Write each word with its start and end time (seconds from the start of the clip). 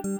Welcome 0.00 0.16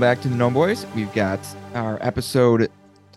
back 0.00 0.22
to 0.22 0.28
the 0.28 0.36
Gnome 0.36 0.54
Boys. 0.54 0.86
We've 0.94 1.12
got 1.12 1.40
our 1.74 1.98
episode 2.00 2.70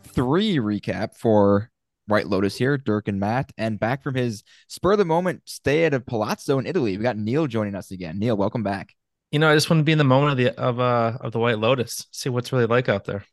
three 0.03 0.57
recap 0.57 1.15
for 1.15 1.71
White 2.07 2.27
Lotus 2.27 2.55
here, 2.57 2.77
Dirk 2.77 3.07
and 3.07 3.19
Matt, 3.19 3.51
and 3.57 3.79
back 3.79 4.03
from 4.03 4.15
his 4.15 4.43
spur 4.67 4.93
of 4.93 4.97
the 4.97 5.05
moment 5.05 5.41
stay 5.45 5.85
at 5.85 5.93
a 5.93 5.99
palazzo 5.99 6.59
in 6.59 6.67
Italy. 6.67 6.97
We 6.97 7.03
got 7.03 7.17
Neil 7.17 7.47
joining 7.47 7.75
us 7.75 7.91
again. 7.91 8.19
Neil, 8.19 8.37
welcome 8.37 8.63
back. 8.63 8.93
You 9.31 9.39
know, 9.39 9.49
I 9.49 9.55
just 9.55 9.69
want 9.69 9.79
to 9.79 9.83
be 9.83 9.91
in 9.91 9.97
the 9.97 10.03
moment 10.03 10.31
of 10.31 10.37
the 10.37 10.57
of 10.59 10.79
uh 10.79 11.17
of 11.21 11.31
the 11.31 11.39
White 11.39 11.59
Lotus, 11.59 12.07
see 12.11 12.29
what's 12.29 12.51
really 12.51 12.67
like 12.67 12.89
out 12.89 13.05
there. 13.05 13.25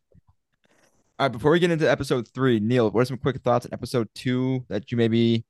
All 1.18 1.26
right, 1.26 1.32
before 1.32 1.52
we 1.52 1.60
get 1.60 1.70
into 1.70 1.88
episode 1.88 2.26
three, 2.28 2.58
Neil, 2.58 2.90
what 2.90 3.02
are 3.02 3.04
some 3.04 3.18
quick 3.18 3.40
thoughts 3.42 3.66
on 3.66 3.72
episode 3.72 4.08
two 4.14 4.64
that 4.68 4.90
you 4.90 4.96
maybe 4.96 5.44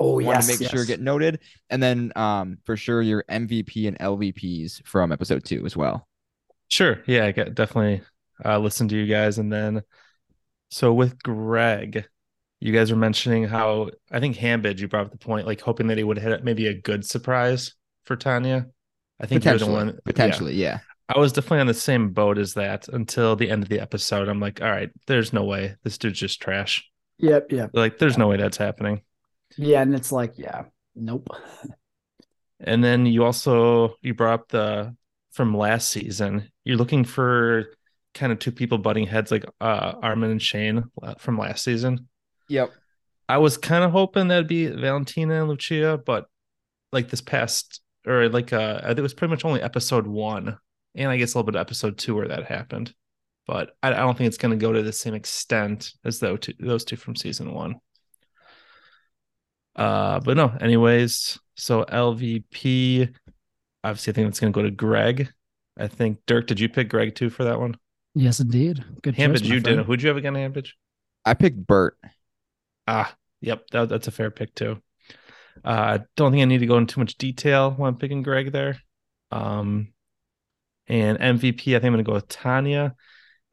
Oh 0.00 0.14
want 0.14 0.24
yes, 0.24 0.46
to 0.46 0.52
make 0.52 0.60
yes. 0.60 0.70
sure 0.70 0.84
get 0.84 1.00
noted? 1.00 1.40
And 1.70 1.82
then 1.82 2.12
um 2.16 2.58
for 2.64 2.76
sure 2.76 3.02
your 3.02 3.24
MVP 3.30 3.86
and 3.86 3.98
LVPs 3.98 4.84
from 4.86 5.12
episode 5.12 5.44
two 5.44 5.64
as 5.66 5.76
well. 5.76 6.08
Sure, 6.68 7.02
yeah, 7.06 7.26
I 7.26 7.32
get 7.32 7.54
definitely 7.54 8.00
uh 8.44 8.58
listen 8.58 8.88
to 8.88 8.96
you 8.96 9.06
guys, 9.06 9.38
and 9.38 9.52
then 9.52 9.82
so 10.70 10.94
with 10.94 11.22
Greg, 11.22 12.06
you 12.62 12.72
guys 12.72 12.92
were 12.92 12.96
mentioning 12.96 13.42
how 13.42 13.90
I 14.12 14.20
think 14.20 14.36
Hambidge, 14.36 14.78
you 14.78 14.86
brought 14.86 15.06
up 15.06 15.12
the 15.12 15.18
point, 15.18 15.48
like 15.48 15.60
hoping 15.60 15.88
that 15.88 15.98
he 15.98 16.04
would 16.04 16.18
hit 16.18 16.44
maybe 16.44 16.68
a 16.68 16.74
good 16.74 17.04
surprise 17.04 17.74
for 18.04 18.14
Tanya. 18.14 18.66
I 19.20 19.26
think 19.26 19.44
you're 19.44 19.54
the 19.54 19.66
Potentially. 19.66 19.76
one 19.76 19.88
yeah. 19.88 20.00
Potentially, 20.04 20.54
yeah. 20.54 20.78
I 21.08 21.18
was 21.18 21.32
definitely 21.32 21.58
on 21.58 21.66
the 21.66 21.74
same 21.74 22.10
boat 22.10 22.38
as 22.38 22.54
that 22.54 22.86
until 22.86 23.34
the 23.34 23.50
end 23.50 23.64
of 23.64 23.68
the 23.68 23.80
episode. 23.80 24.28
I'm 24.28 24.38
like, 24.38 24.62
all 24.62 24.70
right, 24.70 24.90
there's 25.08 25.32
no 25.32 25.42
way 25.42 25.74
this 25.82 25.98
dude's 25.98 26.20
just 26.20 26.40
trash. 26.40 26.88
Yep, 27.18 27.50
yep. 27.50 27.70
Like, 27.72 27.98
there's 27.98 28.16
no 28.16 28.28
way 28.28 28.36
that's 28.36 28.56
happening. 28.56 29.02
Yeah, 29.56 29.82
and 29.82 29.92
it's 29.92 30.12
like, 30.12 30.38
yeah, 30.38 30.64
nope. 30.94 31.28
And 32.64 32.84
then 32.84 33.06
you 33.06 33.24
also 33.24 33.96
you 34.02 34.14
brought 34.14 34.34
up 34.34 34.48
the 34.50 34.94
from 35.32 35.56
last 35.56 35.90
season. 35.90 36.48
You're 36.62 36.76
looking 36.76 37.02
for 37.02 37.72
kind 38.14 38.30
of 38.30 38.38
two 38.38 38.52
people 38.52 38.78
butting 38.78 39.04
heads 39.08 39.32
like 39.32 39.44
uh 39.60 39.94
Armond 39.96 40.30
and 40.30 40.40
Shane 40.40 40.84
uh, 41.02 41.14
from 41.18 41.38
last 41.38 41.64
season. 41.64 42.06
Yep. 42.52 42.70
I 43.30 43.38
was 43.38 43.56
kind 43.56 43.82
of 43.82 43.92
hoping 43.92 44.28
that'd 44.28 44.46
be 44.46 44.66
Valentina 44.66 45.40
and 45.40 45.48
Lucia, 45.48 45.98
but 46.04 46.26
like 46.92 47.08
this 47.08 47.22
past 47.22 47.80
or 48.06 48.28
like 48.28 48.52
uh 48.52 48.80
it 48.94 49.00
was 49.00 49.14
pretty 49.14 49.30
much 49.30 49.44
only 49.44 49.62
episode 49.62 50.06
one, 50.06 50.58
and 50.94 51.10
I 51.10 51.16
guess 51.16 51.32
a 51.32 51.38
little 51.38 51.50
bit 51.50 51.56
of 51.56 51.62
episode 51.62 51.96
two 51.96 52.14
where 52.14 52.28
that 52.28 52.44
happened. 52.44 52.92
But 53.46 53.74
I, 53.82 53.88
I 53.88 53.96
don't 53.96 54.18
think 54.18 54.28
it's 54.28 54.36
going 54.36 54.56
to 54.56 54.62
go 54.62 54.72
to 54.72 54.82
the 54.82 54.92
same 54.92 55.14
extent 55.14 55.92
as 56.04 56.20
those 56.20 56.40
two, 56.40 56.52
those 56.60 56.84
two 56.84 56.96
from 56.96 57.16
season 57.16 57.54
one. 57.54 57.76
Uh, 59.74 60.20
but 60.20 60.36
no, 60.36 60.54
anyways, 60.60 61.38
so 61.56 61.84
LVP, 61.84 63.14
obviously, 63.82 64.12
I 64.12 64.14
think 64.14 64.28
it's 64.28 64.40
going 64.40 64.52
to 64.52 64.56
go 64.56 64.62
to 64.62 64.70
Greg. 64.70 65.32
I 65.78 65.88
think 65.88 66.18
Dirk, 66.26 66.46
did 66.46 66.60
you 66.60 66.68
pick 66.68 66.90
Greg 66.90 67.14
too 67.14 67.30
for 67.30 67.44
that 67.44 67.58
one? 67.58 67.76
Yes, 68.14 68.40
indeed. 68.40 68.84
Good 69.02 69.16
choice, 69.16 69.26
Hambidge, 69.26 69.44
you 69.44 69.60
friend. 69.60 69.78
did. 69.78 69.86
Who'd 69.86 70.02
you 70.02 70.08
have 70.08 70.18
again, 70.18 70.34
Hambidge? 70.34 70.72
I 71.24 71.34
picked 71.34 71.66
Bert. 71.66 71.96
Ah, 72.86 73.14
yep, 73.40 73.66
that, 73.70 73.88
that's 73.88 74.08
a 74.08 74.12
fair 74.12 74.30
pick 74.30 74.54
too. 74.54 74.82
Uh, 75.64 75.98
don't 76.16 76.32
think 76.32 76.42
I 76.42 76.46
need 76.46 76.58
to 76.58 76.66
go 76.66 76.78
into 76.78 76.94
too 76.94 77.00
much 77.00 77.18
detail 77.18 77.72
when 77.72 77.88
I'm 77.88 77.98
picking 77.98 78.22
Greg 78.22 78.52
there. 78.52 78.78
Um, 79.30 79.92
and 80.88 81.18
MVP, 81.18 81.76
I 81.76 81.78
think 81.78 81.84
I'm 81.84 81.92
going 81.92 82.04
to 82.04 82.08
go 82.08 82.14
with 82.14 82.28
Tanya. 82.28 82.94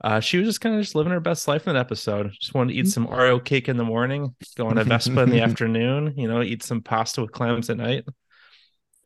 Uh, 0.02 0.20
she 0.20 0.38
was 0.38 0.48
just 0.48 0.62
kind 0.62 0.76
of 0.76 0.82
just 0.82 0.96
living 0.96 1.12
her 1.12 1.20
best 1.20 1.48
life 1.48 1.68
in 1.68 1.74
that 1.74 1.80
episode. 1.80 2.32
Just 2.40 2.54
wanted 2.54 2.74
to 2.74 2.80
eat 2.80 2.88
some 2.88 3.08
Oreo 3.08 3.44
cake 3.44 3.68
in 3.68 3.78
the 3.78 3.84
morning, 3.84 4.34
go 4.56 4.68
on 4.68 4.78
a 4.78 4.84
Vespa 4.84 5.22
in 5.22 5.30
the 5.30 5.42
afternoon, 5.42 6.14
you 6.18 6.28
know, 6.28 6.42
eat 6.42 6.64
some 6.64 6.82
pasta 6.82 7.22
with 7.22 7.32
clams 7.32 7.70
at 7.70 7.78
night. 7.78 8.06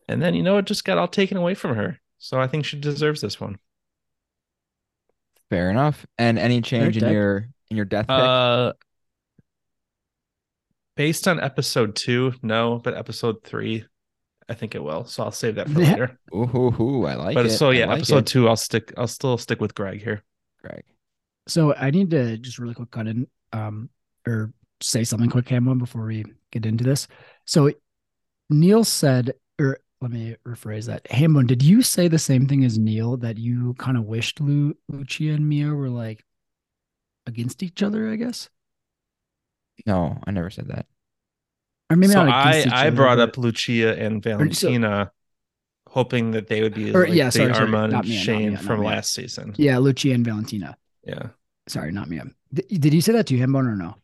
And 0.08 0.22
then, 0.22 0.36
you 0.36 0.44
know, 0.44 0.58
it 0.58 0.66
just 0.66 0.86
got 0.86 0.98
all 0.98 1.08
taken 1.08 1.38
away 1.38 1.56
from 1.56 1.76
her. 1.76 2.00
So 2.20 2.40
I 2.40 2.48
think 2.48 2.66
she 2.66 2.80
deserves 2.80 3.22
this 3.22 3.40
one. 3.40 3.58
Fair 5.50 5.70
enough. 5.70 6.06
And 6.18 6.38
any 6.38 6.62
change 6.62 6.98
in 6.98 7.12
your 7.12 7.48
in 7.70 7.78
your 7.78 7.86
death 7.86 8.08
pick? 8.08 8.16
Uh, 8.16 8.74
based 10.96 11.28
on 11.28 11.40
episode 11.40 11.96
two, 11.96 12.34
no, 12.42 12.80
but 12.84 12.96
episode 12.96 13.44
three, 13.44 13.86
I 14.50 14.54
think 14.54 14.76
it 14.76 14.84
will. 14.84 15.06
So 15.06 15.24
I'll 15.24 15.32
save 15.32 15.56
that 15.56 15.70
for 15.70 15.82
Yeah. 15.82 15.92
later. 15.92 16.20
Ooh, 16.36 16.46
hoo, 16.46 16.72
hoo, 16.72 17.06
I 17.06 17.16
like 17.16 17.36
but 17.36 17.46
it. 17.48 17.52
so 17.52 17.70
yeah, 17.72 17.86
like 17.86 17.98
episode 17.98 18.18
it. 18.20 18.26
two, 18.28 18.48
I'll 18.48 18.56
stick. 18.56 18.94
I'll 18.98 19.08
still 19.08 19.38
stick 19.38 19.60
with 19.62 19.74
Greg 19.76 20.02
here. 20.02 20.24
Greg. 20.62 20.84
So 21.48 21.74
I 21.76 21.92
need 21.92 22.10
to 22.12 22.38
just 22.38 22.60
really 22.60 22.74
quick 22.74 22.92
cut 22.92 23.08
in, 23.08 23.28
um, 23.52 23.90
or 24.28 24.54
say 24.82 25.04
something 25.04 25.30
quick, 25.30 25.48
Hamlin, 25.50 25.78
before 25.78 26.06
we 26.06 26.26
get 26.52 26.66
into 26.66 26.84
this. 26.84 27.08
So 27.46 27.72
Neil 28.50 28.84
said, 28.84 29.34
or 29.60 29.80
let 30.02 30.12
me 30.12 30.36
rephrase 30.46 30.86
that. 30.88 31.10
Hamlin, 31.10 31.48
did 31.48 31.62
you 31.64 31.82
say 31.82 32.08
the 32.08 32.20
same 32.20 32.48
thing 32.48 32.64
as 32.66 32.78
Neil 32.78 33.18
that 33.18 33.38
you 33.38 33.74
kind 33.76 33.98
of 33.98 34.04
wished 34.06 34.40
Lu- 34.42 34.76
Lucia 34.90 35.32
and 35.32 35.48
Mia 35.48 35.68
were 35.74 35.90
like 35.90 36.24
against 37.26 37.64
each 37.64 37.82
other? 37.82 38.10
I 38.10 38.16
guess, 38.18 38.50
No, 39.86 40.20
I 40.26 40.32
never 40.32 40.50
said 40.50 40.68
that. 40.70 40.86
or 41.90 41.96
maybe 41.98 42.14
so 42.14 42.26
not 42.26 42.34
I 42.34 42.66
I 42.88 42.90
brought 42.90 43.18
but- 43.18 43.30
up 43.30 43.38
Lucia 43.38 43.98
and 44.00 44.24
so- 44.24 44.30
Valentina, 44.30 45.12
hoping 45.90 46.32
that 46.32 46.48
they 46.48 46.62
would 46.62 46.74
be 46.74 46.94
Or- 46.94 47.06
like 47.06 47.14
yeah, 47.14 47.26
the 47.26 47.32
sorry, 47.34 47.54
sorry, 47.54 47.68
Armond 47.68 47.92
not 47.92 48.06
and 48.06 48.10
Mia, 48.10 48.20
Shane 48.20 48.50
Mia, 48.50 48.58
from 48.58 48.80
Mia. 48.80 48.90
last 48.90 49.14
season. 49.14 49.54
Yeah, 49.58 49.78
Lucia 49.78 50.12
and 50.14 50.26
Valentina. 50.26 50.78
Yeah. 51.04 51.28
Sorry, 51.68 51.92
not 51.92 52.10
me. 52.10 52.20
Th- 52.56 52.68
did 52.82 52.94
you 52.94 53.02
say 53.02 53.14
that 53.14 53.28
to 53.28 53.38
Hamlin 53.38 53.68
or 53.68 53.76
no? 53.76 53.96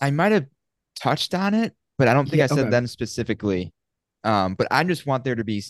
I 0.00 0.10
might 0.10 0.32
have 0.32 0.46
touched 1.00 1.34
on 1.34 1.54
it, 1.54 1.74
but 1.98 2.08
I 2.08 2.14
don't 2.14 2.24
think 2.26 2.38
Yeah, 2.38 2.44
I 2.44 2.48
said 2.48 2.58
okay. 2.60 2.70
them 2.70 2.86
specifically. 2.86 3.72
Um, 4.24 4.54
but 4.54 4.68
I 4.70 4.84
just 4.84 5.06
want 5.06 5.24
there 5.24 5.34
to 5.34 5.44
be 5.44 5.62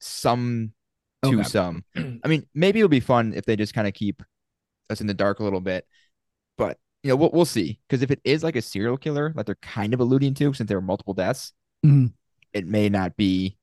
some 0.00 0.72
to 1.22 1.28
Okay. 1.40 1.42
some. 1.42 1.84
I 1.96 2.28
mean, 2.28 2.46
maybe 2.54 2.78
it'll 2.80 2.88
be 2.88 3.00
fun 3.00 3.34
if 3.34 3.44
they 3.44 3.56
just 3.56 3.74
kind 3.74 3.86
of 3.88 3.92
keep 3.94 4.22
us 4.88 5.00
in 5.00 5.06
the 5.06 5.14
dark 5.14 5.40
a 5.40 5.44
little 5.44 5.60
bit. 5.60 5.86
But 6.56 6.78
you 7.02 7.08
know, 7.08 7.16
we'll 7.16 7.30
we'll 7.32 7.44
see. 7.44 7.78
Because 7.88 8.02
if 8.02 8.10
it 8.10 8.20
is 8.24 8.42
like 8.42 8.56
a 8.56 8.62
serial 8.62 8.96
killer, 8.96 9.32
like 9.34 9.46
they're 9.46 9.54
kind 9.56 9.94
of 9.94 10.00
alluding 10.00 10.34
to, 10.34 10.52
since 10.52 10.68
there 10.68 10.76
were 10.78 10.82
multiple 10.82 11.14
deaths, 11.14 11.52
Mhm. 11.84 12.12
it 12.52 12.66
may 12.66 12.88
not 12.88 13.16
be 13.16 13.56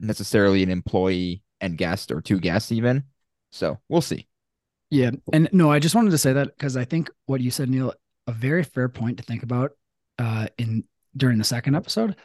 necessarily 0.00 0.62
an 0.62 0.70
employee 0.70 1.42
and 1.60 1.76
guest 1.76 2.10
or 2.12 2.20
two 2.20 2.38
guests 2.40 2.72
even. 2.72 3.04
So 3.52 3.78
we'll 3.88 4.00
see. 4.00 4.28
Yeah. 4.90 5.10
And 5.32 5.48
no, 5.52 5.70
I 5.70 5.80
just 5.80 5.94
wanted 5.94 6.12
to 6.12 6.18
say 6.18 6.32
that 6.32 6.56
because 6.56 6.76
I 6.76 6.84
think 6.84 7.10
what 7.26 7.40
you 7.40 7.50
said, 7.50 7.68
Neil, 7.68 7.92
a 8.26 8.32
very 8.32 8.62
fair 8.62 8.88
point 8.88 9.18
to 9.18 9.22
think 9.22 9.42
about 9.42 9.72
uh 10.18 10.48
in 10.56 10.84
during 11.16 11.38
the 11.38 11.44
second 11.44 11.74
episode. 11.74 12.16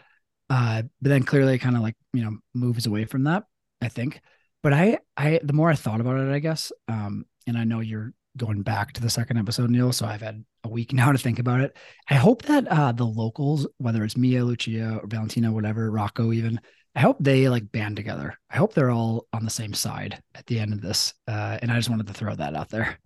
Uh, 0.49 0.83
but 1.01 1.09
then 1.09 1.23
clearly 1.23 1.57
kind 1.57 1.75
of 1.75 1.81
like, 1.81 1.95
you 2.13 2.23
know, 2.23 2.37
moves 2.53 2.85
away 2.85 3.05
from 3.05 3.23
that, 3.23 3.45
I 3.81 3.87
think. 3.89 4.21
But 4.61 4.73
I 4.73 4.99
I 5.17 5.39
the 5.43 5.53
more 5.53 5.69
I 5.69 5.75
thought 5.75 5.99
about 5.99 6.19
it, 6.19 6.31
I 6.31 6.39
guess, 6.39 6.71
um, 6.87 7.25
and 7.47 7.57
I 7.57 7.63
know 7.63 7.79
you're 7.79 8.13
going 8.37 8.61
back 8.63 8.93
to 8.93 9.01
the 9.01 9.09
second 9.09 9.37
episode, 9.37 9.69
Neil, 9.69 9.91
so 9.91 10.05
I've 10.05 10.21
had 10.21 10.43
a 10.63 10.69
week 10.69 10.93
now 10.93 11.11
to 11.11 11.17
think 11.17 11.39
about 11.39 11.61
it. 11.61 11.75
I 12.09 12.15
hope 12.15 12.43
that 12.43 12.67
uh 12.67 12.91
the 12.91 13.05
locals, 13.05 13.67
whether 13.77 14.03
it's 14.03 14.17
Mia, 14.17 14.43
Lucia, 14.43 14.99
or 15.01 15.07
Valentina, 15.07 15.51
whatever, 15.51 15.89
Rocco 15.91 16.31
even, 16.31 16.59
I 16.95 17.01
hope 17.01 17.17
they 17.19 17.49
like 17.49 17.71
band 17.71 17.95
together. 17.95 18.37
I 18.49 18.57
hope 18.57 18.73
they're 18.73 18.91
all 18.91 19.27
on 19.33 19.43
the 19.43 19.49
same 19.49 19.73
side 19.73 20.21
at 20.35 20.45
the 20.45 20.59
end 20.59 20.73
of 20.73 20.81
this. 20.81 21.13
Uh, 21.27 21.57
and 21.61 21.71
I 21.71 21.75
just 21.77 21.89
wanted 21.89 22.07
to 22.07 22.13
throw 22.13 22.35
that 22.35 22.55
out 22.55 22.69
there. 22.69 22.97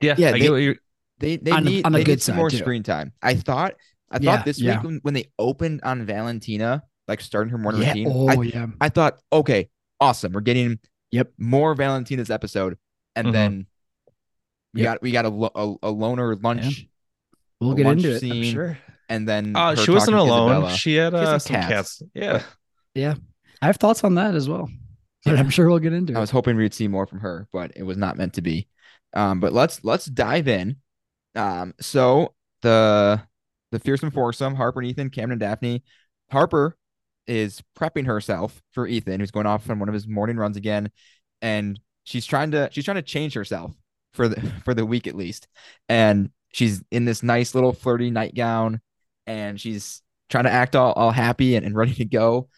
Yeah. 0.00 0.14
Yeah, 0.18 0.28
I 0.28 0.32
they- 0.32 0.38
get 0.40 0.50
what 0.50 0.56
you're. 0.58 0.76
They 1.18 1.36
they 1.36 1.52
On 1.52 1.62
need 1.64 1.86
on 1.86 1.92
the 1.92 1.98
they 1.98 2.04
good 2.04 2.12
need 2.14 2.22
some 2.22 2.32
side, 2.32 2.38
more 2.38 2.50
too. 2.50 2.56
screen 2.56 2.82
time. 2.82 3.12
I 3.22 3.36
thought 3.36 3.74
I 4.10 4.18
Yeah, 4.20 4.36
thought 4.36 4.44
this 4.44 4.58
yeah. 4.60 4.74
week 4.78 4.82
when, 4.84 4.98
when 5.02 5.14
they 5.14 5.26
opened 5.38 5.82
on 5.84 6.04
Valentina, 6.04 6.82
like 7.06 7.20
starting 7.20 7.52
her 7.52 7.58
morning 7.58 7.82
Yeah. 7.82 7.88
routine, 7.90 8.08
Oh, 8.10 8.28
I, 8.28 8.42
yeah. 8.42 8.66
I 8.80 8.88
thought, 8.88 9.20
okay, 9.32 9.68
awesome. 10.00 10.32
We're 10.32 10.40
getting 10.40 10.80
Yep. 11.12 11.32
more 11.38 11.74
Valentina's 11.76 12.30
episode, 12.30 12.76
and 13.16 13.28
Mhm. 13.28 13.32
then 13.32 13.66
we 14.74 14.82
Yep. 14.82 14.92
got 14.94 15.02
we 15.02 15.10
got 15.12 15.24
a, 15.24 15.28
lo- 15.28 15.78
a, 15.82 15.88
a 15.88 15.90
loner 15.90 16.34
lunch, 16.36 16.86
We'll 17.60 17.74
get 17.74 17.86
lunch 17.86 18.04
into 18.04 18.16
it. 18.16 18.20
scene. 18.20 18.44
I'm 18.44 18.52
sure. 18.52 18.78
and 19.08 19.28
then 19.28 19.54
Uh, 19.56 19.74
she 19.76 19.90
wasn't 19.90 20.16
alone. 20.16 20.50
Isabella. 20.52 20.70
She 20.74 20.94
had 20.94 21.12
She 21.12 21.16
had 21.18 21.26
uh, 21.28 21.38
some 21.38 21.40
some 21.40 21.56
cats. 21.62 22.02
cats. 22.14 22.42
Yeah. 22.94 23.14
I 23.60 23.66
have 23.66 23.76
thoughts 23.76 24.02
on 24.04 24.14
that 24.16 24.34
as 24.34 24.48
well. 24.48 24.68
But 25.24 25.34
Yeah. 25.34 25.40
I'm 25.40 25.50
sure 25.50 25.68
we'll 25.68 25.78
get 25.78 25.92
into 25.92 26.12
it. 26.12 26.16
I 26.16 26.18
it. 26.18 26.22
was 26.22 26.30
hoping 26.30 26.56
we'd 26.56 26.74
see 26.74 26.88
more 26.88 27.06
from 27.06 27.20
her, 27.20 27.46
but 27.52 27.70
it 27.76 27.84
was 27.84 27.96
not 27.96 28.16
meant 28.16 28.34
to 28.34 28.42
be. 28.42 28.68
Um, 29.14 29.38
but 29.40 29.52
let's 29.52 29.84
let's 29.84 30.06
dive 30.06 30.48
in. 30.48 30.76
Um, 31.34 31.74
so 31.80 32.34
the 32.62 33.22
the 33.70 33.78
fearsome 33.78 34.10
foursome, 34.10 34.54
Harper 34.54 34.80
and 34.80 34.88
Ethan, 34.90 35.10
Cameron 35.10 35.32
and 35.32 35.40
Daphne. 35.40 35.84
Harper 36.30 36.76
is 37.26 37.62
prepping 37.78 38.06
herself 38.06 38.60
for 38.72 38.86
Ethan, 38.86 39.20
who's 39.20 39.30
going 39.30 39.46
off 39.46 39.68
on 39.70 39.78
one 39.78 39.88
of 39.88 39.94
his 39.94 40.08
morning 40.08 40.36
runs 40.36 40.56
again, 40.56 40.90
and 41.40 41.78
she's 42.04 42.26
trying 42.26 42.50
to 42.52 42.68
she's 42.72 42.84
trying 42.84 42.96
to 42.96 43.02
change 43.02 43.34
herself 43.34 43.72
for 44.14 44.28
the 44.28 44.40
for 44.64 44.74
the 44.74 44.86
week 44.86 45.06
at 45.06 45.14
least. 45.14 45.48
And 45.88 46.30
she's 46.52 46.82
in 46.90 47.04
this 47.04 47.22
nice 47.22 47.54
little 47.54 47.72
flirty 47.72 48.10
nightgown 48.10 48.80
and 49.26 49.60
she's 49.60 50.02
trying 50.28 50.44
to 50.44 50.50
act 50.50 50.76
all, 50.76 50.92
all 50.92 51.10
happy 51.10 51.56
and, 51.56 51.64
and 51.64 51.76
ready 51.76 51.94
to 51.94 52.04
go. 52.04 52.48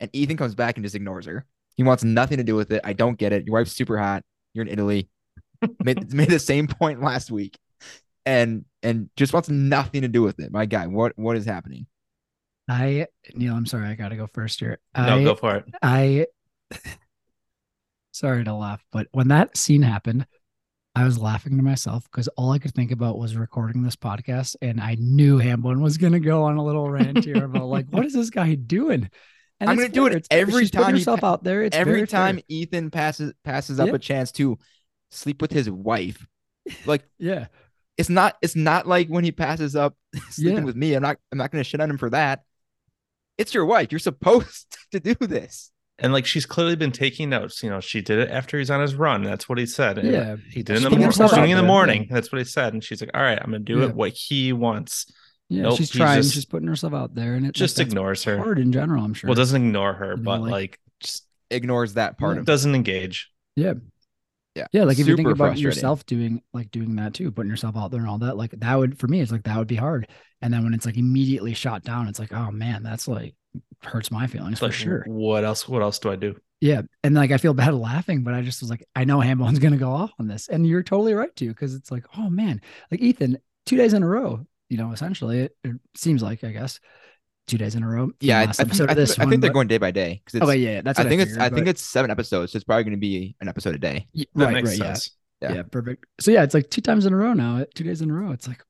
And 0.00 0.10
Ethan 0.12 0.36
comes 0.36 0.54
back 0.54 0.76
and 0.76 0.84
just 0.84 0.94
ignores 0.94 1.26
her. 1.26 1.46
He 1.76 1.82
wants 1.82 2.04
nothing 2.04 2.38
to 2.38 2.44
do 2.44 2.54
with 2.54 2.70
it. 2.70 2.80
I 2.84 2.92
don't 2.92 3.18
get 3.18 3.32
it. 3.32 3.46
Your 3.46 3.54
wife's 3.54 3.72
super 3.72 3.98
hot. 3.98 4.22
You're 4.52 4.64
in 4.64 4.72
Italy. 4.72 5.08
made, 5.82 6.12
made 6.14 6.30
the 6.30 6.38
same 6.38 6.66
point 6.66 7.02
last 7.02 7.30
week. 7.30 7.58
And 8.26 8.64
and 8.82 9.10
just 9.16 9.34
wants 9.34 9.50
nothing 9.50 10.02
to 10.02 10.08
do 10.08 10.22
with 10.22 10.40
it. 10.40 10.50
My 10.50 10.64
guy, 10.64 10.86
what 10.86 11.12
what 11.16 11.36
is 11.36 11.44
happening? 11.44 11.86
I 12.68 13.06
Neil, 13.34 13.54
I'm 13.54 13.66
sorry, 13.66 13.86
I 13.86 13.94
gotta 13.94 14.16
go 14.16 14.26
first 14.26 14.60
here. 14.60 14.78
No, 14.96 15.18
I, 15.18 15.24
go 15.24 15.34
for 15.34 15.56
it. 15.56 15.64
I 15.82 16.26
sorry 18.14 18.44
to 18.44 18.54
laugh, 18.54 18.82
but 18.92 19.08
when 19.12 19.28
that 19.28 19.56
scene 19.56 19.82
happened, 19.82 20.26
I 20.96 21.04
was 21.04 21.18
laughing 21.18 21.56
to 21.56 21.62
myself 21.64 22.04
because 22.04 22.28
all 22.28 22.52
I 22.52 22.58
could 22.60 22.72
think 22.72 22.92
about 22.92 23.18
was 23.18 23.36
recording 23.36 23.82
this 23.82 23.96
podcast, 23.96 24.54
and 24.62 24.80
I 24.80 24.96
knew 25.00 25.38
Hamblin 25.38 25.80
was 25.80 25.98
gonna 25.98 26.20
go 26.20 26.44
on 26.44 26.56
a 26.56 26.64
little 26.64 26.88
rant 26.88 27.24
here 27.24 27.44
about 27.44 27.66
like, 27.66 27.86
what 27.90 28.06
is 28.06 28.12
this 28.12 28.30
guy 28.30 28.54
doing? 28.54 29.10
And 29.60 29.70
I'm 29.70 29.78
it's 29.78 29.88
gonna 29.88 29.92
do 29.94 30.06
it. 30.06 30.12
It's- 30.12 30.26
every 30.30 30.68
time 30.68 30.94
he 30.94 31.00
herself 31.00 31.20
pa- 31.20 31.32
out 31.32 31.44
there. 31.44 31.62
It's 31.64 31.76
Every 31.76 31.94
very 31.94 32.06
fair. 32.06 32.20
time 32.20 32.40
Ethan 32.48 32.90
passes 32.90 33.32
passes 33.42 33.80
up 33.80 33.88
Yeah. 33.88 33.94
a 33.94 33.98
chance 33.98 34.30
to 34.32 34.58
sleep 35.10 35.42
with 35.42 35.50
his 35.52 35.68
wife, 35.68 36.24
like 36.86 37.04
yeah, 37.18 37.46
it's 37.96 38.08
not 38.08 38.36
it's 38.42 38.54
not 38.56 38.86
like 38.86 39.08
when 39.08 39.24
he 39.24 39.32
passes 39.32 39.74
up 39.74 39.96
sleeping 40.30 40.58
Yeah. 40.58 40.64
with 40.64 40.76
me. 40.76 40.94
I'm 40.94 41.02
not 41.02 41.16
I'm 41.32 41.38
not 41.38 41.50
gonna 41.50 41.64
shit 41.64 41.80
on 41.80 41.90
him 41.90 41.98
for 41.98 42.10
that. 42.10 42.44
It's 43.36 43.52
your 43.54 43.64
wife. 43.66 43.90
You're 43.90 43.98
supposed 43.98 44.76
to 44.92 45.00
do 45.00 45.14
this. 45.14 45.72
And 45.98 46.12
like 46.12 46.26
she's 46.26 46.44
clearly 46.44 46.74
been 46.74 46.90
taking 46.92 47.30
notes. 47.30 47.62
You 47.62 47.70
know, 47.70 47.80
she 47.80 48.00
did 48.02 48.18
it 48.18 48.30
after 48.30 48.58
he's 48.58 48.70
on 48.70 48.80
his 48.80 48.94
run. 48.96 49.22
That's 49.22 49.48
what 49.48 49.58
he 49.58 49.66
said. 49.66 49.96
And 49.98 50.10
yeah, 50.10 50.36
He 50.50 50.62
did 50.64 50.70
it 50.74 50.76
in 50.78 50.82
the 50.82 50.88
Putting 50.88 50.90
morning. 50.98 51.02
herself 51.06 51.30
Starting 51.30 51.50
in 51.52 51.56
the 51.56 51.62
there, 51.62 51.68
morning. 51.68 52.08
That's 52.10 52.32
what 52.32 52.38
he 52.38 52.44
said. 52.44 52.72
And 52.72 52.82
she's 52.82 53.00
like, 53.00 53.10
"All 53.14 53.22
right, 53.22 53.38
I'm 53.40 53.46
gonna 53.52 53.60
do 53.60 53.78
Yeah. 53.80 53.86
it 53.86 53.94
what 53.94 54.12
he 54.12 54.52
wants." 54.52 55.06
yeah. 55.48 55.62
Nope, 55.62 55.76
she's 55.76 55.90
trying. 55.90 56.16
just- 56.22 56.34
she's 56.34 56.46
putting 56.46 56.66
herself 56.66 56.94
out 56.94 57.14
there, 57.14 57.34
and 57.34 57.46
it 57.46 57.52
Just 57.54 57.78
ignores 57.78 58.24
her. 58.24 58.38
hard 58.38 58.58
in 58.58 58.72
general. 58.72 59.04
I'm 59.04 59.14
sure. 59.14 59.28
Well, 59.28 59.34
doesn't 59.36 59.62
ignore 59.62 59.92
her, 59.92 60.10
You 60.12 60.16
know, 60.16 60.22
but 60.22 60.40
like- 60.42 60.50
like 60.50 60.80
just 61.00 61.26
Ignores 61.50 61.94
that 61.94 62.18
part 62.18 62.36
Yeah. 62.36 62.40
of 62.40 62.46
doesn't 62.46 62.74
engage. 62.74 63.30
Yeah. 63.54 63.74
Yeah, 64.56 64.66
yeah. 64.72 64.84
like 64.84 64.98
if 64.98 65.06
you 65.06 65.14
think 65.16 65.28
about 65.28 65.58
yourself 65.58 66.06
doing 66.06 66.42
like 66.52 66.70
doing 66.72 66.96
that 66.96 67.14
too, 67.14 67.30
putting 67.30 67.50
yourself 67.50 67.76
out 67.76 67.90
there 67.92 68.00
and 68.00 68.08
all 68.08 68.18
that, 68.18 68.36
like 68.36 68.52
that 68.58 68.74
would 68.76 68.98
for 68.98 69.06
me, 69.08 69.20
it's 69.20 69.30
like 69.30 69.44
that 69.44 69.58
would 69.58 69.68
be 69.68 69.76
hard. 69.76 70.08
And 70.40 70.52
then 70.52 70.64
when 70.64 70.74
it's 70.74 70.86
like 70.86 70.96
immediately 70.96 71.54
shot 71.54 71.82
down, 71.84 72.08
it's 72.08 72.18
like, 72.18 72.32
oh 72.32 72.50
man, 72.50 72.82
that's 72.82 73.06
like 73.06 73.34
hurts 73.86 74.10
my 74.10 74.26
feelings 74.26 74.52
It's 74.54 74.60
for 74.60 74.70
sure. 74.72 75.04
what 75.06 75.44
else? 75.44 75.68
What 75.68 75.82
else 75.82 75.98
do 75.98 76.10
I 76.10 76.16
do? 76.16 76.36
Yeah, 76.60 76.82
and 77.02 77.14
like 77.14 77.30
I 77.30 77.36
feel 77.38 77.52
bad 77.54 77.74
laughing, 77.74 78.22
but 78.24 78.32
I 78.34 78.42
just 78.42 78.62
was 78.62 78.70
like, 78.70 78.84
I 78.96 79.04
know 79.04 79.20
Hamblin's 79.20 79.58
gonna 79.58 79.76
go 79.76 79.90
off 79.90 80.12
on 80.18 80.26
this, 80.28 80.48
and 80.48 80.66
you're 80.66 80.82
totally 80.82 81.14
right 81.14 81.34
too, 81.36 81.48
because 81.48 81.74
it's 81.74 81.90
like, 81.90 82.04
oh 82.16 82.30
man, 82.30 82.60
like 82.90 83.00
Ethan, 83.00 83.38
two 83.66 83.76
days 83.76 83.92
in 83.92 84.02
a 84.02 84.06
row, 84.08 84.46
you 84.70 84.78
know, 84.78 84.92
essentially 84.92 85.40
it, 85.40 85.56
it 85.64 85.76
seems 85.94 86.22
like 86.22 86.42
I 86.44 86.52
guess 86.52 86.80
two 87.46 87.58
days 87.58 87.74
in 87.74 87.82
a 87.82 87.88
row. 87.88 88.10
Yeah, 88.20 88.38
I, 88.38 88.42
I 88.44 88.46
think, 88.46 88.68
episode 88.68 88.88
I, 88.88 88.92
of 88.92 88.96
this 88.96 89.18
I 89.18 89.24
one, 89.24 89.30
think 89.30 89.42
they're 89.42 89.50
but- 89.50 89.54
going 89.54 89.68
day 89.68 89.78
by 89.78 89.90
day 89.90 90.22
because 90.24 90.48
Oh 90.48 90.50
yeah, 90.52 90.70
yeah, 90.76 90.80
that's. 90.82 90.98
I 90.98 91.02
What 91.02 91.08
think 91.10 91.22
it's 91.22 91.32
figured, 91.32 91.52
I 91.52 91.54
think 91.54 91.66
it's 91.68 91.82
seven 91.82 92.10
episodes. 92.10 92.52
So 92.52 92.56
it's 92.56 92.64
probably 92.64 92.84
going 92.84 92.92
to 92.92 92.98
be 93.00 93.36
an 93.40 93.48
episode 93.48 93.74
a 93.74 93.78
day. 93.78 94.06
Y- 94.14 94.24
That 94.34 94.44
right, 94.46 94.54
makes 94.54 94.78
right, 94.80 94.96
yeah. 95.42 95.48
Yeah. 95.50 95.54
Yeah. 95.56 95.62
perfect. 95.64 96.06
So 96.20 96.30
yeah, 96.30 96.44
it's 96.44 96.54
like 96.54 96.70
two 96.70 96.80
times 96.80 97.04
in 97.04 97.12
a 97.12 97.16
row 97.16 97.34
now, 97.34 97.66
two 97.74 97.84
days 97.84 98.00
in 98.00 98.10
a 98.10 98.14
row. 98.14 98.30
It's 98.30 98.48
like 98.48 98.62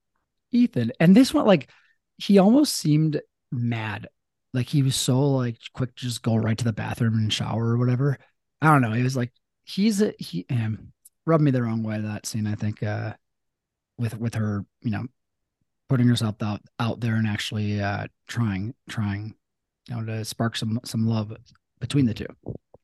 Ethan. 0.51 0.91
And 0.99 1.17
this 1.17 1.33
one, 1.33 1.47
like, 1.47 1.71
he 2.19 2.39
almost 2.39 2.75
seemed 2.75 3.21
mad. 3.53 4.09
Like 4.55 4.69
he 4.69 4.83
was 4.83 4.97
so 4.97 5.21
like 5.33 5.59
quick 5.75 5.95
to 5.97 6.07
just 6.07 6.23
go 6.23 6.37
right 6.37 6.57
to 6.57 6.65
the 6.65 6.73
bathroom 6.73 7.15
and 7.15 7.33
shower 7.33 7.67
or 7.67 7.77
whatever. 7.77 8.17
I 8.63 8.69
don't 8.69 8.81
know. 8.81 8.93
He 8.93 9.03
was 9.03 9.17
like, 9.17 9.33
he's 9.65 10.01
a 10.01 10.15
he 10.19 10.47
um 10.49 10.93
rubbed 11.27 11.43
me 11.43 11.51
the 11.51 11.63
wrong 11.63 11.83
way 11.83 12.01
that 12.01 12.25
scene, 12.25 12.47
I 12.47 12.55
think, 12.55 12.83
uh 12.83 13.15
with 13.99 14.17
with 14.19 14.35
her, 14.35 14.65
you 14.81 14.91
know, 14.91 15.07
putting 15.89 16.09
herself 16.09 16.37
out 16.41 16.63
out 16.79 17.01
there 17.01 17.17
and 17.17 17.27
actually 17.27 17.83
uh 17.83 18.07
trying, 18.29 18.75
trying, 18.89 19.35
you 19.89 19.97
know, 19.97 20.05
to 20.07 20.25
spark 20.25 20.57
some 20.57 20.81
some 20.85 21.07
love 21.07 21.37
between 21.81 22.07
the 22.07 22.15
two. 22.15 22.29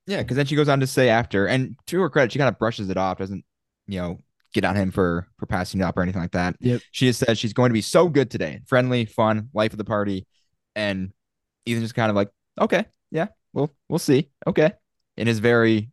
Yeah, 0.06 0.22
because 0.22 0.36
then 0.36 0.46
she 0.46 0.56
goes 0.56 0.68
on 0.68 0.80
to 0.80 0.88
say 0.88 1.08
after, 1.08 1.46
and 1.46 1.76
to 1.86 2.00
her 2.00 2.10
credit, 2.10 2.32
she 2.32 2.38
kind 2.40 2.48
of 2.48 2.58
brushes 2.58 2.90
it 2.90 2.96
off, 2.96 3.18
doesn't 3.18 3.44
you 3.86 4.00
know 4.00 4.18
get 4.52 4.64
on 4.64 4.74
him 4.74 4.90
for 4.90 5.28
for 5.38 5.46
passing 5.46 5.82
up 5.82 5.96
or 5.96 6.02
anything 6.02 6.20
like 6.20 6.32
that. 6.32 6.56
Yep. 6.58 6.80
She 6.90 7.06
has 7.06 7.18
said 7.18 7.38
she's 7.38 7.52
going 7.52 7.70
to 7.70 7.74
be 7.74 7.80
so 7.80 8.08
good 8.08 8.28
today, 8.28 8.60
friendly, 8.66 9.04
fun, 9.04 9.50
life 9.54 9.70
of 9.72 9.78
the 9.78 9.84
party, 9.84 10.26
and 10.74 11.12
Ethan 11.66 11.82
just 11.82 11.94
kind 11.94 12.10
of 12.10 12.16
like, 12.16 12.30
okay, 12.60 12.86
yeah, 13.10 13.28
we'll 13.52 13.70
we'll 13.88 13.98
see, 13.98 14.30
okay, 14.46 14.72
in 15.16 15.26
his 15.26 15.38
very 15.38 15.90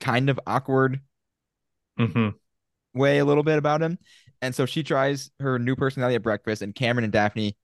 kind 0.00 0.30
of 0.30 0.40
awkward 0.46 1.00
hmm 1.98 2.30
way 2.94 3.18
a 3.18 3.24
little 3.24 3.42
bit 3.44 3.58
about 3.58 3.82
him. 3.82 3.98
And 4.42 4.54
so 4.54 4.66
she 4.66 4.82
tries 4.82 5.30
her 5.38 5.58
new 5.58 5.76
personality 5.76 6.16
at 6.16 6.22
breakfast, 6.22 6.62
and 6.62 6.74
Cameron 6.74 7.04
and 7.04 7.12
Daphne 7.12 7.56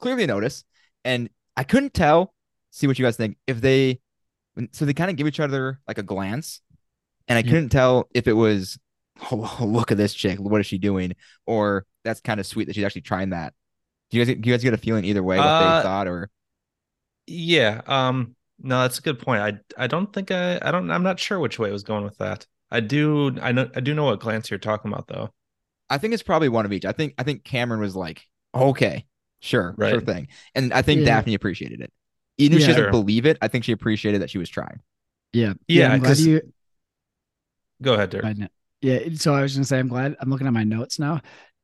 clearly 0.00 0.26
notice. 0.26 0.64
And 1.04 1.28
I 1.56 1.64
couldn't 1.64 1.94
tell, 1.94 2.34
see 2.70 2.86
what 2.86 2.98
you 2.98 3.04
guys 3.04 3.16
think, 3.16 3.36
if 3.46 3.60
they, 3.60 4.00
so 4.72 4.84
they 4.84 4.94
kind 4.94 5.10
of 5.10 5.16
give 5.16 5.26
each 5.26 5.40
other 5.40 5.80
like 5.86 5.98
a 5.98 6.02
glance. 6.02 6.60
And 7.28 7.36
I 7.38 7.42
Yeah. 7.42 7.50
couldn't 7.50 7.68
tell 7.68 8.08
if 8.14 8.26
it 8.26 8.32
was, 8.32 8.78
oh, 9.30 9.58
look 9.60 9.92
at 9.92 9.98
this 9.98 10.14
chick, 10.14 10.38
what 10.40 10.60
is 10.60 10.66
she 10.66 10.78
doing? 10.78 11.14
Or 11.46 11.86
that's 12.02 12.20
kind 12.20 12.40
of 12.40 12.46
sweet 12.46 12.64
that 12.66 12.74
she's 12.74 12.84
actually 12.84 13.02
trying 13.02 13.30
that. 13.30 13.54
Do 14.10 14.18
you 14.18 14.24
guys, 14.24 14.34
do 14.34 14.48
you 14.48 14.54
guys 14.54 14.62
get 14.62 14.74
a 14.74 14.78
feeling 14.78 15.04
either 15.04 15.22
way 15.22 15.36
what 15.36 15.44
Uh, 15.44 15.58
they 15.58 15.82
thought? 15.82 16.08
Or, 16.08 16.30
Yeah. 17.26 17.80
Um. 17.86 18.34
No, 18.64 18.82
that's 18.82 18.98
a 18.98 19.02
good 19.02 19.18
point. 19.18 19.40
I 19.42 19.82
I 19.82 19.86
don't 19.86 20.12
think 20.12 20.30
I 20.30 20.58
I 20.62 20.70
don't 20.70 20.90
I'm 20.90 21.02
not 21.02 21.18
sure 21.18 21.38
which 21.40 21.58
way 21.58 21.68
I 21.68 21.72
was 21.72 21.82
going 21.82 22.04
with 22.04 22.18
that. 22.18 22.46
I 22.70 22.80
do 22.80 23.36
I 23.40 23.52
know 23.52 23.68
I 23.74 23.80
do 23.80 23.94
know 23.94 24.04
what 24.04 24.20
glance 24.20 24.50
you're 24.50 24.58
talking 24.58 24.92
about 24.92 25.08
though. 25.08 25.30
I 25.90 25.98
think 25.98 26.14
it's 26.14 26.22
probably 26.22 26.48
one 26.48 26.64
of 26.64 26.72
each. 26.72 26.84
I 26.86 26.92
think, 26.92 27.12
I 27.18 27.22
think 27.22 27.44
Cameron 27.44 27.80
was 27.80 27.94
like, 27.94 28.22
okay, 28.54 29.04
sure, 29.40 29.74
sure 29.78 30.00
thing. 30.00 30.28
And 30.54 30.72
I 30.72 30.80
think 30.80 31.00
Yeah. 31.00 31.06
Daphne 31.06 31.34
appreciated 31.34 31.82
it. 31.82 31.92
Even 32.38 32.56
if 32.56 32.62
she 32.62 32.68
Yeah. 32.70 32.76
doesn't 32.76 32.84
Sure. 32.84 32.90
believe 32.92 33.26
it, 33.26 33.36
I 33.42 33.48
think 33.48 33.64
she 33.64 33.72
appreciated 33.72 34.22
that 34.22 34.30
she 34.30 34.38
was 34.38 34.48
trying. 34.48 34.80
Yeah. 35.34 35.52
Yeah, 35.68 35.92
I'm 35.92 36.00
glad 36.00 36.08
'cause- 36.08 36.24
you 36.26 36.40
Go 37.82 37.94
ahead, 37.94 38.10
Dirk. 38.10 38.24
Yeah, 38.80 39.00
so 39.16 39.34
I 39.34 39.42
was 39.42 39.54
gonna 39.54 39.64
say 39.64 39.78
I'm 39.78 39.88
glad 39.88 40.16
I'm 40.20 40.30
looking 40.30 40.46
at 40.46 40.52
my 40.52 40.64
notes 40.64 40.98
now, 40.98 41.20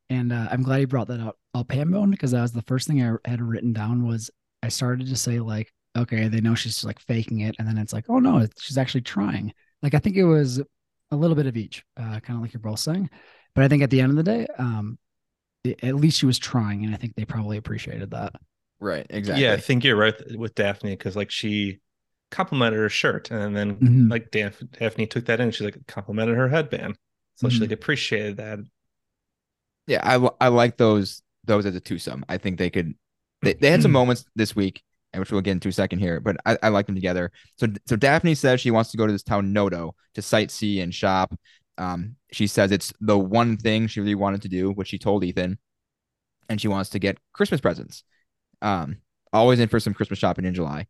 and 0.09 0.31
uh, 0.31 0.47
I'm 0.51 0.61
glad 0.63 0.77
you 0.81 0.87
brought 0.87 1.07
that 1.07 1.19
up. 1.21 1.37
I'll 1.53 1.65
Hambone 1.65 2.11
because 2.11 2.31
that 2.31 2.41
was 2.41 2.51
the 2.51 2.61
first 2.61 2.87
thing 2.87 3.01
I 3.01 3.15
had 3.27 3.41
written 3.41 3.73
down 3.73 4.05
was 4.05 4.29
I 4.63 4.67
started 4.69 5.07
to 5.07 5.15
say 5.15 5.39
like, 5.39 5.71
okay, 5.97 6.27
they 6.27 6.41
know 6.41 6.55
she's 6.55 6.83
like 6.83 6.99
faking 6.99 7.41
it, 7.41 7.55
and 7.59 7.67
then 7.67 7.77
it's 7.77 7.93
like, 7.93 8.05
oh 8.09 8.19
no, 8.19 8.45
she's 8.59 8.77
actually 8.77 9.01
trying. 9.01 9.53
Like 9.81 9.93
I 9.93 9.99
think 9.99 10.15
it 10.17 10.25
was 10.25 10.61
a 11.11 11.15
little 11.15 11.35
bit 11.35 11.47
of 11.47 11.57
each, 11.57 11.83
uh, 11.97 12.19
kind 12.19 12.37
of 12.37 12.41
like 12.41 12.53
you're 12.53 12.59
both 12.61 12.79
saying, 12.79 13.09
but 13.55 13.63
I 13.63 13.67
think 13.67 13.81
at 13.83 13.89
the 13.89 14.01
end 14.01 14.11
of 14.11 14.15
the 14.17 14.23
day, 14.23 14.47
um, 14.57 14.97
it- 15.63 15.83
at 15.83 15.95
least 15.95 16.19
she 16.19 16.25
was 16.25 16.37
trying, 16.39 16.85
and 16.85 16.93
I 16.93 16.97
think 16.97 17.15
they 17.15 17.25
probably 17.25 17.57
appreciated 17.57 18.11
that. 18.11 18.35
Right. 18.79 19.05
Exactly. 19.09 19.43
Yeah, 19.43 19.53
I 19.53 19.57
think 19.57 19.83
you're 19.83 19.95
right 19.97 20.15
with 20.37 20.55
Daphne 20.55 20.91
because 20.91 21.15
like 21.15 21.31
she 21.31 21.79
complimented 22.31 22.79
her 22.79 22.89
shirt 22.89 23.31
and 23.31 23.55
then 23.57 23.75
Mhm. 23.77 24.09
like 24.11 24.29
Daph- 24.31 24.63
Daphne 24.79 25.07
took 25.07 25.25
that 25.25 25.39
in 25.39 25.45
and 25.47 25.55
she 25.55 25.65
like 25.65 25.85
complimented 25.87 26.37
her 26.37 26.47
headband. 26.47 26.95
So 27.35 27.49
she 27.49 27.57
Mhm. 27.57 27.61
like 27.61 27.71
appreciated 27.71 28.37
that. 28.37 28.59
Yeah. 29.87 30.01
I, 30.03 30.29
I 30.45 30.47
like 30.49 30.77
those 30.77 31.21
those 31.45 31.65
as 31.65 31.75
a 31.75 31.79
twosome. 31.81 32.23
I 32.29 32.37
think 32.37 32.57
they 32.59 32.69
could. 32.69 32.93
They, 33.41 33.53
they 33.53 33.71
had 33.71 33.81
some 33.81 33.91
moments 33.91 34.25
this 34.35 34.55
week, 34.55 34.83
which 35.15 35.31
we'll 35.31 35.41
get 35.41 35.51
into 35.51 35.69
a 35.69 35.73
second 35.73 35.99
here. 35.99 36.19
But 36.19 36.37
I, 36.45 36.57
I 36.63 36.69
like 36.69 36.85
them 36.85 36.95
together. 36.95 37.31
So 37.57 37.67
so 37.85 37.95
Daphne 37.95 38.35
says 38.35 38.61
she 38.61 38.71
wants 38.71 38.91
to 38.91 38.97
go 38.97 39.05
to 39.07 39.13
this 39.13 39.23
town 39.23 39.53
Noto 39.53 39.95
to 40.15 40.21
sightsee 40.21 40.83
and 40.83 40.93
shop. 40.93 41.33
Um, 41.77 42.15
she 42.31 42.47
says 42.47 42.71
it's 42.71 42.93
the 42.99 43.17
one 43.17 43.57
thing 43.57 43.87
she 43.87 44.01
really 44.01 44.15
wanted 44.15 44.41
to 44.41 44.49
do, 44.49 44.71
which 44.71 44.89
she 44.89 44.99
told 44.99 45.23
Ethan, 45.23 45.57
and 46.49 46.59
she 46.59 46.67
wants 46.67 46.89
to 46.91 46.99
get 46.99 47.17
Christmas 47.33 47.61
presents. 47.61 48.03
Um, 48.61 48.97
always 49.31 49.59
in 49.59 49.69
for 49.69 49.79
some 49.79 49.93
Christmas 49.93 50.19
shopping 50.19 50.45
in 50.45 50.53
July, 50.53 50.87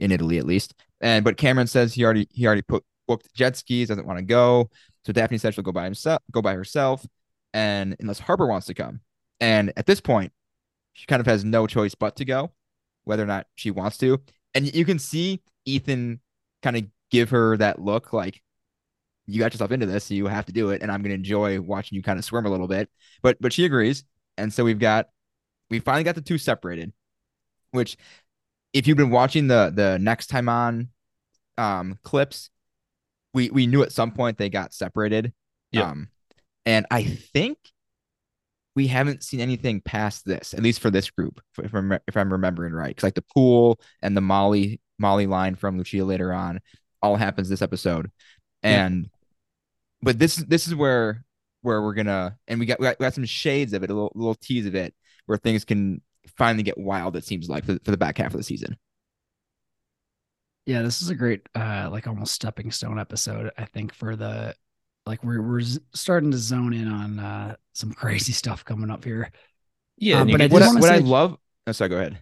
in 0.00 0.10
Italy 0.10 0.38
at 0.38 0.46
least. 0.46 0.74
And 1.00 1.24
but 1.24 1.36
Cameron 1.36 1.68
says 1.68 1.94
he 1.94 2.04
already 2.04 2.26
he 2.32 2.46
already 2.46 2.62
put 2.62 2.84
booked 3.06 3.32
jet 3.34 3.56
skis, 3.56 3.88
doesn't 3.88 4.06
want 4.06 4.18
to 4.18 4.24
go. 4.24 4.70
So 5.06 5.12
Daphne 5.12 5.38
says 5.38 5.54
she'll 5.54 5.64
go 5.64 5.72
by 5.72 5.84
himself, 5.84 6.20
go 6.32 6.42
by 6.42 6.54
herself, 6.54 7.06
and 7.54 7.96
unless 8.00 8.18
Harper 8.18 8.46
wants 8.46 8.66
to 8.66 8.74
come. 8.74 9.00
And 9.40 9.72
at 9.76 9.86
this 9.86 10.00
point, 10.00 10.32
she 10.98 11.06
kind 11.06 11.20
of 11.20 11.26
has 11.26 11.44
no 11.44 11.68
choice 11.68 11.94
but 11.94 12.16
to 12.16 12.24
go, 12.24 12.50
whether 13.04 13.22
or 13.22 13.26
not 13.26 13.46
she 13.54 13.70
wants 13.70 13.98
to. 13.98 14.20
And 14.52 14.74
you 14.74 14.84
can 14.84 14.98
see 14.98 15.40
Ethan 15.64 16.18
kind 16.60 16.76
of 16.76 16.86
give 17.12 17.30
her 17.30 17.56
that 17.56 17.80
look 17.80 18.12
like 18.12 18.42
you 19.26 19.38
got 19.38 19.52
yourself 19.52 19.70
into 19.70 19.86
this, 19.86 20.04
so 20.04 20.14
you 20.14 20.26
have 20.26 20.46
to 20.46 20.52
do 20.52 20.70
it, 20.70 20.82
and 20.82 20.90
I'm 20.90 21.02
gonna 21.02 21.14
enjoy 21.14 21.60
watching 21.60 21.94
you 21.94 22.02
kind 22.02 22.18
of 22.18 22.24
squirm 22.24 22.46
a 22.46 22.50
little 22.50 22.66
bit. 22.66 22.90
But 23.22 23.36
but 23.40 23.52
she 23.52 23.64
agrees, 23.64 24.02
and 24.36 24.52
so 24.52 24.64
we've 24.64 24.80
got 24.80 25.08
we 25.70 25.78
finally 25.78 26.02
got 26.02 26.16
the 26.16 26.20
two 26.20 26.36
separated. 26.36 26.92
Which, 27.70 27.96
if 28.72 28.88
you've 28.88 28.96
been 28.96 29.10
watching 29.10 29.46
the 29.46 29.70
the 29.72 30.00
next 30.00 30.26
time 30.26 30.48
on 30.48 30.88
um 31.58 31.96
clips, 32.02 32.50
we 33.34 33.50
we 33.50 33.68
knew 33.68 33.84
at 33.84 33.92
some 33.92 34.10
point 34.10 34.36
they 34.36 34.48
got 34.48 34.74
separated. 34.74 35.32
Yep. 35.70 35.86
Um, 35.86 36.08
and 36.66 36.86
I 36.90 37.04
think 37.04 37.58
we 38.78 38.86
haven't 38.86 39.24
seen 39.24 39.40
anything 39.40 39.80
past 39.80 40.24
this, 40.24 40.54
at 40.54 40.62
least 40.62 40.78
for 40.78 40.88
this 40.88 41.10
group, 41.10 41.40
if 41.60 41.74
I'm 41.74 41.92
if 42.06 42.16
I'm 42.16 42.32
remembering 42.32 42.72
right. 42.72 42.90
Because 42.90 43.02
like 43.02 43.14
the 43.14 43.24
pool 43.34 43.80
and 44.02 44.16
the 44.16 44.20
Molly 44.20 44.80
Molly 45.00 45.26
line 45.26 45.56
from 45.56 45.76
Lucia 45.78 46.04
later 46.04 46.32
on, 46.32 46.60
all 47.02 47.16
happens 47.16 47.48
this 47.48 47.60
episode, 47.62 48.10
Yeah. 48.62 48.86
and 48.86 49.10
but 50.00 50.18
this 50.20 50.36
this 50.36 50.68
is 50.68 50.76
where 50.76 51.24
where 51.62 51.82
we're 51.82 51.94
gonna 51.94 52.38
and 52.46 52.60
we 52.60 52.66
got 52.66 52.78
we 52.78 52.84
got, 52.86 53.00
we 53.00 53.04
got 53.04 53.14
some 53.14 53.24
shades 53.24 53.72
of 53.72 53.82
it, 53.82 53.90
a 53.90 53.94
little 53.94 54.12
little 54.14 54.36
tease 54.36 54.66
of 54.66 54.76
it, 54.76 54.94
where 55.26 55.38
things 55.38 55.64
can 55.64 56.00
finally 56.36 56.62
get 56.62 56.78
wild. 56.78 57.16
It 57.16 57.24
seems 57.24 57.48
like 57.48 57.64
for, 57.64 57.78
for 57.84 57.90
the 57.90 57.96
back 57.96 58.18
half 58.18 58.32
of 58.32 58.38
the 58.38 58.44
season. 58.44 58.76
Yeah, 60.66 60.82
this 60.82 61.00
is 61.00 61.08
a 61.08 61.14
great, 61.14 61.48
uh, 61.54 61.88
like 61.90 62.06
almost 62.06 62.34
stepping 62.34 62.70
stone 62.70 62.98
episode. 62.98 63.50
I 63.56 63.64
think 63.64 63.94
for 63.94 64.16
the, 64.16 64.54
like 65.06 65.24
we're 65.24 65.40
we're 65.40 65.62
starting 65.94 66.30
to 66.32 66.36
zone 66.38 66.74
in 66.74 66.86
on 66.88 67.18
uh, 67.18 67.56
some 67.78 67.92
crazy 67.92 68.32
stuff 68.32 68.64
coming 68.64 68.90
up 68.90 69.04
here. 69.04 69.30
Yeah, 69.96 70.20
Um, 70.20 70.28
but 70.28 70.40
I 70.42 70.46
What 70.48 70.62
I, 70.62 70.72
what 70.74 70.84
I 70.90 70.98
say- 70.98 71.04
love. 71.04 71.36
Oh, 71.66 71.72
sorry. 71.72 71.88
Go 71.90 71.96
ahead. 71.96 72.18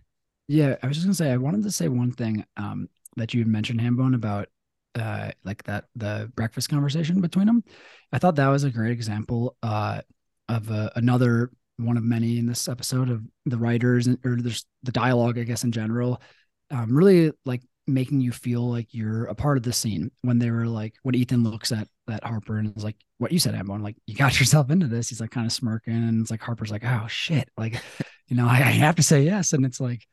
Yeah, 0.49 0.77
I 0.83 0.87
was 0.87 0.97
just 0.97 1.07
gonna 1.07 1.15
say 1.15 1.33
I 1.33 1.37
wanted 1.39 1.63
to 1.65 1.71
say 1.71 1.89
one 1.89 2.13
thing 2.13 2.45
um 2.57 2.89
that 3.17 3.35
you 3.35 3.41
had 3.41 3.49
mentioned 3.49 3.81
Hambone 3.81 4.15
about 4.15 4.49
uh 4.95 5.31
like 5.45 5.63
that 5.65 5.85
the 5.97 6.31
breakfast 6.37 6.69
conversation 6.69 7.21
between 7.21 7.47
them. 7.47 7.65
I 8.13 8.19
thought 8.19 8.37
that 8.37 8.49
was 8.49 8.65
a 8.65 8.71
great 8.71 8.93
example 8.93 9.57
uh 9.63 10.03
of 10.49 10.71
uh, 10.71 10.91
another 10.95 11.51
one 11.79 11.97
of 11.97 12.05
many 12.05 12.39
in 12.39 12.47
this 12.47 12.69
episode 12.69 13.11
of 13.11 13.23
the 13.47 13.59
writers 13.59 14.07
and 14.07 14.19
or 14.25 14.37
there's 14.41 14.65
the 14.85 14.93
dialogue 14.93 15.39
I 15.39 15.43
guess 15.43 15.65
in 15.65 15.73
general 15.73 16.23
um 16.71 16.97
really 16.97 17.33
like 17.45 17.63
making 17.89 18.21
you 18.21 18.33
feel 18.33 18.69
like 18.71 18.95
you're 18.95 19.25
a 19.27 19.35
part 19.35 19.57
of 19.59 19.63
the 19.65 19.73
scene 19.73 20.11
when 20.23 20.39
they 20.39 20.51
were 20.51 20.67
like 20.67 20.95
when 21.03 21.15
Ethan 21.17 21.43
looks 21.43 21.73
at 21.73 21.89
that 22.07 22.25
Harper 22.25 22.59
and 22.59 22.77
is 22.77 22.85
like 22.85 22.97
what 23.19 23.33
you 23.33 23.39
said 23.39 23.55
Hambone 23.55 23.83
like 23.83 23.97
you 24.07 24.15
got 24.15 24.39
yourself 24.41 24.71
into 24.71 24.87
this. 24.87 25.09
He's 25.09 25.21
like 25.21 25.31
kind 25.31 25.47
of 25.47 25.53
smirking 25.53 25.95
and 25.95 26.21
it's 26.21 26.31
like 26.31 26.41
Harper's 26.41 26.71
like 26.71 26.85
oh 26.85 27.07
shit. 27.09 27.49
Like 27.57 27.81
you 28.29 28.37
know 28.37 28.47
I, 28.47 28.57
I 28.57 28.71
have 28.73 28.97
to 28.97 29.03
say 29.03 29.23
yes 29.23 29.53
and 29.53 29.65
it's 29.67 29.81
like 29.81 30.07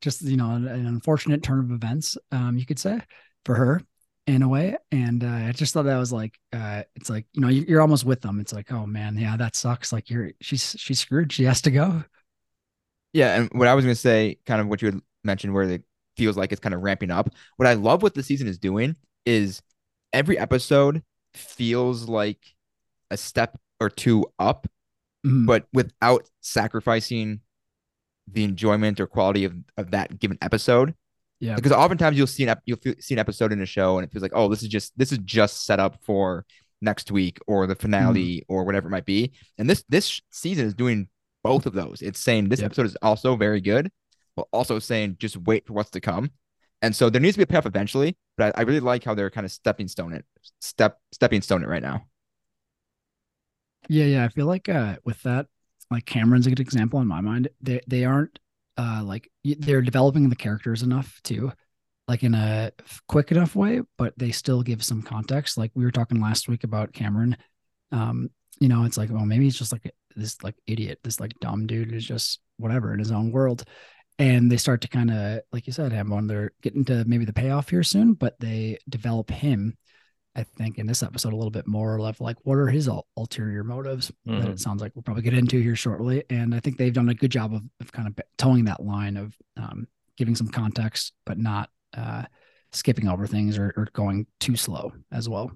just 0.00 0.22
you 0.22 0.36
know 0.36 0.50
an, 0.52 0.66
an 0.66 0.86
unfortunate 0.86 1.42
turn 1.42 1.58
of 1.60 1.70
events 1.70 2.16
um 2.32 2.56
you 2.56 2.64
could 2.64 2.78
say 2.78 3.00
for 3.44 3.54
her 3.54 3.80
in 4.26 4.42
a 4.42 4.48
way. 4.48 4.76
And 4.92 5.24
uh, 5.24 5.28
i 5.48 5.52
just 5.52 5.74
thought 5.74 5.84
that 5.84 5.98
was 5.98 6.12
like 6.12 6.38
uh 6.52 6.82
it's 6.94 7.10
like 7.10 7.26
you 7.32 7.40
know 7.40 7.48
you- 7.48 7.64
you're 7.68 7.80
almost 7.80 8.04
with 8.04 8.20
them. 8.20 8.40
It's 8.40 8.52
like 8.52 8.70
oh 8.72 8.86
man 8.86 9.16
yeah 9.18 9.36
that 9.36 9.56
sucks. 9.56 9.92
Like 9.92 10.10
you're 10.10 10.30
she's 10.40 10.74
she's 10.78 11.00
screwed. 11.00 11.32
She 11.32 11.44
has 11.44 11.62
to 11.62 11.70
go. 11.70 12.04
Yeah, 13.12 13.34
and 13.40 13.50
what 13.52 13.68
I 13.68 13.74
was 13.74 13.84
gonna 13.84 13.94
say, 13.94 14.38
kind 14.46 14.60
of 14.60 14.68
what 14.68 14.82
you 14.82 14.86
had 14.86 15.00
mentioned, 15.24 15.52
where 15.52 15.64
it 15.64 15.82
feels 16.16 16.36
like 16.36 16.52
it's 16.52 16.60
kind 16.60 16.74
of 16.74 16.82
ramping 16.82 17.10
up. 17.10 17.28
What 17.56 17.66
I 17.66 17.74
love 17.74 18.02
what 18.02 18.14
the 18.14 18.22
season 18.22 18.46
is 18.46 18.58
doing 18.58 18.96
is 19.26 19.62
every 20.12 20.38
episode 20.38 21.02
feels 21.34 22.08
like 22.08 22.38
a 23.10 23.16
step 23.16 23.58
or 23.80 23.88
two 23.90 24.24
up, 24.38 24.66
Mhm. 25.26 25.46
but 25.46 25.66
without 25.72 26.28
sacrificing 26.40 27.40
the 28.30 28.44
enjoyment 28.44 29.00
or 29.00 29.06
quality 29.06 29.44
of, 29.44 29.54
of 29.76 29.90
that 29.90 30.18
given 30.18 30.38
episode. 30.40 30.94
yeah 31.40 31.54
Because 31.56 31.72
oftentimes 31.72 32.16
you'll 32.16 32.26
see 32.26 32.42
an 32.44 32.50
ep- 32.50 32.62
you'll 32.66 32.78
feel, 32.78 32.94
see 33.00 33.14
an 33.14 33.18
episode 33.18 33.52
in 33.52 33.60
a 33.60 33.66
show 33.66 33.98
and 33.98 34.04
it 34.06 34.12
feels 34.12 34.22
like, 34.22 34.32
oh, 34.34 34.48
this 34.48 34.62
is 34.62 34.68
just 34.68 34.96
this 34.96 35.10
is 35.12 35.18
just 35.18 35.64
set 35.66 35.80
up 35.80 35.96
for 36.04 36.44
next 36.82 37.10
week 37.10 37.38
or 37.46 37.66
the 37.66 37.74
finale 37.74 38.44
or 38.48 38.64
whatever 38.64 38.88
it 38.88 38.90
might 38.90 39.04
be. 39.06 39.32
And 39.58 39.68
this 39.68 39.84
this 39.88 40.20
season 40.30 40.66
is 40.66 40.74
doing 40.74 41.08
both 41.42 41.66
of 41.66 41.72
those. 41.72 42.02
It's 42.02 42.20
saying 42.20 42.48
this 42.50 42.60
Yep. 42.60 42.66
episode 42.66 42.86
is 42.86 42.96
also 43.02 43.36
very 43.36 43.60
good, 43.60 43.90
while 44.34 44.48
also 44.52 44.78
saying 44.78 45.16
just 45.18 45.36
wait 45.38 45.66
for 45.66 45.72
what's 45.72 45.90
to 45.90 46.00
come. 46.00 46.30
And 46.82 46.94
so 46.96 47.10
there 47.10 47.20
needs 47.20 47.34
to 47.34 47.38
be 47.38 47.42
a 47.44 47.46
payoff 47.46 47.66
eventually, 47.66 48.16
but 48.36 48.56
I, 48.56 48.60
I 48.60 48.64
really 48.64 48.80
like 48.80 49.04
how 49.04 49.14
they're 49.14 49.30
kind 49.30 49.44
of 49.44 49.52
stepping 49.52 49.88
stone 49.88 50.12
it, 50.12 50.24
step 50.60 50.98
stepping 51.12 51.42
stone 51.42 51.62
it 51.62 51.68
right 51.68 51.82
now. 51.82 52.06
Yeah, 53.88 54.04
yeah. 54.04 54.24
I 54.24 54.28
feel 54.28 54.46
like 54.46 54.68
uh 54.68 54.96
with 55.04 55.22
that, 55.22 55.46
like 55.90 56.06
Cameron's 56.06 56.46
a 56.46 56.50
good 56.50 56.60
example 56.60 57.00
in 57.00 57.06
my 57.08 57.20
mind. 57.20 57.48
They 57.60 57.80
they 57.86 58.04
aren't 58.04 58.38
uh 58.78 59.02
like 59.04 59.30
they're 59.44 59.82
developing 59.82 60.28
the 60.28 60.36
characters 60.36 60.82
enough 60.82 61.20
too, 61.22 61.52
like 62.08 62.22
in 62.22 62.34
a 62.34 62.72
quick 63.08 63.30
enough 63.32 63.54
way, 63.56 63.82
but 63.98 64.14
they 64.18 64.30
still 64.30 64.62
give 64.62 64.82
some 64.82 65.02
context. 65.02 65.58
Like 65.58 65.72
we 65.74 65.84
were 65.84 65.90
talking 65.90 66.20
last 66.20 66.48
week 66.48 66.64
about 66.64 66.92
Cameron. 66.92 67.36
Um, 67.92 68.30
you 68.60 68.68
know, 68.68 68.84
it's 68.84 68.96
like, 68.98 69.10
well, 69.10 69.26
maybe 69.26 69.44
he's 69.44 69.58
just 69.58 69.72
like 69.72 69.92
this 70.16 70.42
like 70.42 70.56
idiot, 70.66 71.00
this 71.02 71.20
like 71.20 71.38
dumb 71.40 71.66
dude 71.66 71.92
is 71.92 72.04
just 72.04 72.40
whatever 72.58 72.92
in 72.92 72.98
his 72.98 73.12
own 73.12 73.32
world. 73.32 73.64
And 74.20 74.52
they 74.52 74.56
start 74.56 74.82
to 74.82 74.88
kind 74.88 75.10
of, 75.10 75.40
like 75.52 75.66
you 75.66 75.72
said, 75.72 75.92
Hambone, 75.92 76.28
they're 76.28 76.52
getting 76.62 76.84
to 76.84 77.04
maybe 77.06 77.24
the 77.24 77.32
payoff 77.32 77.70
here 77.70 77.82
soon, 77.82 78.12
but 78.14 78.38
they 78.38 78.78
develop 78.88 79.30
him 79.30 79.76
I 80.36 80.44
think 80.44 80.78
in 80.78 80.86
this 80.86 81.02
episode 81.02 81.32
a 81.32 81.36
little 81.36 81.50
bit 81.50 81.66
more 81.66 81.98
of 81.98 82.20
like 82.20 82.36
what 82.44 82.54
are 82.56 82.68
his 82.68 82.88
ul- 82.88 83.08
ulterior 83.16 83.64
motives 83.64 84.12
that 84.26 84.32
Mhm. 84.32 84.52
it 84.52 84.60
sounds 84.60 84.80
like 84.80 84.92
we'll 84.94 85.02
probably 85.02 85.24
get 85.24 85.34
into 85.34 85.60
here 85.60 85.74
shortly. 85.74 86.22
And 86.30 86.54
I 86.54 86.60
think 86.60 86.76
they've 86.76 86.92
done 86.92 87.08
a 87.08 87.14
good 87.14 87.32
job 87.32 87.52
of, 87.52 87.62
of 87.80 87.90
kind 87.90 88.06
of 88.06 88.14
towing 88.38 88.66
that 88.66 88.80
line 88.80 89.16
of 89.16 89.34
um, 89.56 89.88
giving 90.16 90.36
some 90.36 90.46
context, 90.46 91.14
but 91.26 91.36
not 91.36 91.70
uh, 91.96 92.26
skipping 92.70 93.08
over 93.08 93.26
things 93.26 93.58
or, 93.58 93.74
or 93.76 93.88
going 93.92 94.28
too 94.38 94.54
slow 94.54 94.92
as 95.10 95.28
well. 95.28 95.50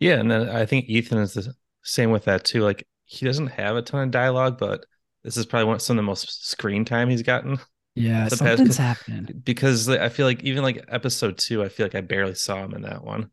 Yeah, 0.00 0.16
and 0.20 0.30
then 0.30 0.50
I 0.50 0.66
think 0.66 0.84
Ethan 0.90 1.18
is 1.18 1.32
the 1.32 1.54
same 1.82 2.10
with 2.10 2.26
that 2.26 2.44
too. 2.44 2.60
Like 2.62 2.86
he 3.06 3.24
doesn't 3.24 3.46
have 3.48 3.76
a 3.76 3.82
ton 3.82 4.02
of 4.02 4.10
dialogue, 4.10 4.58
but 4.58 4.84
this 5.22 5.38
is 5.38 5.46
probably 5.46 5.68
one 5.68 5.80
some 5.80 5.96
of 5.96 6.02
the 6.04 6.06
most 6.06 6.46
screen 6.46 6.84
time 6.84 7.08
he's 7.08 7.22
gotten 7.22 7.58
Yeah, 7.94 8.28
The 8.28 8.36
something's 8.36 8.76
happening. 8.76 9.42
because 9.44 9.88
I 9.88 10.08
feel 10.08 10.26
like 10.26 10.42
even 10.42 10.62
like 10.62 10.84
episode 10.88 11.38
two, 11.38 11.62
I 11.62 11.68
feel 11.68 11.86
like 11.86 11.94
I 11.94 12.00
barely 12.00 12.34
saw 12.34 12.64
him 12.64 12.74
in 12.74 12.82
that 12.82 13.04
one. 13.04 13.30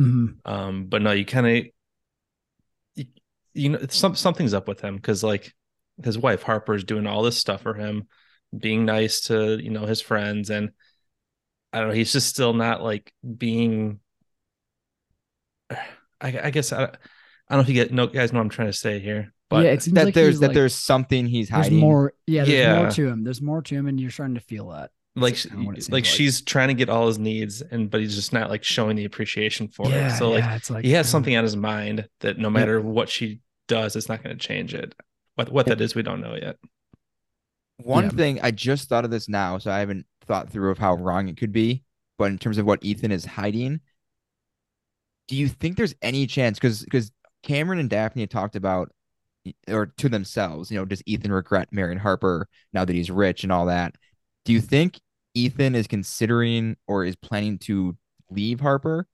Mhm. 0.00 0.38
Um, 0.44 0.86
but 0.86 1.02
no, 1.02 1.12
you 1.12 1.24
kind 1.24 1.46
of 1.46 1.64
you, 2.94 3.04
you 3.54 3.68
know 3.70 3.78
some 3.88 4.14
something's 4.14 4.54
up 4.54 4.68
with 4.68 4.80
him 4.80 4.96
because 4.96 5.22
like 5.22 5.52
his 6.02 6.18
wife 6.18 6.42
Harper 6.42 6.74
is 6.74 6.84
doing 6.84 7.06
all 7.06 7.22
this 7.22 7.36
stuff 7.38 7.62
for 7.62 7.74
him, 7.74 8.08
being 8.56 8.84
nice 8.84 9.22
to 9.22 9.62
you 9.62 9.70
know 9.70 9.86
his 9.86 10.00
friends, 10.00 10.50
and 10.50 10.70
I 11.72 11.80
don't 11.80 11.88
know, 11.88 11.94
he's 11.94 12.12
just 12.12 12.28
still 12.28 12.52
not 12.54 12.82
like 12.82 13.12
being. 13.36 14.00
I, 16.20 16.40
I 16.44 16.50
guess 16.50 16.72
I, 16.72 16.84
I 16.84 16.86
don't 16.86 17.58
know 17.58 17.60
if 17.60 17.68
you 17.68 17.74
get 17.74 17.92
no 17.92 18.06
guys 18.06 18.32
know 18.32 18.38
what 18.40 18.44
I'm 18.44 18.48
trying 18.50 18.68
to 18.68 18.72
say 18.72 18.98
here, 19.00 19.32
but 19.50 19.64
yeah, 19.64 19.70
it 19.72 19.82
seems 19.82 19.94
That 19.94 20.04
like 20.06 20.14
there's 20.14 20.40
that 20.40 20.48
like- 20.48 20.54
there's 20.54 20.74
something 20.74 21.26
he's 21.26 21.48
there's 21.48 21.64
hiding. 21.64 21.78
more. 21.78 22.12
Yeah, 22.26 22.44
there's 22.44 22.58
Yeah. 22.58 22.76
more 22.82 22.90
to 22.90 23.06
him. 23.08 23.24
There's 23.24 23.40
more 23.42 23.62
to 23.62 23.74
him, 23.74 23.86
and 23.86 23.98
you're 24.00 24.10
starting 24.10 24.34
to 24.34 24.40
feel 24.40 24.68
that. 24.70 24.90
like 25.16 25.34
kinda 25.36 25.64
what 25.66 25.76
it 25.76 25.82
seems 25.82 25.88
like 25.90 26.04
like. 26.04 26.04
she's 26.04 26.40
trying 26.42 26.68
to 26.68 26.74
get 26.74 26.88
all 26.88 27.08
his 27.08 27.18
needs, 27.18 27.60
and 27.60 27.90
but 27.90 28.00
he's 28.00 28.14
just 28.14 28.32
not 28.32 28.50
like 28.50 28.62
showing 28.62 28.94
the 28.96 29.04
appreciation 29.04 29.66
for 29.66 29.88
yeah, 29.88 30.14
it. 30.14 30.18
So 30.18 30.30
like 30.30 30.44
yeah, 30.44 30.54
it's 30.56 30.70
like 30.70 30.84
he 30.84 30.92
has 30.92 31.08
something 31.08 31.34
on 31.36 31.42
his 31.42 31.56
mind 31.56 32.08
that 32.20 32.38
no 32.38 32.50
matter 32.50 32.80
what 32.80 33.08
she 33.08 33.40
does, 33.66 33.96
it's 33.96 34.08
not 34.08 34.22
going 34.22 34.36
to 34.38 34.46
change 34.46 34.74
it. 34.74 34.94
What 35.34 35.50
what 35.50 35.66
that 35.66 35.80
is, 35.80 35.94
we 35.96 36.02
don't 36.02 36.20
know 36.20 36.34
yet. 36.36 36.56
One 37.78 38.04
Yeah. 38.04 38.10
thing 38.10 38.40
I 38.42 38.50
just 38.52 38.88
thought 38.88 39.04
of 39.04 39.10
this 39.10 39.28
now, 39.28 39.58
so 39.58 39.70
I 39.72 39.78
haven't 39.80 40.06
thought 40.26 40.50
through 40.50 40.70
of 40.70 40.78
how 40.78 40.94
wrong 40.94 41.28
it 41.28 41.36
could 41.36 41.52
be, 41.52 41.82
but 42.16 42.30
in 42.30 42.38
terms 42.38 42.58
of 42.58 42.66
what 42.66 42.84
Ethan 42.84 43.10
is 43.10 43.24
hiding, 43.24 43.80
do 45.26 45.36
you 45.36 45.48
think 45.48 45.76
there's 45.76 45.94
any 46.02 46.26
chance? 46.26 46.58
Because 46.58 46.82
because 46.84 47.10
Cameron 47.42 47.78
and 47.78 47.90
Daphne 47.90 48.26
talked 48.26 48.56
about, 48.56 48.92
or 49.68 49.86
to 49.86 50.08
themselves, 50.08 50.70
you 50.70 50.78
know, 50.78 50.84
does 50.84 51.02
Ethan 51.06 51.32
regret 51.32 51.68
marrying 51.72 51.98
Harper 51.98 52.48
now 52.72 52.84
that 52.84 52.94
he's 52.94 53.10
rich 53.10 53.42
and 53.42 53.52
all 53.52 53.66
that? 53.66 53.96
Do 54.44 54.52
you 54.52 54.60
think 54.60 55.00
Ethan 55.34 55.74
is 55.74 55.86
considering 55.86 56.76
or 56.86 57.04
is 57.04 57.16
planning 57.16 57.58
to 57.58 57.96
leave 58.30 58.60
Harper 58.60 59.06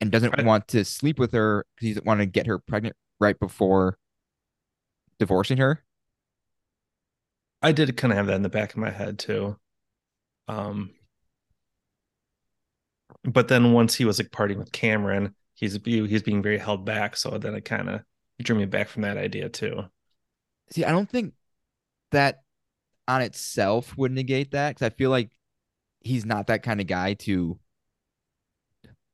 and 0.00 0.10
doesn't 0.10 0.42
want 0.44 0.68
to 0.68 0.84
sleep 0.84 1.18
with 1.18 1.32
her 1.32 1.66
because 1.74 1.86
he 1.86 1.92
doesn't 1.92 2.06
want 2.06 2.20
to 2.20 2.26
get 2.26 2.46
her 2.46 2.58
pregnant 2.58 2.96
right 3.20 3.38
before 3.38 3.98
divorcing 5.18 5.58
her? 5.58 5.84
I 7.60 7.72
did 7.72 7.96
kind 7.96 8.12
of 8.12 8.16
have 8.16 8.26
that 8.26 8.36
in 8.36 8.42
the 8.42 8.48
back 8.48 8.72
of 8.72 8.78
my 8.78 8.90
head 8.90 9.18
too. 9.18 9.56
Um, 10.46 10.94
but 13.24 13.48
then 13.48 13.72
once 13.72 13.94
he 13.94 14.04
was 14.04 14.18
like 14.18 14.30
partying 14.30 14.58
with 14.58 14.72
Cameron, 14.72 15.34
he's 15.54 15.78
he's 15.84 16.22
being 16.22 16.42
very 16.42 16.58
held 16.58 16.84
back. 16.84 17.16
So 17.16 17.36
then 17.38 17.54
it 17.54 17.64
kind 17.64 17.88
of 17.88 18.02
drew 18.42 18.56
me 18.56 18.66
back 18.66 18.88
from 18.88 19.02
that 19.02 19.16
idea 19.16 19.48
too. 19.48 19.84
See, 20.70 20.84
I 20.84 20.90
don't 20.90 21.08
think 21.08 21.34
that 22.12 22.42
on 23.06 23.22
itself 23.22 23.96
would 23.96 24.12
negate 24.12 24.50
that 24.52 24.70
because 24.70 24.86
I 24.86 24.90
feel 24.90 25.10
like 25.10 25.30
he's 26.00 26.24
not 26.24 26.46
that 26.48 26.62
kind 26.62 26.80
of 26.80 26.86
guy 26.86 27.14
to 27.14 27.58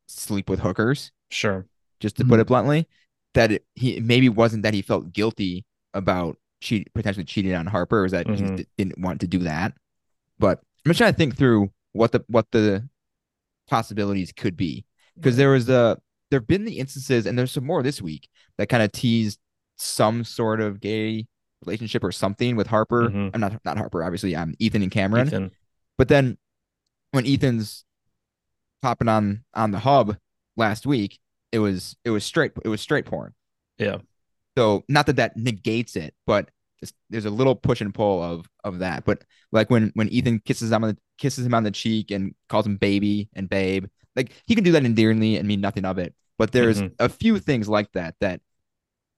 sleep 0.07 0.49
with 0.49 0.61
hookers, 0.61 1.13
Sure. 1.31 1.67
just 2.01 2.17
to 2.17 2.25
put 2.25 2.39
Mhm. 2.39 2.43
it 2.43 2.47
bluntly. 2.47 2.89
That 3.35 3.51
it, 3.53 3.67
he 3.75 3.99
maybe 4.01 4.29
wasn't 4.29 4.63
that 4.63 4.75
he 4.75 4.83
felt 4.83 5.13
guilty 5.13 5.65
about 5.93 6.39
cheat 6.61 6.93
potentially 6.95 7.25
cheating 7.25 7.53
on 7.55 7.67
Harper, 7.67 7.99
or 8.01 8.03
was 8.03 8.13
that 8.13 8.27
he 8.29 8.43
Mhm. 8.43 8.57
d- 8.59 8.67
didn't 8.79 8.99
want 8.99 9.21
to 9.23 9.27
do 9.27 9.39
that. 9.41 9.75
But 10.39 10.61
I'm 10.85 10.91
just 10.91 10.99
trying 10.99 11.13
to 11.13 11.17
think 11.17 11.37
through 11.37 11.73
what 11.93 12.13
the 12.13 12.25
what 12.29 12.51
the 12.53 12.89
possibilities 13.67 14.33
could 14.33 14.57
be 14.57 14.85
because 15.17 15.37
there 15.37 15.51
was 15.51 15.69
a 15.69 16.01
there 16.31 16.41
have 16.41 16.47
been 16.47 16.65
the 16.65 16.79
instances 16.79 17.27
and 17.27 17.39
there's 17.39 17.53
some 17.53 17.65
more 17.67 17.83
this 17.83 18.01
week 18.03 18.29
that 18.59 18.69
kind 18.69 18.83
of 18.83 18.93
teased 18.93 19.39
some 19.77 20.25
sort 20.25 20.61
of 20.61 20.81
gay 20.81 21.27
relationship 21.65 22.05
or 22.05 22.13
something 22.13 22.57
with 22.57 22.67
Harper. 22.67 23.09
Mhm. 23.09 23.31
I'm 23.35 23.41
not 23.41 23.61
not 23.65 23.77
Harper, 23.79 24.03
obviously. 24.05 24.37
I'm 24.37 24.55
Ethan 24.59 24.83
and 24.83 24.93
Cameron. 24.93 25.27
Ethan. 25.29 25.51
But 25.99 26.09
then 26.09 26.39
when 27.13 27.27
Ethan's 27.27 27.85
popping 28.83 29.09
on 29.09 29.45
on 29.55 29.71
the 29.71 29.79
hub 29.79 30.17
last 30.57 30.87
week, 30.87 31.19
it 31.53 31.59
was 31.59 31.97
it 32.05 32.11
was 32.11 32.25
straight 32.25 32.53
it 32.65 32.69
was 32.69 32.81
straight 32.81 33.07
porn. 33.07 33.35
Yeah. 33.79 33.99
So 34.57 34.85
not 34.89 35.07
that 35.07 35.17
that 35.17 35.37
negates 35.37 35.97
it, 35.97 36.15
but 36.27 36.49
there's 37.09 37.25
a 37.25 37.31
little 37.31 37.55
push 37.57 37.81
and 37.81 37.95
pull 37.95 38.23
of 38.23 38.47
of 38.63 38.81
that. 38.81 39.05
But 39.05 39.25
like 39.53 39.71
when 39.71 39.91
when 39.95 40.09
Ethan 40.11 40.41
kisses 40.45 40.71
him 40.71 40.85
on 40.85 40.91
the 40.91 40.99
kisses 41.19 41.47
him 41.47 41.55
on 41.55 41.65
the 41.65 41.71
cheek 41.71 42.11
and 42.11 42.35
calls 42.49 42.67
him 42.67 42.77
baby 42.77 43.29
and 43.35 43.49
babe, 43.49 43.87
like 44.17 44.33
he 44.47 44.55
can 44.55 44.65
do 44.65 44.73
that 44.73 44.85
endearingly 44.85 45.37
and 45.37 45.47
mean 45.49 45.61
nothing 45.61 45.85
of 45.85 45.99
it. 45.99 46.15
But 46.39 46.53
there's 46.53 46.83
Mhm. 46.83 46.95
a 46.99 47.09
few 47.09 47.39
things 47.39 47.69
like 47.69 47.93
that 47.93 48.17
that 48.21 48.41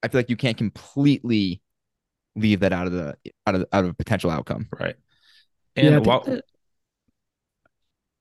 I 0.03 0.07
feel 0.07 0.19
like 0.19 0.29
you 0.29 0.37
can't 0.37 0.57
completely 0.57 1.61
leave 2.35 2.59
that 2.59 2.71
out 2.73 2.85
of 2.87 2.93
the 2.93 3.17
out 3.47 3.55
of 3.55 3.65
out 3.73 3.83
of 3.83 3.89
a 3.91 3.93
potential 3.93 4.29
outcome. 4.29 4.67
Right. 4.79 4.95
Yeah, 5.75 5.83
I 5.83 5.87
And 5.95 6.05
while, 6.05 6.23
that- 6.23 6.45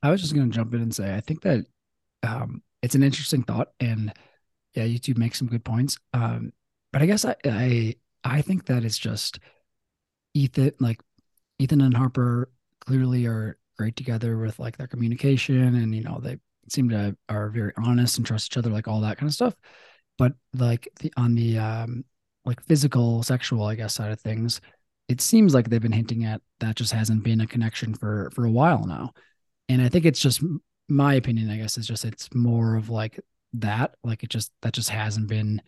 I 0.02 0.10
was 0.10 0.20
just 0.20 0.34
going 0.34 0.50
to 0.50 0.54
jump 0.54 0.74
in 0.74 0.80
and 0.82 0.94
say 0.94 1.14
I 1.14 1.20
think 1.20 1.42
that 1.42 1.64
um, 2.22 2.62
it's 2.82 2.94
an 2.94 3.02
interesting 3.02 3.42
thought, 3.42 3.68
and 3.80 4.12
yeah, 4.74 4.84
you 4.84 4.98
two 4.98 5.14
make 5.16 5.34
some 5.34 5.48
good 5.48 5.64
points. 5.64 5.98
Um, 6.12 6.52
but 6.92 7.02
I 7.02 7.06
guess 7.06 7.24
I, 7.24 7.36
I 7.44 7.94
I 8.24 8.42
think 8.42 8.66
that 8.66 8.84
it's 8.84 8.98
just 8.98 9.38
Ethan, 10.34 10.72
like 10.80 11.00
Ethan 11.58 11.80
and 11.80 11.96
Harper, 11.96 12.50
clearly 12.80 13.26
are 13.26 13.58
great 13.78 13.96
together 13.96 14.36
with 14.38 14.58
like 14.58 14.76
their 14.76 14.86
communication, 14.86 15.74
and 15.74 15.94
you 15.94 16.02
know 16.02 16.20
they 16.22 16.38
seem 16.72 16.88
to 16.90 17.16
are 17.28 17.50
very 17.50 17.72
honest 17.76 18.18
and 18.18 18.26
trust 18.26 18.52
each 18.52 18.56
other, 18.56 18.70
like 18.70 18.88
all 18.88 19.00
that 19.02 19.18
kind 19.18 19.28
of 19.28 19.34
stuff. 19.34 19.54
But 20.18 20.32
like 20.54 20.88
the 21.00 21.12
on 21.16 21.34
the 21.34 21.58
um, 21.58 22.04
like 22.44 22.62
physical, 22.64 23.22
sexual, 23.22 23.64
I 23.64 23.74
guess 23.74 23.94
side 23.94 24.12
of 24.12 24.20
things, 24.20 24.60
it 25.08 25.20
seems 25.20 25.54
like 25.54 25.68
they've 25.68 25.80
been 25.80 25.92
hinting 25.92 26.24
at 26.24 26.40
that 26.60 26.76
just 26.76 26.92
hasn't 26.92 27.22
been 27.22 27.40
a 27.40 27.46
connection 27.46 27.94
for 27.94 28.30
for 28.34 28.44
a 28.44 28.50
while 28.50 28.86
now. 28.86 29.12
And 29.68 29.82
i 29.82 29.88
think 29.88 30.04
it's 30.04 30.20
just 30.20 30.42
my 30.88 31.14
opinion 31.14 31.50
i 31.50 31.56
guess 31.56 31.78
is 31.78 31.86
just 31.86 32.04
it's 32.04 32.32
more 32.34 32.76
of 32.76 32.88
like 32.88 33.18
that 33.54 33.94
like 34.04 34.22
it 34.22 34.30
just 34.30 34.52
that 34.62 34.72
just 34.72 34.90
hasn't 34.90 35.28
been 35.28 35.60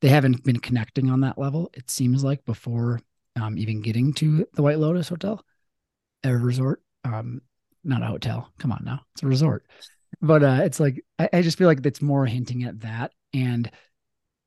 they 0.00 0.08
haven't 0.08 0.42
been 0.44 0.58
connecting 0.58 1.10
on 1.10 1.20
that 1.20 1.38
level 1.38 1.70
it 1.74 1.88
seems 1.90 2.24
like 2.24 2.44
before 2.44 3.00
um 3.40 3.56
even 3.56 3.80
getting 3.80 4.12
to 4.14 4.46
the 4.54 4.62
white 4.62 4.78
lotus 4.78 5.08
hotel. 5.08 5.44
A 6.24 6.36
resort 6.36 6.82
um 7.04 7.40
not 7.84 8.02
a 8.02 8.06
hotel 8.06 8.50
come 8.58 8.72
on 8.72 8.82
now 8.84 9.00
it's 9.14 9.22
a 9.22 9.26
resort 9.26 9.64
but 10.20 10.42
uh 10.42 10.60
it's 10.62 10.80
like 10.80 11.02
I, 11.18 11.28
I 11.32 11.42
just 11.42 11.58
feel 11.58 11.68
like 11.68 11.84
it's 11.84 12.02
more 12.02 12.26
hinting 12.26 12.64
at 12.64 12.80
that. 12.80 13.12
And 13.34 13.70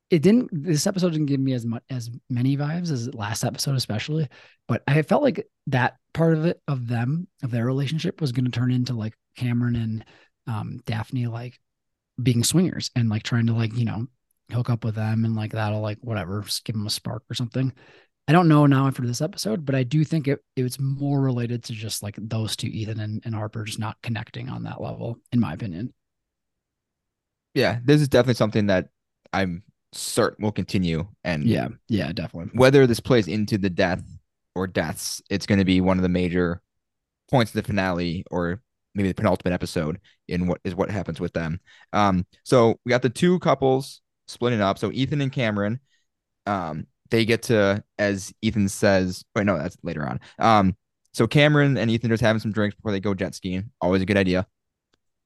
it 0.09 0.21
didn't 0.21 0.49
this 0.51 0.87
episode 0.87 1.11
didn't 1.11 1.27
give 1.27 1.39
me 1.39 1.53
as 1.53 1.65
much 1.65 1.83
as 1.89 2.09
many 2.29 2.57
vibes 2.57 2.91
as 2.91 3.13
last 3.13 3.43
episode 3.43 3.75
especially 3.75 4.27
but 4.67 4.81
i 4.87 5.01
felt 5.01 5.21
like 5.21 5.47
that 5.67 5.97
part 6.13 6.33
of 6.33 6.45
it 6.45 6.61
of 6.67 6.87
them 6.87 7.27
of 7.43 7.51
their 7.51 7.65
relationship 7.65 8.19
was 8.19 8.31
going 8.31 8.45
to 8.45 8.51
turn 8.51 8.71
into 8.71 8.93
like 8.93 9.13
cameron 9.35 9.75
and 9.75 10.05
um 10.47 10.79
daphne 10.85 11.27
like 11.27 11.59
being 12.21 12.43
swingers 12.43 12.91
and 12.95 13.09
like 13.09 13.23
trying 13.23 13.47
to 13.47 13.53
like 13.53 13.75
you 13.75 13.85
know 13.85 14.05
hook 14.51 14.69
up 14.69 14.83
with 14.83 14.95
them 14.95 15.25
and 15.25 15.35
like 15.35 15.51
that'll 15.51 15.81
like 15.81 15.99
whatever 16.01 16.43
give 16.65 16.75
them 16.75 16.87
a 16.87 16.89
spark 16.89 17.23
or 17.29 17.35
something 17.35 17.71
i 18.29 18.31
don't 18.31 18.47
know 18.47 18.65
now 18.65 18.87
after 18.87 19.05
this 19.05 19.21
episode 19.21 19.65
but 19.65 19.75
i 19.75 19.83
do 19.83 20.05
think 20.05 20.27
it 20.27 20.39
it 20.55 20.63
was 20.63 20.79
more 20.79 21.19
related 21.19 21.63
to 21.63 21.73
just 21.73 22.01
like 22.01 22.15
those 22.17 22.55
two 22.55 22.67
ethan 22.67 22.99
and, 23.01 23.21
and 23.25 23.35
harper 23.35 23.63
just 23.63 23.79
not 23.79 23.97
connecting 24.01 24.47
on 24.47 24.63
that 24.63 24.79
level 24.81 25.17
in 25.33 25.39
my 25.39 25.53
opinion 25.53 25.93
Yeah, 27.55 27.79
this 27.83 28.01
is 28.01 28.07
definitely 28.07 28.35
something 28.35 28.67
that 28.67 28.89
I'm 29.33 29.63
certain 29.91 30.43
will 30.43 30.51
continue. 30.51 31.07
And 31.23 31.43
yeah 31.45 31.69
yeah 31.87 32.11
definitely 32.11 32.51
whether 32.57 32.85
this 32.87 32.99
plays 32.99 33.27
into 33.27 33.57
the 33.57 33.69
death 33.69 34.03
or 34.55 34.67
deaths, 34.67 35.21
it's 35.29 35.45
going 35.45 35.59
to 35.59 35.65
be 35.65 35.81
one 35.81 35.97
of 35.97 36.03
the 36.03 36.09
major 36.09 36.61
points 37.29 37.51
of 37.51 37.55
the 37.55 37.67
finale 37.67 38.25
or 38.31 38.61
maybe 38.95 39.09
the 39.09 39.15
penultimate 39.15 39.53
episode 39.53 39.99
in 40.27 40.47
what 40.47 40.59
is 40.63 40.75
what 40.75 40.91
happens 40.91 41.19
with 41.19 41.33
them. 41.33 41.59
Um, 41.93 42.25
so 42.43 42.79
we 42.85 42.89
got 42.89 43.01
the 43.01 43.09
two 43.09 43.39
couples 43.39 44.01
splitting 44.27 44.61
up. 44.61 44.77
So 44.77 44.91
Ethan 44.91 45.21
and 45.21 45.31
Cameron, 45.31 45.79
um, 46.45 46.87
they 47.11 47.25
get 47.25 47.43
to, 47.43 47.83
as 47.97 48.33
Ethan 48.41 48.69
says, 48.69 49.23
wait, 49.35 49.45
no, 49.45 49.57
that's 49.57 49.77
later 49.83 50.07
on. 50.07 50.19
Um, 50.39 50.75
so 51.13 51.27
Cameron 51.27 51.77
and 51.77 51.89
Ethan 51.89 52.09
just 52.09 52.21
having 52.21 52.39
some 52.39 52.51
drinks 52.51 52.75
before 52.75 52.91
they 52.91 52.99
go 52.99 53.13
jet 53.13 53.35
skiing. 53.35 53.71
Always 53.81 54.01
a 54.01 54.05
good 54.05 54.17
idea. 54.17 54.47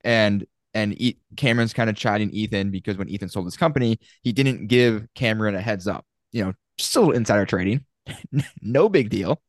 And 0.04 0.46
and 0.74 1.00
e- 1.02 1.20
Cameron's 1.38 1.74
kind 1.74 1.90
of 1.90 1.96
chiding 1.96 2.32
Ethan 2.32 2.72
because 2.72 2.98
when 2.98 3.10
Ethan 3.10 3.30
sold 3.30 3.46
his 3.46 3.58
company, 3.58 4.00
he 4.24 4.32
didn't 4.32 4.68
give 4.68 5.08
Cameron 5.16 5.56
a 5.56 5.62
heads 5.62 5.88
up. 5.88 6.06
You 6.32 6.46
know, 6.46 6.54
just 6.78 6.96
a 6.96 7.00
little 7.00 7.16
insider 7.16 7.46
trading. 7.46 7.86
no 8.62 8.90
big 8.90 9.10
deal. 9.10 9.42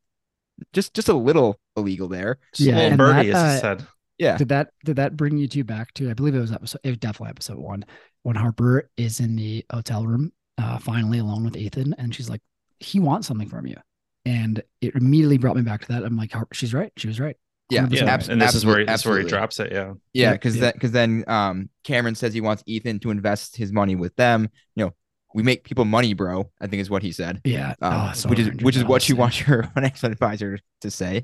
Just 0.73 0.93
just 0.93 1.09
a 1.09 1.13
little 1.13 1.59
illegal 1.77 2.07
there. 2.07 2.39
just 2.53 2.67
a 2.67 2.71
Yeah, 2.71 2.75
little 2.75 2.97
birdie, 2.97 3.27
that, 3.27 3.29
as 3.29 3.41
he 3.41 3.49
uh, 3.49 3.59
said. 3.59 3.87
Yeah. 4.17 4.37
Did 4.37 4.49
that 4.49 4.69
did 4.83 4.97
that 4.97 5.17
bring 5.17 5.37
you 5.37 5.47
two 5.47 5.63
back 5.63 5.93
to? 5.95 6.09
I 6.09 6.13
believe 6.13 6.35
it 6.35 6.39
was 6.39 6.51
episode. 6.51 6.81
It 6.83 6.89
was 6.89 6.97
definitely 6.97 7.29
episode 7.31 7.57
one 7.57 7.85
when 8.23 8.35
Harper 8.35 8.89
is 8.97 9.19
in 9.19 9.35
the 9.35 9.65
hotel 9.71 10.05
room, 10.05 10.31
uh, 10.57 10.77
finally 10.77 11.19
alone 11.19 11.43
with 11.43 11.57
Ethan, 11.57 11.95
and 11.97 12.13
she's 12.13 12.29
like, 12.29 12.41
"He 12.79 12.99
wants 12.99 13.27
something 13.27 13.49
from 13.49 13.67
you," 13.67 13.77
and 14.25 14.61
it 14.81 14.95
immediately 14.95 15.37
brought 15.37 15.55
me 15.55 15.61
back 15.61 15.81
to 15.81 15.87
that. 15.93 16.03
I'm 16.03 16.17
like, 16.17 16.31
Harper, 16.31 16.53
she's 16.53 16.73
right. 16.73 16.91
She 16.97 17.07
was 17.07 17.19
right. 17.19 17.35
Yeah. 17.71 17.87
100%. 17.87 17.93
Yeah, 17.93 18.05
abs- 18.05 18.29
and 18.29 18.39
this 18.41 18.53
is 18.53 18.63
where 18.65 18.77
he, 18.79 18.87
absolute- 18.87 18.91
this 18.93 19.01
is 19.01 19.05
where 19.07 19.19
he 19.19 19.27
drops 19.27 19.59
it. 19.59 19.71
Yeah. 19.71 19.93
Yeah, 20.13 20.33
because 20.33 20.55
yep. 20.55 20.61
that 20.61 20.73
because 20.75 20.91
then 20.91 21.23
um 21.27 21.69
Cameron 21.83 22.13
says 22.15 22.33
he 22.33 22.41
wants 22.41 22.61
Ethan 22.67 22.99
to 22.99 23.09
invest 23.11 23.57
his 23.57 23.71
money 23.71 23.95
with 23.95 24.15
them. 24.17 24.49
You 24.75 24.85
know, 24.85 24.93
we 25.33 25.41
make 25.41 25.63
people 25.63 25.83
money, 25.83 26.13
bro. 26.13 26.51
I 26.61 26.67
think 26.67 26.79
is 26.81 26.89
what 26.91 27.01
he 27.01 27.11
said. 27.11 27.41
Yeah, 27.43 27.73
Um, 27.81 28.09
oh, 28.09 28.13
so 28.13 28.29
which 28.29 28.37
is 28.39 28.49
which 28.61 28.75
is 28.75 28.83
what 28.83 28.87
whole 28.87 28.95
you 29.07 29.15
scene. 29.15 29.17
want 29.17 29.47
your 29.47 29.63
financial 29.73 30.11
advisor 30.11 30.59
to 30.81 30.91
say. 30.91 31.23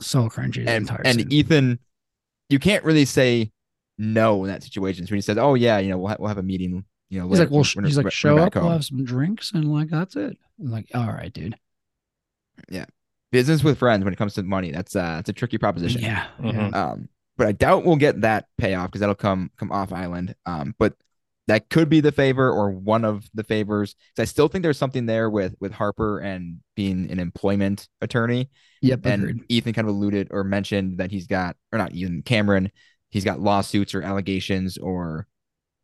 So 0.00 0.28
cringy. 0.30 0.66
And 0.66 0.90
and 1.04 1.18
scene. 1.20 1.32
Ethan, 1.32 1.78
you 2.48 2.58
can't 2.58 2.82
really 2.84 3.04
say 3.04 3.52
no 3.98 4.42
in 4.44 4.50
that 4.50 4.62
situation. 4.62 5.06
So 5.06 5.10
when 5.12 5.18
he 5.18 5.22
says, 5.22 5.36
"Oh 5.36 5.52
yeah, 5.54 5.78
you 5.80 5.90
know, 5.90 5.98
we'll 5.98 6.08
ha- 6.08 6.16
we'll 6.18 6.28
have 6.28 6.38
a 6.38 6.42
meeting," 6.42 6.84
you 7.10 7.20
know, 7.20 7.28
he's 7.28 7.38
like, 7.38 7.48
later 7.48 7.50
well, 7.50 7.58
when- 7.58 7.64
sh- 7.64 7.76
when 7.76 7.84
he's 7.84 7.96
like, 7.96 8.12
show 8.12 8.38
up, 8.38 8.52
back 8.54 8.62
we'll 8.62 8.72
have 8.72 8.84
some 8.84 9.04
drinks, 9.04 9.52
and 9.52 9.72
like 9.72 9.88
that's 9.90 10.16
it. 10.16 10.36
I'm 10.60 10.70
like, 10.70 10.86
all 10.94 11.06
right, 11.06 11.32
dude. 11.32 11.56
Yeah, 12.68 12.86
business 13.32 13.64
with 13.64 13.78
friends 13.78 14.04
when 14.04 14.12
it 14.12 14.16
comes 14.16 14.34
to 14.34 14.42
money, 14.42 14.70
that's 14.70 14.94
uh, 14.96 15.16
it's 15.20 15.28
a 15.28 15.32
tricky 15.32 15.58
proposition. 15.58 16.00
Yeah, 16.02 16.26
yeah. 16.42 16.52
Mhm. 16.52 16.74
Um, 16.74 17.08
but 17.36 17.46
I 17.48 17.52
doubt 17.52 17.84
we'll 17.84 17.96
get 17.96 18.20
that 18.20 18.46
payoff 18.58 18.86
because 18.88 19.00
that'll 19.00 19.14
come 19.16 19.50
come 19.58 19.72
off 19.72 19.92
island. 19.92 20.34
Um, 20.46 20.74
but 20.78 20.94
that 21.46 21.68
could 21.68 21.90
be 21.90 22.00
the 22.00 22.12
favor 22.12 22.50
or 22.50 22.70
one 22.70 23.04
of 23.04 23.28
the 23.34 23.44
favors. 23.44 23.94
'Cause 24.16 24.22
I 24.22 24.24
still 24.24 24.48
think 24.48 24.62
there's 24.62 24.78
something 24.78 25.04
there 25.06 25.28
with 25.28 25.54
with 25.60 25.72
Harper 25.72 26.20
and 26.20 26.60
being 26.74 27.10
an 27.10 27.18
employment 27.18 27.86
attorney. 28.00 28.48
Yep, 28.80 29.00
And 29.06 29.22
agreed. 29.24 29.44
Ethan 29.48 29.72
kind 29.74 29.88
of 29.88 29.94
alluded 29.94 30.28
or 30.30 30.42
mentioned 30.44 30.98
that 30.98 31.10
he's 31.10 31.26
got, 31.26 31.56
or 31.72 31.78
not 31.78 31.92
Ethan, 31.92 32.22
Cameron, 32.22 32.70
he's 33.10 33.24
got 33.24 33.40
lawsuits 33.40 33.94
or 33.94 34.00
allegations 34.02 34.78
or 34.78 35.26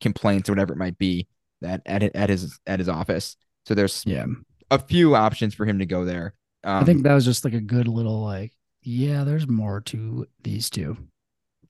complaints 0.00 0.48
or 0.48 0.52
whatever 0.52 0.72
it 0.72 0.78
might 0.78 0.98
be 0.98 1.28
that 1.60 1.82
at 1.86 2.02
at 2.02 2.30
his 2.30 2.58
at 2.66 2.78
his 2.78 2.88
office. 2.88 3.36
So 3.66 3.74
there's 3.74 4.04
Yeah, 4.04 4.26
a 4.70 4.78
few 4.78 5.14
options 5.16 5.54
for 5.54 5.66
him 5.66 5.80
to 5.80 5.86
go 5.86 6.04
there. 6.04 6.34
Um, 6.64 6.80
I 6.80 6.84
think 6.84 7.02
that 7.02 7.14
was 7.14 7.24
just 7.24 7.44
like 7.44 7.54
a 7.54 7.60
good 7.60 7.88
little 7.88 8.22
like, 8.22 8.52
yeah, 8.82 9.24
there's 9.24 9.46
more 9.48 9.80
to 9.82 10.26
these 10.42 10.70
two. 10.70 10.96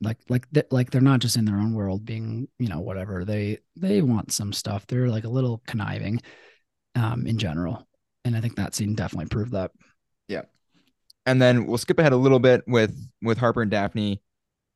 Like 0.02 0.18
like 0.28 0.50
th- 0.52 0.66
like 0.70 0.90
they're 0.90 1.00
not 1.02 1.20
just 1.20 1.36
in 1.36 1.46
their 1.46 1.58
own 1.58 1.74
world 1.74 2.04
being, 2.06 2.48
you 2.58 2.68
know, 2.68 2.80
whatever. 2.80 3.24
They 3.24 3.58
they 3.76 4.02
want 4.02 4.32
some 4.32 4.52
stuff. 4.52 4.86
They're 4.86 5.08
like 5.08 5.24
a 5.24 5.28
little 5.30 5.62
conniving 5.66 6.20
um 6.96 7.26
in 7.26 7.38
general. 7.38 7.86
And 8.24 8.36
I 8.36 8.40
think 8.42 8.56
that 8.56 8.74
scene 8.74 8.94
definitely 8.94 9.28
proved 9.28 9.52
that. 9.52 9.72
Yeah. 10.28 10.42
And 11.26 11.42
then 11.42 11.66
we'll 11.66 11.78
skip 11.78 11.98
ahead 11.98 12.12
a 12.12 12.16
little 12.18 12.38
bit 12.40 12.62
with 12.66 12.96
with 13.22 13.38
Harper 13.38 13.62
and 13.62 13.70
Daphne. 13.70 14.22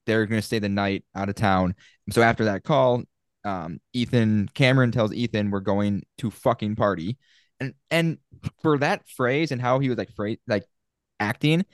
They're 0.06 0.26
going 0.26 0.40
to 0.40 0.46
stay 0.46 0.58
the 0.60 0.68
night 0.68 1.04
out 1.14 1.28
of 1.28 1.36
town. 1.36 1.74
So 2.10 2.22
after 2.22 2.46
that 2.46 2.64
call, 2.64 3.04
um, 3.44 3.80
Ethan 3.92 4.48
Cameron 4.54 4.92
tells 4.92 5.12
Ethan 5.12 5.50
we're 5.50 5.60
going 5.60 6.02
to 6.18 6.30
fucking 6.30 6.76
party, 6.76 7.18
and 7.60 7.74
and 7.90 8.18
for 8.62 8.78
that 8.78 9.08
phrase 9.08 9.52
and 9.52 9.60
how 9.60 9.78
he 9.78 9.88
was 9.88 9.98
like 9.98 10.14
phrase 10.14 10.38
like 10.46 10.64
acting, 11.20 11.64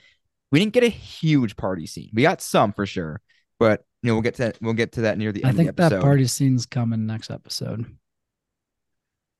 we 0.51 0.59
didn't 0.59 0.73
get 0.73 0.83
a 0.83 0.89
huge 0.89 1.55
party 1.55 1.85
scene. 1.85 2.09
We 2.13 2.23
got 2.23 2.41
some 2.41 2.73
for 2.73 2.85
sure, 2.85 3.21
but 3.59 3.83
you 4.03 4.07
know 4.07 4.15
we'll 4.15 4.23
get 4.23 4.35
to 4.35 4.43
that, 4.43 4.57
we'll 4.61 4.73
get 4.73 4.93
to 4.93 5.01
that 5.01 5.17
near 5.17 5.31
the 5.31 5.45
I 5.45 5.49
end 5.49 5.57
think 5.57 5.69
of 5.69 5.75
the 5.75 5.83
episode. 5.83 5.95
I 5.95 5.97
think 5.97 6.01
that 6.01 6.05
party 6.05 6.27
scene's 6.27 6.65
coming 6.65 7.05
next 7.05 7.31
episode. 7.31 7.85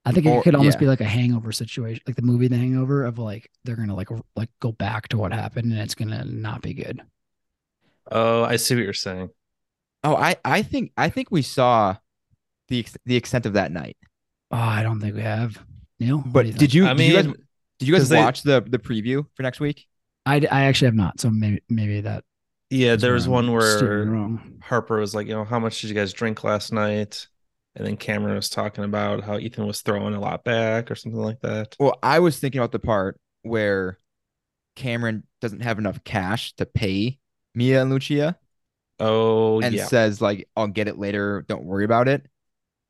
I 0.03 0.11
think 0.11 0.25
it 0.25 0.43
could 0.43 0.55
almost 0.55 0.77
yeah. 0.77 0.79
be 0.79 0.87
like 0.87 1.01
a 1.01 1.05
hangover 1.05 1.51
situation, 1.51 2.01
like 2.07 2.15
the 2.15 2.23
movie 2.23 2.47
The 2.47 2.57
Hangover 2.57 3.05
of 3.05 3.19
like 3.19 3.51
they're 3.63 3.75
gonna 3.75 3.95
like 3.95 4.09
like 4.35 4.49
go 4.59 4.71
back 4.71 5.07
to 5.09 5.17
what 5.17 5.31
happened 5.31 5.71
and 5.71 5.79
it's 5.79 5.93
gonna 5.93 6.25
not 6.25 6.61
be 6.61 6.73
good. 6.73 7.01
Oh, 8.11 8.43
I 8.43 8.55
see 8.55 8.75
what 8.75 8.83
you're 8.83 8.93
saying. 8.93 9.29
Oh, 10.03 10.15
I 10.15 10.37
I 10.43 10.63
think 10.63 10.91
I 10.97 11.09
think 11.09 11.29
we 11.29 11.43
saw 11.43 11.97
the 12.71 12.79
ex- 12.79 12.97
the 13.05 13.15
extent 13.15 13.45
of 13.45 13.53
that 13.53 13.71
night. 13.71 13.97
Oh, 14.49 14.57
I 14.57 14.81
don't 14.81 14.99
think 14.99 15.15
we 15.15 15.21
have. 15.21 15.63
Neil, 15.99 16.23
But 16.25 16.47
you 16.47 16.53
did 16.53 16.73
you 16.73 16.87
I 16.87 16.93
did 16.93 17.03
you 17.07 17.13
guys 17.15 17.25
mean, 17.27 17.35
did 17.79 17.87
you 17.87 17.93
guys 17.93 18.01
'cause 18.01 18.09
they- 18.09 18.17
watch 18.17 18.41
the 18.41 18.61
the 18.67 18.79
preview 18.79 19.25
for 19.35 19.43
next 19.43 19.59
week? 19.59 19.87
I, 20.25 20.35
I 20.51 20.63
actually 20.65 20.87
have 20.87 20.95
not. 20.95 21.19
So 21.19 21.29
maybe 21.29 21.61
maybe 21.69 22.01
that. 22.01 22.23
Yeah, 22.69 22.95
there 22.95 23.13
was 23.13 23.27
one 23.27 23.51
where. 23.51 24.37
Harper 24.61 24.99
was 24.99 25.13
like, 25.13 25.27
you 25.27 25.33
know, 25.33 25.43
how 25.43 25.59
much 25.59 25.81
did 25.81 25.89
you 25.89 25.95
guys 25.95 26.13
drink 26.13 26.43
last 26.43 26.71
night? 26.71 27.27
And 27.75 27.85
then 27.87 27.97
Cameron 27.97 28.35
was 28.35 28.49
talking 28.49 28.83
about 28.83 29.23
how 29.23 29.37
Ethan 29.37 29.65
was 29.65 29.81
throwing 29.81 30.13
a 30.13 30.19
lot 30.19 30.43
back 30.43 30.89
or 30.91 30.95
something 30.95 31.19
like 31.21 31.39
that. 31.41 31.75
Well, 31.79 31.97
I 32.03 32.19
was 32.19 32.37
thinking 32.39 32.59
about 32.59 32.71
the 32.71 32.79
part 32.79 33.19
where 33.43 33.97
Cameron 34.75 35.23
doesn't 35.41 35.61
have 35.61 35.79
enough 35.79 36.03
cash 36.03 36.53
to 36.55 36.65
pay 36.65 37.17
Mia 37.55 37.81
and 37.81 37.89
Lucia 37.91 38.37
Oh, 38.99 39.59
and 39.61 39.73
yeah. 39.73 39.85
says 39.87 40.21
like 40.21 40.47
I'll 40.55 40.67
get 40.67 40.87
it 40.87 40.97
later, 40.97 41.43
don't 41.47 41.63
worry 41.63 41.85
about 41.85 42.07
it. 42.07 42.25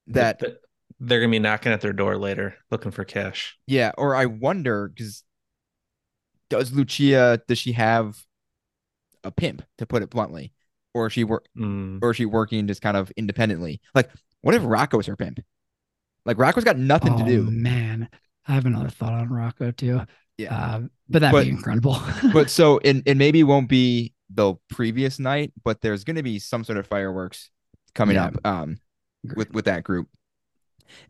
That 0.08 0.40
Th- 0.40 0.56
they're 1.00 1.20
gonna 1.20 1.32
be 1.32 1.40
knocking 1.40 1.72
at 1.72 1.82
their 1.82 1.94
door 1.94 2.18
later 2.18 2.56
looking 2.70 2.92
for 2.92 3.04
cash. 3.06 3.58
yeah, 3.68 3.92
or 3.98 4.16
I 4.16 4.26
wonder 4.26 4.92
cuz 4.98 5.24
does 6.50 6.72
Lucia 6.74 7.42
does 7.48 7.58
she 7.58 7.72
have 7.74 8.18
a 9.24 9.32
pimp 9.32 9.64
to 9.78 9.86
put 9.86 10.04
it 10.04 10.10
bluntly 10.10 10.54
or 10.94 11.08
is 11.08 11.14
she 11.14 11.24
work 11.24 11.46
Mm. 11.58 12.00
or 12.02 12.12
is 12.12 12.18
she 12.18 12.26
working 12.26 12.68
just 12.68 12.82
kind 12.82 12.98
of 12.98 13.12
independently? 13.16 13.80
Like 13.96 14.10
what 14.42 14.56
if 14.56 14.64
Rocco's 14.66 15.06
her 15.08 15.16
pimp? 15.16 15.40
Like 16.26 16.38
Rocco's 16.38 16.64
got 16.64 16.78
nothing 16.78 17.16
to 17.18 17.24
Oh, 17.24 17.28
do. 17.28 17.44
Man, 17.52 18.10
I 18.48 18.54
have 18.54 18.66
another 18.66 18.90
thought 18.90 19.14
on 19.14 19.30
Rocco 19.30 19.72
too. 19.72 20.02
Yeah. 20.38 20.56
Uh, 20.56 20.82
but 21.08 21.20
that'd 21.20 21.32
But- 21.32 21.44
be 21.46 21.50
incredible. 21.50 22.00
but 22.34 22.50
so 22.50 22.80
it, 22.84 23.04
it 23.06 23.18
maybe 23.18 23.44
won't 23.44 23.70
be 23.70 24.14
the 24.34 24.56
previous 24.70 25.20
night, 25.20 25.52
but 25.64 25.82
there's 25.82 26.04
going 26.04 26.16
to 26.16 26.24
be 26.24 26.40
some 26.40 26.64
sort 26.64 26.78
of 26.78 26.88
fireworks 26.88 27.52
coming 27.94 28.16
Yeah. 28.16 28.26
up 28.26 28.46
um, 28.46 28.62
Agreed. 28.64 28.80
With 29.24 29.52
with 29.52 29.66
that 29.66 29.84
group. 29.84 30.08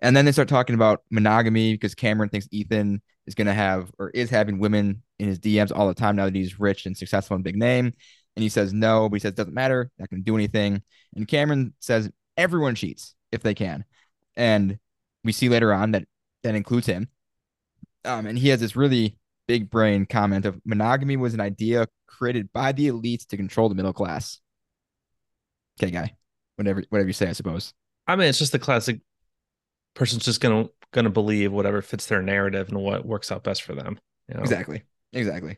And 0.01 0.15
then 0.15 0.25
they 0.25 0.31
start 0.31 0.47
talking 0.47 0.75
about 0.75 1.03
monogamy 1.09 1.73
because 1.73 1.95
Cameron 1.95 2.29
thinks 2.29 2.47
Ethan 2.51 3.01
is 3.25 3.35
going 3.35 3.47
to 3.47 3.53
have 3.53 3.91
or 3.97 4.09
is 4.11 4.29
having 4.29 4.59
women 4.59 5.03
in 5.19 5.27
his 5.27 5.39
DMs 5.39 5.71
all 5.75 5.87
the 5.87 5.93
time 5.93 6.15
now 6.15 6.25
that 6.25 6.35
he's 6.35 6.59
rich 6.59 6.85
and 6.85 6.95
successful 6.95 7.35
and 7.35 7.43
big 7.43 7.55
name. 7.55 7.93
And 8.35 8.43
he 8.43 8.49
says 8.49 8.73
no, 8.73 9.09
but 9.09 9.15
he 9.15 9.19
says 9.19 9.33
doesn't 9.33 9.53
matter, 9.53 9.91
not 9.97 10.09
going 10.09 10.21
to 10.21 10.25
do 10.25 10.35
anything. 10.35 10.83
And 11.15 11.27
Cameron 11.27 11.73
says 11.79 12.09
everyone 12.37 12.75
cheats 12.75 13.15
if 13.31 13.41
they 13.41 13.53
can. 13.53 13.85
And 14.35 14.79
we 15.23 15.31
see 15.31 15.49
later 15.49 15.73
on 15.73 15.91
that 15.91 16.05
that 16.43 16.55
includes 16.55 16.87
him. 16.87 17.09
Um, 18.05 18.25
and 18.25 18.37
he 18.37 18.49
has 18.49 18.59
this 18.59 18.75
really 18.75 19.17
big 19.47 19.69
brain 19.69 20.05
comment 20.05 20.45
of 20.45 20.59
monogamy 20.65 21.17
was 21.17 21.33
an 21.33 21.41
idea 21.41 21.87
created 22.07 22.51
by 22.53 22.71
the 22.71 22.87
elites 22.87 23.27
to 23.27 23.37
control 23.37 23.69
the 23.69 23.75
middle 23.75 23.93
class. 23.93 24.39
Okay, 25.79 25.91
guy. 25.91 26.15
Whatever 26.55 26.83
whatever 26.89 27.07
you 27.07 27.13
say, 27.13 27.29
I 27.29 27.33
suppose. 27.33 27.73
I 28.07 28.15
mean, 28.15 28.27
it's 28.27 28.39
just 28.39 28.51
the 28.51 28.59
classic 28.59 28.99
person's 29.93 30.25
just 30.25 30.41
gonna 30.41 30.69
gonna 30.91 31.09
believe 31.09 31.51
whatever 31.51 31.81
fits 31.81 32.05
their 32.05 32.21
narrative 32.21 32.69
and 32.69 32.81
what 32.81 33.05
works 33.05 33.31
out 33.31 33.43
best 33.43 33.63
for 33.63 33.73
them. 33.73 33.99
You 34.27 34.35
know? 34.35 34.41
Exactly. 34.41 34.83
Exactly. 35.13 35.57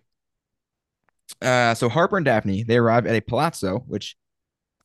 Uh, 1.41 1.73
so 1.73 1.89
Harper 1.89 2.17
and 2.17 2.25
Daphne 2.25 2.63
they 2.63 2.77
arrive 2.77 3.05
at 3.05 3.15
a 3.15 3.21
palazzo, 3.21 3.79
which 3.87 4.15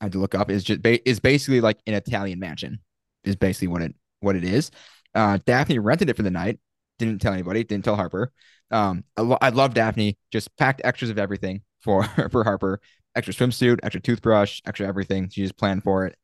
I 0.01 0.05
had 0.05 0.13
to 0.13 0.19
look 0.19 0.35
up 0.35 0.49
is 0.49 0.63
just 0.63 0.81
ba- 0.81 1.07
is 1.07 1.19
basically 1.19 1.61
like 1.61 1.79
an 1.85 1.93
Italian 1.93 2.39
mansion. 2.39 2.79
Is 3.23 3.35
basically 3.35 3.67
what 3.67 3.81
it 3.81 3.95
what 4.21 4.35
it 4.35 4.43
is. 4.43 4.71
Uh, 5.13 5.39
Daphne 5.45 5.79
rented 5.79 6.09
it 6.09 6.15
for 6.15 6.23
the 6.23 6.31
night. 6.31 6.59
Didn't 6.97 7.19
tell 7.19 7.33
anybody. 7.33 7.63
Didn't 7.63 7.85
tell 7.85 7.95
Harper. 7.95 8.31
Um, 8.71 9.03
I, 9.17 9.21
lo- 9.21 9.37
I 9.41 9.49
love 9.49 9.73
Daphne. 9.73 10.17
Just 10.31 10.55
packed 10.57 10.81
extras 10.83 11.09
of 11.09 11.17
everything 11.17 11.61
for 11.81 12.03
for 12.31 12.43
Harper. 12.43 12.79
Extra 13.15 13.33
swimsuit, 13.33 13.79
extra 13.83 14.01
toothbrush, 14.01 14.61
extra 14.65 14.87
everything. 14.87 15.29
She 15.29 15.41
just 15.41 15.57
planned 15.57 15.83
for 15.83 16.05
it. 16.05 16.15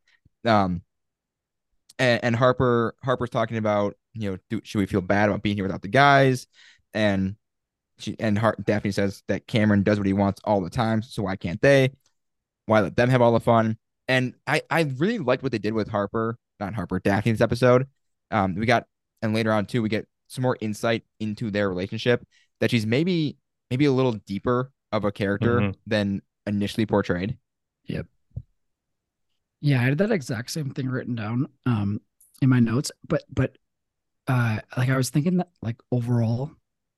Um, 0.47 0.81
and, 1.99 2.23
and 2.23 2.35
Harper 2.35 2.95
Harper's 3.03 3.29
talking 3.29 3.57
about 3.57 3.95
you 4.13 4.31
know 4.31 4.37
do, 4.49 4.61
should 4.63 4.79
we 4.79 4.85
feel 4.85 5.01
bad 5.01 5.29
about 5.29 5.43
being 5.43 5.55
here 5.55 5.65
without 5.65 5.81
the 5.81 5.87
guys? 5.87 6.47
And 6.93 7.35
she 7.97 8.15
and 8.19 8.37
Har- 8.37 8.57
Daphne 8.63 8.91
says 8.91 9.23
that 9.27 9.47
Cameron 9.47 9.83
does 9.83 9.97
what 9.97 10.07
he 10.07 10.13
wants 10.13 10.41
all 10.43 10.61
the 10.61 10.69
time, 10.69 11.01
so 11.01 11.23
why 11.23 11.35
can't 11.35 11.61
they? 11.61 11.91
Why 12.65 12.81
let 12.81 12.95
them 12.95 13.09
have 13.09 13.21
all 13.21 13.31
the 13.31 13.39
fun? 13.39 13.77
And 14.07 14.33
I 14.47 14.61
I 14.69 14.81
really 14.97 15.19
liked 15.19 15.43
what 15.43 15.51
they 15.51 15.57
did 15.57 15.73
with 15.73 15.87
Harper, 15.89 16.37
not 16.59 16.73
Harper, 16.73 16.99
Daphne 16.99 17.31
this 17.31 17.41
episode. 17.41 17.87
Um, 18.31 18.55
we 18.55 18.65
got 18.65 18.85
and 19.21 19.33
later 19.33 19.51
on 19.51 19.65
too, 19.65 19.81
we 19.81 19.89
get 19.89 20.07
some 20.27 20.41
more 20.41 20.57
insight 20.61 21.03
into 21.19 21.51
their 21.51 21.69
relationship 21.69 22.25
that 22.59 22.71
she's 22.71 22.85
maybe 22.85 23.37
maybe 23.69 23.85
a 23.85 23.91
little 23.91 24.13
deeper 24.13 24.71
of 24.91 25.05
a 25.05 25.11
character 25.11 25.59
Mhm. 25.59 25.75
than 25.87 26.21
initially 26.45 26.85
portrayed. 26.85 27.37
Yeah, 29.65 29.81
I 29.81 29.85
had 29.85 29.97
that 29.97 30.11
exact 30.11 30.51
same 30.51 30.69
thing 30.69 30.87
written 30.87 31.15
down 31.15 31.47
um 31.65 31.99
in 32.39 32.49
my 32.49 32.59
notes, 32.59 32.91
but 33.07 33.23
but 33.33 33.57
uh 34.27 34.59
like 34.77 34.89
I 34.89 34.97
was 34.97 35.09
thinking 35.09 35.37
that 35.37 35.49
like 35.63 35.77
overall 35.91 36.51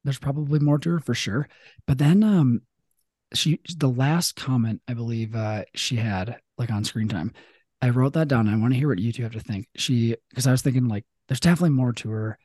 there's 0.03 0.19
probably 0.19 0.59
more 0.59 0.77
to 0.79 0.89
her 0.91 0.99
for 0.99 1.13
sure. 1.13 1.47
But 1.85 1.97
then 1.97 2.23
um 2.23 2.63
she 3.33 3.61
the 3.77 3.89
last 3.89 4.35
comment 4.35 4.81
I 4.89 4.95
believe 4.95 5.33
uh 5.33 5.63
she 5.75 5.95
had 5.95 6.41
like 6.57 6.69
on 6.69 6.83
screen 6.83 7.07
time. 7.07 7.31
I 7.81 7.89
wrote 7.91 8.13
that 8.15 8.27
down. 8.27 8.49
I 8.49 8.57
want 8.57 8.73
to 8.73 8.79
hear 8.79 8.89
what 8.89 8.99
you 8.99 9.13
two 9.13 9.23
have 9.23 9.31
to 9.33 9.39
think. 9.39 9.67
She 9.77 10.17
because 10.29 10.45
I 10.45 10.51
was 10.51 10.61
thinking 10.61 10.89
like 10.89 11.05
there's 11.29 11.39
definitely 11.39 11.71
more 11.71 11.93
to 11.93 12.09
her, 12.09 12.37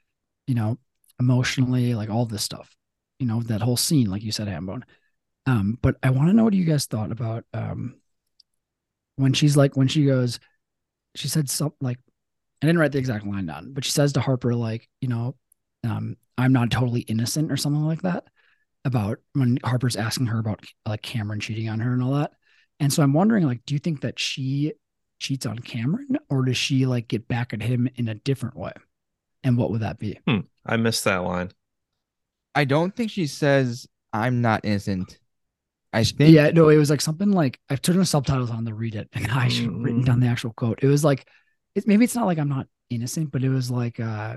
you 0.46 0.54
know, 0.54 0.78
emotionally, 1.20 1.96
like 1.96 2.10
all 2.10 2.26
this 2.26 2.44
stuff. 2.44 2.76
You 3.18 3.26
know, 3.26 3.42
that 3.44 3.62
whole 3.62 3.76
scene, 3.76 4.08
like 4.08 4.22
you 4.22 4.30
said, 4.32 4.46
Hambone. 4.48 4.84
Um, 5.46 5.78
but 5.82 5.96
I 6.02 6.10
want 6.10 6.28
to 6.30 6.34
know 6.34 6.44
what 6.44 6.54
you 6.54 6.64
guys 6.64 6.86
thought 6.86 7.12
about 7.12 7.44
um 7.54 7.96
when 9.16 9.32
she's 9.32 9.56
like 9.56 9.76
when 9.76 9.88
she 9.88 10.04
goes 10.06 10.40
she 11.14 11.28
said 11.28 11.48
something 11.48 11.76
like 11.80 11.98
i 12.62 12.66
didn't 12.66 12.78
write 12.78 12.92
the 12.92 12.98
exact 12.98 13.26
line 13.26 13.46
down 13.46 13.72
but 13.72 13.84
she 13.84 13.90
says 13.90 14.12
to 14.12 14.20
harper 14.20 14.54
like 14.54 14.88
you 15.00 15.08
know 15.08 15.34
um 15.84 16.16
i'm 16.38 16.52
not 16.52 16.70
totally 16.70 17.00
innocent 17.00 17.50
or 17.50 17.56
something 17.56 17.84
like 17.84 18.02
that 18.02 18.24
about 18.84 19.18
when 19.34 19.58
harper's 19.64 19.96
asking 19.96 20.26
her 20.26 20.38
about 20.38 20.64
like 20.86 21.02
cameron 21.02 21.40
cheating 21.40 21.68
on 21.68 21.80
her 21.80 21.92
and 21.92 22.02
all 22.02 22.12
that 22.14 22.32
and 22.80 22.92
so 22.92 23.02
i'm 23.02 23.12
wondering 23.12 23.46
like 23.46 23.60
do 23.66 23.74
you 23.74 23.78
think 23.78 24.00
that 24.00 24.18
she 24.18 24.72
cheats 25.20 25.46
on 25.46 25.58
cameron 25.58 26.18
or 26.30 26.44
does 26.44 26.56
she 26.56 26.86
like 26.86 27.06
get 27.06 27.28
back 27.28 27.52
at 27.52 27.62
him 27.62 27.88
in 27.96 28.08
a 28.08 28.14
different 28.14 28.56
way 28.56 28.72
and 29.44 29.56
what 29.56 29.70
would 29.70 29.82
that 29.82 29.98
be 29.98 30.18
I 30.64 30.76
missed 30.76 31.04
that 31.04 31.18
line. 31.18 31.50
I 32.54 32.64
don't 32.64 32.94
think 32.94 33.10
she 33.10 33.26
says 33.26 33.86
I'm 34.12 34.42
not 34.42 34.64
innocent. 34.64 35.18
I 35.92 36.04
think 36.04 36.30
yeah 36.34 36.50
no 36.50 36.68
it 36.68 36.76
was 36.76 36.90
like 36.90 37.00
something 37.00 37.30
like 37.32 37.60
i've 37.68 37.82
turned 37.82 38.00
the 38.00 38.06
subtitles 38.06 38.50
on 38.50 38.64
to 38.64 38.74
read 38.74 38.94
it 38.94 39.08
and 39.12 39.26
i 39.30 39.48
should 39.48 39.66
have 39.66 39.74
written 39.74 40.04
down 40.04 40.20
the 40.20 40.26
actual 40.26 40.52
quote 40.52 40.80
it 40.82 40.88
was 40.88 41.04
like 41.04 41.26
it, 41.74 41.86
maybe 41.86 42.04
it's 42.04 42.14
not 42.14 42.26
like 42.26 42.38
i'm 42.38 42.48
not 42.48 42.66
innocent 42.90 43.30
but 43.30 43.42
it 43.44 43.48
was 43.48 43.70
like 43.70 44.00
uh 44.00 44.36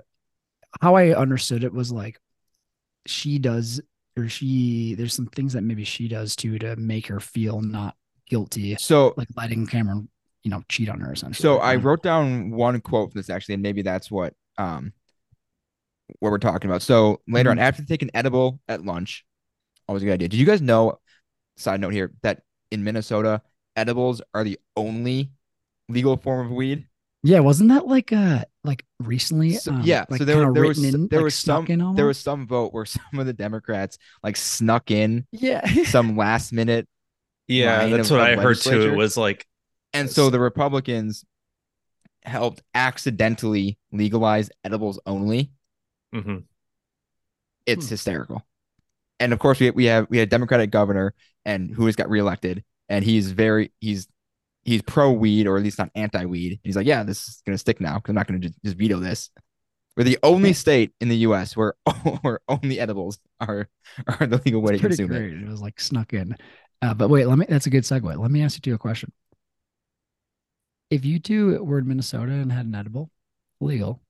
how 0.81 0.95
i 0.95 1.13
understood 1.13 1.63
it 1.63 1.73
was 1.73 1.91
like 1.91 2.19
she 3.05 3.39
does 3.39 3.81
or 4.17 4.27
she 4.27 4.95
there's 4.95 5.13
some 5.13 5.27
things 5.27 5.53
that 5.53 5.61
maybe 5.61 5.83
she 5.83 6.07
does 6.07 6.35
too 6.35 6.57
to 6.59 6.75
make 6.75 7.07
her 7.07 7.19
feel 7.19 7.61
not 7.61 7.95
guilty 8.27 8.75
so 8.79 9.13
like 9.17 9.27
letting 9.37 9.67
cameron 9.67 10.09
you 10.43 10.51
know 10.51 10.63
cheat 10.69 10.89
on 10.89 10.99
her 10.99 11.13
essentially 11.13 11.47
So 11.47 11.57
I 11.57 11.75
wrote 11.75 12.03
down 12.03 12.51
one 12.51 12.79
quote 12.81 13.11
from 13.11 13.19
this 13.19 13.29
actually, 13.29 13.55
and 13.55 13.63
maybe 13.63 13.81
that's 13.81 14.11
what 14.11 14.33
um 14.57 14.93
what 16.19 16.29
we're 16.31 16.37
talking 16.37 16.69
about. 16.69 16.81
So 16.81 17.21
later 17.27 17.49
on, 17.49 17.59
after 17.59 17.83
taking 17.83 18.11
edible 18.13 18.59
at 18.67 18.85
lunch, 18.85 19.25
always 19.87 20.03
a 20.03 20.05
good 20.05 20.13
idea. 20.13 20.27
Did 20.29 20.39
you 20.39 20.45
guys 20.45 20.61
know? 20.61 20.99
Side 21.57 21.79
note 21.81 21.93
here 21.93 22.11
that 22.21 22.41
in 22.71 22.83
Minnesota, 22.83 23.41
edibles 23.75 24.21
are 24.33 24.43
the 24.43 24.59
only 24.75 25.31
legal 25.89 26.17
form 26.17 26.45
of 26.47 26.51
weed. 26.51 26.87
yeah 27.23 27.39
wasn't 27.39 27.69
that 27.69 27.87
like 27.87 28.11
uh 28.13 28.43
like 28.63 28.83
recently 28.99 29.53
So- 29.53 29.71
um, 29.73 29.81
yeah, 29.83 30.05
like 30.09 30.19
so 30.19 30.25
there, 30.25 30.37
kinda 30.37 30.53
there 30.53 30.67
was 30.67 30.83
in, 30.83 31.07
there 31.07 31.19
like, 31.19 31.25
was 31.25 31.35
snuck 31.35 31.67
some 31.67 31.81
in 31.81 31.95
there 31.95 32.05
was 32.07 32.17
some 32.19 32.47
vote 32.47 32.73
where 32.73 32.85
some 32.97 33.19
of 33.19 33.25
the 33.25 33.33
Democrats 33.33 33.97
like 34.23 34.35
snuck 34.35 34.89
in 34.91 35.25
yeah 35.31 35.65
some 35.85 36.17
last 36.17 36.51
minute, 36.53 36.87
Yeah, 37.47 37.87
that's 37.87 38.09
what 38.09 38.19
I 38.21 38.35
heard 38.35 38.59
too. 38.59 38.81
It 38.93 38.95
was 38.95 39.15
like 39.17 39.45
and 39.93 40.09
so 40.09 40.29
the 40.29 40.39
Republicans 40.39 41.23
helped 42.23 42.61
accidentally 42.73 43.77
legalize 43.91 44.49
edibles 44.63 44.99
only. 45.05 45.51
mhm. 46.13 46.43
it's 47.65 47.85
Hmm. 47.85 47.89
hysterical. 47.89 48.45
And 49.19 49.31
of 49.33 49.39
course, 49.39 49.59
we 49.59 49.69
we 49.71 49.85
have 49.85 50.07
we 50.09 50.17
had 50.17 50.27
a 50.27 50.29
Democratic 50.29 50.71
governor 50.71 51.13
and 51.45 51.69
who 51.71 51.85
has 51.85 51.95
got 51.95 52.09
reelected, 52.09 52.63
and 52.89 53.03
he's 53.05 53.31
very 53.31 53.71
he's 53.79 54.07
he's 54.63 54.81
pro 54.81 55.11
weed 55.11 55.47
or 55.47 55.57
at 55.57 55.63
least 55.63 55.77
not 55.79 55.91
anti 55.95 56.25
weed. 56.25 56.59
He's 56.63 56.75
like, 56.75 56.87
yeah, 56.87 57.03
this 57.03 57.27
is 57.27 57.41
gonna 57.45 57.57
stick 57.57 57.79
now 57.79 57.95
because 57.95 58.09
I'm 58.09 58.15
not 58.15 58.27
gonna 58.27 58.39
just, 58.39 58.55
just 58.63 58.77
veto 58.77 58.99
this. 58.99 59.29
We're 59.97 60.03
the 60.03 60.19
only 60.23 60.51
state 60.53 60.91
in 60.99 61.07
the 61.07 61.17
U.S. 61.17 61.55
where 61.55 61.73
where 62.21 62.39
only 62.49 62.79
edibles 62.79 63.19
are 63.39 63.69
are 64.07 64.27
the 64.27 64.41
legal 64.45 64.61
way 64.61 64.71
to 64.71 64.73
It's 64.75 64.81
pretty 64.81 64.97
consume 64.97 65.11
it. 65.15 65.29
great. 65.29 65.43
It 65.43 65.47
was 65.49 65.61
like 65.61 65.79
snuck 65.79 66.13
in. 66.13 66.35
Uh, 66.81 66.93
but 66.93 67.09
wait, 67.09 67.25
let 67.27 67.37
me. 67.37 67.45
That's 67.47 67.67
a 67.67 67.69
good 67.69 67.83
segue. 67.83 68.17
Let 68.17 68.31
me 68.31 68.43
ask 68.43 68.57
you 68.57 68.61
two 68.61 68.75
a 68.75 68.77
question. 68.77 69.11
If 70.89 71.05
you 71.05 71.19
two 71.19 71.63
were 71.63 71.79
in 71.79 71.87
Minnesota 71.87 72.33
and 72.33 72.51
had 72.51 72.65
an 72.65 72.75
edible, 72.75 73.09
legal, 73.59 74.01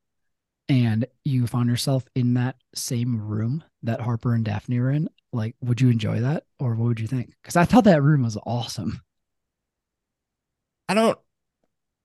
and 0.67 1.05
you 1.23 1.47
found 1.47 1.69
yourself 1.69 2.05
in 2.15 2.33
that 2.33 2.55
same 2.73 3.21
room 3.21 3.63
that 3.83 4.01
Harper 4.01 4.33
and 4.33 4.43
Daphne 4.43 4.79
were 4.79 4.91
in, 4.91 5.09
like, 5.35 5.55
would 5.61 5.81
you 5.81 5.89
enjoy 5.89 6.21
that, 6.21 6.43
or 6.59 6.75
what 6.75 6.85
would 6.87 6.99
you 6.99 7.07
think? 7.07 7.33
Because 7.41 7.55
I 7.55 7.65
thought 7.65 7.83
that 7.85 8.01
room 8.03 8.23
was 8.23 8.37
awesome. 8.45 9.01
I 10.89 10.93
don't 10.93 11.17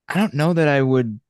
I 0.08 0.14
don't 0.14 0.34
know 0.34 0.52
that 0.52 0.68
I 0.68 0.82
would. 0.82 1.20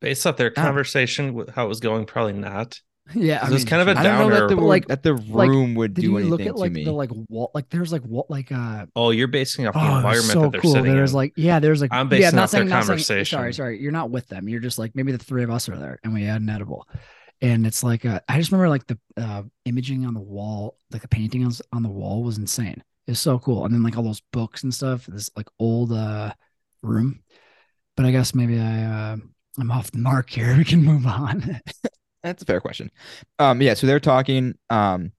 based 0.00 0.26
off 0.26 0.36
their 0.36 0.50
conversation 0.50 1.34
with 1.34 1.50
how 1.50 1.64
it 1.66 1.68
was 1.68 1.80
going, 1.80 2.04
probably 2.06 2.34
not. 2.34 2.80
Yeah, 3.14 3.40
I 3.42 3.48
It 3.48 3.52
was 3.52 3.66
kind 3.66 3.82
of 3.82 3.88
a 3.94 4.00
I 4.00 4.02
don't 4.02 4.18
know 4.18 4.30
that 4.30 4.48
downer. 4.48 4.48
the 4.48 4.56
like- 4.62 4.86
that 4.88 5.02
the 5.02 5.12
like, 5.12 5.50
room 5.50 5.74
would 5.74 5.92
do 5.92 6.00
you 6.02 6.16
anything 6.16 6.30
look 6.30 6.40
at 6.40 6.56
like 6.56 6.72
to 6.72 6.74
me. 6.78 6.84
the 6.84 6.92
like 6.92 7.10
wall? 7.28 7.50
Like 7.54 7.68
there's 7.68 7.92
like 7.92 8.00
what 8.02 8.30
like 8.30 8.50
uh 8.50 8.86
Oh, 8.96 9.10
you're 9.10 9.28
basing 9.28 9.66
off 9.66 9.74
the 9.74 9.80
Oh, 9.80 9.96
environment 9.96 10.24
so 10.32 10.40
that 10.40 10.52
they're 10.52 10.60
cool. 10.62 10.72
sitting 10.72 10.94
There's 10.94 11.10
in. 11.12 11.16
like, 11.16 11.34
yeah, 11.36 11.58
there's 11.60 11.82
like, 11.82 11.92
I'm 11.92 12.06
yeah, 12.14 12.30
basing 12.30 12.36
not 12.36 12.44
off 12.44 12.50
their 12.52 12.60
saying, 12.60 12.68
not 12.70 12.84
saying, 12.84 12.86
conversation. 12.86 13.36
sorry, 13.36 13.52
sorry, 13.52 13.78
you're 13.82 13.92
not 13.92 14.10
with 14.10 14.26
them. 14.28 14.48
You're 14.48 14.60
just 14.60 14.78
like 14.78 14.92
maybe 14.94 15.12
the 15.12 15.18
three 15.18 15.44
of 15.44 15.50
us 15.50 15.68
are 15.68 15.76
there, 15.76 15.98
and 16.02 16.14
we 16.14 16.22
had 16.24 16.40
an 16.40 16.48
edible, 16.48 16.88
and 17.40 17.66
it's 17.66 17.82
like, 17.82 18.04
uh, 18.04 18.20
I 18.28 18.38
just 18.38 18.52
remember 18.52 18.68
like 18.68 18.86
the 18.86 18.98
uh, 19.16 19.42
imaging 19.64 20.06
on 20.06 20.14
the 20.14 20.20
wall, 20.20 20.78
like 20.90 21.02
the 21.02 21.08
painting 21.08 21.50
on 21.72 21.82
the 21.82 21.88
wall 21.88 22.22
was 22.22 22.38
insane. 22.38 22.82
It's 23.06 23.20
so 23.20 23.38
cool, 23.38 23.64
and 23.64 23.74
then 23.74 23.82
like 23.82 23.96
all 23.96 24.02
those 24.02 24.22
books 24.32 24.62
and 24.62 24.72
stuff. 24.72 25.06
This 25.06 25.30
like 25.36 25.48
old 25.58 25.92
uh 25.92 26.32
room, 26.82 27.22
but 27.96 28.06
I 28.06 28.12
guess 28.12 28.34
maybe 28.34 28.58
I 28.58 28.84
uh, 28.84 29.16
I'm 29.58 29.70
off 29.70 29.90
the 29.90 29.98
mark 29.98 30.30
here. 30.30 30.54
We 30.58 30.64
can 30.64 30.82
move 30.82 31.06
on. 31.06 31.60
That's 32.22 32.42
a 32.42 32.46
fair 32.46 32.60
question. 32.60 32.90
Um, 33.38 33.60
yeah, 33.60 33.74
so 33.74 33.86
they're 33.86 34.00
talking 34.00 34.54
um 34.70 35.12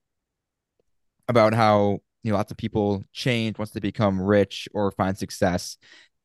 about 1.28 1.54
how 1.54 2.00
you 2.24 2.32
know 2.32 2.38
lots 2.38 2.52
of 2.52 2.58
people 2.58 3.04
change 3.14 3.60
once 3.60 3.72
they 3.72 3.80
become 3.80 4.20
rich 4.20 4.68
or 4.74 4.92
find 4.92 5.16
success, 5.16 5.78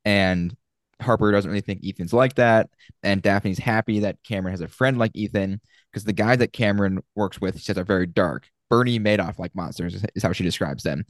and 0.04 0.56
Harper 1.02 1.30
doesn't 1.30 1.50
really 1.50 1.60
think 1.60 1.84
Ethan's 1.84 2.14
like 2.14 2.36
that, 2.36 2.70
and 3.02 3.20
Daphne's 3.20 3.58
happy 3.58 4.00
that 4.00 4.22
Cameron 4.24 4.52
has 4.52 4.62
a 4.62 4.68
friend 4.68 4.96
like 4.96 5.12
Ethan 5.14 5.60
because 5.90 6.04
the 6.04 6.12
guys 6.12 6.38
that 6.38 6.52
Cameron 6.52 7.00
works 7.14 7.40
with, 7.40 7.58
she 7.58 7.64
says, 7.64 7.78
are 7.78 7.84
very 7.84 8.06
dark. 8.06 8.48
Bernie 8.68 9.00
Madoff 9.00 9.38
like 9.38 9.54
monsters 9.54 10.04
is, 10.14 10.22
how 10.22 10.32
she 10.32 10.44
describes 10.44 10.84
them, 10.84 11.04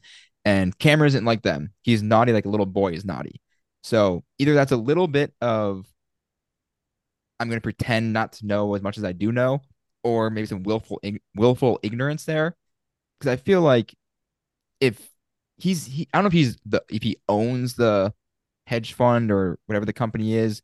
and 0.45 0.77
Cameron 0.79 1.09
isn't 1.09 1.25
like 1.25 1.43
them. 1.43 1.73
He's 1.83 2.03
naughty 2.03 2.33
like 2.33 2.47
a 2.47 2.51
little 2.51 2.67
boy 2.67 2.93
is 2.93 3.05
naughty. 3.05 3.41
So 3.83 4.25
either 4.39 4.55
that's 4.55 4.73
a 4.73 4.77
little 4.77 5.07
bit 5.09 5.35
of 5.41 5.87
I'm 7.39 7.49
going 7.49 7.59
to 7.59 7.63
pretend 7.63 8.13
not 8.13 8.33
to 8.35 8.47
know 8.47 8.75
as 8.75 8.83
much 8.83 8.99
as 8.99 9.05
I 9.05 9.13
do 9.13 9.33
know, 9.33 9.61
or 10.03 10.31
maybe 10.31 10.47
some 10.47 10.63
willful 10.63 11.01
willful 11.35 11.79
ignorance 11.83 12.25
there, 12.25 12.57
because 13.19 13.33
I 13.33 13.37
feel 13.37 13.61
like 13.61 13.95
if 14.81 15.11
he's 15.59 15.85
he, 15.87 16.09
I 16.13 16.19
don't 16.19 16.25
know 16.25 16.29
if 16.29 16.33
he's 16.33 16.57
the 16.65 16.83
if 16.89 17.03
he 17.03 17.19
owns 17.29 17.75
the 17.75 18.15
hedge 18.67 18.95
fund 18.95 19.31
or 19.31 19.59
whatever 19.67 19.85
the 19.85 19.93
company 19.93 20.35
is, 20.35 20.63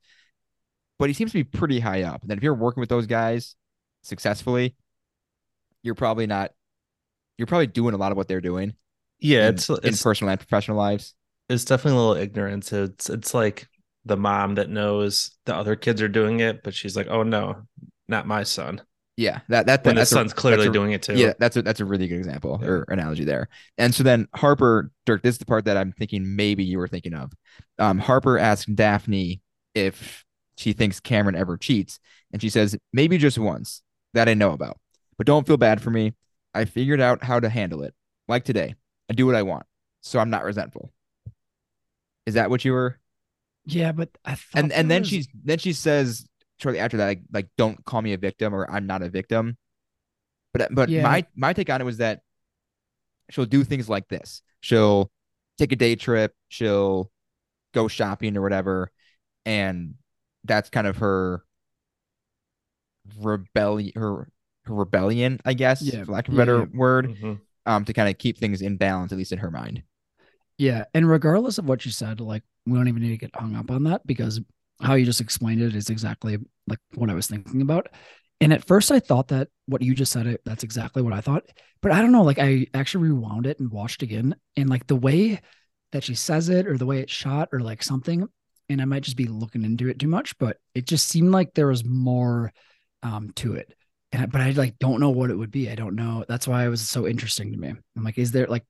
but 0.99 1.11
he 1.11 1.15
seems 1.15 1.33
to 1.33 1.39
be 1.39 1.45
pretty 1.45 1.81
high 1.81 2.05
up. 2.05 2.23
And 2.23 2.31
then 2.31 2.39
if 2.39 2.45
you're 2.45 2.55
working 2.55 2.81
with 2.81 2.89
those 2.89 3.07
guys 3.07 3.55
successfully, 4.07 4.75
you're 5.83 5.95
probably 5.95 6.27
not 6.27 6.53
you're 7.39 7.47
probably 7.47 7.67
doing 7.67 7.95
a 7.95 7.99
lot 7.99 8.13
of 8.13 8.17
what 8.17 8.29
they're 8.29 8.41
doing. 8.41 8.75
Yeah, 9.21 9.49
in, 9.49 9.55
it's 9.55 9.69
in 9.69 9.79
it's 9.83 10.03
personal 10.03 10.31
and 10.31 10.41
professional 10.41 10.77
lives. 10.77 11.15
it's 11.49 11.65
definitely 11.65 11.99
a 11.99 12.03
little 12.03 12.23
ignorance. 12.23 12.73
It's 12.73 13.11
it's 13.11 13.35
like 13.35 13.69
the 14.05 14.17
mom 14.17 14.55
that 14.57 14.71
knows 14.71 15.33
the 15.47 15.55
other 15.55 15.77
kids 15.77 16.01
are 16.03 16.09
doing 16.09 16.41
it, 16.41 16.63
but 16.63 16.75
she's 16.75 16.97
like, 16.97 17.09
"Oh 17.09 17.23
no, 17.23 17.63
not 18.09 18.27
my 18.27 18.43
son." 18.43 18.83
Yeah, 19.19 19.41
that 19.49 19.67
that 19.67 19.85
When 19.85 19.95
that's 19.97 20.11
his 20.11 20.17
a- 20.17 20.21
son's 20.21 20.33
clearly 20.35 20.67
a- 20.67 20.71
doing 20.73 20.93
it 20.93 21.03
too. 21.03 21.15
Yeah, 21.15 21.33
that's 21.39 21.57
a 21.57 21.63
that's 21.63 21.81
a 21.81 21.85
really 21.87 22.07
good 22.07 22.19
example 22.19 22.59
Yeah. 22.63 22.69
or 22.69 22.83
analogy 22.89 23.25
there. 23.25 23.49
And 23.79 23.95
so 23.95 24.03
then 24.03 24.29
Harper, 24.35 24.91
Dirk, 25.07 25.23
this 25.23 25.35
is 25.37 25.39
the 25.39 25.47
part 25.47 25.65
that 25.65 25.77
I'm 25.79 25.93
thinking 25.93 26.37
maybe 26.37 26.65
you 26.65 26.79
were 26.79 26.89
thinking 26.89 27.15
of. 27.15 27.33
Um, 27.79 27.99
Harper 27.99 28.39
asks 28.39 28.67
Daphne 28.71 29.41
if 29.75 30.25
she 30.59 30.73
thinks 30.75 31.01
Cameron 31.01 31.35
ever 31.35 31.57
cheats, 31.57 31.99
and 32.33 32.43
she 32.43 32.51
says 32.51 32.77
maybe 32.93 33.17
just 33.19 33.39
once 33.39 33.83
that 34.17 34.29
I 34.29 34.35
know 34.35 34.53
about. 34.53 34.79
But 35.19 35.27
don't 35.27 35.47
feel 35.47 35.57
bad 35.57 35.81
for 35.81 35.91
me. 35.91 36.15
I 36.55 36.65
figured 36.65 37.01
out 37.01 37.23
how 37.23 37.41
to 37.41 37.49
handle 37.49 37.83
it. 37.83 37.95
Like 38.29 38.45
today, 38.45 38.75
I 39.11 39.15
do 39.15 39.27
what 39.27 39.35
I 39.35 39.43
want, 39.43 39.67
so 40.03 40.19
I'm 40.19 40.31
not 40.31 40.45
resentful. 40.45 40.93
Is 42.27 42.35
that 42.35 42.51
what 42.51 42.65
you 42.65 42.73
were? 42.73 42.99
Yeah, 43.65 43.93
but 43.93 44.11
I 44.25 44.35
thought 44.35 44.63
And 44.63 44.73
and 44.73 44.91
then 44.91 45.03
was- 45.03 45.09
she's 45.09 45.29
then 45.45 45.59
she 45.59 45.73
says 45.73 46.27
shortly 46.61 46.81
after 46.81 46.97
that, 46.99 47.07
like, 47.07 47.21
like 47.33 47.49
don't 47.57 47.85
call 47.85 48.03
me 48.03 48.13
a 48.13 48.19
victim 48.19 48.55
or 48.55 48.69
I'm 48.71 48.87
not 48.87 49.03
a 49.03 49.09
victim. 49.09 49.57
But 50.53 50.75
but 50.75 50.89
Yeah. 50.89 51.03
my 51.03 51.27
my 51.37 51.53
take 51.53 51.71
on 51.71 51.81
it 51.81 51.85
was 51.85 51.99
that 51.99 52.21
she'll 53.31 53.45
do 53.47 53.65
things 53.65 53.89
like 53.89 54.09
this. 54.09 54.43
She'll 54.61 55.11
take 55.59 55.73
a 55.73 55.77
day 55.77 55.97
trip, 55.97 56.35
she'll 56.49 57.11
go 57.75 57.89
shopping 57.89 58.37
or 58.37 58.43
whatever, 58.43 58.91
and 59.45 59.95
that's 60.45 60.71
kind 60.71 60.87
of 60.87 60.99
her 60.99 61.45
rebellion 63.21 63.93
her 63.97 64.29
her 64.65 64.75
rebellion, 64.75 65.41
I 65.45 65.55
guess, 65.55 65.83
Yeah, 65.83 66.05
for 66.05 66.13
lack 66.13 66.29
of 66.29 66.35
a 66.35 66.37
better 66.37 66.59
yeah. 66.59 66.67
word, 66.75 67.17
Mhm. 67.17 67.41
um, 67.67 67.85
to 67.85 67.93
kind 67.93 68.09
of 68.09 68.19
keep 68.19 68.39
things 68.39 68.63
in 68.63 68.77
balance, 68.77 69.13
at 69.13 69.19
least 69.19 69.33
in 69.33 69.39
her 69.39 69.51
mind. 69.51 69.83
Yeah, 70.59 70.85
and 70.95 71.09
regardless 71.09 71.59
of 71.59 71.67
what 71.67 71.85
you 71.85 71.93
said, 71.93 72.21
like 72.21 72.43
we 72.67 72.77
don't 72.77 72.89
even 72.89 73.03
need 73.03 73.11
to 73.11 73.17
get 73.19 73.35
hung 73.37 73.55
up 73.55 73.71
on 73.71 73.85
that 73.85 74.07
because 74.07 74.41
how 74.83 74.95
you 74.95 75.05
just 75.05 75.21
explained 75.21 75.63
it 75.63 75.75
is 75.77 75.89
exactly 75.91 76.39
like 76.67 76.81
what 76.95 77.11
I 77.11 77.15
was 77.15 77.27
thinking 77.29 77.63
about. 77.63 77.89
And 78.41 78.53
at 78.53 78.67
first, 78.67 78.91
I 78.91 79.01
thought 79.01 79.29
that 79.29 79.49
what 79.67 79.83
you 79.83 79.95
just 79.95 80.13
said, 80.13 80.27
it 80.27 80.43
that's 80.45 80.65
exactly 80.65 81.03
what 81.03 81.13
I 81.13 81.21
thought. 81.21 81.45
But 81.81 81.93
I 81.93 82.01
don't 82.03 82.13
know, 82.13 82.23
like 82.25 82.39
I 82.39 82.67
actually 82.75 83.09
rewound 83.09 83.47
it 83.47 83.61
and 83.61 83.71
watched 83.71 84.03
again, 84.03 84.35
and 84.57 84.69
like 84.69 84.87
the 84.87 84.97
way 84.97 85.41
that 85.93 86.05
she 86.05 86.15
says 86.15 86.49
it, 86.49 86.67
or 86.67 86.77
the 86.77 86.87
way 86.87 87.01
it's 87.01 87.13
shot, 87.13 87.51
or 87.53 87.61
like 87.61 87.83
something, 87.83 88.27
and 88.69 88.83
I 88.83 88.85
might 88.85 89.05
just 89.05 89.17
be 89.17 89.27
looking 89.27 89.63
into 89.63 89.89
it 89.89 89.99
too 89.99 90.09
much, 90.09 90.37
but 90.39 90.59
it 90.75 90.87
just 90.87 91.09
seemed 91.09 91.31
like 91.31 91.55
there 91.55 91.69
was 91.69 91.85
more 91.85 92.53
um 93.03 93.31
to 93.37 93.55
it. 93.55 93.73
And 94.13 94.31
but 94.31 94.41
I 94.41 94.51
like 94.53 94.79
don't 94.79 95.01
know 95.01 95.11
what 95.11 95.31
it 95.31 95.37
would 95.37 95.51
be. 95.51 95.71
I 95.71 95.75
don't 95.75 95.95
know. 95.97 96.25
That's 96.29 96.47
why 96.49 96.65
it 96.65 96.69
was 96.69 96.81
so 96.81 97.07
interesting 97.07 97.53
to 97.53 97.59
me. 97.59 97.69
I'm 97.69 98.05
like, 98.05 98.19
is 98.19 98.33
there 98.33 98.47
like 98.47 98.65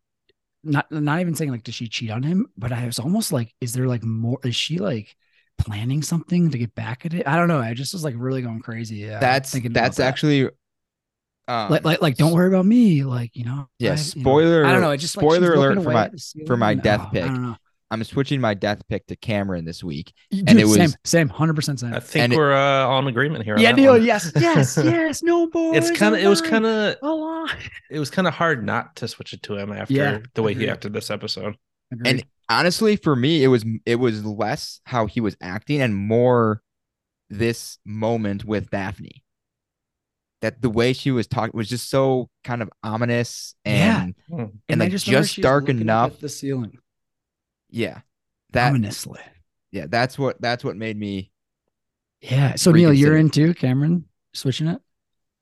not 0.65 0.91
not 0.91 1.21
even 1.21 1.35
saying 1.35 1.51
like 1.53 1.63
does 1.63 1.75
she 1.77 1.87
cheat 1.87 2.11
on 2.11 2.25
him 2.25 2.45
but 2.59 2.73
i 2.73 2.85
was 2.87 2.99
almost 2.99 3.31
like 3.31 3.55
is 3.61 3.73
there 3.73 3.87
like 3.87 4.03
more 4.03 4.41
is 4.43 4.57
she 4.57 4.79
like 4.79 5.15
planning 5.59 6.03
something 6.03 6.51
to 6.51 6.59
get 6.59 6.75
back 6.75 7.07
at 7.07 7.15
it 7.15 7.29
i 7.29 7.37
don't 7.37 7.47
know 7.47 7.61
i 7.61 7.73
just 7.73 7.93
was 7.93 8.03
like 8.03 8.17
really 8.19 8.43
going 8.43 8.59
crazy 8.59 8.97
yeah 8.97 9.21
that's 9.21 9.53
that's 9.53 9.99
that. 9.99 10.07
actually 10.09 10.49
um, 11.47 11.71
like 11.71 11.85
like 11.85 12.03
like 12.03 12.17
don't 12.17 12.33
worry 12.33 12.49
about 12.49 12.67
me 12.67 13.05
like 13.05 13.37
you 13.37 13.45
know 13.45 13.69
Yeah, 13.79 13.91
I- 13.91 13.93
you 13.93 13.97
know, 13.99 14.03
spoiler- 14.23 14.65
i 14.67 14.73
don't 14.73 14.81
know 14.81 14.91
it 14.91 14.97
just 14.97 15.17
like, 15.17 15.23
spoiler 15.23 15.55
alert 15.55 15.81
for 15.85 15.91
my- 15.93 16.11
for 16.49 16.57
my 16.57 16.71
ceiling. 16.73 16.83
death 16.83 17.01
Oh, 17.05 17.11
pick. 17.13 17.31
I 17.91 17.95
don't 17.95 17.99
know 18.01 18.03
I'm 18.03 18.05
switching 18.05 18.41
my 18.41 18.55
death 18.55 18.83
pick 18.89 19.07
to 19.07 19.17
Cameron 19.17 19.65
this 19.65 19.83
week. 19.85 20.13
Dude, 20.31 20.49
And 20.51 20.59
it 20.59 20.65
was- 20.65 20.75
same 20.77 20.91
same 21.05 21.29
100% 21.29 21.79
same 21.79 21.95
I 21.95 22.01
think 22.01 22.25
And 22.25 22.35
we're 22.35 22.53
uh, 22.53 22.85
all 22.87 22.99
in 23.01 23.07
agreement 23.07 23.45
here. 23.45 23.55
on 23.55 23.61
yeah 23.61 23.71
that 23.73 23.77
Neil 23.81 23.97
yes 23.97 24.33
yes 24.37 24.77
yes 24.85 25.23
no 25.23 25.47
boys 25.49 25.77
It's 25.77 25.99
kind 25.99 26.15
of 26.15 26.21
it 26.21 26.27
was 26.29 26.41
kind 26.43 26.67
of 26.67 26.97
of 27.03 27.51
it 27.91 27.99
was 27.99 28.11
kind 28.11 28.27
of 28.27 28.35
hard 28.35 28.65
not 28.65 28.97
to 28.97 29.09
switch 29.09 29.33
it 29.33 29.43
to 29.45 29.57
him 29.57 29.73
after 29.73 29.95
Yeah, 29.95 30.19
the 30.35 30.43
way 30.43 30.55
he 30.55 30.69
acted 30.69 30.93
this 30.93 31.11
episode. 31.11 31.57
And 32.05 32.25
honestly, 32.49 32.97
for 32.97 33.15
me, 33.15 33.45
it 33.45 33.49
was 33.49 33.65
it 33.85 33.97
was 33.97 34.25
less 34.25 34.81
how 34.85 35.07
he 35.07 35.21
was 35.21 35.37
acting 35.41 35.81
and 35.81 35.95
more 35.95 36.61
this 37.31 37.79
moment 37.85 38.45
with 38.45 38.71
Daphne. 38.71 39.23
That 40.43 40.61
the 40.63 40.71
way 40.71 40.93
she 40.93 41.13
was 41.13 41.27
talking 41.29 41.53
was 41.57 41.69
just 41.69 41.89
so 41.89 42.29
kind 42.43 42.63
of 42.63 42.71
ominous 42.83 43.55
Yeah. 43.65 44.03
and 44.03 44.15
Hmm. 44.29 44.45
and, 44.69 44.81
like, 44.81 44.91
just, 44.91 45.07
just 45.07 45.41
dark 45.41 45.69
enough. 45.69 46.19
the 46.19 46.29
ceiling 46.29 46.79
yeah. 47.77 48.01
That 48.53 48.71
ominously 48.71 49.21
yeah, 49.73 49.87
that's 49.89 50.19
what 50.19 50.41
that's 50.41 50.65
what 50.65 50.77
made 50.77 50.97
me 50.97 51.31
yeah 52.23 52.55
so 52.55 52.73
neil 52.73 52.93
you're 52.93 53.13
Reconsider. 53.13 53.47
into 53.49 53.61
cameron 53.61 54.05
switching 54.33 54.69
it 54.69 54.81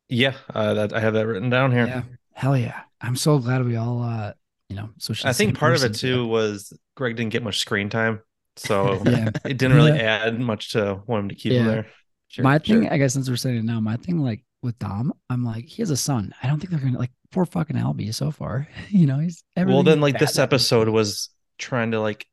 Yeah, 0.09 0.35
uh, 0.53 0.75
that 0.75 0.93
I 0.93 1.01
have 1.01 1.15
that 1.15 1.27
written 1.27 1.51
down 1.51 1.73
here. 1.73 1.87
Yeah. 1.87 2.03
Hell 2.33 2.57
yeah. 2.57 2.83
I'm 3.01 3.17
so 3.17 3.39
glad 3.39 3.65
we 3.65 3.77
all 3.77 4.03
uh 4.03 4.33
you 4.69 4.77
know 4.77 4.91
switched. 4.99 5.25
I 5.25 5.33
think 5.33 5.59
part 5.59 5.75
of 5.75 5.83
it 5.85 5.89
person, 5.89 6.09
too 6.09 6.27
was 6.27 6.73
Greg 6.97 7.17
didn't 7.17 7.33
get 7.33 7.43
much 7.43 7.59
screen 7.61 7.89
time, 7.89 8.21
so 8.57 9.03
Yeah. 9.07 9.31
it 9.45 9.57
didn't 9.59 9.77
really 9.77 9.99
add 9.99 10.39
much 10.41 10.73
to 10.73 11.01
want 11.07 11.25
him 11.25 11.29
to 11.31 11.35
keep 11.35 11.53
him 11.53 11.67
there. 11.67 11.87
sure, 12.29 12.43
my 12.43 12.59
thing. 12.59 12.89
I 12.89 12.99
guess 12.99 13.13
since 13.15 13.29
we're 13.29 13.37
saying 13.37 13.57
it 13.59 13.65
now, 13.65 13.81
my 13.81 13.97
thing 13.97 14.19
like 14.19 14.45
with 14.63 14.79
Dom, 14.79 15.13
I'm 15.31 15.45
like, 15.45 15.67
he 15.67 15.83
has 15.83 15.91
a 15.91 15.97
son. 15.97 16.35
I 16.43 16.47
don't 16.49 16.59
think 16.59 16.71
they're 16.71 16.81
gonna 16.81 16.99
like 16.99 17.13
poor 17.31 17.45
fucking 17.45 17.77
Albie 17.77 18.13
so 18.15 18.31
far. 18.31 18.67
You 18.91 19.07
know, 19.07 19.19
he's 19.19 19.43
Well, 19.57 19.83
then 19.83 20.01
like 20.01 20.19
this 20.19 20.39
episode 20.39 20.89
was 20.89 21.31
trying 21.59 21.91
to 21.93 22.01
like 22.01 22.27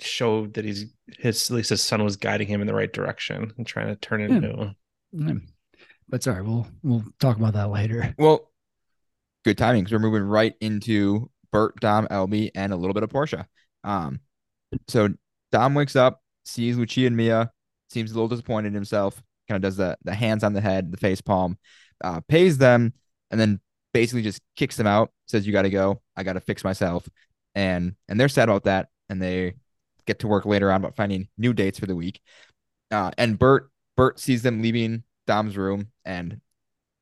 show 0.00 0.46
that 0.48 0.64
he's 0.64 0.86
his 1.18 1.50
at 1.50 1.54
least 1.56 1.70
his 1.70 1.82
son 1.82 2.02
was 2.04 2.16
guiding 2.16 2.48
him 2.48 2.60
in 2.60 2.66
the 2.66 2.74
right 2.74 2.92
direction 2.92 3.52
and 3.56 3.66
trying 3.66 3.86
to 3.88 3.96
turn 3.96 4.20
it 4.20 4.30
Yeah. 4.30 4.36
into 4.36 4.76
Mm. 5.14 5.42
But 6.08 6.22
sorry, 6.24 6.42
we'll 6.42 6.66
we'll 6.82 7.04
talk 7.20 7.36
about 7.36 7.54
that 7.54 7.70
later. 7.70 8.14
Well, 8.18 8.50
good 9.44 9.56
timing 9.56 9.84
because 9.84 9.92
we're 9.92 9.98
moving 10.10 10.22
right 10.24 10.54
into 10.60 11.30
Bert, 11.52 11.78
Dom, 11.80 12.08
Albie, 12.08 12.50
and 12.54 12.72
a 12.72 12.76
little 12.76 12.94
bit 12.94 13.04
of 13.04 13.10
Portia. 13.10 13.46
Um, 13.84 14.18
so 14.88 15.08
Dom 15.52 15.74
wakes 15.74 15.94
up, 15.94 16.20
sees 16.44 16.76
Lucia 16.76 17.06
and 17.06 17.16
Mia, 17.16 17.52
seems 17.90 18.10
a 18.10 18.14
little 18.14 18.28
disappointed 18.28 18.68
in 18.68 18.74
himself, 18.74 19.22
kind 19.48 19.56
of 19.56 19.62
does 19.62 19.76
the 19.76 19.96
the 20.02 20.14
hands 20.14 20.42
on 20.42 20.52
the 20.52 20.60
head, 20.60 20.90
the 20.90 20.96
face 20.98 21.20
palm, 21.20 21.58
uh, 22.02 22.20
pays 22.28 22.58
them, 22.58 22.92
and 23.30 23.40
then 23.40 23.60
basically 23.92 24.22
just 24.22 24.40
kicks 24.56 24.76
them 24.76 24.88
out, 24.88 25.12
says, 25.28 25.46
You 25.46 25.52
gotta 25.52 25.70
go, 25.70 26.02
I 26.16 26.24
gotta 26.24 26.40
fix 26.40 26.64
myself. 26.64 27.08
And 27.54 27.94
and 28.08 28.18
they're 28.18 28.28
sad 28.28 28.48
about 28.48 28.64
that, 28.64 28.88
and 29.08 29.20
they 29.22 29.54
get 30.06 30.18
to 30.20 30.28
work 30.28 30.44
later 30.44 30.70
on 30.72 30.80
about 30.80 30.96
finding 30.96 31.28
new 31.38 31.52
dates 31.52 31.78
for 31.78 31.86
the 31.86 31.96
week. 31.96 32.20
Uh, 32.90 33.10
and 33.16 33.38
Bert 33.38 33.70
Bert 33.96 34.18
sees 34.18 34.42
them 34.42 34.60
leaving 34.60 35.04
Dom's 35.26 35.56
room 35.56 35.88
and 36.04 36.40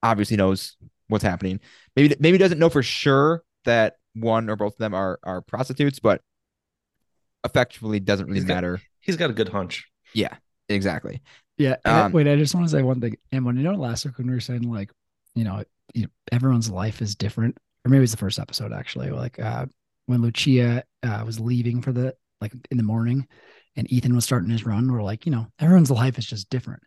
obviously 0.03 0.37
knows 0.37 0.77
what's 1.09 1.25
happening. 1.25 1.59
Maybe 1.97 2.15
maybe 2.21 2.39
doesn't 2.39 2.59
know 2.59 2.69
for 2.71 2.83
sure 2.83 3.43
that 3.65 3.97
one 4.15 4.51
or 4.51 4.57
both 4.57 4.75
of 4.75 4.79
them 4.79 4.95
are 4.95 5.19
are 5.25 5.41
prostitutes, 5.41 5.99
but 6.01 6.21
effectively 7.45 8.01
doesn't 8.01 8.27
really 8.27 8.39
He's 8.41 8.45
got- 8.45 8.55
matter. 8.55 8.81
he's 9.01 9.17
got 9.17 9.31
a 9.31 9.35
good 9.35 9.49
hunch. 9.49 9.89
Yeah, 10.15 10.37
exactly. 10.69 11.23
Yeah. 11.59 11.77
Um, 11.85 12.13
wait, 12.13 12.27
I 12.29 12.37
just 12.37 12.55
want 12.55 12.67
to 12.67 12.71
say 12.71 12.83
one 12.83 13.01
thing. 13.01 13.17
And 13.31 13.45
when 13.45 13.57
you 13.57 13.63
know 13.63 13.75
last 13.75 14.05
week 14.05 14.19
when 14.19 14.27
we 14.27 14.35
were 14.35 14.41
saying 14.41 14.63
like, 14.71 14.91
you 15.35 15.45
know, 15.45 15.63
you 15.95 16.03
know, 16.03 16.09
everyone's 16.31 16.71
life 16.71 17.01
is 17.03 17.15
different, 17.15 17.57
or 17.85 17.91
maybe 17.91 18.03
it's 18.03 18.13
the 18.13 18.19
first 18.19 18.39
episode 18.39 18.73
actually. 18.73 19.11
Like 19.11 19.39
uh 19.39 19.67
when 20.07 20.23
Lucia 20.23 20.85
uh 21.03 21.23
was 21.27 21.39
leaving 21.41 21.83
for 21.83 21.93
the 21.93 22.15
like 22.41 22.53
in 22.71 22.77
the 22.77 22.83
morning 22.83 23.27
and 23.77 23.91
Ethan 23.93 24.15
was 24.15 24.25
starting 24.25 24.51
his 24.51 24.67
run, 24.67 24.91
we're 24.91 25.03
like, 25.03 25.25
you 25.27 25.33
know, 25.33 25.47
everyone's 25.59 25.91
life 25.91 26.19
is 26.19 26.27
just 26.27 26.51
different. 26.51 26.83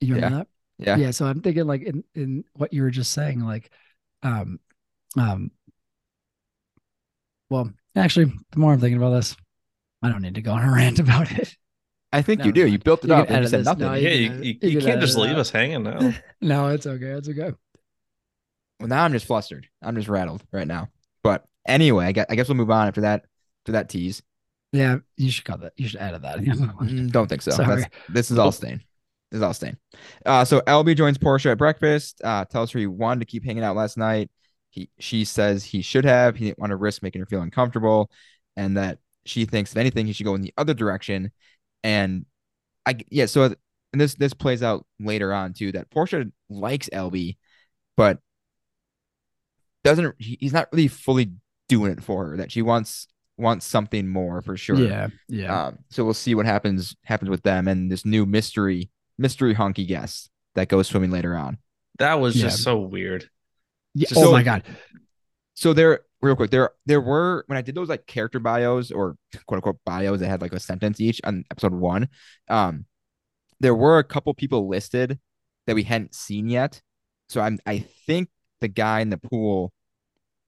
You 0.00 0.14
remember 0.14 0.38
that? 0.38 0.46
Yeah. 0.78 0.96
yeah 0.96 1.10
so 1.10 1.26
i'm 1.26 1.42
thinking 1.42 1.66
like 1.66 1.82
in 1.82 2.02
in 2.14 2.42
what 2.54 2.72
you 2.72 2.80
were 2.82 2.90
just 2.90 3.10
saying 3.12 3.40
like 3.44 3.70
um 4.22 4.58
um 5.14 5.50
well 7.50 7.70
actually 7.96 8.32
the 8.52 8.58
more 8.58 8.72
i'm 8.72 8.80
thinking 8.80 8.96
about 8.96 9.10
this 9.10 9.36
i 10.02 10.08
don't 10.08 10.22
need 10.22 10.36
to 10.36 10.40
go 10.42 10.52
on 10.52 10.66
a 10.66 10.72
rant 10.74 10.98
about 10.98 11.30
it 11.32 11.54
I 12.12 12.22
think 12.22 12.44
you 12.44 12.50
do. 12.50 12.66
You 12.66 12.78
built 12.80 13.04
it 13.04 13.08
You 13.08 13.14
up 13.14 13.30
and 13.30 13.44
you 13.44 13.48
said 13.48 13.60
this. 13.60 13.66
nothing. 13.66 13.86
No, 13.86 13.94
yeah, 13.94 14.08
you 14.08 14.22
you, 14.22 14.28
can- 14.30 14.42
you, 14.42 14.48
you 14.62 14.68
you 14.70 14.78
can 14.78 14.86
can't 14.88 15.00
just 15.00 15.16
leave 15.16 15.30
out. 15.30 15.38
us 15.38 15.50
hanging 15.50 15.84
now. 15.84 16.12
no 16.40 16.66
it's 16.68 16.84
okay 16.84 17.10
it's 17.10 17.28
okay 17.28 17.52
Well, 18.80 18.88
now 18.88 19.04
I'm 19.04 19.12
just 19.12 19.26
flustered. 19.26 19.68
I'm 19.80 19.94
just 19.94 20.08
rattled 20.08 20.42
right 20.50 20.66
now. 20.66 20.88
But 21.22 21.44
anyway, 21.66 22.06
I 22.06 22.12
guess, 22.12 22.26
I 22.28 22.34
guess 22.34 22.48
we'll 22.48 22.56
move 22.56 22.70
on 22.70 22.88
after 22.88 23.02
that 23.02 23.26
to 23.66 23.72
that 23.72 23.88
tease. 23.88 24.22
Yeah, 24.72 24.98
you 25.16 25.30
should 25.30 25.44
cut 25.44 25.60
that. 25.62 25.72
You 25.76 25.88
should 25.88 26.00
edit 26.00 26.22
that. 26.22 26.38
Mm, 26.40 27.10
Don't 27.10 27.28
think 27.28 27.42
so. 27.42 27.50
This 28.08 28.30
is 28.30 28.38
all 28.38 28.52
staying. 28.52 28.82
This 29.30 29.38
is 29.38 29.42
all 29.42 29.54
staying. 29.54 29.76
Uh, 30.24 30.44
so 30.44 30.60
Albie 30.62 30.96
joins 30.96 31.18
Portia 31.18 31.50
at 31.50 31.58
breakfast. 31.58 32.20
Uh, 32.22 32.44
tells 32.44 32.70
her 32.72 32.78
he 32.78 32.86
wanted 32.86 33.20
to 33.20 33.26
keep 33.26 33.44
hanging 33.44 33.62
out 33.64 33.76
last 33.76 33.96
night. 33.96 34.30
He 34.70 34.90
she 34.98 35.24
says 35.24 35.64
he 35.64 35.82
should 35.82 36.04
have. 36.04 36.36
He 36.36 36.46
didn't 36.46 36.58
want 36.58 36.70
to 36.70 36.76
risk 36.76 37.02
making 37.02 37.20
her 37.20 37.26
feel 37.26 37.42
uncomfortable, 37.42 38.10
and 38.56 38.76
that 38.76 38.98
she 39.24 39.44
thinks 39.44 39.72
if 39.72 39.76
anything 39.76 40.06
he 40.06 40.12
should 40.12 40.26
go 40.26 40.34
in 40.34 40.42
the 40.42 40.54
other 40.56 40.74
direction. 40.74 41.32
And 41.82 42.26
I 42.86 42.96
yeah. 43.10 43.26
So 43.26 43.54
and 43.92 44.00
this 44.00 44.14
this 44.14 44.34
plays 44.34 44.62
out 44.62 44.86
later 45.00 45.32
on 45.32 45.52
too. 45.52 45.72
That 45.72 45.90
Portia 45.90 46.26
likes 46.48 46.88
Albie, 46.90 47.36
but 47.96 48.20
doesn't. 49.84 50.14
he- 50.18 50.38
He's 50.40 50.52
not 50.52 50.68
really 50.72 50.88
fully 50.88 51.32
doing 51.68 51.92
it 51.92 52.02
for 52.02 52.26
her. 52.26 52.36
That 52.36 52.50
she 52.52 52.62
wants 52.62 53.06
wants 53.36 53.64
something 53.66 54.06
more 54.08 54.42
for 54.42 54.56
sure. 54.56 54.76
Yeah, 54.76 55.08
yeah. 55.28 55.66
Um, 55.66 55.78
so 55.90 56.04
we'll 56.04 56.14
see 56.14 56.34
what 56.34 56.46
happens 56.46 56.94
happens 57.04 57.30
with 57.30 57.42
them 57.42 57.68
and 57.68 57.90
this 57.90 58.04
new 58.04 58.26
mystery 58.26 58.90
mystery 59.18 59.54
honky 59.54 59.86
guest 59.86 60.30
that 60.54 60.68
goes 60.68 60.88
swimming 60.88 61.10
later 61.10 61.36
on. 61.36 61.58
That 61.98 62.20
was 62.20 62.36
Yeah. 62.36 62.44
just 62.44 62.62
so 62.62 62.78
weird. 62.78 63.28
yeah. 63.94 64.08
so- 64.08 64.28
oh 64.28 64.32
my 64.32 64.42
god. 64.42 64.62
So 65.54 65.74
there, 65.74 66.00
real 66.22 66.36
quick, 66.36 66.50
there 66.50 66.70
there 66.86 67.00
were 67.02 67.44
when 67.46 67.58
I 67.58 67.62
did 67.62 67.74
those 67.74 67.88
like 67.88 68.06
character 68.06 68.38
bios 68.40 68.90
or 68.90 69.16
quote 69.46 69.58
unquote 69.58 69.78
bios 69.84 70.20
that 70.20 70.28
had 70.28 70.40
like 70.40 70.52
a 70.54 70.60
sentence 70.60 71.00
each 71.00 71.20
on 71.24 71.44
episode 71.50 71.72
one, 71.74 72.08
um, 72.48 72.86
there 73.60 73.74
were 73.74 73.98
a 73.98 74.04
couple 74.04 74.32
people 74.34 74.68
listed 74.68 75.18
that 75.66 75.74
we 75.74 75.82
hadn't 75.82 76.14
seen 76.14 76.48
yet. 76.48 76.80
So 77.28 77.40
I'm 77.42 77.58
I 77.66 77.80
think 78.06 78.28
the 78.60 78.68
guy 78.68 79.00
in 79.00 79.10
the 79.10 79.18
pool 79.18 79.72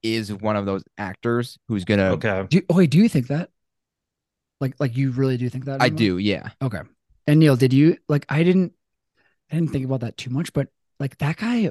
is 0.03 0.33
one 0.33 0.57
of 0.57 0.66
those 0.66 0.83
actors 0.98 1.59
who's 1.68 1.85
gonna. 1.85 2.12
Okay. 2.12 2.46
Do 2.48 2.57
you, 2.59 2.62
oh, 2.70 2.77
wait, 2.77 2.90
do 2.90 2.98
you 2.98 3.09
think 3.09 3.29
that? 3.29 3.51
Like, 4.61 4.75
like 4.79 4.96
you 4.96 5.11
really 5.11 5.37
do 5.37 5.48
think 5.48 5.64
that? 5.66 5.83
I 5.83 5.87
Emma? 5.87 5.96
do, 5.96 6.18
yeah. 6.18 6.51
Okay. 6.61 6.81
And 7.27 7.40
Neil, 7.40 7.57
did 7.57 7.72
you 7.72 7.96
like? 8.09 8.27
I 8.29 8.42
didn't. 8.42 8.72
I 9.51 9.57
didn't 9.57 9.70
think 9.70 9.85
about 9.85 10.01
that 10.01 10.16
too 10.16 10.31
much, 10.31 10.53
but 10.53 10.68
like 10.98 11.18
that 11.18 11.37
guy, 11.37 11.70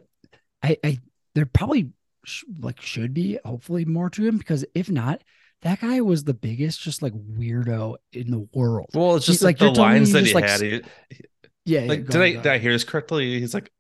I, 0.62 0.78
I, 0.84 1.00
there 1.34 1.46
probably 1.48 1.90
sh- 2.26 2.44
like 2.60 2.80
should 2.80 3.14
be 3.14 3.40
hopefully 3.44 3.86
more 3.86 4.10
to 4.12 4.24
him 4.26 4.38
because 4.38 4.64
if 4.76 4.90
not, 4.90 5.24
that 5.64 5.82
guy 5.82 6.00
was 6.02 6.24
the 6.24 6.34
biggest 6.36 6.80
just 6.82 7.02
like 7.02 7.14
weirdo 7.14 7.96
in 8.14 8.30
the 8.30 8.48
world. 8.54 8.90
Well, 8.94 9.16
it's 9.16 9.26
He's 9.26 9.36
just 9.38 9.44
like, 9.44 9.60
like, 9.60 9.74
the 9.74 9.82
you're 9.82 9.88
lines 9.90 10.12
that 10.12 10.20
just, 10.20 10.30
he 10.30 10.36
like, 10.36 10.44
had. 10.44 10.54
s- 10.54 10.62
He, 10.62 10.82
Yeah. 11.66 11.82
yeah, 11.82 11.88
like, 11.88 12.06
go 12.06 12.12
did 12.12 12.16
on, 12.18 12.22
I 12.22 12.32
did 12.34 12.48
I 12.48 12.58
hear 12.60 12.72
this 12.72 12.84
correctly? 12.84 13.40
He's 13.40 13.54
like, 13.54 13.72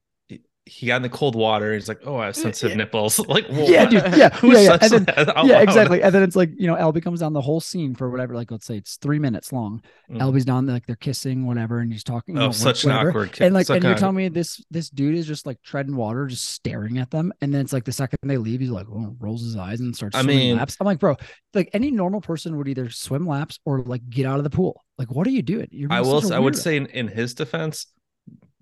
he- 0.66 0.88
got 0.88 0.98
in 0.98 1.02
the 1.02 1.10
cold 1.10 1.36
water. 1.36 1.74
He's 1.74 1.88
like, 1.88 2.02
oh, 2.06 2.18
I 2.18 2.26
have 2.28 2.36
sensitive 2.36 2.72
yeah. 2.72 2.78
nipples. 2.78 3.20
Like, 3.28 3.46
Yeah, 3.50 3.86
dude. 3.86 4.16
Yeah, 4.16 4.30
Who 4.38 4.54
yeah, 4.54 4.60
yeah. 4.60 4.78
And 4.82 4.92
then- 5.08 5.34
yeah, 5.46 5.62
exactly. 5.62 6.02
And 6.04 6.14
then 6.14 6.22
it's 6.24 6.36
like, 6.36 6.52
you 6.58 6.68
know, 6.68 6.76
Albie 6.76 7.02
comes 7.04 7.20
down 7.22 7.34
the 7.34 7.42
whole 7.42 7.60
scene 7.60 7.96
for 7.96 8.10
whatever, 8.10 8.36
like 8.36 8.52
let's 8.52 8.66
say 8.66 8.78
it's 8.78 8.98
three 8.98 9.20
minutes 9.20 9.52
long. 9.52 9.82
Mm. 10.10 10.20
Albie's 10.20 10.46
down, 10.46 10.68
like 10.68 10.86
they're 10.86 10.96
kissing, 10.96 11.46
whatever, 11.48 11.80
and 11.80 11.92
he's 11.92 12.04
talking. 12.04 12.38
Oh, 12.38 12.48
know, 12.48 12.52
such 12.52 12.84
an 12.84 12.92
whatever. 12.92 13.10
awkward. 13.10 13.42
And 13.42 13.54
like, 13.54 13.68
such 13.68 13.76
and 13.78 13.84
you're 13.84 13.94
an- 13.94 13.98
telling 14.00 14.16
me 14.16 14.28
this 14.30 14.64
this 14.70 14.90
dude 14.90 15.16
is 15.16 15.26
just 15.26 15.46
like 15.46 15.62
treading 15.64 15.96
water, 15.96 16.28
just 16.28 16.46
staring 16.46 16.98
at 17.00 17.10
them, 17.12 17.32
and 17.42 17.54
then 17.54 17.62
it's 17.62 17.74
like 17.74 17.86
the 17.86 17.92
second 17.92 18.20
they 18.24 18.38
leave, 18.38 18.60
he's 18.60 18.70
like, 18.70 18.88
oh, 18.92 19.16
rolls 19.20 19.44
his 19.44 19.56
eyes 19.58 19.80
and 19.80 19.96
starts 19.96 20.16
I 20.16 20.22
swimming 20.22 20.38
mean- 20.40 20.58
laps. 20.58 20.78
I'm 20.80 20.86
like, 20.86 21.00
bro, 21.00 21.16
like 21.54 21.70
any 21.74 21.92
normal 21.92 22.22
person 22.22 22.58
would 22.58 22.68
either 22.68 22.90
swim 22.90 23.26
laps 23.26 23.60
or 23.66 23.82
like 23.82 24.08
get 24.10 24.26
out 24.26 24.38
of 24.38 24.44
the 24.44 24.50
pool. 24.50 24.84
Like, 24.98 25.12
what 25.12 25.26
are 25.26 25.32
you 25.32 25.42
doing? 25.42 25.68
You're 25.72 25.92
I 25.92 26.02
will. 26.02 26.32
I 26.32 26.38
would 26.38 26.56
say 26.56 26.78
in, 26.78 26.86
in 26.88 27.08
his 27.08 27.34
defense, 27.34 27.88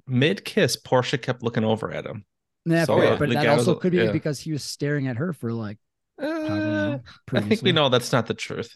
mid 0.09 0.43
kiss, 0.45 0.75
Portia 0.75 1.17
kept 1.17 1.43
looking 1.43 1.63
over 1.63 1.91
at 1.91 2.05
him. 2.05 2.25
yeah, 2.65 2.85
so, 2.85 2.97
fair, 2.99 3.13
uh, 3.13 3.17
but 3.17 3.29
that 3.29 3.43
guy 3.45 3.55
was 3.55 3.67
also 3.67 3.79
could 3.79 3.91
be 3.91 3.97
yeah. 3.99 4.11
because 4.11 4.39
he 4.39 4.51
was 4.51 4.63
staring 4.63 5.07
at 5.07 5.17
her 5.17 5.33
for 5.33 5.51
like 5.53 5.77
I 6.19 6.23
know, 6.25 7.01
Uh, 7.33 7.37
I 7.37 7.41
think 7.41 7.61
we 7.61 7.71
know 7.71 7.89
that's 7.89 8.11
not 8.11 8.27
the 8.27 8.33
truth. 8.33 8.75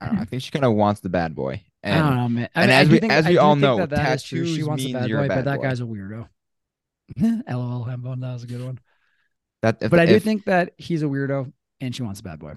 I, 0.00 0.06
don't 0.06 0.14
know, 0.16 0.22
I 0.22 0.24
think 0.24 0.42
she 0.42 0.50
kind 0.50 0.64
of 0.64 0.72
wants 0.74 1.00
the 1.00 1.08
bad 1.08 1.34
boy. 1.34 1.62
I 1.84 1.88
And 1.90 2.06
don't 2.06 2.16
know, 2.16 2.28
man. 2.28 2.48
I 2.54 2.62
and 2.62 2.68
mean, 2.70 2.76
I 2.76 2.80
as 2.82 2.88
we- 2.88 2.98
think- 3.00 3.12
as 3.12 3.26
we 3.26 3.38
all 3.38 3.56
know, 3.56 3.76
that 3.78 3.90
that 3.90 4.14
is 4.16 4.22
true. 4.22 4.44
She 4.44 4.52
tattoos 4.52 4.68
wants 4.68 4.82
a 4.82 4.86
means 4.86 4.98
bad 4.98 5.08
you're 5.08 5.18
a 5.18 5.22
boy, 5.22 5.28
but 5.28 5.34
bad 5.36 5.44
that 5.46 5.56
boy. 5.58 5.62
guy's 5.64 5.80
a 5.80 5.84
weirdo. 5.84 6.28
LOL, 7.48 7.86
Hambone, 7.86 8.20
that 8.20 8.32
was 8.32 8.44
a 8.44 8.46
good 8.46 8.64
one. 8.64 8.78
that 9.62 9.78
if, 9.82 9.90
But 9.90 10.00
I 10.00 10.06
do 10.06 10.14
if- 10.14 10.22
think 10.24 10.44
that 10.46 10.72
he's 10.78 11.02
a 11.02 11.06
weirdo, 11.06 11.52
and 11.80 11.94
she 11.94 12.02
wants 12.02 12.20
a 12.20 12.22
bad 12.22 12.38
boy. 12.38 12.54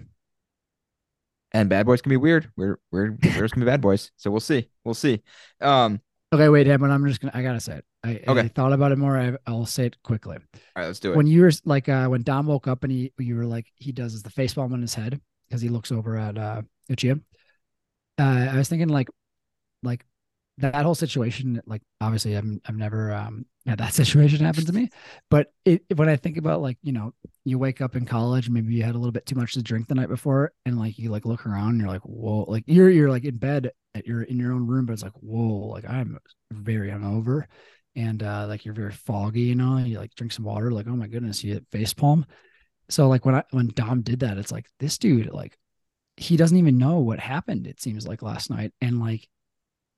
and 1.52 1.70
bad 1.70 1.86
boys 1.86 2.02
can 2.02 2.10
be 2.10 2.18
weird. 2.18 2.50
We're 2.58 2.78
we're 2.92 3.18
we're 3.38 3.48
can 3.50 3.60
be 3.62 3.66
bad 3.66 3.82
boys. 3.82 4.12
So 4.18 4.30
we'll 4.32 4.40
see. 4.42 4.70
We'll 4.84 4.94
see. 4.94 5.22
Um, 5.62 6.02
Okay, 6.34 6.50
wait, 6.50 6.68
Hambone, 6.68 6.90
I'm 6.90 7.06
just 7.08 7.22
gonna. 7.22 7.32
I 7.34 7.42
gotta 7.44 7.60
say 7.62 7.78
it. 7.78 7.86
I, 8.06 8.22
Okay. 8.28 8.42
I 8.42 8.48
thought 8.48 8.74
about 8.74 8.92
it 8.92 8.98
more. 8.98 9.18
I, 9.18 9.38
I'll 9.48 9.66
say 9.66 9.88
it 9.88 10.02
quickly. 10.04 10.38
all 10.38 10.62
right, 10.76 10.86
let's 10.88 11.00
do 11.00 11.12
it. 11.12 11.16
When 11.16 11.28
you 11.28 11.42
were 11.42 11.52
like, 11.66 11.90
uh, 11.90 12.08
when 12.08 12.24
Dom 12.24 12.48
woke 12.48 12.68
up 12.68 12.84
and 12.84 12.92
he, 12.92 13.12
you 13.18 13.36
were 13.36 13.46
like, 13.46 13.68
he 13.76 13.92
does 13.92 14.14
is 14.14 14.24
the 14.24 14.30
face 14.30 14.54
palm 14.54 14.74
on 14.74 14.82
his 14.82 14.94
head 14.94 15.20
because 15.48 15.62
he 15.62 15.70
looks 15.70 15.92
over 15.92 16.18
at 16.18 16.38
uh 16.38 16.62
Lucia. 16.90 17.20
Uh, 18.18 18.48
I 18.52 18.56
was 18.58 18.70
thinking 18.70 18.88
like, 18.90 19.10
like 19.84 20.06
that 20.60 20.86
whole 20.86 20.96
situation. 20.96 21.62
Like, 21.66 21.82
obviously, 22.02 22.38
I've 22.38 22.46
I've 22.66 22.78
never 22.78 23.14
um 23.14 23.46
had 23.66 23.78
that 23.80 23.94
situation 23.94 24.46
happen 24.46 24.66
to 24.66 24.74
me, 24.74 24.90
but 25.30 25.52
it 25.66 25.84
when 25.96 26.10
I 26.10 26.16
think 26.16 26.38
about 26.38 26.62
like, 26.62 26.78
you 26.84 26.94
know, 26.94 27.14
you 27.44 27.60
wake 27.60 27.82
up 27.82 27.96
in 27.96 28.06
college, 28.06 28.50
maybe 28.50 28.74
you 28.74 28.84
had 28.84 28.96
a 28.96 28.98
little 28.98 29.12
bit 29.12 29.26
too 29.26 29.36
much 29.36 29.54
to 29.54 29.62
drink 29.64 29.88
the 29.88 29.96
night 29.96 30.10
before, 30.10 30.52
and 30.66 30.80
like 30.80 30.98
you 30.98 31.10
like 31.10 31.26
look 31.26 31.46
around, 31.46 31.72
and 31.72 31.82
you're 31.82 31.90
like, 31.90 32.02
whoa, 32.04 32.46
like 32.48 32.64
you're 32.68 32.90
you're 32.90 33.10
like 33.10 33.26
in 33.26 33.38
bed 33.38 33.72
at 33.94 34.06
your 34.08 34.24
in 34.24 34.38
your 34.38 34.54
own 34.54 34.66
room, 34.68 34.86
but 34.86 34.94
it's 34.94 35.04
like, 35.04 35.14
whoa, 35.14 35.68
like 35.68 35.86
I'm 35.90 36.18
very 36.52 36.90
hungover, 36.90 37.44
and 37.96 38.24
uh 38.24 38.46
like 38.48 38.66
you're 38.66 38.74
very 38.74 38.92
foggy, 38.92 39.42
you 39.42 39.56
know, 39.56 39.78
you 39.78 39.98
like 40.00 40.16
drink 40.16 40.34
some 40.34 40.46
water, 40.46 40.72
like 40.72 40.88
oh 40.88 40.96
my 40.96 41.08
goodness, 41.08 41.44
you 41.44 41.54
hit 41.54 41.66
face 41.72 41.94
palm. 41.94 42.26
So 42.90 43.08
like 43.08 43.26
when 43.26 43.36
I 43.36 43.44
when 43.52 43.68
Dom 43.68 44.02
did 44.02 44.20
that, 44.22 44.38
it's 44.38 44.52
like 44.52 44.68
this 44.80 44.98
dude 44.98 45.32
like 45.34 45.58
he 46.18 46.38
doesn't 46.38 46.58
even 46.58 46.78
know 46.78 47.00
what 47.00 47.20
happened. 47.20 47.68
It 47.68 47.82
seems 47.82 48.08
like 48.08 48.22
last 48.22 48.50
night, 48.50 48.74
and 48.82 49.00
like 49.00 49.28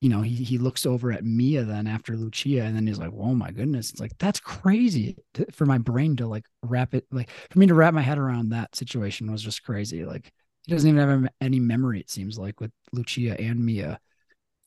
you 0.02 0.10
know, 0.10 0.22
he 0.22 0.36
he 0.36 0.58
looks 0.60 0.86
over 0.86 1.12
at 1.12 1.26
Mia 1.26 1.64
then 1.64 1.88
after 1.88 2.16
Lucia, 2.16 2.62
and 2.62 2.76
then 2.76 2.86
he's 2.86 3.00
like, 3.00 3.12
"Oh 3.18 3.34
my 3.34 3.52
goodness!" 3.52 3.92
It's 3.92 4.00
like 4.00 4.12
that's 4.20 4.40
crazy 4.40 5.18
to, 5.36 5.46
for 5.52 5.66
my 5.66 5.80
brain 5.80 6.16
to 6.18 6.28
like 6.28 6.46
wrap 6.64 6.94
it, 6.94 7.06
like 7.12 7.30
for 7.50 7.60
me 7.60 7.66
to 7.68 7.74
wrap 7.74 7.94
my 7.94 8.02
head 8.02 8.20
around 8.20 8.50
that 8.50 8.76
situation 8.76 9.32
was 9.32 9.42
just 9.42 9.64
crazy. 9.64 10.06
Like 10.06 10.32
he 10.66 10.72
doesn't 10.74 10.90
even 10.90 11.24
have 11.24 11.32
any 11.42 11.60
memory. 11.60 12.00
It 12.00 12.12
seems 12.12 12.38
like 12.38 12.60
with 12.62 12.72
Lucia 12.92 13.40
and 13.40 13.66
Mia. 13.66 14.00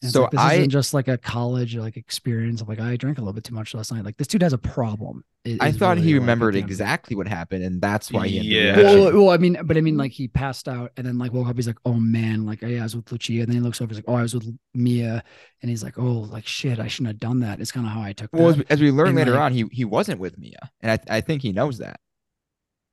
And 0.02 0.08
it's 0.08 0.14
So 0.14 0.22
like, 0.22 0.30
this 0.30 0.40
I- 0.40 0.54
isn't 0.54 0.70
just 0.70 0.94
like 0.94 1.08
a 1.08 1.18
college 1.18 1.76
like 1.76 1.96
experience 1.98 2.62
of 2.62 2.68
like 2.68 2.80
I 2.80 2.96
drank 2.96 3.18
a 3.18 3.20
little 3.20 3.34
bit 3.34 3.44
too 3.44 3.54
much 3.54 3.74
last 3.74 3.92
night. 3.92 4.02
Like 4.02 4.16
this 4.16 4.26
dude 4.28 4.40
has 4.42 4.54
a 4.54 4.58
problem. 4.58 5.24
i- 5.46 5.58
I 5.60 5.72
thought 5.72 5.96
really, 5.96 6.08
he 6.08 6.14
remembered 6.14 6.54
the 6.54 6.58
end 6.58 6.64
of 6.64 6.70
it. 6.70 6.72
exactly 6.72 7.16
what 7.16 7.28
happened, 7.28 7.64
and 7.64 7.80
that's 7.82 8.10
why 8.10 8.26
he 8.28 8.40
Yeah. 8.40 8.76
Well, 8.76 9.12
well, 9.12 9.30
I 9.30 9.36
mean, 9.36 9.58
but 9.64 9.76
I 9.76 9.82
mean, 9.82 9.98
like 9.98 10.12
he 10.12 10.26
passed 10.28 10.68
out 10.68 10.92
and 10.96 11.06
then 11.06 11.18
like 11.18 11.32
woke 11.34 11.48
up. 11.48 11.56
He's 11.56 11.66
like, 11.66 11.78
"Oh 11.84 11.94
man, 11.94 12.46
like 12.46 12.62
yeah, 12.62 12.80
I 12.80 12.82
was 12.84 12.96
with 12.96 13.12
Lucia." 13.12 13.40
And 13.40 13.48
then 13.48 13.56
he 13.56 13.60
looks 13.60 13.80
over. 13.82 13.88
He's 13.90 13.98
like, 13.98 14.04
"Oh, 14.08 14.14
I 14.14 14.22
was 14.22 14.32
with 14.34 14.46
Mia," 14.74 15.22
and 15.60 15.68
he's 15.70 15.82
like, 15.84 15.98
"Oh, 15.98 16.20
like 16.30 16.46
shit, 16.46 16.78
I 16.78 16.88
shouldn't 16.88 17.08
have 17.08 17.18
done 17.20 17.40
that." 17.40 17.60
It's 17.60 17.72
kind 17.72 17.86
of 17.86 17.92
how 17.92 18.00
I 18.02 18.12
took 18.14 18.30
Well, 18.32 18.48
as, 18.50 18.56
that. 18.56 18.70
as 18.70 18.80
we 18.80 18.90
learn 18.90 19.08
And, 19.08 19.16
later 19.16 19.32
like- 19.32 19.40
on, 19.40 19.52
he 19.52 19.64
he 19.70 19.84
wasn't 19.84 20.18
with 20.20 20.38
Mia, 20.38 20.70
and 20.80 20.92
I 20.92 21.16
I 21.18 21.20
think 21.20 21.42
he 21.42 21.52
knows 21.52 21.76
that. 21.78 22.00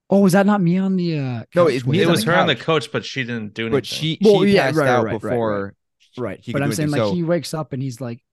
Oh, 0.10 0.22
was 0.22 0.32
that 0.34 0.46
not 0.46 0.62
me 0.62 0.78
on 0.78 0.96
the? 0.96 1.20
uh 1.20 1.44
No, 1.54 1.66
couch 1.66 1.74
it's 1.74 1.84
with 1.86 2.00
it 2.00 2.08
was 2.08 2.24
the 2.24 2.32
her 2.32 2.38
on 2.38 2.48
the 2.48 2.56
couch. 2.56 2.64
coach, 2.66 2.92
but 2.94 3.04
she 3.04 3.24
didn't 3.26 3.54
do 3.54 3.64
anything. 3.64 3.78
But 3.78 3.86
she 3.86 4.18
Well, 4.22 4.44
she 4.44 4.54
yeah, 4.56 4.68
passed 4.68 4.78
right, 4.78 4.88
out 4.88 5.04
right, 5.04 5.12
right, 5.14 5.22
before. 5.22 5.64
right? 5.66 5.74
He 6.42 6.52
But 6.52 6.64
I'm 6.64 6.74
saying 6.74 6.90
like 6.90 7.00
So- 7.00 7.14
he 7.14 7.24
wakes 7.24 7.54
up 7.54 7.74
and 7.74 7.82
he's 7.82 8.02
like, 8.02 8.24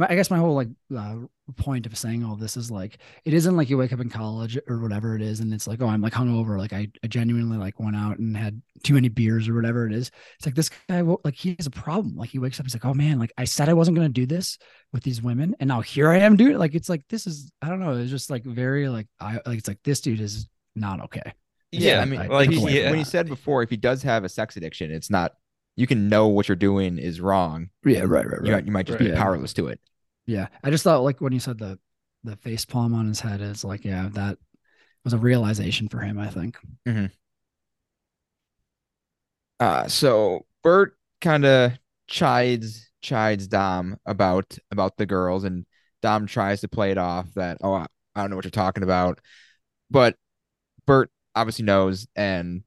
I 0.00 0.14
guess 0.14 0.30
my 0.30 0.38
whole 0.38 0.54
like 0.54 0.68
uh, 0.96 1.16
point 1.56 1.84
of 1.84 1.96
saying 1.98 2.24
all 2.24 2.36
this 2.36 2.56
is 2.56 2.70
like 2.70 2.98
it 3.24 3.34
isn't 3.34 3.56
like 3.56 3.68
you 3.68 3.76
wake 3.76 3.92
up 3.92 4.00
in 4.00 4.08
college 4.08 4.56
or 4.68 4.78
whatever 4.78 5.16
it 5.16 5.22
is, 5.22 5.40
and 5.40 5.52
it's 5.52 5.66
like, 5.66 5.82
oh, 5.82 5.88
I'm 5.88 6.00
like 6.00 6.12
hungover, 6.12 6.56
like 6.56 6.72
I, 6.72 6.88
I 7.02 7.08
genuinely 7.08 7.58
like 7.58 7.80
went 7.80 7.96
out 7.96 8.18
and 8.18 8.36
had 8.36 8.62
too 8.84 8.94
many 8.94 9.08
beers 9.08 9.48
or 9.48 9.54
whatever 9.54 9.86
it 9.86 9.92
is. 9.92 10.10
It's 10.36 10.46
like 10.46 10.54
this 10.54 10.70
guy, 10.88 11.00
like 11.24 11.34
he 11.34 11.56
has 11.58 11.66
a 11.66 11.70
problem. 11.70 12.16
Like 12.16 12.30
he 12.30 12.38
wakes 12.38 12.60
up, 12.60 12.66
he's 12.66 12.74
like, 12.74 12.84
oh 12.84 12.94
man, 12.94 13.18
like 13.18 13.32
I 13.36 13.44
said 13.44 13.68
I 13.68 13.72
wasn't 13.74 13.96
gonna 13.96 14.08
do 14.08 14.24
this 14.24 14.56
with 14.92 15.02
these 15.02 15.20
women, 15.20 15.56
and 15.58 15.68
now 15.68 15.80
here 15.80 16.08
I 16.10 16.18
am 16.18 16.36
doing 16.36 16.52
it. 16.52 16.58
Like 16.58 16.74
it's 16.74 16.88
like 16.88 17.02
this 17.08 17.26
is 17.26 17.50
I 17.60 17.68
don't 17.68 17.80
know, 17.80 17.96
it's 17.96 18.10
just 18.10 18.30
like 18.30 18.44
very 18.44 18.88
like 18.88 19.08
I 19.20 19.40
like 19.44 19.58
it's 19.58 19.68
like 19.68 19.82
this 19.82 20.00
dude 20.00 20.20
is 20.20 20.48
not 20.76 21.02
okay. 21.06 21.32
yeah, 21.72 22.00
I 22.00 22.04
mean, 22.04 22.20
I 22.20 22.26
like 22.28 22.50
he, 22.50 22.60
away 22.60 22.70
he, 22.72 22.78
from 22.78 22.90
when 22.90 22.98
he 22.98 23.04
that. 23.04 23.10
said 23.10 23.28
before, 23.28 23.62
if 23.64 23.70
he 23.70 23.76
does 23.76 24.02
have 24.04 24.22
a 24.24 24.28
sex 24.28 24.56
addiction, 24.56 24.92
it's 24.92 25.10
not. 25.10 25.32
You 25.78 25.86
can 25.86 26.08
know 26.08 26.26
what 26.26 26.48
you're 26.48 26.56
doing 26.56 26.98
is 26.98 27.20
wrong. 27.20 27.70
Yeah, 27.84 28.00
right, 28.00 28.26
right, 28.26 28.42
You, 28.42 28.58
you 28.66 28.72
might 28.72 28.86
just 28.86 28.98
be 28.98 29.04
Right. 29.06 29.14
powerless 29.14 29.52
to 29.54 29.68
it. 29.68 29.78
Yeah, 30.26 30.48
I 30.64 30.70
just 30.70 30.82
thought 30.82 31.04
like 31.04 31.20
when 31.20 31.32
you 31.32 31.38
said 31.38 31.56
the 31.56 31.78
the 32.24 32.34
face 32.34 32.64
palm 32.64 32.94
on 32.94 33.06
his 33.06 33.20
head, 33.20 33.40
is 33.40 33.62
like 33.62 33.84
yeah, 33.84 34.08
that 34.14 34.38
was 35.04 35.12
a 35.12 35.18
realization 35.18 35.88
for 35.88 36.00
him. 36.00 36.18
I 36.18 36.30
think. 36.30 36.58
Uh, 39.60 39.86
so 39.86 40.46
Bert 40.64 40.96
kind 41.20 41.44
of 41.44 41.72
chides 42.08 42.90
chides 43.00 43.46
Dom 43.46 43.98
about 44.04 44.58
about 44.72 44.96
the 44.96 45.06
girls, 45.06 45.44
and 45.44 45.64
Dom 46.02 46.26
tries 46.26 46.60
to 46.62 46.68
play 46.68 46.90
it 46.90 46.98
off 46.98 47.32
that 47.34 47.58
oh 47.62 47.74
I, 47.74 47.86
I 48.16 48.22
don't 48.22 48.30
know 48.30 48.36
what 48.36 48.44
you're 48.44 48.50
talking 48.50 48.82
about, 48.82 49.20
but 49.90 50.16
Bert 50.86 51.10
obviously 51.36 51.64
knows, 51.64 52.08
and 52.16 52.64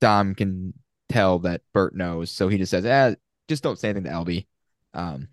Dom 0.00 0.34
can 0.34 0.74
tell 1.10 1.38
that 1.40 1.62
Bert 1.72 1.94
knows, 1.94 2.30
so 2.30 2.48
he 2.48 2.58
just 2.58 2.70
says, 2.70 2.84
"Eh, 2.84 3.14
just 3.48 3.62
don't 3.62 3.78
say 3.78 3.90
anything 3.90 4.04
to 4.04 4.10
Albie." 4.10 4.46
Um, 4.94 5.28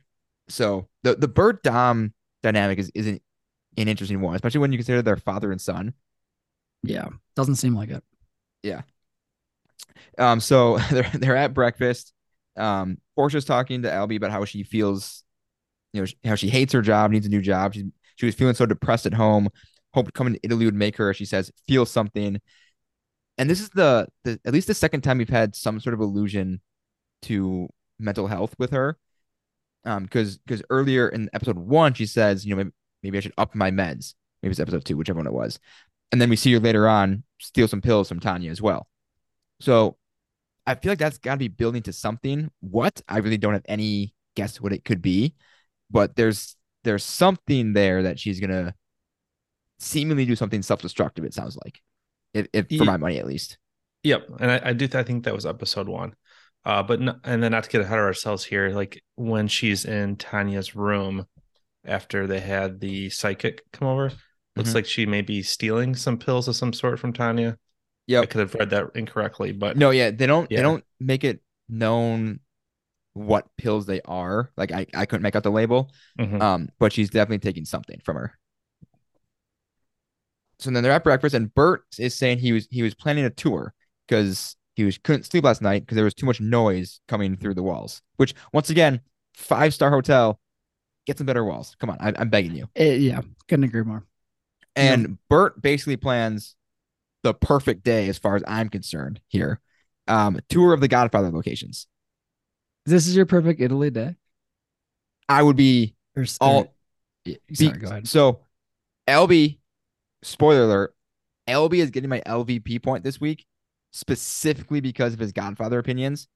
so 0.49 0.87
the 1.03 1.15
the 1.15 1.27
Bert 1.27 1.63
Dom 1.63 2.13
dynamic 2.43 2.79
is 2.79 2.91
isn't 2.95 3.21
an 3.77 3.87
interesting 3.87 4.21
one, 4.21 4.35
especially 4.35 4.59
when 4.61 4.71
you 4.71 4.77
consider 4.77 5.01
their 5.01 5.17
father 5.17 5.51
and 5.51 5.61
son. 5.61 5.93
Yeah, 6.83 7.09
doesn't 7.35 7.55
seem 7.55 7.75
like 7.75 7.89
it. 7.89 8.03
Yeah. 8.63 8.81
Um, 10.17 10.39
so 10.39 10.77
they're 10.91 11.11
they're 11.13 11.35
at 11.35 11.53
breakfast. 11.53 12.13
Um, 12.55 12.97
Portia's 13.15 13.45
talking 13.45 13.83
to 13.83 13.89
Albie 13.89 14.17
about 14.17 14.31
how 14.31 14.45
she 14.45 14.63
feels, 14.63 15.23
you 15.93 16.01
know, 16.01 16.07
how 16.25 16.35
she 16.35 16.49
hates 16.49 16.73
her 16.73 16.81
job, 16.81 17.11
needs 17.11 17.25
a 17.25 17.29
new 17.29 17.41
job. 17.41 17.73
She 17.73 17.91
she 18.15 18.25
was 18.25 18.35
feeling 18.35 18.55
so 18.55 18.65
depressed 18.65 19.05
at 19.05 19.13
home. 19.13 19.49
Hoped 19.93 20.13
coming 20.13 20.33
to 20.33 20.39
Italy 20.43 20.65
would 20.65 20.75
make 20.75 20.97
her, 20.97 21.13
she 21.13 21.25
says, 21.25 21.51
feel 21.67 21.85
something. 21.85 22.41
And 23.37 23.49
this 23.49 23.61
is 23.61 23.69
the 23.69 24.07
the 24.23 24.39
at 24.45 24.53
least 24.53 24.67
the 24.67 24.73
second 24.73 25.01
time 25.01 25.19
we've 25.19 25.29
had 25.29 25.55
some 25.55 25.79
sort 25.79 25.93
of 25.93 25.99
allusion 25.99 26.61
to 27.23 27.69
mental 27.99 28.27
health 28.27 28.55
with 28.57 28.71
her. 28.71 28.97
Um, 29.85 30.03
because 30.03 30.37
because 30.39 30.63
earlier 30.69 31.07
in 31.09 31.29
episode 31.33 31.57
one, 31.57 31.93
she 31.93 32.05
says, 32.05 32.45
you 32.45 32.51
know, 32.51 32.57
maybe, 32.57 32.71
maybe 33.03 33.17
I 33.17 33.21
should 33.21 33.33
up 33.37 33.55
my 33.55 33.71
meds. 33.71 34.15
Maybe 34.41 34.51
it's 34.51 34.59
episode 34.59 34.85
two, 34.85 34.97
whichever 34.97 35.17
one 35.17 35.27
it 35.27 35.33
was. 35.33 35.59
And 36.11 36.21
then 36.21 36.29
we 36.29 36.35
see 36.35 36.53
her 36.53 36.59
later 36.59 36.87
on 36.87 37.23
steal 37.39 37.67
some 37.67 37.81
pills 37.81 38.07
from 38.07 38.19
Tanya 38.19 38.51
as 38.51 38.61
well. 38.61 38.87
So 39.59 39.97
I 40.65 40.75
feel 40.75 40.91
like 40.91 40.99
that's 40.99 41.17
got 41.17 41.33
to 41.33 41.39
be 41.39 41.47
building 41.47 41.81
to 41.83 41.93
something. 41.93 42.49
What 42.59 43.01
I 43.07 43.19
really 43.19 43.37
don't 43.37 43.53
have 43.53 43.65
any 43.67 44.13
guess 44.35 44.59
what 44.61 44.73
it 44.73 44.85
could 44.85 45.01
be, 45.01 45.33
but 45.89 46.15
there's 46.15 46.55
there's 46.83 47.03
something 47.03 47.73
there 47.73 48.03
that 48.03 48.19
she's 48.19 48.39
gonna 48.39 48.73
seemingly 49.79 50.25
do 50.25 50.35
something 50.35 50.61
self-destructive. 50.61 51.23
It 51.23 51.33
sounds 51.33 51.57
like, 51.63 51.81
if, 52.33 52.47
if 52.53 52.67
for 52.77 52.85
my 52.85 52.97
money 52.97 53.17
at 53.19 53.25
least. 53.27 53.57
Yep, 54.03 54.27
and 54.39 54.51
I, 54.51 54.61
I 54.65 54.73
do. 54.73 54.87
I 54.93 55.03
think 55.03 55.25
that 55.25 55.33
was 55.33 55.45
episode 55.45 55.87
one. 55.87 56.13
Uh, 56.65 56.83
but 56.83 56.99
no, 56.99 57.15
and 57.23 57.41
then 57.41 57.51
not 57.51 57.63
to 57.63 57.69
get 57.69 57.81
ahead 57.81 57.97
of 57.99 58.05
ourselves 58.05 58.43
here, 58.43 58.69
like 58.69 59.01
when 59.15 59.47
she's 59.47 59.85
in 59.85 60.15
Tanya's 60.17 60.75
room 60.75 61.25
after 61.85 62.27
they 62.27 62.39
had 62.41 62.79
the 62.79 63.09
psychic 63.09 63.61
come 63.71 63.87
over, 63.87 64.11
looks 64.55 64.71
Mhm. 64.71 64.75
like 64.75 64.85
she 64.85 65.05
may 65.05 65.21
be 65.21 65.41
stealing 65.43 65.95
some 65.95 66.17
pills 66.17 66.47
of 66.47 66.55
some 66.55 66.73
sort 66.73 66.99
from 66.99 67.13
Tanya. 67.13 67.51
I 67.51 67.57
Yep. 68.07 68.29
could 68.29 68.39
have 68.39 68.53
read 68.55 68.69
that 68.71 68.87
incorrectly, 68.95 69.51
but 69.51 69.77
No, 69.77 69.89
yeah, 69.91 70.11
they 70.11 70.25
don't. 70.27 70.49
Yeah. 70.51 70.57
They 70.57 70.63
don't 70.63 70.83
make 70.99 71.23
it 71.23 71.41
known 71.69 72.39
what 73.13 73.47
pills 73.57 73.85
they 73.85 74.01
are. 74.01 74.51
Like 74.57 74.71
I, 74.71 74.85
I 74.93 75.05
couldn't 75.05 75.23
make 75.23 75.35
out 75.35 75.43
the 75.43 75.51
label. 75.51 75.91
Mhm. 76.19 76.41
Um, 76.41 76.69
but 76.79 76.93
she's 76.93 77.09
definitely 77.09 77.39
taking 77.39 77.65
something 77.65 77.99
from 78.03 78.15
her. 78.17 78.37
So 80.59 80.71
then 80.71 80.81
they're 80.83 80.91
at 80.91 81.03
breakfast, 81.03 81.35
and 81.35 81.53
Bert 81.53 81.83
is 81.99 82.15
saying 82.15 82.39
he 82.39 82.51
was 82.51 82.67
he 82.71 82.81
was 82.81 82.95
planning 82.95 83.25
a 83.25 83.29
tour 83.29 83.73
because 84.07 84.55
he 84.75 84.83
was 84.83 84.97
couldn't 84.97 85.23
sleep 85.23 85.43
last 85.43 85.61
night 85.61 85.83
because 85.83 85.95
there 85.95 86.05
was 86.05 86.13
too 86.13 86.25
much 86.25 86.41
noise 86.41 86.99
coming 87.07 87.35
through 87.37 87.53
the 87.53 87.63
walls. 87.63 88.01
Which 88.17 88.33
once 88.53 88.69
again, 88.69 89.01
five 89.35 89.73
star 89.73 89.91
hotel, 89.91 90.39
get 91.05 91.17
some 91.17 91.27
better 91.27 91.43
walls. 91.43 91.75
Come 91.79 91.89
on, 91.91 91.97
I, 91.99 92.13
I'm 92.17 92.29
begging 92.29 92.55
you. 92.55 92.67
Eh, 92.75 92.95
yeah, 92.95 93.21
couldn't 93.47 93.65
agree 93.65 93.83
more. 93.83 94.05
And 94.75 95.17
Bert 95.29 95.61
basically 95.61 95.97
plans 95.97 96.55
the 97.23 97.33
perfect 97.33 97.83
day 97.83 98.09
as 98.09 98.17
far 98.17 98.35
as 98.35 98.43
I'm 98.47 98.69
concerned 98.69 99.19
here. 99.27 99.59
Um, 100.07 100.39
tour 100.49 100.73
of 100.73 100.81
the 100.81 100.87
Godfather 100.87 101.31
locations. 101.31 101.87
This 102.85 103.07
is 103.07 103.15
your 103.15 103.25
perfect 103.25 103.59
Italy 103.59 103.89
day. 103.89 104.15
I 105.27 105.43
would 105.43 105.57
be 105.57 105.95
Or, 106.15 106.25
all 106.39 106.59
or- 106.61 106.69
be- 107.25 107.39
sorry, 107.53 107.77
go 107.79 107.87
ahead. 107.87 108.07
So, 108.07 108.41
Albie, 109.07 109.57
spoiler 110.27 110.63
alert, 110.63 110.95
Albie 111.47 111.79
is 111.79 111.91
getting 111.91 112.09
my 112.09 112.21
LVP 112.25 112.81
point 112.83 113.03
this 113.03 113.19
week 113.21 113.45
specifically 113.91 114.81
because 114.81 115.13
of 115.13 115.19
his 115.19 115.31
Godfather 115.31 115.79
opinions. 115.79 116.27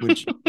Which, 0.00 0.26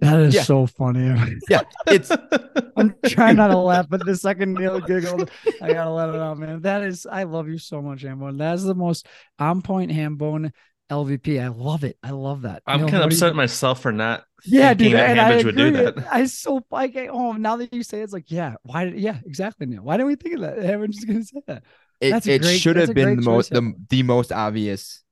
That 0.00 0.20
is 0.20 0.34
Yeah. 0.34 0.42
so 0.44 0.66
funny. 0.66 1.06
yeah, 1.50 1.62
it's 1.88 2.10
I'm 2.76 2.94
trying 3.06 3.36
not 3.36 3.48
to 3.48 3.58
laugh, 3.58 3.86
but 3.88 4.04
the 4.06 4.16
second 4.16 4.54
Neil 4.54 4.80
giggled, 4.80 5.30
I 5.60 5.72
gotta 5.72 5.90
let 5.90 6.08
it 6.08 6.14
out, 6.16 6.38
man. 6.38 6.60
That 6.62 6.82
is, 6.84 7.04
I 7.04 7.24
love 7.24 7.48
you 7.48 7.58
so 7.58 7.82
much, 7.82 8.04
Hambone. 8.04 8.38
That's 8.38 8.62
the 8.62 8.74
most 8.76 9.06
on 9.38 9.60
point 9.62 9.90
Hambone 9.90 10.52
LVP. 10.90 11.40
I 11.42 11.48
love 11.48 11.84
it. 11.84 11.96
I 12.02 12.10
love 12.10 12.42
that. 12.42 12.62
I'm 12.66 12.80
Neil, 12.80 12.88
kind 12.88 12.96
of 12.96 13.06
what 13.06 13.10
do 13.10 13.14
you- 13.14 13.18
upset 13.18 13.28
at 13.30 13.36
myself 13.36 13.80
for 13.80 13.92
not. 13.92 14.24
Yeah, 14.44 14.68
thinking 14.70 14.88
dude, 14.90 14.96
that 14.98 15.10
and 15.10 15.20
I 15.20 15.32
Hambidge 15.32 15.44
would 15.44 15.56
do 15.56 15.66
agree. 15.68 15.80
that. 16.02 16.08
I 16.12 16.24
so 16.26 16.64
like 16.70 16.96
oh 16.96 17.32
now 17.32 17.56
that 17.56 17.72
you 17.74 17.82
say 17.82 18.00
it, 18.00 18.04
it's 18.04 18.12
like 18.14 18.30
yeah, 18.30 18.54
why 18.62 18.86
did 18.86 18.98
yeah 18.98 19.18
exactly 19.26 19.66
Now, 19.66 19.82
Why 19.82 19.96
didn't 19.98 20.06
we 20.08 20.14
think 20.16 20.36
of 20.36 20.40
that? 20.42 20.58
Hambone 20.58 20.90
just 20.90 21.06
gonna 21.06 21.22
say 21.22 21.40
that. 21.46 21.62
it, 22.00 22.10
That's 22.10 22.26
a 22.26 22.32
it 22.34 22.42
great- 22.42 22.58
should 22.60 22.76
that's 22.76 22.88
have 22.88 22.94
been 22.94 23.16
the 23.16 23.22
most 23.22 23.50
the, 23.50 23.74
the 23.90 24.02
most 24.02 24.32
obvious 24.32 25.02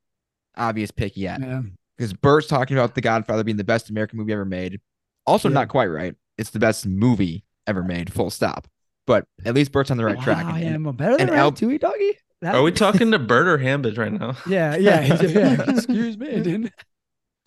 obvious 0.56 0.90
pick 0.90 1.16
yet. 1.16 1.40
Yeah, 1.42 1.60
Because 1.96 2.12
Bert's 2.14 2.46
talking 2.46 2.76
about 2.76 2.94
The 2.94 3.00
Godfather 3.02 3.44
being 3.44 3.58
the 3.58 3.64
best 3.64 3.90
American 3.90 4.18
movie 4.18 4.32
ever 4.32 4.44
made. 4.46 4.80
Also, 5.26 5.48
Yeah. 5.50 5.54
not 5.54 5.68
quite 5.68 5.86
right. 5.88 6.14
It's 6.38 6.50
the 6.50 6.58
best 6.58 6.86
movie 6.86 7.44
ever 7.66 7.82
made, 7.84 8.10
full 8.12 8.30
stop. 8.30 8.66
But 9.06 9.26
at 9.44 9.54
least 9.54 9.72
Bert's 9.72 9.90
on 9.90 9.98
the 9.98 10.04
right 10.06 10.18
track. 10.20 10.46
Wow, 10.46 10.54
And- 10.54 10.64
and- 10.64 10.86
Hambone, 10.86 10.96
better 10.96 11.16
than 11.18 11.28
and 11.28 11.36
Al- 11.38 11.52
Ratatouille, 11.52 11.80
doggy. 11.80 12.18
That- 12.42 12.54
Are 12.54 12.62
we 12.62 12.72
talking 12.72 13.10
to 13.12 13.18
Bert 13.18 13.48
or 13.48 13.58
Hambidge 13.58 13.98
right 13.98 14.12
now? 14.12 14.36
Yeah, 14.46 14.76
yeah, 14.76 15.02
yeah. 15.22 15.64
Excuse 15.68 16.16
me, 16.18 16.40
dude. 16.40 16.72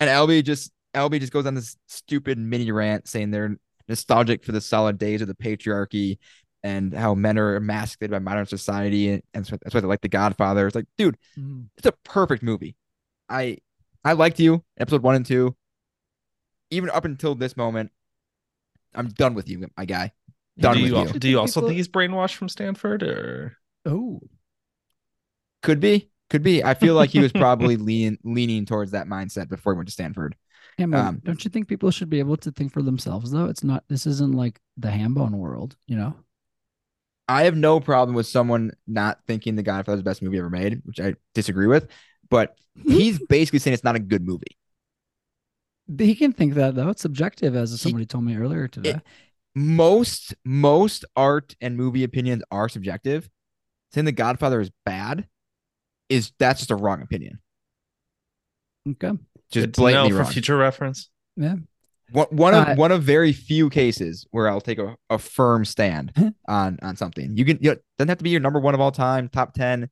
And 0.00 0.10
Albie 0.10 0.44
just 0.44 0.72
Albie 0.94 1.20
just 1.20 1.32
goes 1.32 1.46
on 1.46 1.54
this 1.54 1.76
stupid 1.88 2.38
mini 2.38 2.70
rant 2.70 3.08
saying 3.08 3.30
they're 3.30 3.56
nostalgic 3.88 4.44
for 4.44 4.52
the 4.52 4.60
solid 4.60 4.98
days 4.98 5.22
of 5.22 5.28
the 5.28 5.34
patriarchy 5.34 6.18
and 6.62 6.92
how 6.94 7.14
men 7.14 7.38
are 7.38 7.56
emasculated 7.56 8.12
by 8.12 8.18
modern 8.18 8.46
society 8.46 9.10
and, 9.10 9.22
and 9.34 9.46
so 9.46 9.56
that's 9.62 9.74
why 9.74 9.80
they 9.80 9.86
like 9.86 10.00
The 10.02 10.08
Godfather. 10.08 10.66
It's 10.66 10.76
like, 10.76 10.86
dude, 10.98 11.16
Mhm. 11.38 11.66
it's 11.76 11.86
a 11.86 11.92
perfect 12.04 12.42
movie. 12.42 12.76
I 13.28 13.58
I 14.04 14.12
liked 14.12 14.38
you 14.40 14.54
in 14.54 14.62
episode 14.78 15.02
one 15.02 15.14
and 15.14 15.24
two. 15.26 15.56
Even 16.70 16.90
up 16.90 17.04
until 17.04 17.34
this 17.34 17.56
moment, 17.56 17.90
I'm 18.94 19.08
done 19.08 19.34
with 19.34 19.48
you, 19.48 19.66
my 19.76 19.84
guy. 19.84 20.12
Done 20.58 20.76
do 20.76 20.82
with 20.82 20.92
you, 20.92 21.12
you. 21.14 21.18
do 21.18 21.28
you 21.30 21.38
also 21.40 21.60
People- 21.60 21.68
think 21.70 21.76
he's 21.78 21.88
brainwashed 21.88 22.34
from 22.34 22.48
Stanford 22.48 23.02
or 23.02 23.56
Oh, 23.86 24.20
Could 25.62 25.80
be, 25.80 26.10
could 26.30 26.42
be. 26.42 26.64
I 26.64 26.74
feel 26.74 26.94
like 26.94 27.10
he 27.10 27.20
was 27.20 27.32
probably 27.32 27.76
leaning 27.76 28.18
leaning 28.24 28.66
towards 28.66 28.92
that 28.92 29.06
mindset 29.06 29.48
before 29.48 29.74
he 29.74 29.76
went 29.76 29.88
to 29.88 29.92
Stanford. 29.92 30.36
Hambone, 30.78 30.94
Um, 30.94 31.20
don't 31.24 31.44
you 31.44 31.50
think 31.50 31.68
people 31.68 31.90
should 31.90 32.08
be 32.08 32.18
able 32.18 32.36
to 32.38 32.50
think 32.50 32.72
for 32.72 32.82
themselves 32.82 33.30
though? 33.30 33.46
It's 33.46 33.62
not. 33.64 33.84
This 33.88 34.06
isn't 34.06 34.34
like 34.34 34.60
the 34.76 34.88
Hambone 34.88 35.32
world, 35.32 35.76
you 35.86 35.96
know. 35.96 36.14
I 37.28 37.44
have 37.44 37.56
no 37.56 37.80
problem 37.80 38.14
with 38.14 38.26
someone 38.26 38.72
not 38.86 39.20
thinking 39.26 39.54
The 39.54 39.62
Godfather 39.62 39.96
is 39.96 40.00
the 40.00 40.10
best 40.10 40.22
movie 40.22 40.38
ever 40.38 40.50
made, 40.50 40.82
which 40.84 41.00
I 41.00 41.14
disagree 41.34 41.66
with. 41.66 41.88
But 42.28 42.56
he's 42.84 43.18
basically 43.28 43.58
saying 43.58 43.74
it's 43.74 43.84
not 43.84 43.96
a 43.96 44.00
good 44.00 44.26
movie. 44.26 44.56
He 45.98 46.14
can 46.14 46.32
think 46.32 46.54
that 46.54 46.74
though. 46.74 46.88
It's 46.88 47.02
subjective, 47.02 47.54
as 47.54 47.78
somebody 47.80 48.06
told 48.06 48.24
me 48.24 48.36
earlier 48.36 48.68
today. 48.68 49.00
Most 49.54 50.34
most 50.44 51.04
art 51.14 51.54
and 51.60 51.76
movie 51.76 52.04
opinions 52.04 52.42
are 52.50 52.68
subjective. 52.68 53.28
Saying 53.92 54.06
The 54.06 54.12
Godfather 54.12 54.60
is 54.60 54.70
bad 54.86 55.26
is 56.12 56.32
that's 56.38 56.60
just 56.60 56.70
a 56.70 56.76
wrong 56.76 57.02
opinion. 57.02 57.40
okay. 58.88 59.12
Just 59.50 59.66
Good 59.66 59.74
to 59.74 59.80
know 59.80 59.84
blatantly 59.84 60.12
for 60.12 60.24
future 60.30 60.56
reference? 60.56 61.10
Yeah. 61.36 61.56
One, 62.10 62.26
one 62.30 62.54
of 62.54 62.68
Uh, 62.68 62.74
one 62.74 62.92
of 62.92 63.02
very 63.02 63.32
few 63.32 63.70
cases 63.70 64.26
where 64.30 64.48
I'll 64.48 64.60
take 64.60 64.78
a, 64.78 64.96
a 65.10 65.18
firm 65.18 65.64
stand 65.64 66.12
on 66.48 66.78
on 66.82 66.96
something. 66.96 67.36
You 67.36 67.44
can 67.44 67.58
you 67.60 67.70
know, 67.70 67.76
doesn't 67.98 68.08
have 68.08 68.18
to 68.18 68.24
be 68.24 68.30
your 68.30 68.40
number 68.40 68.60
one 68.60 68.74
of 68.74 68.80
all 68.80 68.92
time, 68.92 69.28
top 69.28 69.54
ten, 69.54 69.88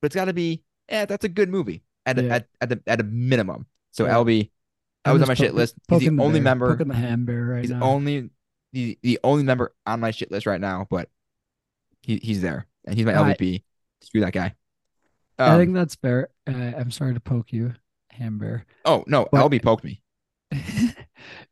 but 0.00 0.06
it's 0.06 0.14
got 0.14 0.26
to 0.26 0.32
be. 0.34 0.62
Yeah, 0.90 1.04
that's 1.06 1.24
a 1.24 1.28
good 1.28 1.48
movie 1.48 1.82
at 2.04 2.18
a, 2.18 2.30
at 2.30 2.46
at, 2.60 2.68
the, 2.68 2.82
at 2.86 3.00
a 3.00 3.04
minimum. 3.04 3.66
So 3.92 4.04
Yeah. 4.06 4.14
Albie, 4.14 4.50
I 5.04 5.10
I'm 5.10 5.14
was 5.14 5.22
on 5.22 5.28
just 5.28 5.40
my 5.40 5.46
shit 5.46 5.54
list. 5.54 5.74
He's 5.88 5.98
poking 5.98 6.16
the 6.16 6.22
only 6.22 6.38
bear, 6.40 6.44
member. 6.44 6.70
Poking 6.72 6.88
the 6.88 6.94
ham 6.94 7.24
bear 7.24 7.44
right 7.44 7.62
He's 7.62 7.70
now. 7.70 7.82
only 7.82 8.30
the 8.72 8.98
the 9.02 9.18
only 9.24 9.42
member 9.44 9.74
on 9.86 10.00
my 10.00 10.10
shit 10.10 10.30
list 10.30 10.46
right 10.46 10.60
now, 10.60 10.86
but 10.90 11.08
he 12.02 12.16
he's 12.18 12.42
there 12.42 12.66
and 12.86 12.96
he's 12.96 13.06
my 13.06 13.14
I- 13.14 13.34
LVP. 13.34 13.62
Screw 14.02 14.20
that 14.20 14.32
guy. 14.32 14.54
I 15.38 15.48
Um, 15.54 15.58
think 15.58 15.74
that's 15.74 15.94
fair. 15.96 16.28
Uh, 16.46 16.52
I'm 16.52 16.90
sorry 16.90 17.14
to 17.14 17.20
poke 17.20 17.52
you, 17.52 17.74
ham 18.10 18.38
bear. 18.38 18.64
oh 18.84 19.04
no, 19.06 19.28
but- 19.30 19.40
Albie 19.50 19.62
poked 19.62 19.84
me. 19.84 20.02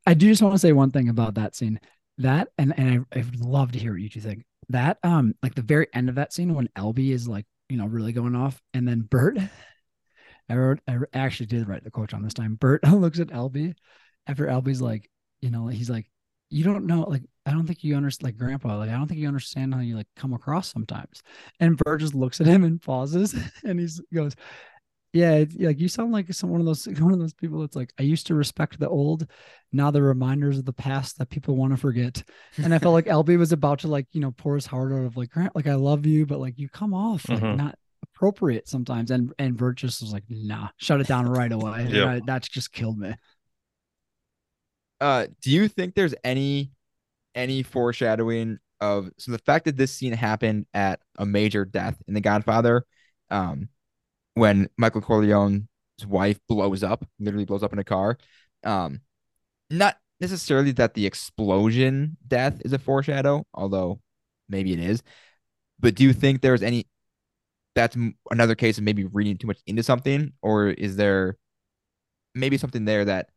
I 0.07 0.15
do 0.15 0.29
just 0.29 0.43
want 0.43 0.55
to 0.55 0.59
say 0.59 0.73
one 0.73 0.91
thing 0.91 1.09
about 1.09 1.35
that 1.35 1.55
scene. 1.57 1.81
That 2.19 2.49
and 2.59 2.73
and 2.79 3.05
I, 3.13 3.19
I 3.19 3.23
would 3.23 3.41
love 3.41 3.73
to 3.73 3.79
hear 3.79 3.93
what 3.93 4.01
you 4.01 4.09
two 4.09 4.21
think. 4.21 4.45
That 4.69 4.99
um 5.03 5.35
like 5.43 5.55
the 5.55 5.63
very 5.63 5.89
end 5.93 6.09
of 6.09 6.15
that 6.15 6.33
scene 6.33 6.55
when 6.55 6.69
Albie 6.77 7.11
is 7.11 7.27
like 7.29 7.45
you 7.69 7.77
know 7.77 7.87
really 7.87 8.13
going 8.13 8.37
off, 8.37 8.61
and 8.73 8.87
then 8.87 9.01
Bert. 9.01 9.37
I 10.49 10.57
wrote. 10.57 10.81
I 10.87 10.99
actually 11.15 11.47
did 11.47 11.67
write 11.69 11.85
the 11.85 11.91
quote 11.91 12.15
on 12.15 12.23
this 12.23 12.35
time. 12.35 12.55
Bert 12.55 12.85
looks 12.89 13.19
at 13.19 13.29
Albie 13.29 13.75
after 14.27 14.47
Albie's 14.47 14.81
like, 14.83 15.11
you 15.41 15.51
know, 15.51 15.67
he's 15.69 15.91
like, 15.91 16.07
you 16.51 16.65
don't 16.65 16.87
know, 16.87 17.03
like, 17.03 17.23
I 17.47 17.51
don't 17.51 17.67
think 17.67 17.83
you 17.85 17.97
understand, 17.97 18.25
like, 18.29 18.39
Grandpa, 18.39 18.79
like, 18.79 18.91
I 18.91 18.95
don't 18.95 19.07
think 19.09 19.21
you 19.21 19.29
understand 19.29 19.75
how 19.75 19.81
you 19.81 19.97
like 19.97 20.07
come 20.17 20.33
across 20.33 20.73
sometimes. 20.73 21.23
And 21.61 21.77
Bert 21.77 22.01
just 22.01 22.15
looks 22.15 22.41
at 22.41 22.47
him 22.47 22.65
and 22.65 22.81
pauses, 22.81 23.35
and 23.65 23.79
he's 23.81 24.01
he 24.11 24.17
goes, 24.17 24.35
yeah, 25.13 25.35
it's, 25.35 25.55
like 25.57 25.79
you 25.79 25.87
sound 25.89 26.11
like 26.13 26.33
some 26.35 26.51
one 26.51 26.61
of 26.61 26.67
those 26.67 26.87
one 26.99 27.13
of 27.13 27.19
those 27.21 27.35
people 27.35 27.61
that's 27.61 27.77
like 27.77 27.93
I 27.99 28.03
used 28.03 28.27
to 28.29 28.35
respect 28.35 28.79
the 28.81 28.89
old, 28.89 29.27
now 29.73 29.91
the 29.91 30.03
reminders 30.03 30.59
of 30.59 30.65
the 30.65 30.73
past 30.73 31.19
that 31.19 31.31
people 31.31 31.55
want 31.57 31.73
to 31.73 31.77
forget. 31.77 32.23
And 32.57 32.75
I 32.75 32.79
felt 32.79 32.95
like 32.95 33.07
Albie 33.07 33.39
was 33.39 33.53
about 33.53 33.81
to 33.81 33.89
like 33.89 34.07
you 34.13 34.21
know 34.21 34.33
pour 34.33 34.55
his 34.57 34.67
heart 34.67 34.93
out 34.93 35.05
of 35.05 35.17
like 35.17 35.31
Grant, 35.31 35.55
like 35.55 35.67
I 35.69 35.75
love 35.75 36.05
you, 36.07 36.27
but 36.27 36.41
like 36.41 36.59
you 36.59 36.69
come 36.69 36.95
off 36.95 37.29
like 37.29 37.41
Mhm. 37.41 37.57
not 37.57 37.79
appropriate 38.03 38.69
sometimes. 38.69 39.11
And 39.13 39.33
and 39.39 39.57
Bert 39.57 39.77
just 39.77 40.03
was 40.03 40.13
like, 40.13 40.25
nah, 40.29 40.69
shut 40.79 41.01
it 41.01 41.07
down 41.07 41.27
right 41.29 41.53
away. 41.53 41.87
Yep. 41.91 42.07
I- 42.09 42.21
that's 42.27 42.49
just 42.49 42.73
killed 42.73 42.99
me. 42.99 43.15
Uh, 45.05 45.27
do 45.43 45.51
you 45.51 45.69
think 45.69 45.95
there's 45.95 46.15
any 46.25 46.71
any 47.35 47.63
foreshadowing 47.63 48.59
of 48.81 49.11
so 49.19 49.33
the 49.33 49.39
fact 49.39 49.67
that 49.67 49.77
this 49.77 49.93
scene 49.93 50.15
happened 50.15 50.65
at 50.73 50.99
a 51.19 51.27
major 51.27 51.67
death 51.67 52.01
in 52.09 52.15
The 52.15 52.23
Godfather, 52.23 52.87
um, 53.29 53.69
when 54.33 54.71
Michael 54.79 55.03
Corleone's 55.03 55.67
wife 56.09 56.41
blows 56.49 56.83
up, 56.83 57.05
literally 57.21 57.45
blows 57.45 57.63
up 57.63 57.75
in 57.75 57.79
a 57.79 57.85
car, 57.85 58.17
um, 58.65 59.03
not 59.69 59.99
necessarily 60.21 60.73
that 60.73 60.95
the 60.95 61.05
explosion 61.05 62.17
death 62.27 62.63
is 62.65 62.73
a 62.73 62.79
foreshadow, 62.79 63.45
although 63.53 64.01
maybe 64.49 64.73
it 64.73 64.81
is. 64.81 65.03
But 65.79 65.97
do 65.97 66.05
you 66.05 66.15
think 66.15 66.41
there's 66.41 66.63
any 66.63 66.87
that's 67.75 67.99
another 68.31 68.55
case 68.55 68.79
of 68.79 68.85
maybe 68.85 69.05
reading 69.05 69.37
too 69.37 69.49
much 69.49 69.61
into 69.67 69.83
something, 69.83 70.33
or 70.41 70.69
is 70.69 70.97
there 70.97 71.37
maybe 72.35 72.57
something 72.57 72.87
there 72.87 73.05
that 73.05 73.29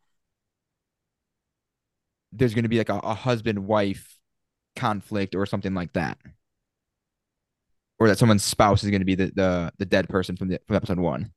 there's 2.31 2.53
going 2.53 2.63
to 2.63 2.69
be 2.69 2.77
like 2.77 2.89
a, 2.89 2.97
a 2.99 3.13
husband 3.13 3.65
wife 3.67 4.17
conflict 4.75 5.35
or 5.35 5.45
something 5.45 5.73
like 5.73 5.93
that, 5.93 6.17
or 7.99 8.07
that 8.07 8.17
someone's 8.17 8.43
spouse 8.43 8.83
is 8.83 8.89
going 8.89 9.01
to 9.01 9.05
be 9.05 9.15
the, 9.15 9.31
the 9.35 9.71
the 9.77 9.85
dead 9.85 10.07
person 10.09 10.35
from 10.37 10.49
the 10.49 10.59
from 10.67 10.75
episode 10.75 10.99
one? 10.99 11.31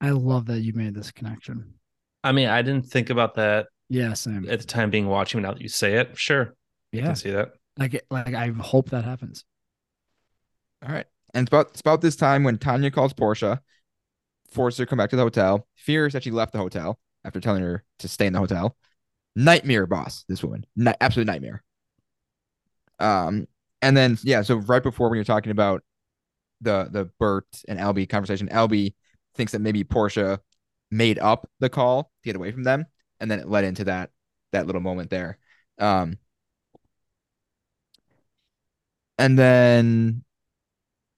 I 0.00 0.10
love 0.10 0.46
that 0.46 0.60
you 0.60 0.72
made 0.72 0.94
this 0.94 1.10
connection. 1.12 1.74
I 2.24 2.32
mean, 2.32 2.48
I 2.48 2.62
didn't 2.62 2.86
think 2.86 3.10
about 3.10 3.34
that 3.34 3.66
Yeah, 3.88 4.14
same. 4.14 4.48
at 4.48 4.60
the 4.60 4.66
time 4.66 4.90
being 4.90 5.06
watching. 5.06 5.42
Now 5.42 5.52
that 5.52 5.60
you 5.60 5.68
say 5.68 5.94
it, 5.94 6.16
sure, 6.18 6.54
Yeah, 6.92 7.02
I 7.02 7.06
can 7.06 7.16
see 7.16 7.30
that. 7.30 7.52
like 7.76 7.94
it- 7.94 8.06
like 8.10 8.34
I 8.34 8.48
hope 8.48 8.90
that 8.90 9.04
happens. 9.04 9.44
All 10.86 10.92
right. 10.92 11.06
And 11.34 11.46
it's 11.46 11.50
about 11.50 11.68
it's 11.70 11.80
about 11.80 12.00
this 12.00 12.16
time 12.16 12.44
when 12.44 12.58
Tanya 12.58 12.90
calls 12.90 13.12
Portia, 13.12 13.62
forces 14.50 14.78
her 14.78 14.84
to 14.84 14.90
come 14.90 14.98
back 14.98 15.10
to 15.10 15.16
the 15.16 15.22
hotel, 15.22 15.66
fears 15.76 16.12
that 16.14 16.24
she 16.24 16.30
left 16.30 16.52
the 16.52 16.58
hotel 16.58 16.98
after 17.24 17.40
telling 17.40 17.62
her 17.62 17.84
to 18.00 18.08
stay 18.08 18.26
in 18.26 18.32
the 18.32 18.38
hotel. 18.40 18.76
Nightmare 19.34 19.86
boss, 19.86 20.24
this 20.28 20.42
woman. 20.42 20.66
Ni- 20.76 20.94
absolute 21.00 21.26
nightmare. 21.26 21.62
Um, 22.98 23.46
and 23.80 23.96
then 23.96 24.18
yeah, 24.22 24.42
so 24.42 24.56
right 24.56 24.82
before 24.82 25.08
when 25.08 25.16
you're 25.16 25.24
talking 25.24 25.52
about 25.52 25.82
the 26.60 26.88
the 26.90 27.10
Bert 27.18 27.46
and 27.68 27.78
Albie 27.78 28.08
conversation, 28.08 28.48
Albie 28.48 28.94
thinks 29.34 29.52
that 29.52 29.60
maybe 29.60 29.84
Portia 29.84 30.40
made 30.90 31.18
up 31.18 31.48
the 31.60 31.68
call 31.68 32.04
to 32.04 32.28
get 32.28 32.36
away 32.36 32.52
from 32.52 32.64
them, 32.64 32.86
and 33.20 33.30
then 33.30 33.40
it 33.40 33.48
led 33.48 33.64
into 33.64 33.84
that 33.84 34.10
that 34.52 34.66
little 34.66 34.82
moment 34.82 35.10
there. 35.10 35.38
Um, 35.78 36.18
and 39.18 39.38
then 39.38 40.24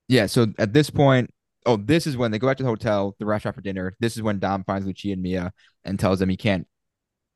yeah, 0.09 0.27
so 0.27 0.47
at 0.59 0.73
this 0.73 0.91
point, 0.91 1.31
oh, 1.67 1.77
this 1.77 2.07
is 2.07 2.17
when 2.17 2.31
they 2.31 2.39
go 2.39 2.47
back 2.47 2.59
to 2.59 2.63
the 2.63 2.69
hotel, 2.69 3.17
the 3.19 3.27
restaurant 3.27 3.55
for 3.55 3.63
dinner. 3.63 3.97
This 4.01 4.17
is 4.17 4.23
when 4.23 4.39
Dom 4.39 4.65
finds 4.65 4.87
Lucia 4.87 5.13
and 5.13 5.23
Mia 5.23 5.53
and 5.85 5.99
tells 5.99 6.19
them 6.19 6.29
he 6.29 6.37
can't 6.37 6.67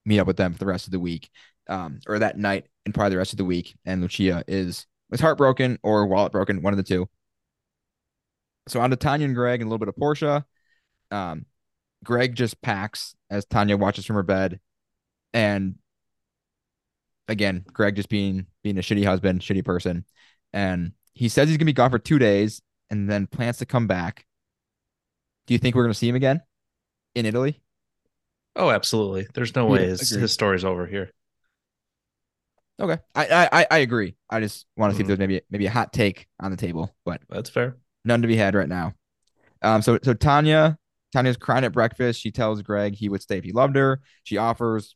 meet 0.08 0.18
up 0.18 0.26
with 0.26 0.38
them 0.38 0.52
for 0.52 0.58
the 0.58 0.66
rest 0.66 0.86
of 0.86 0.92
the 0.92 0.98
week, 0.98 1.30
um, 1.68 2.00
or 2.08 2.18
that 2.18 2.38
night 2.38 2.66
and 2.84 2.94
probably 2.94 3.10
the 3.10 3.18
rest 3.18 3.32
of 3.32 3.36
the 3.36 3.44
week. 3.44 3.76
And 3.84 4.00
Lucia 4.00 4.42
is 4.48 4.86
was 5.10 5.20
heartbroken 5.20 5.78
or 5.82 6.06
wallet 6.06 6.32
broken, 6.32 6.62
one 6.62 6.72
of 6.72 6.78
the 6.78 6.82
two. 6.82 7.08
So 8.68 8.80
on 8.80 8.90
to 8.90 8.96
Tanya 8.96 9.26
and 9.26 9.34
Greg 9.34 9.60
and 9.60 9.68
a 9.68 9.70
little 9.70 9.78
bit 9.78 9.88
of 9.88 9.96
Portia. 9.96 10.44
Um, 11.10 11.46
Greg 12.04 12.34
just 12.34 12.60
packs 12.62 13.14
as 13.30 13.44
Tanya 13.44 13.76
watches 13.76 14.06
from 14.06 14.16
her 14.16 14.22
bed, 14.22 14.60
and 15.32 15.76
again, 17.28 17.64
Greg 17.72 17.96
just 17.96 18.08
being 18.08 18.46
being 18.62 18.78
a 18.78 18.82
shitty 18.82 19.04
husband, 19.04 19.40
shitty 19.40 19.64
person, 19.64 20.04
and 20.52 20.92
he 21.12 21.28
says 21.28 21.48
he's 21.48 21.58
gonna 21.58 21.66
be 21.66 21.72
gone 21.72 21.90
for 21.90 21.98
two 21.98 22.18
days 22.18 22.62
and 22.90 23.10
then 23.10 23.26
plans 23.26 23.58
to 23.58 23.66
come 23.66 23.86
back. 23.86 24.24
Do 25.46 25.54
you 25.54 25.58
think 25.58 25.74
we're 25.74 25.84
gonna 25.84 25.94
see 25.94 26.08
him 26.08 26.16
again 26.16 26.42
in 27.14 27.26
Italy? 27.26 27.60
Oh, 28.58 28.70
absolutely. 28.70 29.26
There's 29.34 29.54
no 29.54 29.66
Yeah, 29.66 29.72
way 29.72 29.86
his, 29.86 30.10
his 30.10 30.32
story's 30.32 30.64
over 30.64 30.84
here. 30.86 31.10
Okay, 32.80 32.98
I 33.14 33.48
I 33.52 33.66
I- 33.70 33.78
agree. 33.78 34.14
I 34.30 34.40
just 34.40 34.66
want 34.76 34.92
to 34.92 34.96
see 34.96 35.00
if 35.00 35.04
Mhm. 35.04 35.08
there's 35.08 35.18
maybe 35.18 35.40
maybe 35.50 35.66
a 35.66 35.70
hot 35.70 35.92
take 35.92 36.26
on 36.38 36.50
the 36.50 36.56
table, 36.56 36.94
but 37.04 37.20
That's 37.28 37.50
fair. 37.50 37.76
none 38.04 38.22
to 38.22 38.28
be 38.28 38.36
had 38.36 38.54
right 38.54 38.68
now. 38.68 38.94
Um, 39.62 39.82
so 39.82 39.98
so 40.02 40.14
Tanya 40.14 40.78
Tanya's 41.12 41.36
crying 41.36 41.64
at 41.64 41.72
breakfast. 41.72 42.20
She 42.20 42.30
tells 42.30 42.62
Greg 42.62 42.94
he 42.94 43.08
would 43.08 43.22
stay 43.22 43.38
if 43.38 43.44
he 43.44 43.50
loved 43.52 43.74
her. 43.76 44.00
She 44.24 44.36
offers, 44.36 44.94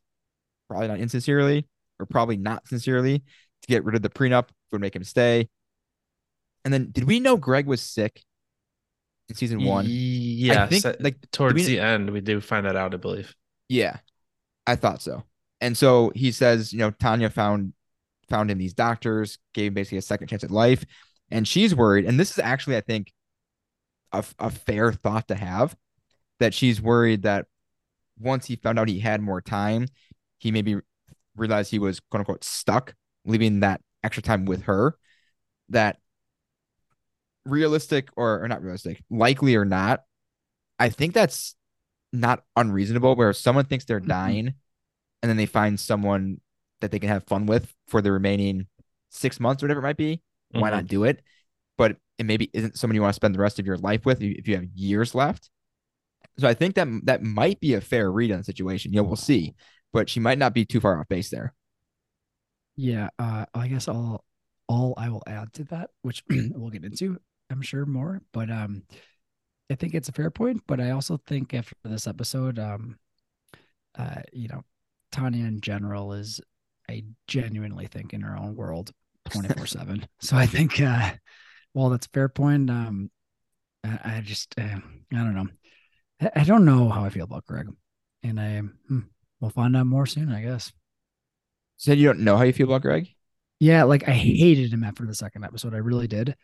probably 0.69 0.87
not 0.87 0.99
insincerely 0.99 1.67
or 1.99 2.05
probably 2.05 2.37
not 2.37 2.67
sincerely, 2.67 3.19
to 3.19 3.67
get 3.67 3.83
rid 3.83 3.95
of 3.95 4.01
the 4.01 4.09
prenup 4.09 4.49
would 4.71 4.79
make 4.81 4.95
him 4.95 5.03
stay. 5.03 5.49
And 6.63 6.73
then, 6.73 6.89
did 6.91 7.03
we 7.05 7.19
know 7.19 7.35
Greg 7.35 7.65
was 7.67 7.81
sick 7.81 8.23
in 9.27 9.35
season 9.35 9.63
one? 9.65 9.85
Yeah, 9.89 10.63
I 10.63 10.67
think 10.67 10.85
like 11.01 11.17
towards 11.31 11.55
we- 11.55 11.63
the 11.65 11.79
end, 11.81 12.09
we 12.11 12.21
do 12.21 12.39
find 12.39 12.65
that 12.65 12.77
out, 12.77 12.93
I 12.93 12.97
believe. 12.97 13.35
Yeah, 13.73 13.97
I 14.67 14.75
thought 14.75 15.01
so. 15.01 15.23
And 15.59 15.75
so 15.75 16.11
he 16.13 16.31
says, 16.31 16.71
you 16.73 16.77
know, 16.77 16.91
Tanya 16.91 17.31
found 17.31 17.73
found 18.29 18.51
him 18.51 18.59
these 18.59 18.75
doctors, 18.75 19.39
gave 19.55 19.73
basically 19.73 19.97
a 19.97 20.03
second 20.03 20.27
chance 20.27 20.43
at 20.43 20.51
life, 20.51 20.85
and 21.31 21.47
she's 21.47 21.73
worried. 21.73 22.05
And 22.05 22.19
this 22.19 22.29
is 22.29 22.37
actually, 22.37 22.77
I 22.77 22.81
think, 22.81 23.11
a, 24.11 24.23
a 24.37 24.51
fair 24.51 24.93
thought 24.93 25.27
to 25.29 25.35
have 25.35 25.75
that 26.39 26.53
she's 26.53 26.83
worried 26.83 27.23
that 27.23 27.47
once 28.19 28.45
he 28.45 28.57
found 28.57 28.77
out 28.77 28.89
he 28.89 28.99
had 28.99 29.21
more 29.21 29.41
time, 29.41 29.87
he 30.37 30.51
maybe 30.51 30.77
realized 31.35 31.71
he 31.71 31.79
was 31.79 31.99
quote 31.99 32.19
unquote 32.19 32.43
stuck, 32.43 32.93
leaving 33.25 33.61
that 33.61 33.81
extra 34.03 34.21
time 34.21 34.45
with 34.45 34.63
her. 34.63 34.95
That 35.69 35.97
realistic 37.43 38.09
or, 38.15 38.43
or 38.43 38.47
not 38.47 38.61
realistic, 38.61 39.01
likely 39.09 39.55
or 39.55 39.65
not, 39.65 40.03
I 40.77 40.89
think 40.89 41.15
that's 41.15 41.55
not 42.13 42.43
unreasonable 42.55 43.15
where 43.15 43.33
someone 43.33 43.65
thinks 43.65 43.85
they're 43.85 43.99
Mhm. 43.99 44.07
dying 44.07 44.47
and 45.21 45.29
then 45.29 45.37
they 45.37 45.45
find 45.45 45.79
someone 45.79 46.39
that 46.81 46.91
they 46.91 46.99
can 46.99 47.09
have 47.09 47.23
fun 47.25 47.45
with 47.45 47.73
for 47.87 48.01
the 48.01 48.11
remaining 48.11 48.67
six 49.09 49.39
months 49.39 49.61
or 49.61 49.65
whatever 49.65 49.79
it 49.79 49.83
might 49.83 49.97
be. 49.97 50.21
Why 50.51 50.69
Mhm. 50.69 50.73
not 50.73 50.87
do 50.87 51.03
it? 51.05 51.23
But 51.77 51.97
it 52.17 52.25
maybe 52.25 52.49
isn't 52.53 52.77
someone 52.77 52.95
you 52.95 53.01
want 53.01 53.13
to 53.13 53.15
spend 53.15 53.33
the 53.33 53.39
rest 53.39 53.59
of 53.59 53.65
your 53.65 53.77
life 53.77 54.05
with 54.05 54.21
if 54.21 54.47
you 54.47 54.55
have 54.55 54.65
years 54.75 55.15
left. 55.15 55.49
So 56.37 56.47
I 56.47 56.53
think 56.53 56.75
that 56.75 56.87
that 57.05 57.23
might 57.23 57.59
be 57.59 57.73
a 57.73 57.81
fair 57.81 58.11
read 58.11 58.31
on 58.31 58.37
the 58.39 58.43
situation. 58.43 58.93
Yeah, 58.93 59.01
we'll 59.01 59.15
see. 59.15 59.55
But 59.91 60.09
she 60.09 60.19
might 60.19 60.37
not 60.37 60.53
be 60.53 60.65
too 60.65 60.79
far 60.79 60.99
off 60.99 61.07
base 61.07 61.29
there. 61.29 61.53
Yeah, 62.75 63.09
uh, 63.19 63.45
I 63.53 63.67
guess 63.67 63.87
all 63.87 64.23
all 64.67 64.93
I 64.97 65.09
will 65.09 65.23
add 65.27 65.53
to 65.53 65.63
that, 65.65 65.91
which 66.01 66.23
we'll 66.29 66.71
get 66.71 66.85
into, 66.85 67.19
I'm 67.49 67.61
sure 67.61 67.85
more, 67.85 68.21
but 68.31 68.49
um, 68.49 68.83
I 69.69 69.75
think 69.75 69.93
it's 69.93 70.09
a 70.09 70.13
fair 70.13 70.29
point. 70.29 70.63
But 70.67 70.79
I 70.79 70.91
also 70.91 71.17
think 71.17 71.53
after 71.53 71.75
this 71.83 72.07
episode, 72.07 72.59
um, 72.59 72.97
uh, 73.97 74.21
you 74.31 74.47
know, 74.47 74.63
Tanya 75.11 75.45
in 75.45 75.61
general 75.61 76.13
is, 76.13 76.41
I 76.89 77.03
genuinely 77.27 77.87
think 77.87 78.13
in 78.13 78.21
her 78.21 78.35
own 78.37 78.55
world, 78.55 78.91
24 79.31 79.65
seven. 79.67 80.07
So 80.19 80.35
I 80.37 80.45
think, 80.45 80.79
uh, 80.81 81.13
well, 81.73 81.89
that's 81.89 82.07
a 82.07 82.09
fair 82.09 82.29
point. 82.29 82.69
Um, 82.69 83.11
I, 83.83 83.99
I 84.17 84.21
just, 84.21 84.53
uh, 84.57 84.79
I 85.13 85.15
don't 85.15 85.35
know. 85.35 85.47
I, 86.21 86.41
I 86.41 86.43
don't 86.43 86.65
know 86.65 86.89
how 86.89 87.05
I 87.05 87.09
feel 87.09 87.25
about 87.25 87.45
Greg, 87.45 87.67
and 88.23 88.39
I, 88.39 88.59
hmm, 88.59 88.99
we'll 89.39 89.51
find 89.51 89.75
out 89.75 89.87
more 89.87 90.05
soon, 90.05 90.31
I 90.31 90.41
guess. 90.41 90.71
Said 91.77 91.99
you 91.99 92.07
don't 92.07 92.19
know 92.19 92.37
how 92.37 92.43
you 92.43 92.53
feel 92.53 92.67
about 92.67 92.81
Greg? 92.81 93.09
Yeah, 93.59 93.83
like 93.83 94.07
I 94.07 94.11
hated 94.11 94.73
him 94.73 94.83
after 94.83 95.05
the 95.05 95.15
second 95.15 95.43
episode. 95.43 95.73
I 95.73 95.77
really 95.77 96.07
did. 96.07 96.35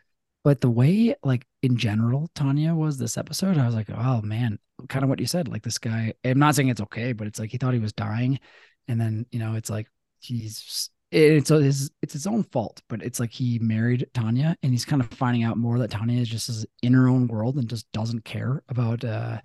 But 0.43 0.61
the 0.61 0.69
way, 0.69 1.15
like 1.23 1.45
in 1.61 1.77
general, 1.77 2.29
Tanya 2.33 2.73
was 2.73 2.97
this 2.97 3.17
episode, 3.17 3.57
I 3.57 3.65
was 3.65 3.75
like, 3.75 3.89
oh 3.89 4.21
man, 4.21 4.57
kind 4.87 5.03
of 5.03 5.09
what 5.09 5.19
you 5.19 5.25
said. 5.25 5.47
Like 5.47 5.63
this 5.63 5.77
guy, 5.77 6.13
I'm 6.23 6.39
not 6.39 6.55
saying 6.55 6.69
it's 6.69 6.81
okay, 6.81 7.13
but 7.13 7.27
it's 7.27 7.39
like 7.39 7.51
he 7.51 7.57
thought 7.57 7.73
he 7.73 7.79
was 7.79 7.93
dying. 7.93 8.39
And 8.87 8.99
then, 8.99 9.25
you 9.31 9.39
know, 9.39 9.55
it's 9.55 9.69
like 9.69 9.87
he's 10.19 10.89
it's 11.11 11.49
his 11.49 11.91
it's 12.01 12.13
his 12.13 12.27
own 12.27 12.43
fault, 12.43 12.81
but 12.87 13.01
it's 13.01 13.19
like 13.19 13.31
he 13.31 13.59
married 13.59 14.07
Tanya 14.13 14.55
and 14.61 14.71
he's 14.71 14.85
kind 14.85 15.01
of 15.01 15.09
finding 15.11 15.43
out 15.43 15.57
more 15.57 15.79
that 15.79 15.91
Tanya 15.91 16.19
is 16.21 16.29
just 16.29 16.65
in 16.83 16.93
her 16.93 17.07
own 17.07 17.27
world 17.27 17.57
and 17.57 17.67
just 17.67 17.91
doesn't 17.91 18.25
care 18.25 18.63
about 18.69 19.03
uh 19.03 19.41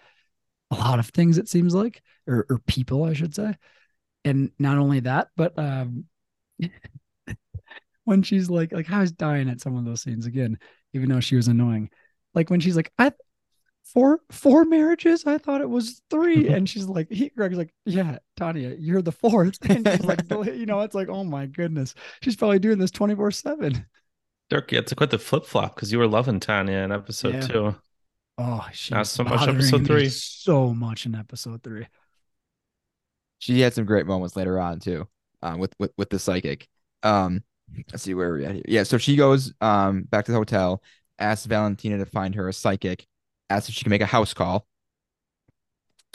a 0.70 0.74
lot 0.74 0.99
of 0.99 1.09
things, 1.09 1.38
it 1.38 1.49
seems 1.49 1.74
like, 1.74 2.03
or 2.26 2.47
or 2.51 2.59
people, 2.66 3.05
I 3.05 3.14
should 3.14 3.34
say. 3.34 3.55
And 4.24 4.51
not 4.59 4.78
only 4.78 5.01
that, 5.01 5.28
but 5.36 5.59
um 5.59 6.05
when 8.05 8.22
she's 8.22 8.51
like 8.51 8.72
like 8.72 8.90
I 8.90 9.01
was 9.01 9.12
dying 9.12 9.49
at 9.49 9.61
some 9.61 9.76
of 9.76 9.84
those 9.84 10.03
scenes 10.03 10.26
again, 10.26 10.59
even 10.95 11.11
though 11.11 11.20
she 11.20 11.36
was 11.36 11.49
annoying. 11.49 11.90
Like 12.34 12.51
when 12.51 12.61
she's 12.61 12.76
like, 12.76 12.92
I 12.99 13.12
four 13.84 14.20
four 14.30 14.64
marriages, 14.64 15.24
I 15.26 15.38
thought 15.38 15.61
it 15.61 15.68
was 15.68 16.01
three. 16.11 16.49
and 16.55 16.68
she's 16.68 16.86
like, 16.86 17.11
he 17.11 17.28
Greg's 17.28 17.59
like, 17.59 17.74
Yeah, 17.84 18.18
Tanya, 18.36 18.74
you're 18.78 19.03
the 19.03 19.12
fourth. 19.12 19.59
And 19.68 19.86
she's 19.86 20.05
like, 20.05 20.22
you 20.30 20.66
know, 20.66 20.80
it's 20.80 20.95
like, 20.95 21.09
oh 21.09 21.24
my 21.24 21.47
goodness. 21.47 21.95
She's 22.22 22.36
probably 22.36 22.59
doing 22.59 22.78
this 22.78 22.90
24-7. 22.90 23.84
Dirk, 24.51 24.72
you 24.72 24.76
had 24.76 24.86
to 24.88 24.95
quit 24.95 25.11
the 25.11 25.18
flip 25.18 25.47
flop 25.47 25.74
because 25.74 25.90
you 25.92 25.99
were 25.99 26.07
loving 26.07 26.40
Tanya 26.40 26.78
in 26.78 26.92
episode 26.92 27.34
Yeah. 27.34 27.40
two. 27.40 27.74
Oh, 28.36 28.66
she's 28.72 28.90
Not 28.90 29.07
so 29.07 29.22
much 29.24 29.47
episode 29.47 29.86
three. 29.86 30.09
So 30.09 30.74
much 30.74 31.07
in 31.07 31.14
episode 31.14 31.62
three. 31.62 31.86
She 33.38 33.61
had 33.61 33.74
some 33.74 33.84
great 33.84 34.07
moments 34.07 34.36
later 34.36 34.59
on 34.59 34.80
too, 34.80 35.07
um, 35.42 35.59
with 35.59 35.72
with 35.78 35.92
with 35.97 36.11
the 36.11 36.18
psychic. 36.18 36.66
Um, 37.03 37.45
let's 37.93 38.03
see 38.03 38.15
where 38.15 38.31
we're 38.31 38.45
at 38.47 38.55
here. 38.55 38.65
Yeah, 38.67 38.83
so 38.83 38.99
she 38.99 39.17
goes 39.17 39.53
um 39.61 40.03
back 40.05 40.25
to 40.27 40.33
the 40.33 40.39
hotel, 40.39 40.83
asks 41.19 41.47
Valentina 41.47 41.99
to 41.99 42.07
find 42.07 42.35
her 42.35 42.49
a 42.49 42.53
psychic, 42.53 43.07
asks 43.51 43.69
if 43.69 43.75
she 43.75 43.85
can 43.85 43.91
make 43.91 44.03
a 44.03 44.07
house 44.07 44.35
call. 44.35 44.67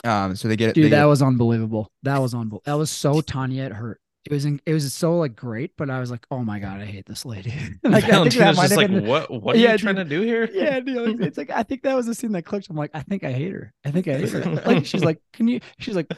Um, 0.02 0.34
so 0.34 0.48
they 0.48 0.56
get 0.56 0.74
Dude, 0.74 0.86
they 0.86 0.90
that 0.90 1.00
get- 1.02 1.04
was 1.06 1.22
unbelievable. 1.22 1.90
That 2.02 2.18
was 2.18 2.32
unbelievable. 2.34 2.62
That 2.64 2.78
was 2.78 2.90
so 2.90 3.20
Tanya 3.20 3.64
it 3.64 3.72
hurt. 3.72 4.00
It 4.26 4.32
was 4.34 4.44
in, 4.44 4.60
it 4.66 4.74
was 4.74 4.92
so 4.92 5.16
like 5.16 5.34
great, 5.34 5.72
but 5.78 5.88
I 5.88 5.98
was 5.98 6.10
like, 6.10 6.26
oh 6.30 6.40
my 6.44 6.58
god, 6.58 6.80
I 6.80 6.84
hate 6.84 7.06
this 7.06 7.24
lady. 7.24 7.54
like, 7.82 8.04
I 8.04 8.22
think 8.22 8.34
that 8.34 8.54
might 8.54 8.64
just 8.64 8.76
like, 8.76 8.88
been- 8.90 9.06
what? 9.06 9.30
What 9.30 9.56
are 9.56 9.58
Yeah, 9.58 9.72
you 9.72 9.78
trying 9.78 9.94
dude. 9.96 10.08
to 10.10 10.16
do 10.16 10.22
here? 10.22 10.48
yeah, 10.52 10.78
dude, 10.80 11.22
it's 11.22 11.38
like 11.38 11.50
I 11.50 11.62
think 11.62 11.82
that 11.82 11.94
was 11.96 12.06
the 12.06 12.14
scene 12.14 12.32
that 12.32 12.42
clicked. 12.44 12.68
I'm 12.70 12.76
like, 12.76 12.90
I 12.94 13.00
think 13.02 13.24
I 13.24 13.32
hate 13.32 13.52
her. 13.52 13.72
I 13.84 13.90
think 13.90 14.08
I 14.08 14.18
hate 14.18 14.30
her. 14.30 14.62
Like 14.66 14.84
she's 14.86 15.02
like, 15.04 15.20
can 15.32 15.48
you? 15.48 15.60
She's 15.78 15.96
like, 15.96 16.10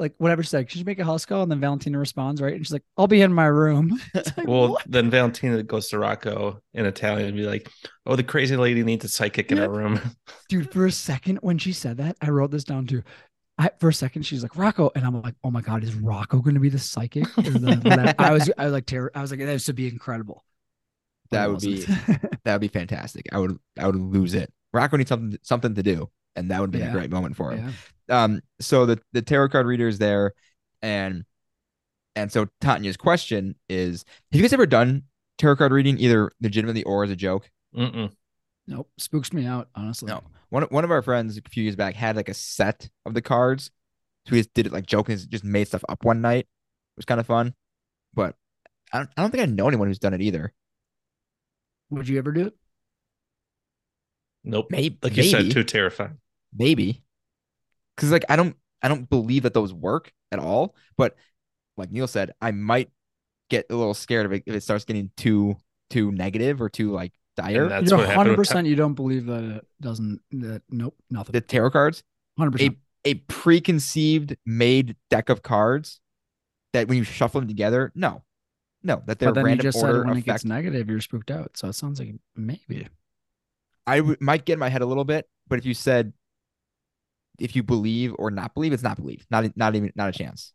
like 0.00 0.14
whatever 0.18 0.42
she 0.42 0.48
said. 0.48 0.70
She 0.70 0.74
should 0.74 0.80
you 0.80 0.84
make 0.86 0.98
a 0.98 1.04
house 1.04 1.24
call? 1.24 1.42
And 1.42 1.50
then 1.52 1.60
Valentina 1.60 1.98
responds, 1.98 2.40
right? 2.42 2.54
And 2.54 2.66
she's 2.66 2.72
like, 2.72 2.82
I'll 2.96 3.06
be 3.06 3.22
in 3.22 3.32
my 3.32 3.46
room. 3.46 4.00
Like, 4.14 4.46
Well, 4.48 4.70
what? 4.72 4.82
then 4.86 5.10
Valentina 5.10 5.62
goes 5.62 5.88
to 5.88 5.98
Rocco 5.98 6.60
in 6.72 6.86
Italian 6.86 7.28
and 7.28 7.36
be 7.36 7.46
like, 7.46 7.68
"Oh, 8.06 8.16
the 8.16 8.22
crazy 8.24 8.56
lady 8.56 8.82
needs 8.82 9.04
a 9.04 9.08
psychic 9.08 9.52
in 9.52 9.58
her 9.58 9.68
room." 9.68 10.00
dude, 10.48 10.72
for 10.72 10.86
a 10.86 10.92
second 10.92 11.38
when 11.42 11.58
she 11.58 11.72
said 11.72 11.98
that, 11.98 12.16
I 12.20 12.30
wrote 12.30 12.50
this 12.50 12.64
down 12.64 12.86
too. 12.86 13.02
I, 13.56 13.70
for 13.78 13.88
a 13.88 13.94
second, 13.94 14.22
she's 14.22 14.42
like 14.42 14.56
Rocco, 14.56 14.90
and 14.96 15.04
I'm 15.04 15.22
like, 15.22 15.36
oh 15.44 15.50
my 15.52 15.60
god, 15.60 15.84
is 15.84 15.94
Rocco 15.94 16.40
going 16.40 16.54
to 16.54 16.60
be 16.60 16.68
the 16.70 16.78
psychic? 16.78 17.24
The. 17.36 18.14
I 18.18 18.32
was, 18.32 18.50
I 18.58 18.64
was 18.64 18.72
like, 18.72 18.86
terror. 18.86 19.12
I 19.14 19.20
was 19.20 19.30
like, 19.30 19.38
that 19.40 19.64
would 19.66 19.76
be 19.76 19.86
incredible. 19.88 20.42
That 21.30 21.48
would 21.50 21.60
be 21.60 21.84
that 21.84 22.52
would 22.54 22.60
be 22.60 22.68
fantastic. 22.68 23.26
I 23.32 23.38
would 23.38 23.56
I 23.78 23.86
would 23.86 23.96
lose 23.96 24.34
it. 24.34 24.52
Rocco 24.72 24.96
needs 24.96 25.08
something 25.08 25.38
something 25.42 25.74
to 25.76 25.82
do, 25.84 26.10
and 26.34 26.50
that 26.50 26.60
would 26.60 26.70
be 26.72 26.78
Yeah. 26.80 26.88
a 26.88 26.92
great 26.92 27.10
moment 27.12 27.36
for 27.36 27.52
him. 27.52 27.66
yeah. 27.66 27.72
Um, 28.08 28.42
so 28.60 28.86
the 28.86 29.00
the 29.12 29.22
tarot 29.22 29.48
card 29.50 29.66
reader 29.66 29.88
is 29.88 29.98
there, 29.98 30.32
and 30.82 31.24
and 32.16 32.30
so 32.30 32.46
Tanya's 32.60 32.96
question 32.96 33.54
is: 33.68 34.04
Have 34.32 34.38
you 34.38 34.42
guys 34.42 34.52
ever 34.52 34.66
done 34.66 35.04
tarot 35.38 35.56
card 35.56 35.72
reading, 35.72 35.98
either 35.98 36.30
legitimately 36.40 36.82
or 36.84 37.04
as 37.04 37.10
a 37.10 37.16
joke? 37.16 37.50
Mm-mm. 37.76 38.12
Nope, 38.66 38.88
spooks 38.98 39.32
me 39.32 39.46
out 39.46 39.68
honestly. 39.74 40.08
No. 40.08 40.22
One 40.50 40.62
one 40.64 40.84
of 40.84 40.90
our 40.90 41.02
friends 41.02 41.36
a 41.38 41.48
few 41.48 41.62
years 41.64 41.76
back 41.76 41.94
had 41.94 42.16
like 42.16 42.28
a 42.28 42.34
set 42.34 42.88
of 43.04 43.14
the 43.14 43.22
cards, 43.22 43.70
so 44.26 44.34
he 44.34 44.40
just 44.40 44.54
did 44.54 44.66
it 44.66 44.72
like 44.72 44.86
joking, 44.86 45.16
just 45.28 45.44
made 45.44 45.66
stuff 45.68 45.84
up 45.88 46.04
one 46.04 46.20
night. 46.20 46.40
It 46.46 46.96
was 46.96 47.04
kind 47.04 47.20
of 47.20 47.26
fun, 47.26 47.54
but 48.14 48.36
I 48.92 48.98
don't, 48.98 49.10
I 49.16 49.22
don't 49.22 49.30
think 49.32 49.42
I 49.42 49.46
know 49.46 49.66
anyone 49.66 49.88
who's 49.88 49.98
done 49.98 50.14
it 50.14 50.20
either. 50.22 50.52
Would 51.90 52.08
you 52.08 52.18
ever 52.18 52.32
do 52.32 52.46
it? 52.46 52.54
Nope. 54.44 54.66
Maybe, 54.70 54.98
Like 55.02 55.16
you 55.16 55.22
said, 55.24 55.50
too 55.50 55.64
terrifying. 55.64 56.18
maybe 56.56 57.02
because 57.96 58.10
like 58.10 58.24
i 58.28 58.36
don't 58.36 58.56
i 58.82 58.88
don't 58.88 59.08
believe 59.08 59.42
that 59.44 59.54
those 59.54 59.72
work 59.72 60.12
at 60.32 60.38
all 60.38 60.74
but 60.96 61.16
like 61.76 61.90
neil 61.90 62.06
said 62.06 62.32
i 62.40 62.50
might 62.50 62.90
get 63.50 63.66
a 63.70 63.74
little 63.76 63.94
scared 63.94 64.26
of 64.26 64.32
it 64.32 64.42
if 64.46 64.54
it 64.54 64.62
starts 64.62 64.84
getting 64.84 65.10
too 65.16 65.56
too 65.90 66.10
negative 66.12 66.60
or 66.62 66.68
too 66.68 66.90
like 66.92 67.12
dire 67.36 67.62
And 67.62 67.70
that's 67.70 67.90
You're 67.90 67.98
what 68.00 68.10
hundred 68.10 68.30
with 68.30 68.48
percent. 68.48 68.66
You 68.66 68.76
don't 68.76 68.94
believe 68.94 69.26
that 69.26 69.42
it 69.44 69.66
doesn't. 69.80 70.20
That 70.32 70.62
nope, 70.70 70.96
nothing. 71.10 71.32
the 71.32 71.40
tarot 71.40 71.70
cards 71.70 72.02
hundred 72.38 72.52
percent. 72.52 72.76
a 73.04 73.14
preconceived 73.14 74.36
made 74.46 74.96
deck 75.10 75.28
of 75.28 75.42
cards 75.42 76.00
that 76.72 76.88
when 76.88 76.96
you 76.96 77.04
shuffle 77.04 77.40
them 77.40 77.48
together 77.48 77.92
no 77.94 78.22
no 78.82 79.02
that 79.06 79.18
they're 79.18 79.28
But 79.30 79.34
then 79.34 79.44
you 79.44 79.48
random 79.48 79.64
just 79.64 79.80
said 79.80 79.88
order 79.88 80.04
when 80.04 80.16
it 80.16 80.20
effect 80.20 80.26
gets 80.26 80.44
negative, 80.44 80.88
you're 80.88 81.00
spooked 81.00 81.30
out. 81.30 81.56
So 81.56 81.68
it 81.68 81.74
sounds 81.74 81.98
like 81.98 82.14
maybe. 82.36 82.88
i 83.86 83.98
w- 83.98 84.16
might 84.20 84.44
get 84.44 84.54
in 84.54 84.58
my 84.58 84.68
head 84.68 84.82
a 84.82 84.86
little 84.86 85.04
bit 85.04 85.28
but 85.48 85.58
if 85.58 85.66
you 85.66 85.74
said 85.74 86.12
if 87.38 87.56
you 87.56 87.62
believe 87.62 88.14
or 88.18 88.30
not 88.30 88.54
believe 88.54 88.72
it's 88.72 88.82
not 88.82 88.96
believe 88.96 89.26
not 89.30 89.56
not 89.56 89.74
even 89.74 89.92
not 89.96 90.08
a 90.08 90.12
chance. 90.12 90.52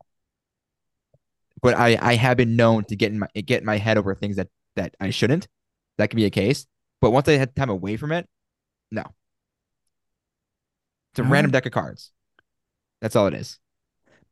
But 1.61 1.77
i 1.77 1.97
i 2.01 2.15
have 2.15 2.37
been 2.37 2.55
known 2.55 2.85
to 2.85 2.95
get 2.95 3.11
in 3.11 3.19
my 3.19 3.27
get 3.35 3.61
in 3.61 3.65
my 3.65 3.77
head 3.77 3.97
over 3.97 4.15
things 4.15 4.37
that 4.37 4.49
that 4.75 4.95
i 4.99 5.09
shouldn't. 5.09 5.47
That 5.97 6.09
could 6.09 6.17
be 6.17 6.25
a 6.25 6.29
case. 6.29 6.65
But 7.01 7.11
once 7.11 7.27
i 7.27 7.33
had 7.33 7.55
time 7.55 7.69
away 7.69 7.97
from 7.97 8.11
it 8.11 8.27
no. 8.91 9.03
It's 11.11 11.19
a 11.19 11.23
All 11.23 11.29
random 11.29 11.51
right. 11.51 11.51
deck 11.51 11.65
of 11.65 11.71
cards. 11.71 12.11
That's 13.01 13.15
all 13.15 13.27
it 13.27 13.33
is. 13.33 13.59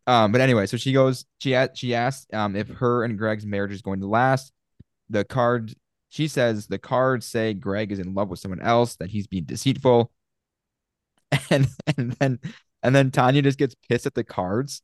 Um 0.06 0.32
but 0.32 0.42
anyway 0.42 0.66
so 0.68 0.78
she 0.78 0.94
goes 0.94 1.26
she 1.40 1.54
asked 1.56 1.78
she 1.78 1.94
asked 1.94 2.34
um 2.34 2.56
if 2.56 2.70
her 2.70 3.04
and 3.04 3.18
greg's 3.18 3.46
marriage 3.46 3.74
is 3.74 3.82
going 3.82 4.00
to 4.02 4.08
last. 4.08 4.52
The 5.10 5.24
card 5.26 5.74
she 6.10 6.28
says 6.28 6.68
the 6.68 6.80
cards 6.80 7.26
say 7.26 7.54
Greg 7.54 7.92
is 7.92 8.00
in 8.00 8.14
love 8.14 8.30
with 8.30 8.40
someone 8.40 8.62
else, 8.62 8.96
that 8.98 9.10
he's 9.10 9.28
being 9.28 9.44
deceitful. 9.44 10.12
And 11.50 11.68
and 11.98 12.12
then 12.14 12.40
and 12.84 12.96
then 12.96 13.12
Tanya 13.12 13.42
just 13.42 13.58
gets 13.58 13.76
pissed 13.90 14.06
at 14.06 14.14
the 14.14 14.24
cards 14.24 14.82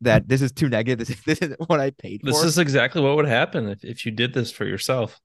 that 0.00 0.28
this 0.28 0.42
is 0.42 0.52
too 0.52 0.68
negative. 0.68 1.06
This, 1.06 1.20
this 1.26 1.38
isn't 1.40 1.60
what 1.68 1.80
I 1.80 1.90
paid 1.90 2.20
for. 2.20 2.26
This 2.26 2.42
is 2.42 2.58
exactly 2.58 3.00
what 3.02 3.16
would 3.16 3.26
happen 3.26 3.68
if, 3.68 3.84
if 3.84 4.04
you 4.06 4.12
did 4.12 4.34
this 4.34 4.50
for 4.50 4.64
yourself. 4.64 5.20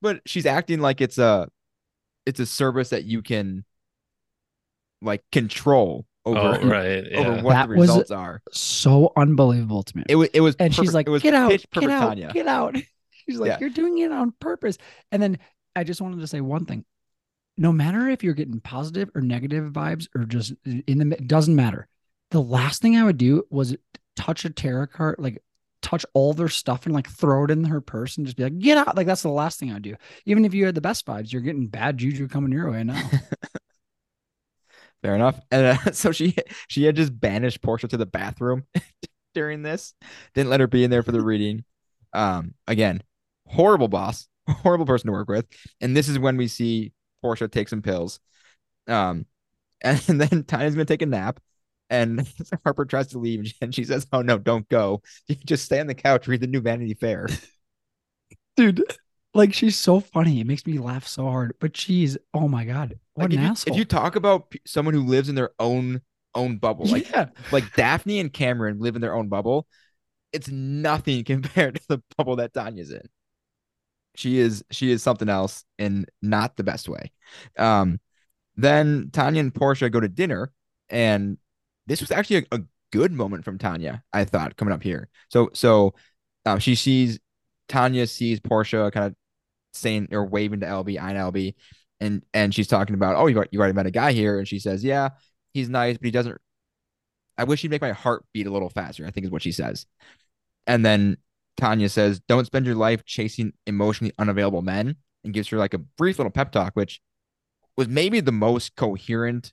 but 0.00 0.20
she's 0.26 0.46
acting 0.46 0.80
like 0.80 1.00
it's 1.00 1.18
a 1.18 1.48
it's 2.26 2.40
a 2.40 2.46
service 2.46 2.90
that 2.90 3.04
you 3.04 3.22
can 3.22 3.64
like 5.00 5.22
control 5.32 6.06
over 6.24 6.38
oh, 6.38 6.68
right. 6.68 7.04
over 7.14 7.42
what 7.42 7.52
That 7.52 7.68
the 7.68 7.76
was- 7.76 7.88
results 7.88 8.10
are. 8.10 8.42
So 8.52 9.12
unbelievable 9.16 9.82
to 9.82 9.96
me. 9.96 10.04
It 10.08 10.16
was 10.16 10.28
it 10.32 10.40
was 10.40 10.54
and 10.58 10.74
she's 10.74 10.94
like, 10.94 11.06
it 11.06 11.10
was 11.10 11.22
"Get 11.22 11.34
out, 11.34 11.50
pitch 11.50 11.66
get 11.72 11.90
out, 11.90 12.00
Tanya. 12.08 12.30
get 12.32 12.46
out." 12.46 12.76
She's 13.28 13.38
like, 13.38 13.48
Yeah. 13.50 13.58
"You're 13.60 13.70
doing 13.70 13.98
it 13.98 14.10
on 14.12 14.32
purpose." 14.40 14.78
And 15.12 15.22
then 15.22 15.38
I 15.76 15.84
just 15.84 16.00
wanted 16.00 16.20
to 16.20 16.26
say 16.26 16.40
one 16.40 16.64
thing: 16.64 16.84
no 17.56 17.72
matter 17.72 18.08
if 18.08 18.24
you're 18.24 18.34
getting 18.34 18.60
positive 18.60 19.10
or 19.14 19.20
negative 19.20 19.72
vibes 19.72 20.08
or 20.14 20.24
just 20.24 20.54
in 20.64 20.98
the, 20.98 21.16
it 21.16 21.28
doesn't 21.28 21.56
matter. 21.56 21.88
The 22.30 22.42
last 22.42 22.80
thing 22.80 22.96
I 22.96 23.04
would 23.04 23.18
do 23.18 23.44
was 23.50 23.76
touch 24.16 24.44
a 24.44 24.50
tarot 24.50 24.88
card, 24.88 25.16
like 25.18 25.42
touch 25.82 26.06
all 26.14 26.32
their 26.32 26.48
stuff 26.48 26.86
and 26.86 26.94
like 26.94 27.08
throw 27.08 27.44
it 27.44 27.50
in 27.50 27.64
her 27.64 27.80
purse 27.80 28.16
and 28.16 28.26
just 28.26 28.36
be 28.36 28.44
like, 28.44 28.58
"Get 28.58 28.78
out!" 28.78 28.96
Like 28.96 29.06
that's 29.06 29.22
the 29.22 29.28
last 29.28 29.60
thing 29.60 29.72
I'd 29.72 29.82
do. 29.82 29.96
Even 30.24 30.44
if 30.44 30.54
you 30.54 30.64
had 30.64 30.74
the 30.74 30.80
best 30.80 31.04
vibes, 31.04 31.32
you're 31.32 31.42
getting 31.42 31.66
bad 31.66 31.98
juju 31.98 32.28
coming 32.28 32.52
your 32.52 32.70
way 32.70 32.84
now. 32.84 33.02
Fair 35.02 35.14
enough. 35.16 35.40
And 35.50 35.78
uh, 35.78 35.90
so 35.92 36.12
she 36.12 36.34
she 36.68 36.84
had 36.84 36.96
just 36.96 37.18
banished 37.18 37.60
Portia 37.60 37.88
to 37.88 37.96
the 37.96 38.06
bathroom 38.06 38.64
during 39.34 39.62
this. 39.62 39.94
Didn't 40.34 40.50
let 40.50 40.60
her 40.60 40.66
be 40.66 40.84
in 40.84 40.90
there 40.90 41.02
for 41.02 41.12
the 41.12 41.22
reading. 41.22 41.64
Um, 42.14 42.54
again, 42.66 43.02
horrible 43.46 43.88
boss, 43.88 44.28
horrible 44.48 44.86
person 44.86 45.08
to 45.08 45.12
work 45.12 45.28
with. 45.28 45.46
And 45.80 45.96
this 45.96 46.08
is 46.08 46.18
when 46.18 46.36
we 46.36 46.48
see 46.48 46.92
Portia 47.22 47.48
take 47.48 47.68
some 47.68 47.82
pills. 47.82 48.20
Um, 48.88 49.26
and, 49.80 49.98
then 49.98 50.44
Tanya's 50.44 50.74
gonna 50.74 50.84
take 50.84 51.02
a 51.02 51.06
nap. 51.06 51.40
And 51.90 52.26
Harper 52.64 52.86
tries 52.86 53.08
to 53.08 53.18
leave, 53.18 53.52
and 53.60 53.74
she, 53.74 53.84
says, 53.84 54.06
"Oh 54.12 54.22
no, 54.22 54.38
don't 54.38 54.68
go. 54.68 55.02
You 55.26 55.36
just 55.36 55.64
stay 55.64 55.78
on 55.78 55.86
the 55.86 55.94
couch, 55.94 56.26
read 56.26 56.40
the 56.40 56.46
new 56.46 56.60
Vanity 56.60 56.94
Fair." 56.94 57.28
Dude, 58.56 58.82
like 59.34 59.52
she's 59.52 59.76
so 59.76 60.00
funny. 60.00 60.40
It 60.40 60.46
makes 60.46 60.66
me 60.66 60.78
laugh 60.78 61.06
so 61.06 61.24
hard. 61.24 61.54
But 61.60 61.76
she's, 61.76 62.16
oh 62.32 62.48
my 62.48 62.64
God, 62.64 62.98
what 63.14 63.24
Like, 63.24 63.32
an 63.32 63.38
if, 63.38 63.44
you, 63.44 63.50
asshole. 63.50 63.74
if 63.74 63.78
you 63.78 63.84
talk 63.84 64.16
about 64.16 64.54
someone 64.66 64.94
who 64.94 65.04
lives 65.04 65.28
in 65.28 65.34
their 65.34 65.50
own 65.58 66.00
own 66.34 66.56
bubble, 66.56 66.86
like 66.86 67.10
yeah. 67.10 67.26
like 67.50 67.74
Daphne 67.74 68.20
and 68.20 68.32
Cameron 68.32 68.78
live 68.78 68.94
in 68.94 69.02
their 69.02 69.14
own 69.14 69.28
bubble. 69.28 69.66
It's 70.32 70.48
nothing 70.48 71.24
compared 71.24 71.74
to 71.74 71.88
the 71.88 72.02
bubble 72.16 72.36
that 72.36 72.54
Tanya's 72.54 72.90
in. 72.90 73.06
She 74.14 74.38
is 74.38 74.64
she 74.70 74.90
is 74.90 75.02
something 75.02 75.28
else 75.28 75.64
in 75.78 76.06
not 76.20 76.56
the 76.56 76.64
best 76.64 76.88
way. 76.88 77.12
Um, 77.58 78.00
then 78.56 79.10
Tanya 79.12 79.40
and 79.40 79.54
Portia 79.54 79.88
go 79.88 80.00
to 80.00 80.08
dinner, 80.08 80.52
and 80.90 81.38
this 81.86 82.00
was 82.00 82.10
actually 82.10 82.46
a, 82.52 82.56
a 82.56 82.60
good 82.90 83.12
moment 83.12 83.44
from 83.44 83.58
Tanya. 83.58 84.02
I 84.12 84.24
thought 84.24 84.56
coming 84.56 84.74
up 84.74 84.82
here. 84.82 85.08
So 85.30 85.50
so, 85.54 85.94
um, 86.44 86.58
she 86.58 86.74
sees 86.74 87.18
Tanya 87.68 88.06
sees 88.06 88.40
Portia 88.40 88.90
kind 88.92 89.06
of 89.06 89.14
saying 89.72 90.08
or 90.12 90.26
waving 90.26 90.60
to 90.60 90.66
Albie, 90.66 91.00
I 91.00 91.14
Albie, 91.14 91.54
and 92.00 92.22
and 92.34 92.54
she's 92.54 92.68
talking 92.68 92.94
about 92.94 93.16
oh 93.16 93.26
you 93.26 93.42
you 93.50 93.58
already 93.58 93.74
met 93.74 93.86
a 93.86 93.90
guy 93.90 94.12
here, 94.12 94.38
and 94.38 94.46
she 94.46 94.58
says 94.58 94.84
yeah 94.84 95.10
he's 95.52 95.68
nice, 95.68 95.98
but 95.98 96.04
he 96.04 96.10
doesn't. 96.10 96.38
I 97.38 97.44
wish 97.44 97.62
he'd 97.62 97.70
make 97.70 97.82
my 97.82 97.92
heart 97.92 98.24
beat 98.32 98.46
a 98.46 98.50
little 98.50 98.68
faster. 98.68 99.06
I 99.06 99.10
think 99.10 99.26
is 99.26 99.32
what 99.32 99.42
she 99.42 99.52
says. 99.52 99.86
And 100.66 100.84
then 100.84 101.16
Tanya 101.56 101.88
says, 101.88 102.20
"Don't 102.28 102.46
spend 102.46 102.66
your 102.66 102.74
life 102.74 103.04
chasing 103.04 103.52
emotionally 103.66 104.12
unavailable 104.18 104.62
men," 104.62 104.96
and 105.24 105.32
gives 105.34 105.48
her 105.48 105.58
like 105.58 105.74
a 105.74 105.78
brief 105.78 106.18
little 106.18 106.30
pep 106.32 106.50
talk, 106.52 106.74
which 106.74 107.00
was 107.76 107.88
maybe 107.88 108.20
the 108.20 108.32
most 108.32 108.74
coherent, 108.76 109.52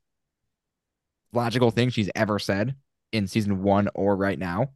logical 1.33 1.71
thing 1.71 1.89
she's 1.89 2.09
ever 2.15 2.39
said 2.39 2.75
in 3.11 3.27
season 3.27 3.61
one 3.63 3.89
or 3.95 4.15
right 4.15 4.37
now. 4.39 4.71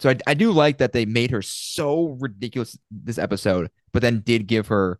So 0.00 0.10
I, 0.10 0.18
I 0.26 0.34
do 0.34 0.50
like 0.50 0.78
that 0.78 0.92
they 0.92 1.04
made 1.06 1.30
her 1.30 1.42
so 1.42 2.16
ridiculous 2.20 2.76
this 2.90 3.18
episode, 3.18 3.70
but 3.92 4.02
then 4.02 4.20
did 4.20 4.46
give 4.46 4.66
her 4.68 4.98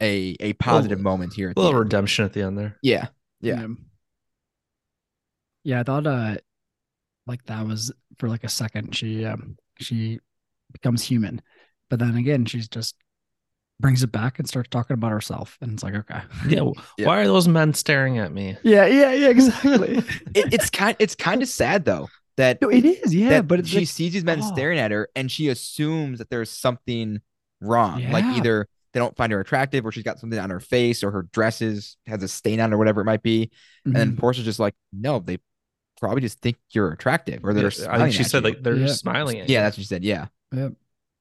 a 0.00 0.36
a 0.40 0.52
positive 0.54 0.98
Little- 0.98 1.10
moment 1.12 1.34
here. 1.34 1.48
At 1.50 1.52
A 1.52 1.54
the 1.54 1.60
little 1.62 1.80
end. 1.80 1.86
redemption 1.86 2.24
at 2.24 2.32
the 2.32 2.42
end 2.42 2.56
there. 2.58 2.78
Yeah, 2.82 3.08
yeah. 3.40 3.66
Yeah, 5.64 5.80
I 5.80 5.82
thought 5.82 6.06
uh 6.06 6.36
like 7.26 7.44
that 7.46 7.66
was 7.66 7.92
for 8.18 8.28
like 8.28 8.44
a 8.44 8.48
second 8.48 8.94
she 8.96 9.24
um 9.24 9.56
she 9.80 10.20
becomes 10.72 11.02
human. 11.02 11.42
But 11.88 11.98
then 11.98 12.16
again, 12.16 12.44
she's 12.44 12.68
just 12.68 12.94
brings 13.80 14.02
it 14.02 14.12
back 14.12 14.38
and 14.38 14.48
starts 14.48 14.68
talking 14.68 14.94
about 14.94 15.10
herself. 15.10 15.56
And 15.60 15.72
it's 15.72 15.82
like, 15.82 15.94
okay. 15.94 16.20
Yeah. 16.48 16.70
Yeah. 16.98 17.06
Why 17.06 17.20
are 17.20 17.26
those 17.26 17.48
men 17.48 17.72
staring 17.74 18.18
at 18.18 18.32
me? 18.32 18.56
Yeah, 18.62 18.86
yeah, 18.86 19.12
yeah, 19.12 19.28
exactly. 19.28 19.98
It, 20.34 20.52
it's 20.52 20.70
kind 20.70 20.96
it's 20.98 21.14
kind 21.14 21.42
of 21.42 21.48
sad 21.48 21.84
though 21.84 22.08
that 22.36 22.60
no, 22.62 22.68
it 22.68 22.84
is, 22.84 23.14
yeah. 23.14 23.42
but 23.42 23.60
it's 23.60 23.68
she 23.68 23.80
like, 23.80 23.88
sees 23.88 24.12
these 24.12 24.24
men 24.24 24.40
oh. 24.42 24.52
staring 24.52 24.78
at 24.78 24.90
her 24.90 25.08
and 25.16 25.30
she 25.30 25.48
assumes 25.48 26.18
that 26.18 26.30
there's 26.30 26.50
something 26.50 27.20
wrong. 27.60 28.10
Like 28.10 28.24
either 28.24 28.68
they 28.92 29.00
don't 29.00 29.16
find 29.16 29.32
her 29.32 29.40
attractive 29.40 29.86
or 29.86 29.92
she's 29.92 30.04
got 30.04 30.18
something 30.18 30.38
on 30.38 30.50
her 30.50 30.60
face 30.60 31.02
or 31.02 31.10
her 31.10 31.22
dresses 31.32 31.96
has 32.06 32.22
a 32.22 32.28
stain 32.28 32.60
on 32.60 32.72
it 32.72 32.74
or 32.74 32.78
whatever 32.78 33.00
it 33.00 33.04
might 33.04 33.22
be. 33.22 33.50
And 33.84 33.94
then 33.94 34.12
Mhm. 34.12 34.18
Portia's 34.18 34.44
just 34.44 34.58
like, 34.58 34.74
no, 34.92 35.20
they 35.20 35.38
probably 36.00 36.20
just 36.22 36.40
think 36.40 36.56
you're 36.70 36.90
attractive 36.92 37.44
or 37.44 37.52
they're 37.54 37.64
Yeah, 37.64 37.68
I 37.68 37.70
smiling 37.70 38.00
think 38.06 38.14
she 38.14 38.20
at 38.24 38.30
said 38.30 38.44
you. 38.44 38.50
like 38.50 38.62
they're 38.62 38.76
Yeah. 38.76 38.86
smiling 38.88 39.38
at 39.40 39.48
yeah, 39.48 39.58
you. 39.60 39.64
that's 39.64 39.76
what 39.76 39.82
she 39.82 39.86
said. 39.88 40.04
Yeah. 40.04 40.26
Yep. 40.52 40.72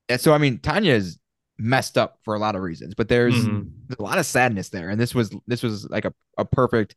And 0.10 0.22
so 0.22 0.34
I 0.34 0.38
mean, 0.38 0.60
Tanya 0.60 0.94
is 0.94 1.20
messed 1.58 1.98
up 1.98 2.20
for 2.24 2.36
a 2.36 2.40
lot 2.40 2.56
of 2.56 2.62
reasons, 2.62 2.96
but 2.96 3.10
there's 3.10 3.36
Mhm. 3.36 3.72
there's 3.88 4.00
a 4.00 4.04
lot 4.04 4.18
of 4.18 4.26
sadness 4.26 4.70
there, 4.70 4.90
and 4.90 5.00
this 5.00 5.14
was 5.14 5.32
this 5.48 5.62
was 5.62 5.88
like 5.90 6.06
a, 6.06 6.14
a 6.38 6.46
perfect 6.46 6.96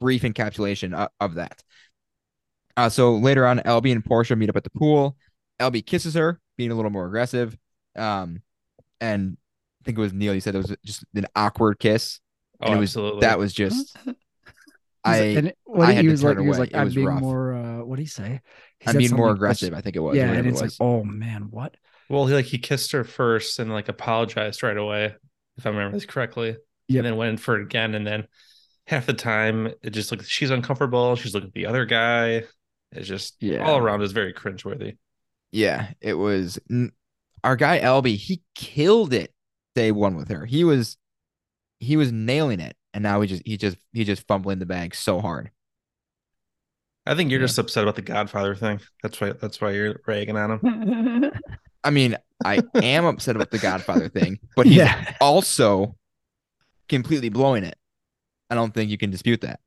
brief 0.00 0.22
encapsulation 0.22 0.94
of, 0.94 1.08
of 1.20 1.34
that. 1.34 1.62
Uh, 2.76 2.88
so 2.88 3.16
later 3.16 3.44
on, 3.46 3.58
Albie 3.60 3.90
and 3.92 4.04
Portia 4.04 4.36
meet 4.36 4.48
up 4.48 4.56
at 4.56 4.62
the 4.64 4.70
pool. 4.70 5.16
Albie 5.60 5.84
kisses 5.84 6.14
her, 6.14 6.38
being 6.56 6.70
a 6.70 6.74
little 6.76 6.90
more 6.92 7.06
aggressive. 7.06 7.56
Um, 7.96 8.42
and 9.00 9.36
I 9.80 9.84
think 9.84 9.98
it 9.98 10.00
was 10.00 10.12
Neil. 10.12 10.32
He 10.32 10.38
said 10.40 10.54
it 10.54 10.58
was 10.58 10.76
just 10.84 11.04
an 11.16 11.26
awkward 11.34 11.80
kiss. 11.80 12.20
Oh, 12.60 12.66
and 12.66 12.76
it 12.76 12.78
was 12.78 12.90
absolutely. 12.90 13.20
that 13.22 13.38
was 13.38 13.52
just 13.52 13.96
He's 14.04 14.14
I 15.04 15.20
like- 15.20 15.36
and 15.38 15.52
what 15.64 15.86
I 15.86 15.90
he, 15.90 15.96
had 15.96 16.02
he 16.04 16.08
to 16.08 16.10
was 16.12 16.24
like, 16.24 16.34
turn 16.36 16.42
he 16.42 16.48
was 16.48 16.58
away. 16.58 16.64
like, 16.66 16.72
It 16.72 16.76
I'm 16.78 16.84
was 16.86 16.94
being 16.94 17.06
rough. 17.06 17.20
more. 17.20 17.54
Uh, 17.54 17.84
what 17.84 17.96
did 17.96 18.02
he 18.02 18.08
say? 18.08 18.40
He 18.80 18.88
I'm 18.88 18.96
being 18.96 19.10
more 19.14 19.28
something 19.28 19.42
that's- 19.42 19.62
aggressive. 19.62 19.74
I 19.74 19.80
think 19.80 19.96
it 19.96 20.00
was. 20.00 20.16
Yeah, 20.16 20.22
whatever 20.24 20.38
and 20.38 20.46
it 20.48 20.50
it's 20.50 20.60
like, 20.60 20.70
oh 20.80 21.04
man, 21.04 21.48
what? 21.50 21.76
Well, 22.08 22.26
he 22.26 22.34
like 22.34 22.46
he 22.46 22.58
kissed 22.58 22.92
her 22.92 23.04
first 23.04 23.58
and 23.58 23.70
like 23.72 23.88
apologized 23.88 24.62
right 24.62 24.76
away, 24.76 25.14
if 25.56 25.66
I 25.66 25.70
remember 25.70 25.96
this 25.96 26.06
correctly. 26.06 26.56
Yeah, 26.88 27.00
And 27.00 27.06
then 27.06 27.16
went 27.16 27.30
in 27.30 27.36
for 27.36 27.58
it 27.58 27.62
again, 27.64 27.94
and 27.94 28.06
then 28.06 28.26
half 28.86 29.04
the 29.04 29.12
time 29.12 29.66
it 29.82 29.90
just 29.90 30.10
like 30.10 30.22
she's 30.24 30.50
uncomfortable. 30.50 31.16
She's 31.16 31.34
looking 31.34 31.48
at 31.48 31.54
the 31.54 31.66
other 31.66 31.84
guy. 31.84 32.44
It's 32.92 33.06
just 33.06 33.36
Yeah. 33.40 33.66
all 33.68 33.76
around 33.76 34.00
is 34.00 34.12
very 34.12 34.32
cringeworthy. 34.32 34.96
Yeah, 35.52 35.88
it 36.00 36.14
was 36.14 36.58
n- 36.70 36.92
our 37.44 37.56
guy 37.56 37.80
Albie, 37.80 38.16
He 38.16 38.40
killed 38.54 39.12
it 39.12 39.34
day 39.74 39.92
one 39.92 40.16
with 40.16 40.28
her. 40.30 40.46
He 40.46 40.64
was 40.64 40.96
he 41.80 41.98
was 41.98 42.10
nailing 42.10 42.60
it, 42.60 42.74
and 42.94 43.02
now 43.02 43.20
he 43.20 43.28
just 43.28 43.42
he 43.44 43.56
just 43.56 43.76
he 43.92 44.04
just 44.04 44.26
fumbling 44.26 44.58
the 44.58 44.66
bag 44.66 44.94
so 44.94 45.20
hard. 45.20 45.50
I 47.06 47.14
think 47.14 47.30
you're 47.30 47.40
Yeah. 47.40 47.46
just 47.46 47.58
upset 47.58 47.84
about 47.84 47.96
the 47.96 48.02
Godfather 48.02 48.54
thing. 48.54 48.80
That's 49.02 49.20
why 49.20 49.32
that's 49.32 49.60
why 49.60 49.70
you're 49.70 50.00
ragging 50.06 50.36
on 50.36 50.58
him. 50.58 51.30
I 51.84 51.90
mean, 51.90 52.16
I 52.44 52.60
am 52.74 53.04
upset 53.06 53.36
about 53.36 53.50
the 53.50 53.58
Godfather 53.58 54.08
thing, 54.08 54.38
but 54.56 54.66
he's 54.66 54.76
yeah, 54.76 55.14
also 55.20 55.96
completely 56.88 57.28
blowing 57.28 57.64
it. 57.64 57.76
I 58.50 58.54
don't 58.54 58.74
think 58.74 58.90
you 58.90 58.98
can 58.98 59.10
dispute 59.10 59.40
that. 59.42 59.60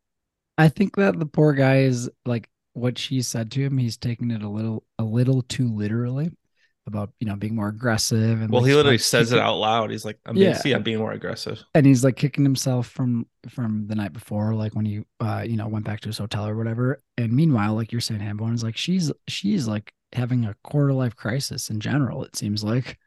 I 0.58 0.68
think 0.70 0.96
that 0.98 1.18
the 1.18 1.26
poor 1.26 1.54
guy 1.54 1.80
is 1.80 2.10
like 2.26 2.50
what 2.74 2.98
she 2.98 3.22
said 3.22 3.52
to 3.52 3.62
him. 3.62 3.78
He's 3.78 3.98
taking 3.98 4.30
it 4.32 4.44
a 4.44 4.50
little, 4.50 4.84
a 5.00 5.04
little 5.04 5.42
too 5.44 5.68
literally 5.68 6.32
about 6.92 7.12
you 7.20 7.28
know 7.28 7.36
being 7.36 7.56
more 7.56 7.70
aggressive 7.70 8.42
and 8.42 8.50
Well, 8.50 8.62
like, 8.62 8.70
he 8.70 8.76
literally 8.76 8.96
like, 8.98 9.02
says 9.02 9.32
it 9.32 9.40
out 9.40 9.56
loud. 9.58 9.92
He's 9.92 10.06
like, 10.06 10.20
I'm 10.26 10.36
being, 10.36 10.52
Yeah. 10.52 10.58
see, 10.58 10.74
I'm 10.74 10.84
being 10.84 10.98
more 11.00 11.14
aggressive. 11.14 11.64
and 11.74 11.86
he's 11.86 12.04
like 12.04 12.16
kicking 12.18 12.44
himself 12.44 12.88
from 12.88 13.26
from 13.50 13.88
the 13.88 13.96
night 13.96 14.14
before, 14.14 14.54
like 14.54 14.76
when 14.76 14.86
he 14.86 15.04
uh 15.20 15.44
you 15.48 15.58
know 15.58 15.68
went 15.68 15.86
back 15.86 16.02
to 16.02 16.10
his 16.10 16.18
hotel 16.18 16.48
or 16.48 16.56
whatever. 16.58 17.02
And 17.18 17.32
meanwhile, 17.34 17.74
like 17.76 17.92
you're 17.92 18.02
saying, 18.02 18.22
Hambone 18.22 18.54
is 18.54 18.64
like 18.64 18.78
she's 18.78 19.12
she's 19.28 19.68
like 19.68 19.94
having 20.14 20.46
a 20.46 20.56
quarter 20.64 20.94
life 20.94 21.16
crisis 21.16 21.70
in 21.70 21.80
general. 21.80 22.24
It 22.26 22.36
seems 22.36 22.64
like, 22.64 22.98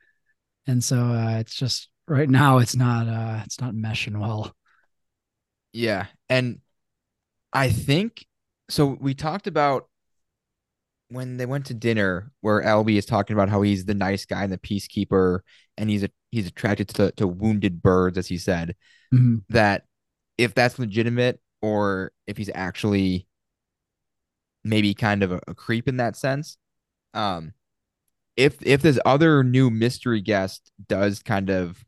and 0.66 0.82
so 0.82 0.96
uh, 0.98 1.36
it's 1.40 1.54
just 1.54 1.88
right 2.08 2.28
now 2.28 2.58
it's 2.58 2.76
not 2.76 3.06
uh 3.08 3.42
it's 3.44 3.60
not 3.60 3.74
meshing 3.74 4.18
well. 4.18 4.54
Yeah. 5.72 6.06
And 6.28 6.60
I 7.52 7.70
think 7.70 8.26
so. 8.68 8.96
We 9.00 9.14
talked 9.14 9.46
about 9.46 9.88
when 11.14 11.36
they 11.36 11.46
went 11.46 11.66
to 11.66 11.74
dinner 11.74 12.30
where 12.40 12.62
Albie 12.62 12.98
is 12.98 13.06
talking 13.06 13.34
about 13.34 13.48
how 13.48 13.62
he's 13.62 13.84
the 13.84 13.94
nice 13.94 14.24
guy 14.26 14.44
and 14.44 14.52
the 14.52 14.58
peacekeeper 14.58 15.40
and 15.76 15.88
he's 15.88 16.02
a, 16.02 16.10
he's 16.30 16.46
attracted 16.46 16.88
to, 16.88 17.12
to 17.12 17.26
wounded 17.26 17.82
birds, 17.82 18.18
as 18.18 18.26
he 18.26 18.38
said, 18.38 18.74
Mhm. 19.12 19.42
that 19.48 19.84
if 20.36 20.54
that's 20.54 20.78
legitimate 20.78 21.40
or 21.62 22.12
if 22.26 22.36
he's 22.36 22.50
actually 22.54 23.26
maybe 24.64 24.94
kind 24.94 25.22
of 25.22 25.32
a, 25.32 25.40
a 25.46 25.54
creep 25.54 25.88
in 25.88 25.98
that 25.98 26.16
sense. 26.16 26.56
Um, 27.12 27.52
if 28.36 28.56
if 28.62 28.82
this 28.82 28.98
other 29.04 29.44
new 29.44 29.70
mystery 29.70 30.20
guest 30.20 30.72
does 30.88 31.22
kind 31.22 31.50
of 31.50 31.84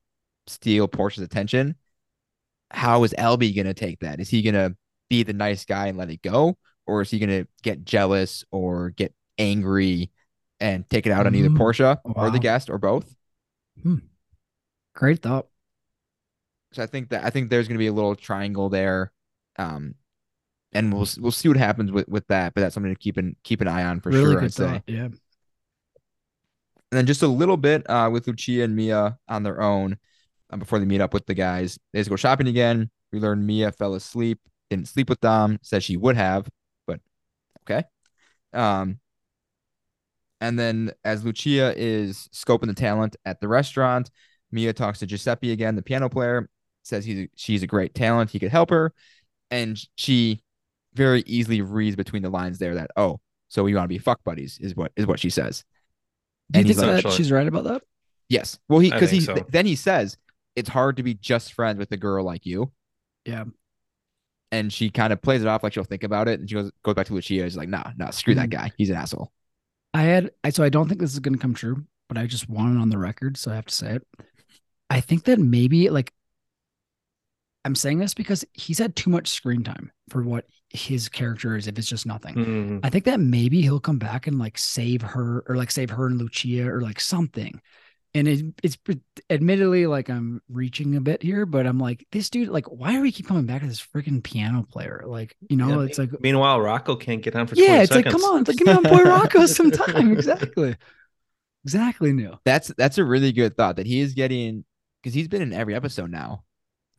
steal 0.47 0.87
Portia's 0.87 1.25
attention, 1.25 1.75
how 2.71 3.03
is 3.05 3.15
Albie 3.19 3.57
gonna 3.57 3.75
take 3.75 4.01
that? 4.01 4.21
Is 4.21 4.29
he 4.29 4.43
gonna 4.43 4.77
be 5.09 5.23
the 5.23 5.33
nice 5.33 5.65
guy 5.65 5.89
and 5.89 5.99
let 5.99 6.11
it 6.11 6.23
go, 6.23 6.57
or 6.87 7.03
is 7.03 7.11
he 7.11 7.19
gonna 7.19 7.47
get 7.63 7.85
jealous 7.85 8.45
or 8.51 8.91
get 8.91 9.15
angry 9.39 10.11
and 10.61 10.89
take 10.89 11.07
it 11.07 11.13
out 11.13 11.27
on 11.27 11.35
either 11.35 11.51
Mm, 11.51 11.57
Portia 11.57 12.01
or 12.05 12.31
the 12.31 12.39
guest 12.39 12.71
or 12.71 12.79
both? 12.79 13.15
Great 14.95 15.21
thought. 15.23 15.47
So 16.73 16.83
I 16.83 16.87
think 16.87 17.11
that 17.11 17.25
I 17.25 17.31
think 17.31 17.51
there's 17.51 17.69
gonna 17.69 17.79
be 17.79 17.87
a 17.87 17.93
little 17.93 18.15
triangle 18.15 18.69
there, 18.69 19.13
um, 19.59 19.95
and 20.73 20.93
we'll 20.93 21.07
we'll 21.19 21.33
see 21.33 21.49
what 21.49 21.57
happens 21.57 21.93
with 21.93 22.09
with 22.09 22.27
that. 22.29 22.55
But 22.55 22.63
that's 22.63 22.75
something 22.75 22.93
to 22.95 22.99
keep 22.99 23.17
an 23.17 23.37
keep 23.45 23.61
an 23.61 23.69
eye 23.69 23.85
on 23.85 24.01
for 24.01 24.11
really 24.11 24.33
sure. 24.33 24.43
I'd 24.43 24.53
say. 24.55 24.65
thought. 24.67 24.83
Yeah. 24.87 25.09
And 26.93 26.99
then 26.99 27.07
just 27.07 27.23
a 27.23 27.29
little 27.29 27.57
bit 27.57 27.89
uh, 27.91 28.09
with 28.13 28.27
Lucia 28.27 28.63
and 28.63 28.77
Mia 28.77 29.19
on 29.29 29.43
their 29.43 29.61
own 29.61 29.99
uh, 30.51 30.57
before 30.57 30.79
they 30.79 30.85
meet 30.85 31.01
up 31.01 31.13
with 31.13 31.27
the 31.27 31.35
guys. 31.35 31.79
They 31.93 32.01
just 32.01 32.11
go 32.11 32.17
shopping 32.17 32.47
again. 32.47 32.91
We 33.13 33.19
learn 33.19 33.45
Mia 33.45 33.73
fell 33.73 33.95
asleep, 33.95 34.39
didn't 34.71 34.89
sleep 34.89 35.09
with 35.09 35.21
Dom, 35.21 35.59
says 35.63 35.83
she 35.83 35.97
would 35.97 36.17
have, 36.17 36.49
okay. 37.69 37.85
Um, 38.53 39.01
and 40.41 40.59
then 40.59 40.93
as 41.05 41.25
Lucia 41.25 41.75
is 41.77 42.29
scoping 42.33 42.67
the 42.67 42.75
talent 42.75 43.17
at 43.25 43.41
the 43.41 43.49
restaurant, 43.49 44.11
Mia 44.53 44.73
talks 44.73 45.01
to 45.01 45.07
Giuseppe 45.07 45.53
again, 45.53 45.77
the 45.77 45.83
piano 45.83 46.09
player, 46.09 46.49
says 46.83 47.05
he's 47.05 47.21
a, 47.21 47.29
she's 47.35 47.63
a 47.63 47.67
great 47.67 47.95
talent, 47.95 48.31
he 48.31 48.39
could 48.39 48.51
help 48.51 48.71
her, 48.71 48.93
and 49.51 49.79
she 49.97 50.43
very 50.95 51.23
easily 51.27 51.61
reads 51.61 51.97
between 51.97 52.23
the 52.23 52.31
lines 52.31 52.59
there 52.59 52.75
that 52.75 52.91
oh, 52.97 53.21
so 53.49 53.63
we 53.63 53.75
want 53.75 53.85
to 53.85 53.89
be 53.89 53.99
fuck 53.99 54.23
buddies 54.25 54.59
is 54.61 54.75
what 54.75 54.93
is 54.97 55.07
what 55.07 55.21
she 55.21 55.31
says. 55.31 55.65
Do 56.51 56.61
you 56.61 56.67
think 56.67 56.79
like, 56.79 57.03
that 57.03 57.13
she's 57.13 57.33
right 57.33 57.47
about 57.47 57.65
that? 57.65 57.83
Yes. 58.29 58.59
Well, 58.69 58.79
he 58.79 58.91
because 58.91 59.11
he 59.11 59.21
so. 59.21 59.35
th- 59.35 59.47
then 59.49 59.67
he 59.67 59.77
says 59.77 60.17
it's 60.55 60.69
hard 60.69 60.97
to 60.97 61.03
be 61.03 61.15
just 61.15 61.53
friends 61.53 61.79
with 61.79 61.91
a 61.93 61.97
girl 61.97 62.25
like 62.25 62.47
you, 62.47 62.73
Yeah. 63.25 63.45
And 64.53 64.73
she 64.73 64.91
kind 64.91 65.13
of 65.13 65.21
plays 65.23 65.43
it 65.43 65.49
off 65.49 65.63
like 65.63 65.73
she'll 65.73 65.85
think 65.85 66.05
about 66.05 66.29
it, 66.29 66.41
and 66.41 66.49
she 66.49 66.55
goes 66.55 66.71
goes 66.83 66.95
back 66.95 67.07
to 67.07 67.15
Lucia. 67.15 67.43
She's 67.45 67.57
like, 67.57 67.69
nah, 67.69 67.93
nah, 67.97 68.11
screw 68.11 68.35
that 68.35 68.49
Mhm. 68.49 68.51
guy. 68.51 68.73
He's 68.77 68.91
an 68.91 68.97
asshole. 68.97 69.33
I 69.95 70.03
had 70.03 70.31
I 70.45 70.51
so 70.51 70.63
I 70.63 70.69
don't 70.69 70.89
think 70.89 71.01
this 71.01 71.13
is 71.13 71.21
gonna 71.21 71.39
come 71.39 71.55
true, 71.55 71.85
but 72.09 72.19
I 72.19 72.27
just 72.27 72.49
want 72.49 72.77
it 72.77 72.81
on 72.81 72.91
the 72.91 72.99
record, 72.99 73.37
so 73.37 73.51
I 73.51 73.55
have 73.57 73.67
to 73.67 73.75
say 73.75 73.95
it. 73.97 74.07
I 74.91 75.01
think 75.01 75.25
that 75.25 75.39
maybe 75.39 75.91
like 75.91 76.13
I'm 77.65 77.75
saying 77.75 77.99
this 77.99 78.15
because 78.15 78.45
he's 78.53 78.79
had 78.79 78.95
too 78.95 79.11
much 79.11 79.29
screen 79.29 79.65
time 79.65 79.91
for 80.09 80.23
what 80.23 80.47
his 80.71 81.09
character 81.09 81.57
is 81.57 81.67
if 81.67 81.79
it's 81.79 81.89
just 81.89 82.07
nothing. 82.07 82.35
Mm, 82.37 82.81
I 82.85 82.91
think 82.91 83.05
that 83.05 83.19
maybe 83.19 83.63
he'll 83.63 83.81
come 83.81 83.99
back 83.99 84.27
and 84.29 84.39
like 84.39 84.57
save 84.57 85.03
her 85.03 85.43
or 85.49 85.57
like 85.57 85.71
save 85.73 85.91
her 85.91 86.07
and 86.07 86.19
Lucia 86.19 86.69
or 86.69 86.81
like 86.81 87.01
something. 87.01 87.61
And 88.17 88.27
it, 88.27 88.47
it's 88.63 88.79
admittedly 89.29 89.87
like 89.87 90.09
I'm 90.09 90.41
reaching 90.49 90.97
a 90.97 91.01
bit 91.03 91.23
here, 91.23 91.45
but 91.45 91.67
I'm 91.67 91.79
like, 91.79 92.07
this 92.13 92.31
dude, 92.31 92.49
like, 92.49 92.65
why 92.67 92.93
do 92.93 93.03
we 93.03 93.13
keep 93.13 93.27
coming 93.29 93.45
back 93.45 93.61
to 93.61 93.69
this 93.69 93.81
freaking 93.95 94.23
piano 94.23 94.63
player? 94.69 95.03
Like, 95.05 95.37
you 95.51 95.57
know, 95.57 95.81
yeah, 95.83 95.87
it's 95.87 95.99
like, 95.99 96.19
meanwhile, 96.23 96.59
Rocco 96.61 96.97
can't 96.97 97.21
get 97.23 97.37
on 97.37 97.47
for 97.47 97.55
yeah, 97.57 97.67
20 97.67 97.83
it's 97.83 97.93
like, 97.95 98.05
come 98.07 98.25
on, 98.25 98.41
it's 98.41 98.49
like, 98.49 98.57
give 98.57 98.67
me 98.69 98.75
my 98.81 98.89
boy 98.91 99.03
Rocco 99.05 99.45
some 99.47 99.71
time. 99.71 100.13
Exactly. 100.13 100.77
Exactly, 101.65 102.13
Neil. 102.13 102.41
That's 102.45 102.69
that's 102.79 102.99
a 102.99 103.05
really 103.05 103.33
good 103.33 103.57
thought 103.57 103.77
that 103.77 103.87
he 103.87 104.01
is 104.01 104.15
getting 104.15 104.65
because 105.03 105.15
he's 105.15 105.29
been 105.29 105.43
in 105.43 105.53
every 105.53 105.75
episode 105.75 106.11
now. 106.11 106.45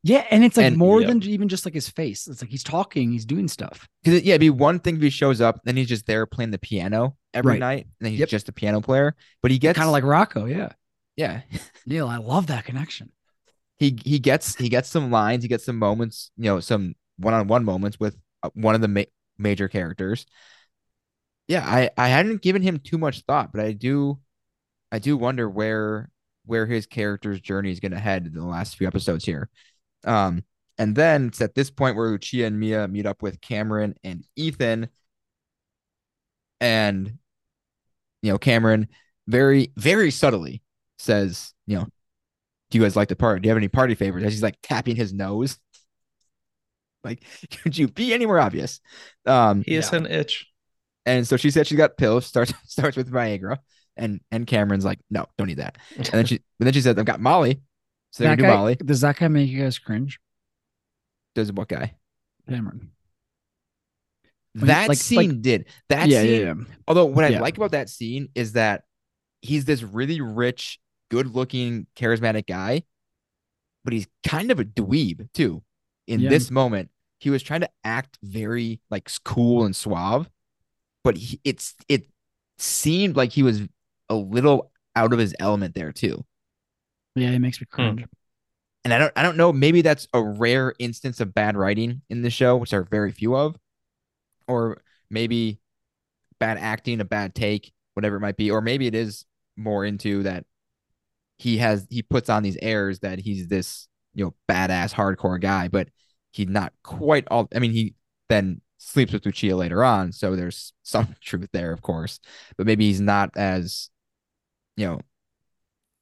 Yeah. 0.03 0.25
And 0.29 0.43
it's 0.43 0.55
like 0.57 0.67
And- 0.67 0.77
more 0.77 1.01
yeah. 1.01 1.07
than 1.07 1.23
even 1.23 1.47
just 1.49 1.65
like 1.65 1.73
his 1.73 1.89
face. 1.89 2.27
It's 2.27 2.41
like 2.41 2.51
he's 2.51 2.63
talking, 2.63 3.11
he's 3.11 3.25
doing 3.25 3.47
stuff. 3.47 3.87
Because 4.03 4.21
yeah, 4.21 4.33
it'd 4.35 4.41
be 4.41 4.49
one 4.49 4.79
thing 4.79 4.97
if 4.97 5.01
he 5.01 5.09
shows 5.09 5.41
up, 5.41 5.61
then 5.63 5.75
he's 5.77 5.87
just 5.87 6.05
there 6.05 6.25
playing 6.25 6.51
the 6.51 6.57
piano 6.59 7.15
every 7.33 7.53
Right. 7.53 7.59
night, 7.59 7.83
and 7.85 8.05
then 8.05 8.11
he's 8.11 8.19
Yep. 8.21 8.29
just 8.29 8.49
a 8.49 8.53
piano 8.53 8.81
player. 8.81 9.15
But 9.41 9.51
he 9.51 9.57
gets 9.57 9.77
Kind 9.77 9.87
of 9.87 9.93
like 9.93 10.03
Rocco. 10.03 10.45
Yeah. 10.45 10.69
Yeah, 11.17 11.41
Neil, 11.85 12.07
I 12.07 12.17
love 12.17 12.47
that 12.47 12.65
connection. 12.65 13.11
he 13.79 13.97
he 14.03 14.19
gets 14.19 14.55
he 14.55 14.69
gets 14.69 14.89
some 14.89 15.11
lines, 15.11 15.43
he 15.43 15.49
gets 15.49 15.65
some 15.65 15.77
moments, 15.77 16.31
you 16.37 16.45
know, 16.45 16.59
some 16.59 16.95
one 17.17 17.33
on 17.33 17.47
one 17.47 17.63
moments 17.65 17.99
with 17.99 18.17
uh, 18.43 18.49
one 18.53 18.75
of 18.75 18.81
the 18.81 18.87
ma- 18.87 19.03
major 19.37 19.67
characters. 19.67 20.25
Yeah, 21.47 21.63
I 21.65 21.89
I 21.97 22.09
hadn't 22.09 22.41
given 22.41 22.61
him 22.61 22.79
too 22.79 22.97
much 22.97 23.21
thought, 23.21 23.51
but 23.53 23.61
I 23.61 23.71
do, 23.73 24.19
I 24.91 24.99
do 24.99 25.17
wonder 25.17 25.49
where 25.49 26.11
where 26.45 26.65
his 26.67 26.87
character's 26.87 27.41
journey 27.41 27.71
is 27.71 27.79
going 27.81 27.93
to 27.93 27.99
head 27.99 28.27
in 28.27 28.33
the 28.33 28.45
last 28.45 28.77
few 28.77 28.87
episodes 28.87 29.25
here. 29.25 29.49
Um, 30.05 30.43
and 30.77 30.95
then 30.95 31.27
it's 31.27 31.41
at 31.41 31.55
this 31.55 31.71
point 31.71 31.97
where 31.97 32.09
Lucia 32.09 32.45
and 32.45 32.59
Mia 32.59 32.87
meet 32.87 33.05
up 33.07 33.23
with 33.23 33.41
Cameron 33.41 33.95
and 34.03 34.25
Ethan, 34.37 34.89
and 36.59 37.17
you 38.21 38.31
know 38.31 38.37
Cameron 38.37 38.87
very 39.27 39.71
very 39.77 40.11
subtly 40.11 40.61
says, 40.97 41.53
you 41.65 41.77
know, 41.77 41.87
do 42.69 42.77
you 42.77 42.83
guys 42.83 42.95
like 42.95 43.07
the 43.09 43.15
party? 43.15 43.41
Do 43.41 43.47
you 43.47 43.51
have 43.51 43.57
any 43.57 43.67
party 43.69 43.95
favors? 43.95 44.23
As 44.23 44.33
he's 44.33 44.43
like 44.43 44.57
tapping 44.61 44.95
his 44.95 45.13
nose. 45.13 45.57
Like, 47.03 47.23
could 47.63 47.77
you 47.77 47.87
be 47.87 48.13
any 48.13 48.25
more 48.25 48.39
obvious? 48.39 48.79
Um, 49.25 49.63
He 49.65 49.75
has 49.75 49.89
Yeah. 49.91 49.99
an 49.99 50.05
itch. 50.07 50.47
and 51.05 51.25
so 51.27 51.37
she 51.37 51.51
said 51.51 51.67
she's 51.67 51.77
got 51.77 51.97
pills. 51.97 52.25
Starts 52.25 52.53
starts 52.65 52.97
with 52.97 53.09
Viagra, 53.11 53.57
and 53.95 54.19
and 54.31 54.45
Cameron's 54.45 54.83
like, 54.85 54.99
no, 55.09 55.25
don't 55.37 55.47
need 55.47 55.57
that. 55.59 55.77
And 55.95 56.05
then 56.07 56.25
she, 56.25 56.37
but 56.59 56.65
then 56.65 56.73
she 56.73 56.81
said, 56.81 56.97
I've 56.99 57.05
got 57.05 57.21
Molly. 57.21 57.61
So 58.11 58.23
they 58.23 58.29
That 58.29 58.35
do 58.37 58.43
guy, 58.43 58.55
Molly. 58.55 58.75
does 58.75 59.01
that 59.01 59.17
guy 59.17 59.27
make 59.27 59.49
you 59.49 59.61
guys 59.63 59.79
cringe? 59.79 60.19
Does 61.35 61.51
what 61.53 61.67
guy? 61.67 61.95
Cameron. 62.49 62.91
When- 64.53 64.67
That 64.67 64.89
like- 64.89 64.97
scene 64.97 65.29
like- 65.29 65.41
did. 65.41 65.65
That 65.89 66.07
yeah, 66.09 66.21
scene. 66.21 66.31
yeah, 66.31 66.53
yeah. 66.57 66.63
Although 66.87 67.05
what 67.05 67.23
I 67.25 67.37
like 67.39 67.57
about 67.57 67.71
that 67.71 67.89
scene 67.89 68.29
is 68.33 68.53
that 68.53 68.83
he's 69.41 69.65
this 69.65 69.83
really 69.83 70.19
rich, 70.19 70.79
good-looking, 71.09 71.87
charismatic 71.95 72.47
guy, 72.47 72.83
but 73.83 73.93
he's 73.93 74.07
kind 74.25 74.51
of 74.51 74.59
a 74.59 74.65
dweeb 74.65 75.31
too. 75.33 75.63
In 76.07 76.21
Yeah. 76.21 76.29
this 76.29 76.51
moment, 76.51 76.89
he 77.19 77.29
was 77.29 77.43
trying 77.43 77.61
to 77.61 77.69
act 77.83 78.17
very 78.23 78.79
like 78.89 79.09
cool 79.23 79.65
and 79.65 79.75
suave, 79.75 80.29
but 81.03 81.17
he, 81.17 81.39
it's 81.43 81.75
it 81.87 82.07
seemed 82.57 83.15
like 83.15 83.31
he 83.31 83.43
was 83.43 83.61
a 84.09 84.15
little 84.15 84.71
out 84.95 85.13
of 85.13 85.19
his 85.19 85.35
element 85.39 85.75
there 85.75 85.91
too. 85.91 86.25
Yeah, 87.15 87.31
it 87.31 87.39
makes 87.39 87.59
me 87.59 87.67
hmm. 87.69 87.75
cringe. 87.75 88.05
And 88.83 88.93
I 88.93 88.99
don't 88.99 89.13
I 89.15 89.23
don't 89.23 89.37
know, 89.37 89.51
maybe 89.51 89.81
that's 89.81 90.07
a 90.13 90.21
rare 90.23 90.73
instance 90.79 91.19
of 91.19 91.33
bad 91.33 91.57
writing 91.57 92.01
in 92.09 92.21
the 92.21 92.29
show, 92.29 92.55
which 92.57 92.71
there 92.71 92.81
are 92.81 92.83
very 92.83 93.11
few 93.11 93.35
of, 93.35 93.57
or 94.47 94.81
maybe 95.09 95.59
bad 96.39 96.57
acting, 96.57 97.01
a 97.01 97.05
bad 97.05 97.35
take, 97.35 97.73
whatever 97.95 98.15
it 98.17 98.21
might 98.21 98.37
be, 98.37 98.51
or 98.51 98.61
maybe 98.61 98.87
it 98.87 98.95
is 98.95 99.25
more 99.57 99.83
into 99.83 100.23
that 100.23 100.45
he 101.37 101.57
has 101.57 101.87
he 101.89 102.01
puts 102.01 102.29
on 102.29 102.43
these 102.43 102.57
airs 102.61 102.99
that 102.99 103.19
he's 103.19 103.47
this 103.47 103.87
you 104.13 104.25
know 104.25 104.33
badass 104.49 104.93
hardcore 104.93 105.39
guy, 105.39 105.67
but 105.67 105.89
he's 106.31 106.47
not 106.47 106.73
quite 106.83 107.27
all. 107.29 107.47
I 107.55 107.59
mean, 107.59 107.71
he 107.71 107.95
then 108.29 108.61
sleeps 108.77 109.13
with 109.13 109.25
Lucia 109.25 109.55
later 109.55 109.83
on, 109.83 110.11
so 110.11 110.35
there's 110.35 110.73
some 110.83 111.15
truth 111.21 111.49
there, 111.53 111.71
of 111.71 111.81
course, 111.81 112.19
but 112.57 112.65
maybe 112.65 112.85
he's 112.85 113.01
not 113.01 113.31
as 113.35 113.89
you 114.75 114.85
know 114.87 114.99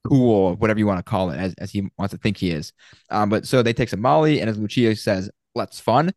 cool, 0.08 0.54
whatever 0.56 0.78
you 0.78 0.86
want 0.86 0.98
to 0.98 1.10
call 1.10 1.30
it, 1.30 1.38
as, 1.38 1.54
as 1.58 1.70
he 1.70 1.88
wants 1.98 2.12
to 2.12 2.18
think 2.18 2.36
he 2.36 2.50
is. 2.50 2.72
Um, 3.10 3.28
but 3.28 3.46
so 3.46 3.62
they 3.62 3.72
take 3.72 3.88
some 3.88 4.00
Molly, 4.00 4.40
and 4.40 4.48
as 4.48 4.58
Lucia 4.58 4.94
says, 4.94 5.30
let's 5.54 5.80
fun. 5.80 6.12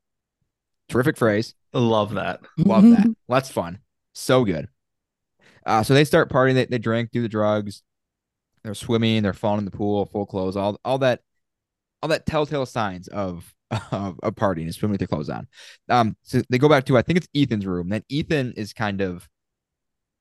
Terrific 0.89 1.17
phrase. 1.17 1.53
Love 1.73 2.15
that. 2.15 2.41
Love 2.57 2.83
that. 2.83 3.07
Let's 3.27 3.49
fun. 3.49 3.77
So 4.13 4.43
good. 4.43 4.67
Uh, 5.65 5.83
so 5.83 5.93
they 5.93 6.03
start 6.03 6.31
partying. 6.31 6.55
They, 6.55 6.65
they 6.65 6.79
drink, 6.79 7.11
do 7.11 7.21
the 7.21 7.29
drugs. 7.29 7.83
They're 8.63 8.73
swimming. 8.73 9.23
They're 9.23 9.33
falling 9.33 9.59
in 9.59 9.65
the 9.65 9.71
pool, 9.71 10.05
full 10.05 10.25
clothes. 10.25 10.57
All 10.57 10.79
all 10.83 10.97
that, 10.99 11.21
all 12.01 12.09
that 12.09 12.25
telltale 12.25 12.65
signs 12.65 13.07
of 13.07 13.53
of, 13.91 14.19
of 14.21 14.35
partying 14.35 14.67
is 14.67 14.75
swimming 14.75 14.93
with 14.93 14.99
their 14.99 15.07
clothes 15.07 15.29
on. 15.29 15.47
Um, 15.89 16.15
so 16.23 16.41
they 16.49 16.57
go 16.57 16.69
back 16.69 16.85
to 16.85 16.97
I 16.97 17.01
think 17.01 17.17
it's 17.17 17.27
Ethan's 17.35 17.65
room. 17.65 17.89
Then 17.89 18.03
Ethan 18.09 18.53
is 18.53 18.73
kind 18.73 19.01
of 19.01 19.27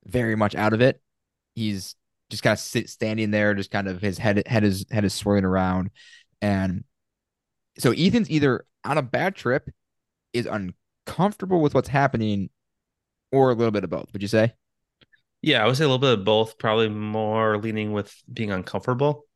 very 0.05 0.37
much 0.37 0.55
out 0.55 0.73
of 0.73 0.81
it. 0.81 1.01
He's 1.55 1.95
just 2.31 2.43
kind 2.43 2.53
of 2.53 2.59
sit, 2.59 2.89
standing 2.89 3.31
there, 3.31 3.55
just 3.55 3.71
kind 3.71 3.89
of 3.89 4.01
his 4.01 4.19
head 4.19 4.47
head 4.47 4.65
is 4.65 4.85
head 4.91 5.05
is 5.05 5.15
swirling 5.15 5.45
around, 5.45 5.91
and 6.43 6.85
so 7.79 7.93
Ethan's 7.93 8.31
either 8.31 8.65
on 8.85 8.99
a 8.99 9.03
bad 9.03 9.35
trip, 9.35 9.71
is 10.33 10.47
uncomfortable 10.47 11.61
with 11.61 11.75
what's 11.75 11.89
happening, 11.89 12.51
or 13.33 13.51
a 13.51 13.55
little 13.55 13.71
bit 13.71 13.85
of 13.85 13.91
both. 13.91 14.13
Would 14.13 14.23
you 14.23 14.29
say? 14.29 14.55
Yeah, 15.43 15.63
I 15.63 15.67
would 15.67 15.77
say 15.77 15.85
a 15.85 15.87
little 15.89 15.99
bit 15.99 16.19
of 16.19 16.25
both, 16.25 16.59
probably 16.59 16.89
more 16.89 17.59
leaning 17.59 17.93
with 17.93 18.15
being 18.33 18.51
uncomfortable 18.51 19.27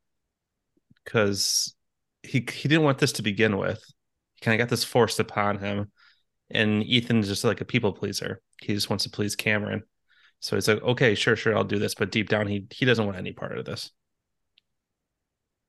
because 1.04 1.74
he 2.22 2.38
he 2.40 2.68
didn't 2.68 2.82
want 2.82 2.98
this 2.98 3.12
to 3.12 3.22
begin 3.22 3.56
with. 3.56 3.82
He 4.34 4.44
kind 4.44 4.60
of 4.60 4.64
got 4.64 4.70
this 4.70 4.84
forced 4.84 5.20
upon 5.20 5.58
him. 5.58 5.90
And 6.50 6.84
Ethan's 6.88 7.28
just 7.28 7.44
like 7.44 7.60
a 7.60 7.64
people 7.64 7.92
pleaser. 7.92 8.42
He 8.60 8.74
just 8.74 8.90
wants 8.90 9.04
to 9.04 9.10
please 9.10 9.36
Cameron. 9.36 9.84
So 10.40 10.56
he's 10.56 10.68
like, 10.68 10.82
okay, 10.82 11.14
sure, 11.14 11.36
sure, 11.36 11.56
I'll 11.56 11.64
do 11.64 11.78
this. 11.78 11.94
But 11.94 12.10
deep 12.10 12.28
down, 12.28 12.46
he 12.46 12.66
he 12.70 12.84
doesn't 12.84 13.04
want 13.06 13.18
any 13.18 13.32
part 13.32 13.56
of 13.56 13.64
this. 13.64 13.90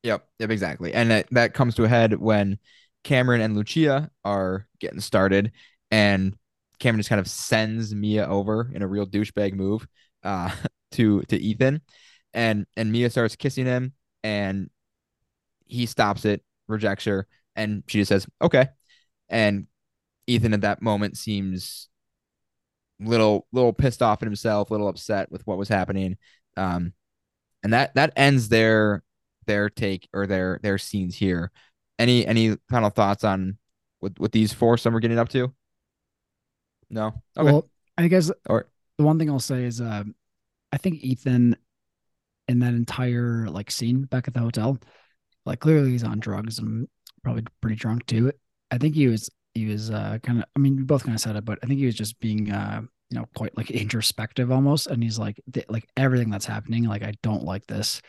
Yep, 0.03 0.27
yep, 0.39 0.49
exactly. 0.49 0.93
And 0.93 1.11
that, 1.11 1.27
that 1.31 1.53
comes 1.53 1.75
to 1.75 1.85
a 1.85 1.87
head 1.87 2.19
when 2.19 2.59
Cameron 3.03 3.41
and 3.41 3.55
Lucia 3.55 4.09
are 4.25 4.67
getting 4.79 4.99
started, 4.99 5.53
and 5.91 6.35
Cameron 6.79 6.99
just 6.99 7.09
kind 7.09 7.21
of 7.21 7.29
sends 7.29 7.95
Mia 7.95 8.27
over 8.27 8.69
in 8.73 8.81
a 8.81 8.87
real 8.87 9.07
douchebag 9.07 9.53
move 9.53 9.87
uh, 10.23 10.49
to 10.93 11.21
to 11.23 11.37
Ethan, 11.37 11.81
and 12.33 12.65
and 12.75 12.91
Mia 12.91 13.09
starts 13.09 13.35
kissing 13.35 13.65
him, 13.65 13.93
and 14.23 14.69
he 15.65 15.85
stops 15.85 16.25
it, 16.25 16.43
rejects 16.67 17.05
her, 17.05 17.27
and 17.55 17.83
she 17.87 17.99
just 17.99 18.09
says 18.09 18.27
okay, 18.41 18.67
and 19.29 19.67
Ethan 20.27 20.53
at 20.53 20.61
that 20.61 20.81
moment 20.81 21.17
seems 21.17 21.89
little 22.99 23.47
little 23.51 23.73
pissed 23.73 24.01
off 24.01 24.21
at 24.21 24.27
himself, 24.27 24.71
little 24.71 24.87
upset 24.87 25.31
with 25.31 25.45
what 25.45 25.57
was 25.57 25.69
happening, 25.69 26.17
um, 26.57 26.93
and 27.63 27.73
that 27.73 27.95
that 27.95 28.13
ends 28.15 28.49
their 28.49 29.03
their 29.45 29.69
take 29.69 30.07
or 30.13 30.27
their 30.27 30.59
their 30.63 30.77
scenes 30.77 31.15
here. 31.15 31.51
Any 31.99 32.25
any 32.25 32.57
final 32.69 32.89
thoughts 32.89 33.23
on 33.23 33.57
what 33.99 34.19
what 34.19 34.31
these 34.31 34.53
four 34.53 34.77
some 34.77 34.95
are 34.95 34.99
getting 34.99 35.19
up 35.19 35.29
to? 35.29 35.53
No. 36.89 37.07
Okay. 37.37 37.51
Well, 37.51 37.69
I 37.97 38.07
guess 38.07 38.31
or 38.47 38.67
the 38.97 39.03
one 39.03 39.17
thing 39.19 39.29
I'll 39.29 39.39
say 39.39 39.63
is, 39.65 39.81
uh, 39.81 40.03
I 40.71 40.77
think 40.77 41.03
Ethan, 41.03 41.55
in 42.47 42.59
that 42.59 42.73
entire 42.73 43.47
like 43.49 43.71
scene 43.71 44.03
back 44.03 44.27
at 44.27 44.33
the 44.33 44.39
hotel, 44.41 44.77
like 45.45 45.59
clearly 45.59 45.91
he's 45.91 46.03
on 46.03 46.19
drugs 46.19 46.59
and 46.59 46.87
probably 47.23 47.43
pretty 47.61 47.75
drunk 47.77 48.05
too. 48.05 48.31
I 48.71 48.77
think 48.77 48.95
he 48.95 49.07
was 49.07 49.29
he 49.53 49.65
was 49.67 49.91
uh, 49.91 50.17
kind 50.23 50.39
of. 50.39 50.45
I 50.55 50.59
mean, 50.59 50.75
we 50.75 50.83
both 50.83 51.03
kind 51.03 51.15
of 51.15 51.21
said 51.21 51.35
it, 51.35 51.45
but 51.45 51.59
I 51.63 51.67
think 51.67 51.79
he 51.79 51.85
was 51.85 51.95
just 51.95 52.19
being 52.19 52.51
uh, 52.51 52.81
you 53.09 53.19
know 53.19 53.25
quite 53.35 53.55
like 53.57 53.71
introspective 53.83 54.51
almost, 54.51 54.87
and 54.87 55.01
he's 55.03 55.19
like 55.19 55.39
th- 55.53 55.67
like 55.69 55.87
everything 55.97 56.29
that's 56.29 56.45
happening, 56.45 56.83
like 56.85 57.03
I 57.03 57.13
don't 57.23 57.43
like 57.43 57.65
this. 57.67 58.01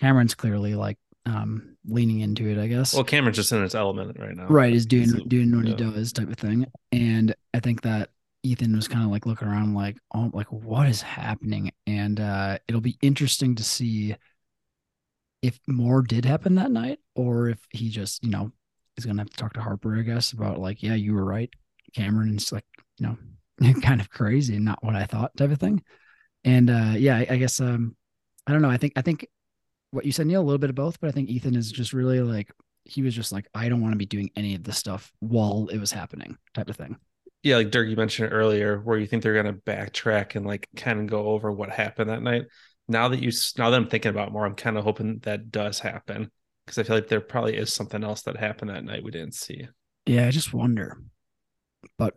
Cameron's 0.00 0.34
clearly 0.34 0.74
like 0.74 0.98
um 1.26 1.76
leaning 1.86 2.20
into 2.20 2.48
it, 2.48 2.58
I 2.58 2.66
guess. 2.66 2.94
Well, 2.94 3.04
Cameron's 3.04 3.36
just 3.36 3.52
in 3.52 3.62
its 3.62 3.74
element 3.74 4.18
right 4.18 4.34
now. 4.34 4.46
right 4.46 4.72
is 4.72 4.86
doing 4.86 5.04
He's- 5.08 5.22
doing 5.26 5.54
what 5.54 5.64
yeah. 5.66 5.70
he 5.70 5.76
does 5.76 6.12
type 6.12 6.28
of 6.30 6.36
thing 6.36 6.66
and 6.92 7.34
i 7.52 7.60
think 7.60 7.82
that 7.82 8.08
ethan 8.42 8.74
was 8.74 8.88
kind 8.88 9.04
of 9.04 9.10
like 9.10 9.26
looking 9.26 9.48
around 9.48 9.74
like 9.74 9.98
oh 10.14 10.30
like 10.32 10.50
what 10.50 10.88
is 10.88 11.02
happening? 11.02 11.72
And 11.86 12.20
uh 12.20 12.58
it'll 12.68 12.80
be 12.80 12.98
interesting 13.02 13.54
to 13.56 13.64
see 13.64 14.16
if 15.42 15.58
more 15.66 16.02
did 16.02 16.24
happen 16.24 16.54
that 16.56 16.70
night 16.70 16.98
or 17.14 17.48
if 17.48 17.58
he 17.70 17.88
just 17.88 18.22
you 18.22 18.30
know 18.30 18.52
is 18.96 19.06
gonna 19.06 19.22
have 19.22 19.30
to 19.30 19.36
talk 19.36 19.54
to 19.54 19.60
harper 19.60 19.96
i 19.98 20.02
guess 20.02 20.32
about 20.32 20.58
like 20.58 20.82
yeah 20.82 20.94
you 20.94 21.14
were 21.14 21.24
right. 21.24 21.50
Cameron's 21.94 22.52
like 22.52 22.66
you 22.98 23.06
know 23.06 23.72
kind 23.82 24.00
of 24.00 24.10
crazy 24.10 24.56
and 24.56 24.64
not 24.64 24.82
what 24.84 24.94
i 24.96 25.04
thought 25.04 25.36
type 25.36 25.50
of 25.50 25.58
thing. 25.58 25.82
And 26.44 26.70
uh 26.70 26.94
yeah 26.96 27.16
i, 27.16 27.26
I 27.30 27.36
guess 27.36 27.60
um 27.60 27.96
i 28.46 28.52
don't 28.52 28.62
know 28.62 28.70
i 28.70 28.76
think 28.76 28.94
i 28.96 29.02
think 29.02 29.26
what 29.90 30.04
you 30.04 30.12
said 30.12 30.26
neil 30.26 30.40
a 30.40 30.44
little 30.44 30.58
bit 30.58 30.70
of 30.70 30.76
both 30.76 31.00
but 31.00 31.08
i 31.08 31.12
think 31.12 31.28
ethan 31.28 31.56
is 31.56 31.72
just 31.72 31.92
really 31.92 32.20
like 32.20 32.50
he 32.84 33.02
was 33.02 33.14
just 33.14 33.32
like, 33.32 33.46
I 33.54 33.68
don't 33.68 33.80
want 33.80 33.92
to 33.92 33.98
be 33.98 34.06
doing 34.06 34.30
any 34.36 34.54
of 34.54 34.64
this 34.64 34.78
stuff 34.78 35.12
while 35.20 35.68
it 35.72 35.78
was 35.78 35.92
happening, 35.92 36.36
type 36.54 36.68
of 36.68 36.76
thing. 36.76 36.96
Yeah, 37.42 37.56
like 37.56 37.70
Dirk, 37.70 37.88
you 37.88 37.96
mentioned 37.96 38.32
earlier, 38.32 38.78
where 38.80 38.98
you 38.98 39.06
think 39.06 39.22
they're 39.22 39.34
gonna 39.34 39.54
backtrack 39.54 40.34
and 40.36 40.46
like 40.46 40.68
kind 40.76 41.00
of 41.00 41.06
go 41.06 41.28
over 41.28 41.50
what 41.50 41.70
happened 41.70 42.10
that 42.10 42.22
night. 42.22 42.44
Now 42.88 43.08
that 43.08 43.20
you, 43.22 43.30
now 43.56 43.70
that 43.70 43.76
I'm 43.76 43.88
thinking 43.88 44.10
about 44.10 44.28
it 44.28 44.32
more, 44.32 44.44
I'm 44.44 44.54
kind 44.56 44.76
of 44.76 44.84
hoping 44.84 45.20
that 45.20 45.50
does 45.50 45.78
happen 45.78 46.30
because 46.66 46.78
I 46.78 46.82
feel 46.82 46.96
like 46.96 47.08
there 47.08 47.20
probably 47.20 47.56
is 47.56 47.72
something 47.72 48.04
else 48.04 48.22
that 48.22 48.36
happened 48.36 48.70
that 48.70 48.84
night 48.84 49.04
we 49.04 49.10
didn't 49.10 49.34
see. 49.34 49.68
Yeah, 50.06 50.26
I 50.26 50.30
just 50.30 50.52
wonder. 50.52 50.98
But 51.98 52.14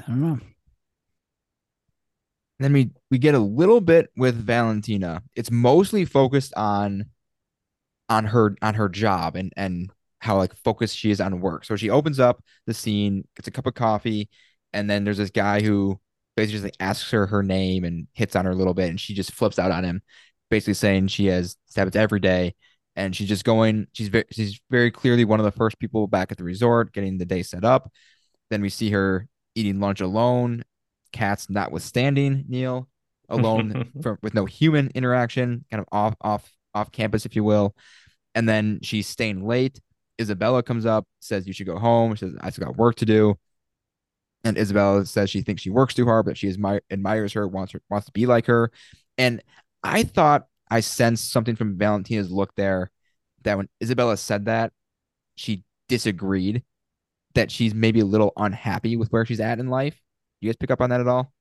I 0.00 0.06
don't 0.08 0.20
know. 0.20 0.38
then 2.58 2.72
we 2.72 2.90
we 3.10 3.18
get 3.18 3.34
a 3.34 3.38
little 3.38 3.80
bit 3.80 4.10
with 4.16 4.36
Valentina. 4.36 5.22
It's 5.34 5.50
mostly 5.50 6.04
focused 6.04 6.54
on 6.54 7.06
on 8.08 8.26
her 8.26 8.56
on 8.62 8.74
her 8.74 8.88
job 8.88 9.36
and 9.36 9.52
and 9.56 9.90
how 10.22 10.36
like 10.36 10.54
focused 10.54 10.96
she 10.96 11.10
is 11.10 11.20
on 11.20 11.40
work. 11.40 11.64
So 11.64 11.74
she 11.74 11.90
opens 11.90 12.20
up 12.20 12.42
the 12.66 12.72
scene, 12.72 13.26
gets 13.36 13.48
a 13.48 13.50
cup 13.50 13.66
of 13.66 13.74
coffee, 13.74 14.30
and 14.72 14.88
then 14.88 15.02
there's 15.02 15.18
this 15.18 15.32
guy 15.32 15.60
who 15.60 15.98
basically 16.36 16.52
just 16.52 16.64
like 16.64 16.76
asks 16.78 17.10
her 17.10 17.26
her 17.26 17.42
name 17.42 17.82
and 17.82 18.06
hits 18.14 18.36
on 18.36 18.44
her 18.44 18.52
a 18.52 18.54
little 18.54 18.72
bit, 18.72 18.88
and 18.88 19.00
she 19.00 19.14
just 19.14 19.32
flips 19.32 19.58
out 19.58 19.72
on 19.72 19.82
him, 19.82 20.00
basically 20.48 20.74
saying 20.74 21.08
she 21.08 21.26
has 21.26 21.56
this 21.66 21.74
happens 21.74 21.96
every 21.96 22.20
day, 22.20 22.54
and 22.94 23.16
she's 23.16 23.28
just 23.28 23.44
going. 23.44 23.88
She's 23.94 24.08
very 24.08 24.24
she's 24.30 24.60
very 24.70 24.92
clearly 24.92 25.24
one 25.24 25.40
of 25.40 25.44
the 25.44 25.50
first 25.50 25.76
people 25.80 26.06
back 26.06 26.30
at 26.30 26.38
the 26.38 26.44
resort, 26.44 26.92
getting 26.92 27.18
the 27.18 27.26
day 27.26 27.42
set 27.42 27.64
up. 27.64 27.90
Then 28.48 28.62
we 28.62 28.68
see 28.68 28.90
her 28.90 29.26
eating 29.56 29.80
lunch 29.80 30.00
alone, 30.00 30.62
cats 31.12 31.50
notwithstanding. 31.50 32.44
Neil 32.48 32.88
alone 33.28 33.90
for, 34.02 34.20
with 34.22 34.34
no 34.34 34.44
human 34.44 34.90
interaction, 34.94 35.64
kind 35.68 35.80
of 35.80 35.88
off 35.90 36.14
off 36.20 36.52
off 36.74 36.92
campus, 36.92 37.26
if 37.26 37.34
you 37.34 37.42
will. 37.42 37.74
And 38.36 38.48
then 38.48 38.78
she's 38.82 39.08
staying 39.08 39.44
late. 39.44 39.80
Isabella 40.22 40.62
comes 40.62 40.86
up, 40.86 41.06
says 41.20 41.46
you 41.46 41.52
should 41.52 41.66
go 41.66 41.78
home. 41.78 42.14
She 42.14 42.20
says 42.20 42.34
I 42.40 42.50
still 42.50 42.66
got 42.66 42.76
work 42.76 42.96
to 42.96 43.06
do. 43.06 43.38
And 44.44 44.58
Isabella 44.58 45.06
says 45.06 45.30
she 45.30 45.42
thinks 45.42 45.62
she 45.62 45.70
works 45.70 45.94
too 45.94 46.04
hard, 46.04 46.26
but 46.26 46.36
she 46.36 46.48
admi- 46.50 46.80
admires 46.90 47.32
her, 47.34 47.46
wants 47.46 47.72
her, 47.72 47.82
wants 47.90 48.06
to 48.06 48.12
be 48.12 48.26
like 48.26 48.46
her. 48.46 48.72
And 49.18 49.42
I 49.82 50.02
thought 50.02 50.46
I 50.70 50.80
sensed 50.80 51.30
something 51.30 51.54
from 51.54 51.78
Valentina's 51.78 52.30
look 52.30 52.54
there 52.56 52.90
that 53.42 53.56
when 53.56 53.68
Isabella 53.82 54.16
said 54.16 54.46
that, 54.46 54.72
she 55.36 55.64
disagreed 55.88 56.62
that 57.34 57.50
she's 57.50 57.74
maybe 57.74 58.00
a 58.00 58.04
little 58.04 58.32
unhappy 58.36 58.96
with 58.96 59.10
where 59.12 59.24
she's 59.24 59.40
at 59.40 59.58
in 59.58 59.68
life. 59.68 59.98
You 60.40 60.48
guys 60.48 60.56
pick 60.56 60.70
up 60.70 60.80
on 60.80 60.90
that 60.90 61.00
at 61.00 61.08
all? 61.08 61.32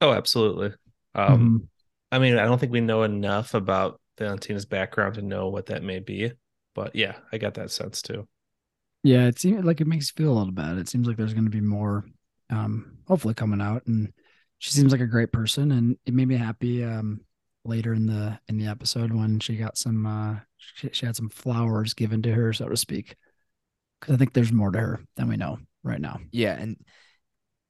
Oh, 0.00 0.12
absolutely. 0.12 0.70
Mm-hmm. 1.16 1.32
Um, 1.32 1.68
I 2.10 2.18
mean, 2.18 2.36
I 2.38 2.44
don't 2.44 2.58
think 2.58 2.72
we 2.72 2.80
know 2.80 3.04
enough 3.04 3.54
about 3.54 4.00
Valentina's 4.18 4.66
background 4.66 5.14
to 5.14 5.22
know 5.22 5.48
what 5.48 5.66
that 5.66 5.82
may 5.82 6.00
be, 6.00 6.32
but 6.74 6.94
yeah, 6.94 7.14
I 7.32 7.38
got 7.38 7.54
that 7.54 7.70
sense 7.70 8.02
too. 8.02 8.26
Yeah, 9.02 9.26
it 9.26 9.38
seems 9.38 9.64
like 9.64 9.80
it 9.80 9.86
makes 9.86 10.10
you 10.10 10.22
feel 10.22 10.32
a 10.32 10.38
little 10.38 10.52
bad. 10.52 10.78
It 10.78 10.88
seems 10.88 11.06
like 11.06 11.16
there's 11.16 11.34
going 11.34 11.44
to 11.44 11.50
be 11.50 11.60
more, 11.60 12.04
um, 12.50 12.98
hopefully 13.08 13.34
coming 13.34 13.60
out, 13.60 13.86
and 13.86 14.12
she 14.58 14.70
seems 14.70 14.92
like 14.92 15.00
a 15.00 15.06
great 15.06 15.32
person, 15.32 15.72
and 15.72 15.96
it 16.06 16.14
made 16.14 16.28
me 16.28 16.36
happy. 16.36 16.84
Um, 16.84 17.22
later 17.64 17.94
in 17.94 18.06
the 18.06 18.38
in 18.48 18.58
the 18.58 18.66
episode 18.66 19.12
when 19.12 19.38
she 19.38 19.56
got 19.56 19.78
some, 19.78 20.06
uh, 20.06 20.36
she, 20.56 20.90
she 20.92 21.06
had 21.06 21.16
some 21.16 21.28
flowers 21.28 21.94
given 21.94 22.22
to 22.22 22.32
her, 22.32 22.52
so 22.52 22.68
to 22.68 22.76
speak, 22.76 23.16
because 24.00 24.14
I 24.14 24.18
think 24.18 24.32
there's 24.32 24.52
more 24.52 24.70
to 24.70 24.78
her 24.78 25.00
than 25.16 25.28
we 25.28 25.36
know 25.36 25.58
right 25.82 26.00
now. 26.00 26.20
Yeah, 26.30 26.54
and 26.54 26.76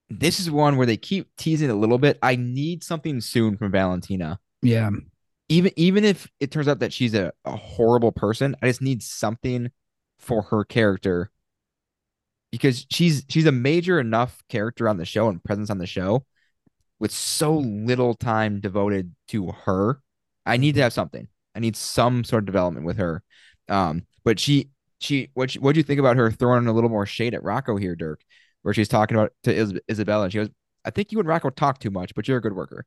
this 0.09 0.41
is 0.41 0.51
one 0.51 0.77
where 0.77 0.87
they 0.87 0.97
keep 0.97 1.35
teasing 1.37 1.71
a 1.71 1.75
little 1.75 1.99
bit. 1.99 2.19
I 2.23 2.37
need 2.37 2.85
something 2.85 3.21
soon 3.21 3.57
from 3.57 3.73
Valentina. 3.73 4.39
Yeah. 4.61 4.91
Even 5.53 5.73
even 5.77 6.05
if 6.05 6.31
it 6.41 6.51
turns 6.51 6.67
out 6.67 6.79
that 6.79 6.95
she's 6.95 7.15
a, 7.15 7.31
a 7.45 7.57
horrible 7.57 8.11
person, 8.11 8.57
I 8.63 8.69
just 8.69 8.81
need 8.81 9.03
something 9.03 9.71
for 10.19 10.43
her 10.43 10.65
character 10.65 11.31
because 12.51 12.87
she's 12.91 13.25
she's 13.29 13.45
a 13.45 13.53
major 13.53 14.01
enough 14.01 14.43
character 14.49 14.89
on 14.89 14.97
the 14.97 15.05
show 15.05 15.29
and 15.29 15.45
presence 15.45 15.69
on 15.69 15.77
the 15.77 15.87
show 15.87 16.25
with 16.99 17.11
so 17.11 17.59
little 17.59 18.15
time 18.15 18.61
devoted 18.61 19.15
to 19.29 19.49
her. 19.65 20.01
I 20.47 20.57
need 20.57 20.77
to 20.77 20.83
have 20.83 20.95
something. 20.95 21.29
I 21.55 21.61
need 21.61 21.77
some 21.77 22.25
sort 22.25 22.45
of 22.45 22.47
development 22.47 22.87
with 22.87 22.97
her. 22.97 23.23
Um, 23.69 24.07
but 24.25 24.41
she 24.41 24.71
she 25.01 25.29
what 25.35 25.53
what 25.55 25.75
do 25.75 25.81
you 25.81 25.85
think 25.85 26.01
about 26.01 26.17
her 26.17 26.31
throwing 26.31 26.67
a 26.67 26.73
little 26.73 26.89
more 26.89 27.05
shade 27.05 27.35
at 27.35 27.43
Rocco 27.43 27.77
here, 27.77 27.95
Dirk, 27.95 28.23
where 28.63 28.73
she's 28.73 28.89
talking 28.89 29.19
about 29.19 29.33
to 29.43 29.55
Is- 29.55 29.79
Isabella 29.91 30.25
and 30.25 30.33
she 30.33 30.39
goes, 30.39 30.51
I 30.85 30.91
think 30.91 31.13
you 31.13 31.19
and 31.19 31.29
Rocco 31.29 31.51
talk 31.51 31.79
too 31.79 31.91
much, 31.91 32.15
but 32.15 32.27
you're 32.27 32.39
a 32.39 32.43
good 32.43 32.55
worker. 32.55 32.87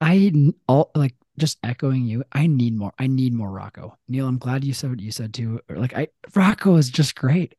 I 0.00 0.32
all 0.68 0.90
like 0.94 1.14
just 1.38 1.58
echoing 1.64 2.04
you. 2.04 2.24
I 2.32 2.46
need 2.46 2.76
more. 2.76 2.92
I 2.98 3.06
need 3.06 3.32
more 3.34 3.50
Rocco. 3.50 3.96
Neil, 4.08 4.26
I'm 4.28 4.38
glad 4.38 4.64
you 4.64 4.72
said 4.72 4.90
what 4.90 5.00
you 5.00 5.12
said 5.12 5.34
too. 5.34 5.60
Like 5.68 5.94
I 5.96 6.08
Rocco 6.34 6.76
is 6.76 6.90
just 6.90 7.14
great. 7.16 7.54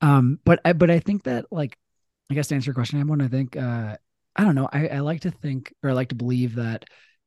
Um, 0.00 0.38
but 0.44 0.60
I 0.64 0.72
but 0.72 0.90
I 0.90 1.00
think 1.00 1.24
that 1.24 1.46
like 1.52 1.78
I 2.30 2.34
guess 2.34 2.48
to 2.48 2.54
answer 2.54 2.68
your 2.68 2.74
question, 2.74 3.00
Emma, 3.00 3.22
I 3.24 3.28
think 3.28 3.56
uh 3.56 3.96
I 4.36 4.44
don't 4.44 4.54
know. 4.54 4.68
I, 4.72 4.88
I 4.88 4.98
like 5.00 5.22
to 5.22 5.30
think 5.30 5.74
or 5.82 5.90
I 5.90 5.92
like 5.94 6.10
to 6.10 6.14
believe 6.14 6.56
that 6.56 6.84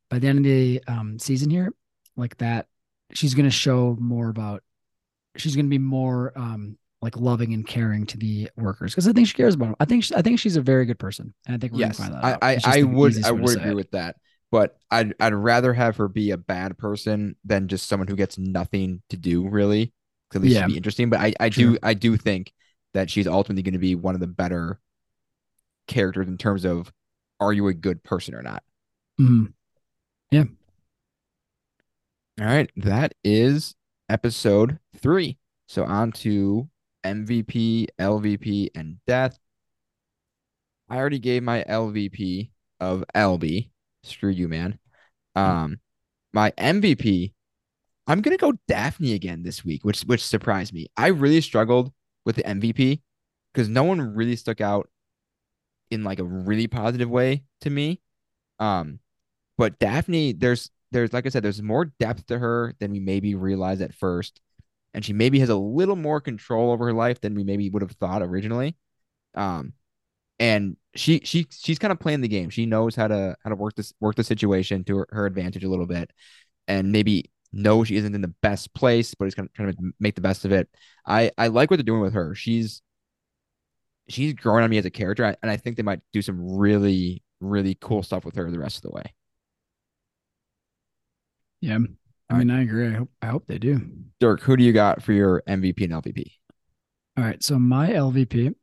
by 0.10 0.20
the 0.20 0.28
end 0.28 0.40
of 0.40 0.44
the 0.46 0.84
um 0.88 1.20
season 1.20 1.50
here, 1.50 1.74
like 2.16 2.38
that 2.38 2.68
she's 3.14 3.34
gonna 3.34 3.52
show 3.52 3.98
more 4.00 4.30
about 4.30 4.64
she's 5.38 5.56
gonna 5.56 5.68
be 5.68 5.78
more 5.78 6.34
um 6.36 6.78
like 7.02 7.18
loving 7.18 7.54
and 7.54 7.68
caring 7.68 8.06
to 8.06 8.18
the 8.18 8.50
workers 8.56 8.94
because 8.94 9.08
I 9.08 9.12
think 9.12 9.28
she 9.28 9.34
cares 9.34 9.56
about 9.56 9.66
them. 9.68 9.76
I 9.80 9.86
think 9.86 10.06
she, 10.06 10.16
I 10.16 10.22
think 10.22 10.40
she's 10.40 10.56
a 10.56 10.62
very 10.62 10.86
good 10.86 11.00
person, 11.00 11.34
and 11.46 11.56
I 11.56 11.60
think 11.60 11.74
we're 11.74 11.80
Yes, 11.80 12.00
gonna 12.00 12.10
find 12.10 12.14
that 12.14 12.24
I 12.24 12.34
out. 12.34 12.40
I, 12.42 12.60
I 12.64 12.84
would 12.84 13.18
I 13.24 13.32
would 13.32 13.58
agree 13.58 13.72
it. 13.72 13.76
with 13.76 13.92
that, 13.92 14.16
but 14.54 14.78
I'd 14.92 15.16
I'd 15.20 15.34
rather 15.34 15.74
have 15.74 15.98
her 15.98 16.08
be 16.08 16.30
a 16.30 16.38
bad 16.38 16.78
person 16.78 17.36
than 17.44 17.68
just 17.68 17.90
someone 17.90 18.08
who 18.08 18.16
gets 18.16 18.38
nothing 18.38 19.02
to 19.10 19.18
do 19.18 19.50
really. 19.50 19.92
At 20.36 20.42
least 20.42 20.54
Yeah. 20.54 20.60
it'd 20.62 20.70
be 20.74 20.78
interesting. 20.78 21.10
But 21.10 21.22
I 21.22 21.34
I 21.40 21.50
True. 21.50 21.74
do 21.74 21.80
I 21.82 21.96
do 21.96 22.16
think 22.18 22.54
that 22.94 23.10
she's 23.10 23.26
ultimately 23.28 23.64
going 23.64 23.74
to 23.74 23.80
be 23.80 23.96
one 23.96 24.14
of 24.14 24.22
the 24.22 24.28
better 24.28 24.80
characters 25.88 26.28
in 26.28 26.38
terms 26.38 26.66
of 26.66 26.94
are 27.40 27.52
you 27.52 27.68
a 27.68 27.74
good 27.74 28.04
person 28.04 28.36
or 28.36 28.44
not. 28.44 28.64
Mhm. 29.20 29.54
All 32.40 32.46
right, 32.48 32.70
that 32.78 33.14
is 33.24 33.76
episode 34.10 34.80
three. 34.98 35.38
So 35.68 35.84
on 35.84 36.12
to 36.14 36.70
MVP, 37.04 37.88
LVP, 38.00 38.70
and 38.76 38.98
death. 39.08 39.38
I 40.90 40.98
already 40.98 41.20
gave 41.20 41.44
my 41.44 41.64
LVP 41.68 42.52
of 42.80 43.04
Albie. 43.16 43.70
Screw 44.04 44.30
you, 44.30 44.48
man. 44.48 44.80
Um, 45.36 45.80
my 46.34 46.52
MVP, 46.58 47.34
I'm 48.08 48.22
gonna 48.22 48.38
go 48.38 48.54
Daphne 48.68 49.14
again 49.14 49.44
this 49.44 49.64
week, 49.64 49.84
which 49.86 50.02
which 50.02 50.26
surprised 50.26 50.74
me. 50.74 50.88
I 50.98 51.08
really 51.08 51.42
struggled 51.42 51.92
with 52.26 52.36
the 52.36 52.48
MVP 52.48 53.02
because 53.54 53.70
no 53.70 53.84
one 53.84 54.02
really 54.16 54.36
stuck 54.36 54.62
out 54.62 54.90
in 55.92 56.04
like 56.04 56.20
a 56.20 56.24
really 56.24 56.68
positive 56.68 57.10
way 57.10 57.44
to 57.62 57.70
me. 57.70 58.02
Um, 58.60 59.00
but 59.58 59.80
Daphne, 59.80 60.34
there's 60.34 60.70
there's 60.92 61.14
like 61.14 61.26
I 61.26 61.30
said, 61.30 61.44
there's 61.44 61.62
more 61.62 61.86
depth 61.86 62.28
to 62.28 62.40
her 62.40 62.74
than 62.80 62.92
we 62.92 63.00
maybe 63.00 63.36
realized 63.36 63.82
at 63.82 63.94
first, 63.94 64.42
and 64.94 65.06
she 65.06 65.14
maybe 65.14 65.40
has 65.40 65.50
a 65.50 65.56
little 65.56 65.96
more 65.96 66.22
control 66.22 66.72
over 66.72 66.86
her 66.86 66.94
life 66.94 67.22
than 67.22 67.36
we 67.36 67.44
maybe 67.44 67.70
would 67.70 67.82
have 67.82 67.92
thought 67.94 68.22
originally. 68.22 68.76
Um, 69.36 69.74
and 70.40 70.78
she 70.96 71.22
she 71.24 71.48
she's 71.50 71.80
kind 71.80 71.92
of 71.92 72.00
playing 72.00 72.22
the 72.22 72.28
game. 72.28 72.50
She 72.50 72.66
knows 72.66 72.96
how 72.96 73.08
to 73.08 73.36
how 73.44 73.50
to 73.50 73.56
work 73.56 73.76
this 73.76 73.94
work 74.00 74.16
the 74.16 74.24
situation 74.24 74.84
to 74.86 74.98
her, 74.98 75.08
her 75.12 75.26
advantage 75.26 75.64
a 75.64 75.70
little 75.70 75.88
bit, 75.88 76.12
and 76.68 76.92
maybe 76.92 77.32
knows 77.52 77.88
she 77.88 77.96
isn't 77.98 78.16
in 78.16 78.22
the 78.22 78.34
best 78.42 78.74
place, 78.74 79.14
but 79.14 79.26
is 79.26 79.36
kind 79.36 79.48
of 79.48 79.54
trying 79.54 79.74
to 79.74 79.94
make 80.00 80.16
the 80.16 80.22
best 80.22 80.46
of 80.46 80.52
it. 80.52 80.70
I 81.06 81.32
I 81.38 81.48
like 81.48 81.70
what 81.70 81.78
they're 81.78 81.84
doing 81.84 82.02
with 82.02 82.14
her. 82.14 82.36
She's 82.36 82.82
she's 84.10 84.34
growing 84.34 84.64
on 84.64 84.70
me 84.70 84.78
as 84.78 84.86
a 84.86 84.92
character, 84.92 85.24
and 85.24 85.52
I 85.52 85.58
think 85.58 85.78
they 85.78 85.84
might 85.84 86.02
do 86.12 86.22
some 86.22 86.58
really 86.58 87.24
really 87.40 87.78
cool 87.80 88.04
stuff 88.04 88.26
with 88.26 88.36
her 88.36 88.50
the 88.50 88.60
rest 88.60 88.78
of 88.78 88.84
the 88.84 88.92
way. 88.92 89.14
Yeah. 91.62 91.80
I 92.30 92.38
mean, 92.38 92.50
I 92.50 92.64
agree. 92.64 92.88
I 92.88 92.92
hope, 92.92 93.10
I 93.22 93.26
hope 93.28 93.46
they 93.48 93.60
do. 93.60 93.82
Dirk, 94.20 94.42
who 94.42 94.58
do 94.58 94.64
you 94.64 94.74
got 94.74 95.04
for 95.04 95.14
your 95.14 95.44
MVP 95.48 95.84
and 95.84 95.94
LVP? 95.94 96.32
All 97.18 97.24
right. 97.24 97.42
So 97.44 97.60
my 97.60 97.90
LVP 97.90 98.56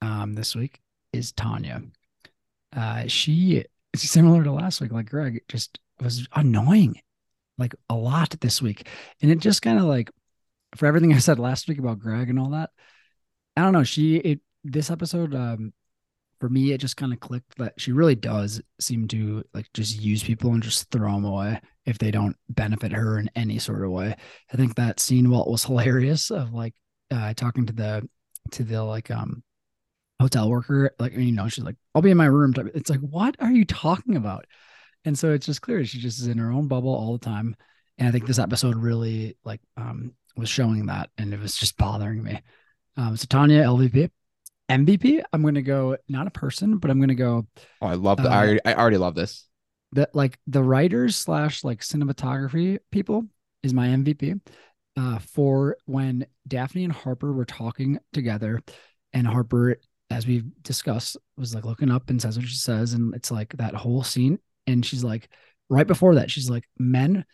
um 0.00 0.34
this 0.34 0.54
week 0.54 0.80
is 1.12 1.32
Tanya. 1.32 1.82
Uh 2.74 3.06
she 3.06 3.64
is 3.92 4.10
similar 4.10 4.44
to 4.44 4.52
last 4.52 4.80
week, 4.80 4.92
like 4.92 5.10
Greg, 5.10 5.42
just 5.48 5.78
was 6.00 6.26
annoying 6.34 7.00
like 7.58 7.74
a 7.90 7.94
lot 7.94 8.30
this 8.40 8.62
week. 8.62 8.86
And 9.20 9.30
it 9.30 9.40
just 9.40 9.62
kind 9.62 9.78
of 9.78 9.84
like 9.84 10.10
for 10.76 10.86
everything 10.86 11.12
I 11.14 11.18
said 11.18 11.38
last 11.38 11.68
week 11.68 11.78
about 11.78 11.98
Greg 11.98 12.30
and 12.30 12.38
all 12.38 12.50
that, 12.50 12.70
I 13.56 13.62
don't 13.62 13.72
know. 13.72 13.84
She 13.84 14.16
it 14.16 14.40
this 14.64 14.90
episode, 14.90 15.34
um, 15.34 15.72
for 16.40 16.48
me, 16.48 16.72
it 16.72 16.78
just 16.78 16.96
kind 16.96 17.12
of 17.12 17.20
clicked 17.20 17.58
that 17.58 17.74
she 17.80 17.92
really 17.92 18.14
does 18.14 18.60
seem 18.80 19.08
to 19.08 19.44
like 19.54 19.66
just 19.74 20.00
use 20.00 20.22
people 20.22 20.52
and 20.52 20.62
just 20.62 20.90
throw 20.90 21.12
them 21.12 21.24
away 21.24 21.60
if 21.84 21.98
they 21.98 22.10
don't 22.10 22.36
benefit 22.48 22.92
her 22.92 23.18
in 23.18 23.30
any 23.34 23.58
sort 23.58 23.84
of 23.84 23.90
way. 23.90 24.14
I 24.52 24.56
think 24.56 24.76
that 24.76 25.00
scene 25.00 25.30
Walt 25.30 25.50
was 25.50 25.64
hilarious 25.64 26.30
of 26.30 26.52
like 26.54 26.74
uh 27.10 27.34
talking 27.34 27.66
to 27.66 27.72
the 27.72 28.08
to 28.52 28.62
the 28.64 28.82
like 28.82 29.10
um 29.10 29.42
hotel 30.20 30.48
worker, 30.50 30.94
like 30.98 31.14
you 31.14 31.32
know, 31.32 31.48
she's 31.48 31.64
like, 31.64 31.76
I'll 31.94 32.02
be 32.02 32.10
in 32.10 32.16
my 32.16 32.26
room. 32.26 32.54
It's 32.74 32.90
like, 32.90 33.00
what 33.00 33.36
are 33.40 33.50
you 33.52 33.64
talking 33.64 34.16
about? 34.16 34.46
And 35.04 35.18
so 35.18 35.32
it's 35.32 35.46
just 35.46 35.62
clear 35.62 35.84
she 35.84 35.98
just 36.00 36.20
is 36.20 36.26
in 36.26 36.38
her 36.38 36.50
own 36.50 36.68
bubble 36.68 36.94
all 36.94 37.12
the 37.12 37.24
time. 37.24 37.56
And 37.98 38.08
I 38.08 38.10
think 38.10 38.26
this 38.26 38.38
episode 38.38 38.76
really 38.76 39.36
like 39.44 39.60
um 39.76 40.12
was 40.36 40.48
showing 40.48 40.86
that 40.86 41.10
and 41.18 41.32
it 41.34 41.40
was 41.40 41.56
just 41.56 41.76
bothering 41.76 42.22
me. 42.22 42.40
Um 42.96 43.16
so 43.16 43.26
Tanya 43.28 43.62
LVP. 43.62 44.10
MVP, 44.68 45.22
I'm 45.32 45.42
gonna 45.42 45.62
go 45.62 45.96
not 46.08 46.26
a 46.26 46.30
person, 46.30 46.78
but 46.78 46.90
I'm 46.90 47.00
gonna 47.00 47.14
go 47.14 47.46
Oh, 47.80 47.86
I 47.86 47.94
love 47.94 48.18
the. 48.18 48.28
Uh, 48.28 48.34
I 48.34 48.36
already, 48.44 48.60
I 48.64 48.74
already 48.74 48.96
love 48.98 49.14
this. 49.14 49.46
that 49.92 50.14
like 50.14 50.38
the 50.46 50.62
writers 50.62 51.16
slash 51.16 51.64
like 51.64 51.80
cinematography 51.80 52.78
people 52.90 53.24
is 53.62 53.72
my 53.72 53.88
MVP 53.88 54.40
uh, 54.96 55.18
for 55.20 55.76
when 55.86 56.26
Daphne 56.46 56.84
and 56.84 56.92
Harper 56.92 57.32
were 57.32 57.44
talking 57.44 57.98
together, 58.12 58.60
and 59.12 59.26
Harper, 59.26 59.76
as 60.10 60.26
we've 60.26 60.46
discussed, 60.62 61.16
was 61.36 61.54
like 61.54 61.64
looking 61.64 61.90
up 61.90 62.10
and 62.10 62.20
says 62.20 62.38
what 62.38 62.46
she 62.46 62.56
says, 62.56 62.94
and 62.94 63.14
it's 63.14 63.30
like 63.30 63.56
that 63.58 63.74
whole 63.74 64.02
scene, 64.02 64.38
and 64.66 64.84
she's 64.84 65.04
like, 65.04 65.28
right 65.68 65.86
before 65.86 66.14
that, 66.16 66.30
she's 66.30 66.50
like, 66.50 66.64
men 66.78 67.24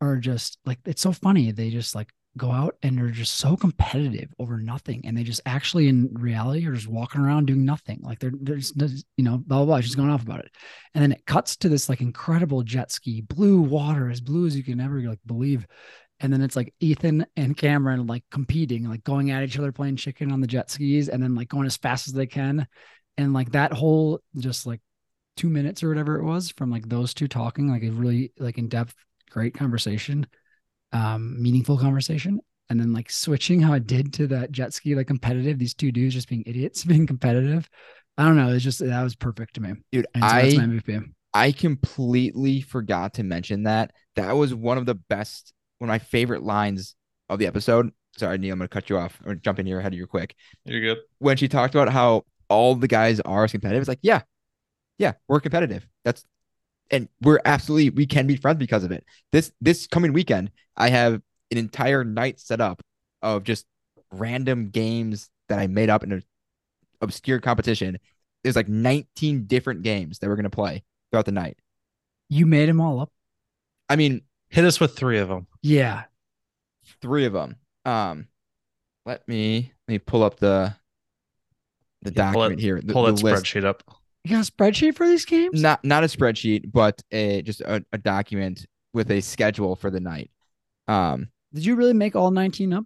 are 0.00 0.16
just 0.16 0.58
like 0.64 0.78
it's 0.84 1.02
so 1.02 1.12
funny. 1.12 1.52
They 1.52 1.70
just 1.70 1.94
like 1.94 2.12
go 2.36 2.50
out 2.50 2.74
and 2.82 2.98
they're 2.98 3.10
just 3.10 3.34
so 3.34 3.56
competitive 3.56 4.34
over 4.38 4.58
nothing, 4.58 5.02
and 5.04 5.16
they 5.16 5.22
just 5.22 5.40
actually 5.46 5.88
in 5.88 6.12
reality 6.14 6.66
are 6.66 6.74
just 6.74 6.88
walking 6.88 7.20
around 7.20 7.46
doing 7.46 7.64
nothing. 7.64 8.00
Like 8.02 8.18
they're, 8.18 8.32
they're 8.40 8.56
just, 8.56 8.74
you 9.16 9.24
know, 9.24 9.38
blah 9.38 9.58
blah 9.58 9.66
blah. 9.66 9.80
She's 9.80 9.94
going 9.94 10.10
off 10.10 10.22
about 10.22 10.40
it. 10.40 10.50
And 10.94 11.02
then 11.02 11.12
it 11.12 11.24
cuts 11.26 11.56
to 11.58 11.68
this 11.68 11.88
like 11.88 12.00
incredible 12.00 12.62
jet 12.62 12.90
ski, 12.90 13.20
blue 13.20 13.60
water, 13.60 14.10
as 14.10 14.20
blue 14.20 14.46
as 14.46 14.56
you 14.56 14.64
can 14.64 14.80
ever 14.80 15.00
like 15.00 15.20
believe. 15.26 15.66
And 16.24 16.32
then 16.32 16.40
it's 16.40 16.56
like 16.56 16.72
Ethan 16.80 17.26
and 17.36 17.54
Cameron 17.54 18.06
like 18.06 18.24
competing, 18.30 18.88
like 18.88 19.04
going 19.04 19.30
at 19.30 19.42
each 19.42 19.58
other, 19.58 19.72
playing 19.72 19.96
chicken 19.96 20.32
on 20.32 20.40
the 20.40 20.46
jet 20.46 20.70
skis, 20.70 21.10
and 21.10 21.22
then 21.22 21.34
like 21.34 21.50
going 21.50 21.66
as 21.66 21.76
fast 21.76 22.08
as 22.08 22.14
they 22.14 22.26
can. 22.26 22.66
And 23.18 23.34
like 23.34 23.52
that 23.52 23.74
whole 23.74 24.20
just 24.38 24.64
like 24.64 24.80
two 25.36 25.50
minutes 25.50 25.82
or 25.82 25.90
whatever 25.90 26.16
it 26.16 26.24
was 26.24 26.50
from 26.50 26.70
like 26.70 26.88
those 26.88 27.12
two 27.12 27.28
talking, 27.28 27.68
like 27.68 27.82
a 27.82 27.90
really 27.90 28.32
like 28.38 28.56
in 28.56 28.68
depth, 28.68 28.94
great 29.28 29.52
conversation, 29.52 30.26
um, 30.94 31.42
meaningful 31.42 31.76
conversation. 31.76 32.40
And 32.70 32.80
then 32.80 32.94
like 32.94 33.10
switching 33.10 33.60
how 33.60 33.74
it 33.74 33.86
did 33.86 34.14
to 34.14 34.26
that 34.28 34.50
jet 34.50 34.72
ski, 34.72 34.94
like 34.94 35.08
competitive, 35.08 35.58
these 35.58 35.74
two 35.74 35.92
dudes 35.92 36.14
just 36.14 36.30
being 36.30 36.44
idiots, 36.46 36.84
being 36.86 37.06
competitive. 37.06 37.68
I 38.16 38.24
don't 38.24 38.36
know. 38.36 38.48
It's 38.48 38.64
just 38.64 38.78
that 38.78 39.02
was 39.02 39.14
perfect 39.14 39.56
to 39.56 39.60
me. 39.60 39.74
Dude, 39.92 40.06
so 40.14 40.20
that's 40.22 40.54
my 40.56 40.62
I. 40.62 41.12
I 41.34 41.52
completely 41.52 42.62
forgot 42.62 43.12
to 43.14 43.24
mention 43.24 43.64
that. 43.64 43.92
That 44.16 44.32
was 44.32 44.54
one 44.54 44.78
of 44.78 44.86
the 44.86 44.94
best, 44.94 45.52
one 45.84 45.90
of 45.90 45.94
my 45.94 46.04
favorite 46.04 46.42
lines 46.42 46.96
of 47.28 47.38
the 47.38 47.46
episode. 47.46 47.92
Sorry, 48.16 48.38
Neil, 48.38 48.52
I'm 48.52 48.58
gonna 48.58 48.68
cut 48.68 48.88
you 48.88 48.96
off 48.96 49.20
or 49.24 49.34
jump 49.34 49.58
in 49.58 49.66
here 49.66 49.78
ahead 49.78 49.92
of 49.92 49.98
you 49.98 50.06
quick. 50.06 50.34
You're 50.64 50.80
good. 50.80 50.98
When 51.18 51.36
she 51.36 51.48
talked 51.48 51.74
about 51.74 51.88
how 51.88 52.24
all 52.48 52.74
the 52.74 52.88
guys 52.88 53.20
are 53.20 53.46
competitive, 53.48 53.82
it's 53.82 53.88
like, 53.88 53.98
yeah, 54.02 54.22
yeah, 54.98 55.12
we're 55.28 55.40
competitive. 55.40 55.86
That's 56.04 56.24
and 56.90 57.08
we're 57.20 57.40
absolutely 57.44 57.90
we 57.90 58.06
can 58.06 58.26
be 58.26 58.36
friends 58.36 58.58
because 58.58 58.84
of 58.84 58.92
it. 58.92 59.04
This 59.32 59.52
this 59.60 59.86
coming 59.86 60.12
weekend, 60.12 60.50
I 60.76 60.88
have 60.90 61.14
an 61.50 61.58
entire 61.58 62.04
night 62.04 62.40
set 62.40 62.60
up 62.60 62.82
of 63.22 63.44
just 63.44 63.66
random 64.12 64.70
games 64.70 65.28
that 65.48 65.58
I 65.58 65.66
made 65.66 65.90
up 65.90 66.04
in 66.04 66.12
an 66.12 66.22
obscure 67.00 67.40
competition. 67.40 67.98
There's 68.42 68.56
like 68.56 68.68
19 68.68 69.46
different 69.46 69.82
games 69.82 70.18
that 70.18 70.28
we're 70.28 70.36
gonna 70.36 70.50
play 70.50 70.84
throughout 71.10 71.26
the 71.26 71.32
night. 71.32 71.58
You 72.28 72.46
made 72.46 72.68
them 72.68 72.80
all 72.80 73.00
up. 73.00 73.10
I 73.88 73.96
mean, 73.96 74.22
Hit 74.54 74.64
us 74.64 74.78
with 74.78 74.96
three 74.96 75.18
of 75.18 75.28
them. 75.28 75.46
Yeah. 75.62 76.04
three 77.02 77.24
of 77.26 77.32
them. 77.32 77.56
Um, 77.84 78.28
let 79.04 79.26
me 79.26 79.72
let 79.88 79.92
me 79.92 79.98
pull 79.98 80.22
up 80.22 80.38
the 80.38 80.74
the 82.02 82.12
Yeah, 82.12 82.30
pull 82.32 82.42
document 82.42 82.60
it- 82.60 82.62
here. 82.62 82.80
The, 82.80 82.92
Pull 82.92 83.04
the 83.06 83.12
that 83.12 83.22
list. 83.24 83.44
spreadsheet 83.44 83.64
up. 83.64 83.82
You 84.22 84.36
got 84.36 84.48
a 84.48 84.52
spreadsheet 84.52 84.94
for 84.94 85.06
these 85.08 85.24
games? 85.24 85.60
Not 85.60 85.84
not 85.84 86.04
a 86.04 86.06
spreadsheet, 86.06 86.70
but 86.72 87.02
a 87.10 87.42
just 87.42 87.62
a, 87.62 87.84
a 87.92 87.98
document 87.98 88.64
with 88.92 89.10
a 89.10 89.20
schedule 89.20 89.74
for 89.76 89.90
the 89.90 90.00
night. 90.00 90.30
Um, 90.86 91.28
Did 91.52 91.66
you 91.66 91.74
really 91.74 91.92
make 91.94 92.14
all 92.14 92.30
19 92.30 92.72
up? 92.74 92.84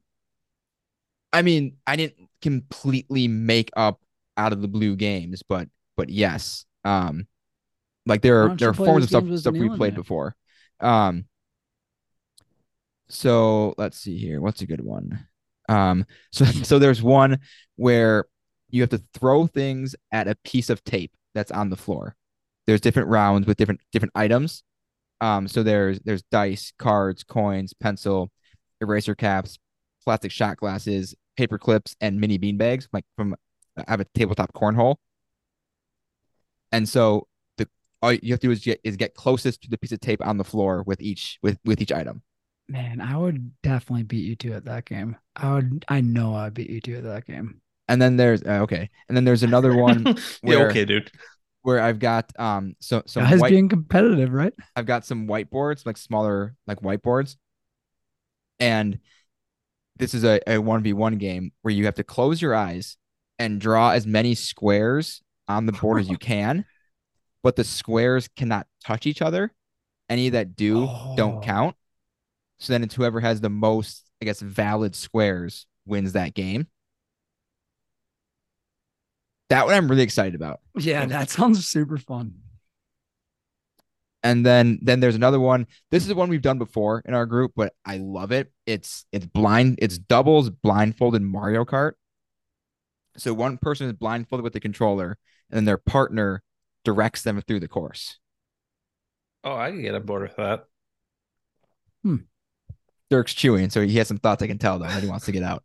I 1.32 1.42
mean, 1.42 1.76
I 1.86 1.96
didn't 1.96 2.28
completely 2.40 3.28
make 3.28 3.70
up 3.76 4.00
out 4.38 4.52
of 4.54 4.62
the 4.62 4.68
blue 4.68 4.96
games, 4.96 5.42
but 5.46 5.68
but 5.96 6.08
yes. 6.08 6.64
Um, 6.84 7.26
like 8.06 8.22
there 8.22 8.44
are 8.44 8.56
there 8.56 8.70
are 8.70 8.74
forms 8.74 9.04
of 9.04 9.10
stuff 9.10 9.38
stuff 9.38 9.52
we 9.52 9.68
played 9.68 9.92
there? 9.92 10.02
before. 10.02 10.34
Um, 10.80 11.26
so 13.08 13.74
let's 13.78 13.98
see 13.98 14.18
here. 14.18 14.40
What's 14.40 14.62
a 14.62 14.66
good 14.66 14.82
one? 14.82 15.26
Um, 15.68 16.06
so 16.32 16.44
so 16.44 16.78
there's 16.78 17.02
one 17.02 17.38
where 17.76 18.26
you 18.70 18.82
have 18.82 18.90
to 18.90 19.02
throw 19.14 19.46
things 19.46 19.94
at 20.12 20.28
a 20.28 20.36
piece 20.44 20.70
of 20.70 20.84
tape 20.84 21.12
that's 21.34 21.50
on 21.50 21.70
the 21.70 21.76
floor. 21.76 22.16
There's 22.66 22.80
different 22.80 23.08
rounds 23.08 23.46
with 23.46 23.56
different 23.56 23.80
different 23.92 24.12
items. 24.14 24.62
Um, 25.20 25.48
so 25.48 25.62
there's 25.62 26.00
there's 26.00 26.22
dice, 26.30 26.72
cards, 26.78 27.24
coins, 27.24 27.72
pencil, 27.72 28.30
eraser 28.80 29.14
caps, 29.14 29.58
plastic 30.04 30.30
shot 30.30 30.56
glasses, 30.58 31.14
paper 31.36 31.58
clips, 31.58 31.96
and 32.00 32.20
mini 32.20 32.38
bean 32.38 32.56
bags. 32.56 32.88
Like 32.92 33.04
from 33.16 33.34
I 33.76 33.84
have 33.88 34.00
a 34.00 34.06
tabletop 34.14 34.52
cornhole. 34.52 34.96
And 36.72 36.88
so 36.88 37.26
the 37.56 37.68
all 38.02 38.12
you 38.12 38.32
have 38.32 38.40
to 38.40 38.48
do 38.48 38.50
is 38.50 38.60
get 38.60 38.80
is 38.84 38.96
get 38.96 39.14
closest 39.14 39.62
to 39.62 39.70
the 39.70 39.78
piece 39.78 39.92
of 39.92 40.00
tape 40.00 40.24
on 40.24 40.36
the 40.36 40.44
floor 40.44 40.82
with 40.86 41.00
each 41.00 41.38
with 41.42 41.58
with 41.64 41.80
each 41.80 41.92
item. 41.92 42.22
Man, 42.68 43.00
I 43.00 43.16
would 43.16 43.50
definitely 43.62 44.02
beat 44.02 44.26
you 44.26 44.36
two 44.36 44.52
at 44.52 44.66
that 44.66 44.84
game. 44.84 45.16
I 45.36 45.54
would. 45.54 45.84
I 45.88 46.00
know 46.02 46.34
I'd 46.34 46.54
beat 46.54 46.68
you 46.68 46.80
two 46.80 46.96
at 46.96 47.04
that 47.04 47.26
game. 47.26 47.60
And 47.88 48.00
then 48.02 48.16
there's 48.16 48.42
uh, 48.42 48.60
okay, 48.62 48.90
and 49.08 49.16
then 49.16 49.24
there's 49.24 49.42
another 49.42 49.74
one 49.82 50.04
yeah, 50.42 50.56
okay, 50.64 50.84
dude. 50.84 51.10
where 51.62 51.80
I've 51.80 51.98
got 51.98 52.30
um 52.38 52.74
so 52.80 53.02
so 53.06 53.20
Guys 53.22 53.40
white 53.40 53.50
being 53.50 53.68
competitive, 53.70 54.32
right? 54.32 54.52
I've 54.76 54.84
got 54.86 55.06
some 55.06 55.26
whiteboards, 55.26 55.86
like 55.86 55.96
smaller 55.96 56.54
like 56.66 56.80
whiteboards. 56.80 57.36
And 58.60 58.98
this 59.96 60.14
is 60.14 60.24
a, 60.24 60.40
a 60.46 60.58
1v1 60.60 61.18
game 61.18 61.52
where 61.62 61.72
you 61.72 61.86
have 61.86 61.94
to 61.96 62.04
close 62.04 62.42
your 62.42 62.54
eyes 62.54 62.96
and 63.38 63.60
draw 63.60 63.90
as 63.90 64.06
many 64.06 64.34
squares 64.34 65.22
on 65.48 65.66
the 65.66 65.72
board 65.72 66.00
as 66.00 66.08
you 66.08 66.18
can, 66.18 66.64
but 67.42 67.56
the 67.56 67.64
squares 67.64 68.28
cannot 68.36 68.66
touch 68.84 69.06
each 69.06 69.22
other. 69.22 69.52
Any 70.10 70.28
that 70.30 70.56
do 70.56 70.86
Oh. 70.88 71.14
don't 71.16 71.42
count. 71.42 71.76
So 72.58 72.72
then 72.72 72.82
it's 72.82 72.94
whoever 72.94 73.20
has 73.20 73.40
the 73.40 73.50
most, 73.50 74.04
I 74.20 74.24
guess, 74.24 74.40
valid 74.40 74.94
squares 74.94 75.66
wins 75.86 76.12
that 76.12 76.34
game. 76.34 76.66
That 79.48 79.64
one 79.64 79.74
I'm 79.74 79.88
really 79.88 80.02
excited 80.02 80.34
about. 80.34 80.60
Yeah, 80.76 81.06
that 81.06 81.30
sounds 81.30 81.66
super 81.66 81.96
fun. 81.96 82.34
And 84.22 84.44
then 84.44 84.78
then 84.82 85.00
there's 85.00 85.14
another 85.14 85.40
one. 85.40 85.66
This 85.90 86.06
is 86.06 86.12
one 86.12 86.28
we've 86.28 86.42
done 86.42 86.58
before 86.58 87.02
in 87.06 87.14
our 87.14 87.24
group, 87.24 87.52
but 87.54 87.72
I 87.84 87.98
love 87.98 88.32
it. 88.32 88.52
It's 88.66 89.06
it's 89.12 89.26
blind, 89.26 89.78
it's 89.80 89.96
doubles 89.96 90.50
blindfolded 90.50 91.22
Mario 91.22 91.64
Kart. 91.64 91.92
So 93.16 93.32
one 93.32 93.58
person 93.58 93.86
is 93.86 93.94
blindfolded 93.94 94.44
with 94.44 94.52
the 94.52 94.60
controller, 94.60 95.18
and 95.50 95.56
then 95.56 95.64
their 95.64 95.78
partner 95.78 96.42
directs 96.84 97.22
them 97.22 97.40
through 97.40 97.60
the 97.60 97.68
course. 97.68 98.18
Oh, 99.44 99.54
I 99.54 99.70
can 99.70 99.82
get 99.82 99.94
on 99.94 100.02
board 100.02 100.22
with 100.22 100.36
that. 100.36 100.66
Hmm. 102.02 102.16
Dirk's 103.10 103.34
chewing, 103.34 103.70
so 103.70 103.86
he 103.86 103.96
has 103.98 104.08
some 104.08 104.18
thoughts 104.18 104.42
I 104.42 104.46
can 104.46 104.58
tell 104.58 104.78
though 104.78 104.86
that 104.86 105.02
he 105.02 105.08
wants 105.08 105.26
to 105.26 105.32
get 105.32 105.42
out. 105.42 105.64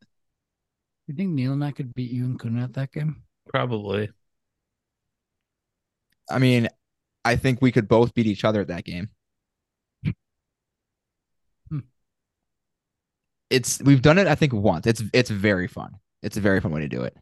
You 1.08 1.16
think 1.16 1.32
Neil 1.32 1.54
and 1.54 1.64
I 1.64 1.72
could 1.72 1.94
beat 1.94 2.12
you 2.12 2.24
and 2.24 2.40
Kuna 2.40 2.64
at 2.64 2.74
that 2.74 2.92
game? 2.92 3.24
Probably. 3.50 4.10
I 6.30 6.40
mean, 6.40 6.70
I 7.26 7.36
think 7.36 7.62
we 7.62 7.72
could 7.72 7.88
both 7.88 8.14
beat 8.14 8.28
each 8.28 8.46
other 8.46 8.62
at 8.62 8.68
that 8.68 8.86
game. 8.86 9.10
Hmm. 11.70 11.80
It's 13.50 13.82
we've 13.82 14.02
done 14.02 14.18
it, 14.18 14.28
I 14.28 14.36
think, 14.36 14.54
once. 14.54 14.88
It's 14.88 15.04
it's 15.14 15.30
very 15.30 15.68
fun. 15.68 15.96
It's 16.22 16.38
a 16.38 16.42
very 16.42 16.62
fun 16.62 16.72
way 16.72 16.82
to 16.82 16.88
do 16.88 17.04
it. 17.04 17.16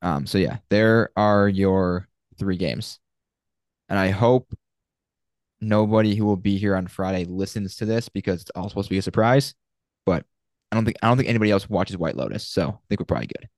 Um, 0.00 0.26
so 0.26 0.38
yeah, 0.38 0.58
there 0.70 1.10
are 1.16 1.48
your 1.48 2.08
three 2.38 2.56
games. 2.56 2.98
And 3.88 3.98
I 3.98 4.08
hope 4.08 4.52
nobody 5.62 6.14
who 6.14 6.26
will 6.26 6.36
be 6.36 6.58
here 6.58 6.76
on 6.76 6.86
Friday 6.88 7.24
listens 7.24 7.76
to 7.76 7.86
this 7.86 8.08
because 8.10 8.42
it's 8.42 8.50
all 8.50 8.68
supposed 8.68 8.88
to 8.88 8.94
be 8.94 8.98
a 8.98 9.02
surprise. 9.02 9.54
But 10.04 10.26
I 10.70 10.74
don't 10.76 10.84
think 10.84 10.98
I 11.02 11.08
don't 11.08 11.16
think 11.16 11.28
anybody 11.28 11.50
else 11.50 11.70
watches 11.70 11.96
White 11.96 12.16
Lotus, 12.16 12.46
so 12.46 12.68
I 12.68 12.78
think 12.88 13.00
we're 13.00 13.06
probably 13.06 13.28
good. 13.28 13.48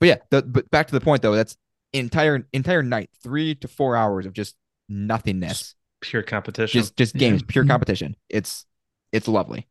But 0.00 0.06
yeah, 0.08 0.16
the, 0.30 0.42
but 0.42 0.70
back 0.70 0.86
to 0.88 0.92
the 0.92 1.00
point 1.00 1.22
though, 1.22 1.34
that's 1.34 1.56
entire 1.92 2.46
entire 2.52 2.82
night, 2.82 3.10
three 3.22 3.54
to 3.56 3.68
four 3.68 3.96
hours 3.96 4.26
of 4.26 4.32
just 4.32 4.56
nothingness, 4.88 5.74
Pure 6.00 6.24
competition. 6.24 6.80
just 6.80 6.96
just 6.96 7.14
Yeah. 7.14 7.20
games, 7.20 7.42
pure 7.42 7.64
Mhm. 7.64 7.68
competition. 7.68 8.16
It's 8.28 8.66
it's 9.12 9.28
lovely. 9.28 9.68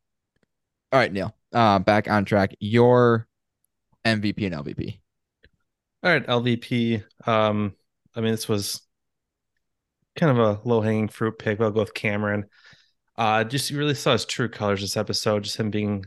All 0.91 0.99
right, 0.99 1.11
Neil, 1.11 1.35
uh, 1.51 1.79
back 1.79 2.07
on 2.09 2.23
track. 2.25 2.55
Your 2.59 3.27
MVP 4.05 4.45
and 4.45 4.53
LVP. 4.55 4.99
All 6.03 6.11
right, 6.11 6.25
LVP. 6.27 7.03
Um, 7.25 7.75
I 8.15 8.21
mean, 8.21 8.31
this 8.31 8.47
was 8.47 8.81
kind 10.15 10.37
of 10.37 10.39
a 10.39 10.67
low 10.67 10.81
hanging 10.81 11.07
fruit 11.07 11.37
pick. 11.39 11.59
I'll 11.59 11.71
go 11.71 11.81
with 11.81 11.93
Cameron. 11.93 12.45
Uh, 13.17 13.43
just 13.43 13.69
you 13.69 13.77
really 13.77 13.95
saw 13.95 14.13
his 14.13 14.25
true 14.25 14.49
colors 14.49 14.81
this 14.81 14.97
episode. 14.97 15.43
Just 15.43 15.57
him 15.57 15.69
being 15.69 16.05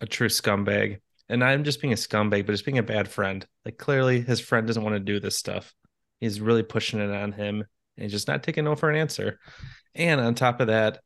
a 0.00 0.06
true 0.06 0.28
scumbag, 0.28 1.00
and 1.28 1.42
I'm 1.42 1.64
just 1.64 1.80
being 1.80 1.92
a 1.92 1.96
scumbag, 1.96 2.46
but 2.46 2.52
just 2.52 2.64
being 2.64 2.78
a 2.78 2.82
bad 2.82 3.08
friend. 3.08 3.46
Like 3.64 3.78
clearly, 3.78 4.20
his 4.20 4.40
friend 4.40 4.66
doesn't 4.66 4.82
want 4.82 4.94
to 4.94 5.00
do 5.00 5.20
this 5.20 5.36
stuff. 5.36 5.74
He's 6.20 6.40
really 6.40 6.62
pushing 6.62 7.00
it 7.00 7.10
on 7.10 7.32
him, 7.32 7.56
and 7.96 8.02
he's 8.02 8.12
just 8.12 8.28
not 8.28 8.42
taking 8.42 8.64
no 8.64 8.74
for 8.76 8.90
an 8.90 8.96
answer. 8.96 9.38
And 9.94 10.20
on 10.20 10.34
top 10.34 10.60
of 10.60 10.68
that, 10.68 11.00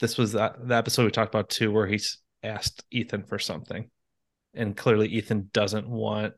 this 0.00 0.16
was 0.16 0.32
the, 0.32 0.54
the 0.60 0.74
episode 0.74 1.04
we 1.04 1.10
talked 1.10 1.34
about 1.34 1.50
too, 1.50 1.70
where 1.72 1.86
he's 1.86 2.18
asked 2.42 2.84
Ethan 2.90 3.24
for 3.24 3.38
something, 3.38 3.90
and 4.54 4.76
clearly 4.76 5.08
Ethan 5.08 5.50
doesn't 5.52 5.88
want 5.88 6.34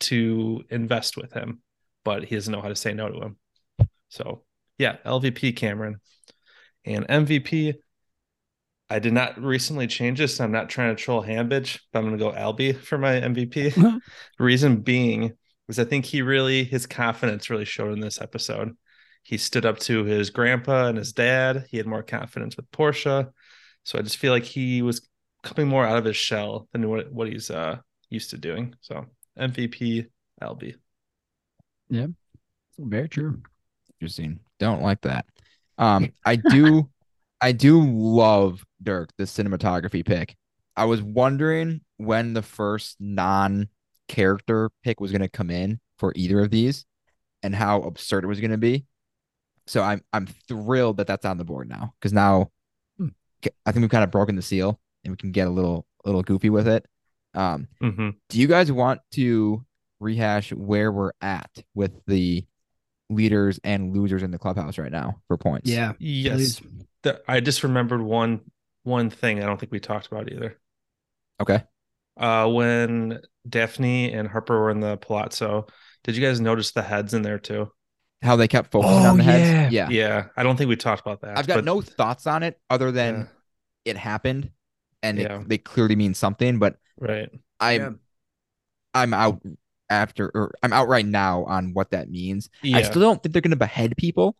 to 0.00 0.62
invest 0.70 1.16
with 1.16 1.32
him, 1.32 1.62
but 2.04 2.24
he 2.24 2.34
doesn't 2.34 2.52
know 2.52 2.62
how 2.62 2.68
to 2.68 2.76
say 2.76 2.92
no 2.92 3.08
to 3.08 3.20
him. 3.20 3.36
So 4.10 4.44
yeah, 4.78 4.96
LVP 5.06 5.56
Cameron 5.56 6.00
and 6.84 7.06
MVP. 7.08 7.74
I 8.92 8.98
did 8.98 9.12
not 9.12 9.40
recently 9.40 9.86
change 9.86 10.18
this. 10.18 10.40
I'm 10.40 10.50
not 10.50 10.68
trying 10.68 10.94
to 10.94 11.00
troll 11.00 11.22
Hambidge, 11.22 11.78
but 11.92 12.00
I'm 12.00 12.06
going 12.06 12.18
to 12.18 12.24
go 12.24 12.32
Albie 12.32 12.76
for 12.76 12.98
my 12.98 13.12
MVP. 13.12 14.00
Reason 14.38 14.80
being 14.80 15.32
was 15.68 15.78
I 15.78 15.84
think 15.84 16.04
he 16.04 16.22
really 16.22 16.64
his 16.64 16.86
confidence 16.86 17.50
really 17.50 17.64
showed 17.64 17.92
in 17.92 18.00
this 18.00 18.20
episode. 18.20 18.76
He 19.22 19.36
stood 19.36 19.64
up 19.64 19.78
to 19.80 20.04
his 20.04 20.30
grandpa 20.30 20.88
and 20.88 20.98
his 20.98 21.12
dad. 21.12 21.66
He 21.70 21.76
had 21.76 21.86
more 21.86 22.02
confidence 22.02 22.56
with 22.56 22.70
Portia. 22.72 23.30
So 23.84 23.98
I 23.98 24.02
just 24.02 24.16
feel 24.16 24.32
like 24.32 24.44
he 24.44 24.82
was 24.82 25.08
coming 25.42 25.68
more 25.68 25.86
out 25.86 25.98
of 25.98 26.04
his 26.04 26.16
shell 26.16 26.68
than 26.72 26.88
what 26.88 27.12
what 27.12 27.28
he's 27.28 27.50
uh 27.50 27.78
used 28.08 28.30
to 28.30 28.38
doing. 28.38 28.74
So 28.80 29.06
MVP 29.38 30.06
Albie. 30.42 30.74
Very 32.78 33.08
true. 33.08 33.42
Interesting. 34.00 34.40
Don't 34.58 34.82
like 34.82 35.00
that. 35.02 35.26
Um, 35.78 36.12
I 36.24 36.36
do, 36.36 36.88
I 37.40 37.52
do 37.52 37.80
love 37.82 38.64
Dirk, 38.82 39.10
the 39.18 39.24
cinematography 39.24 40.04
pick. 40.04 40.36
I 40.76 40.84
was 40.84 41.02
wondering 41.02 41.80
when 41.98 42.32
the 42.32 42.42
first 42.42 42.96
non-character 43.00 44.70
pick 44.82 45.00
was 45.00 45.10
going 45.12 45.20
to 45.22 45.28
come 45.28 45.50
in 45.50 45.80
for 45.98 46.12
either 46.16 46.40
of 46.40 46.50
these, 46.50 46.84
and 47.42 47.54
how 47.54 47.82
absurd 47.82 48.24
it 48.24 48.28
was 48.28 48.40
going 48.40 48.50
to 48.52 48.58
be. 48.58 48.86
So 49.66 49.82
I'm 49.82 50.02
I'm 50.12 50.26
thrilled 50.26 50.96
that 50.96 51.06
that's 51.06 51.24
on 51.24 51.38
the 51.38 51.44
board 51.44 51.68
now 51.68 51.94
because 52.00 52.12
now 52.12 52.50
Hmm. 52.98 53.08
I 53.64 53.72
think 53.72 53.82
we've 53.82 53.90
kind 53.90 54.04
of 54.04 54.10
broken 54.10 54.34
the 54.36 54.42
seal 54.42 54.80
and 55.04 55.12
we 55.12 55.16
can 55.16 55.30
get 55.32 55.46
a 55.46 55.50
little 55.50 55.86
little 56.04 56.22
goofy 56.22 56.50
with 56.50 56.66
it. 56.68 56.86
Um, 57.34 57.68
Mm-hmm. 57.82 58.10
do 58.28 58.40
you 58.40 58.46
guys 58.48 58.72
want 58.72 59.00
to 59.12 59.64
rehash 60.00 60.52
where 60.52 60.90
we're 60.90 61.12
at 61.20 61.50
with 61.74 61.92
the 62.06 62.44
leaders 63.10 63.60
and 63.64 63.94
losers 63.94 64.22
in 64.22 64.30
the 64.30 64.38
clubhouse 64.38 64.78
right 64.78 64.92
now 64.92 65.20
for 65.28 65.36
points? 65.36 65.68
Yeah. 65.70 65.92
Yes. 65.98 66.62
The- 67.02 67.20
I 67.28 67.40
just 67.40 67.62
remembered 67.62 68.00
one 68.02 68.40
one 68.84 69.10
thing 69.10 69.42
I 69.42 69.46
don't 69.46 69.58
think 69.60 69.72
we 69.72 69.80
talked 69.80 70.06
about 70.06 70.30
either. 70.32 70.58
Okay. 71.40 71.62
Uh 72.16 72.48
when 72.48 73.20
Daphne 73.48 74.12
and 74.12 74.28
Harper 74.28 74.58
were 74.58 74.70
in 74.70 74.80
the 74.80 74.96
palazzo, 74.96 75.66
did 76.04 76.16
you 76.16 76.22
guys 76.22 76.40
notice 76.40 76.72
the 76.72 76.82
heads 76.82 77.12
in 77.14 77.22
there 77.22 77.38
too? 77.38 77.70
How 78.22 78.36
they 78.36 78.48
kept 78.48 78.70
focusing 78.70 79.04
Oh, 79.06 79.10
on 79.10 79.16
the 79.18 79.24
heads. 79.24 79.72
yeah. 79.72 79.88
Yeah. 79.88 80.08
Yeah, 80.08 80.26
I 80.36 80.42
don't 80.42 80.56
think 80.56 80.68
we 80.68 80.76
talked 80.76 81.00
about 81.02 81.22
that. 81.22 81.36
I've 81.38 81.46
got 81.46 81.56
but- 81.56 81.64
no 81.64 81.80
thoughts 81.80 82.26
on 82.26 82.42
it 82.42 82.60
other 82.70 82.92
than 82.92 83.14
Yeah, 83.84 83.92
it 83.92 83.96
happened 83.96 84.50
and 85.02 85.18
it- 85.18 85.48
they 85.48 85.58
clearly 85.58 85.96
mean 85.96 86.14
something, 86.14 86.58
but 86.58 86.76
right. 86.98 87.30
I'm 87.58 87.80
Yeah. 87.80 87.90
I'm 88.92 89.14
out 89.14 89.40
after 89.90 90.30
or 90.34 90.54
I'm 90.62 90.72
out 90.72 90.88
right 90.88 91.04
now 91.04 91.44
on 91.44 91.74
what 91.74 91.90
that 91.90 92.10
means. 92.10 92.48
Yeah. 92.62 92.78
I 92.78 92.82
still 92.82 93.02
don't 93.02 93.22
think 93.22 93.32
they're 93.32 93.42
gonna 93.42 93.56
behead 93.56 93.94
people, 93.98 94.36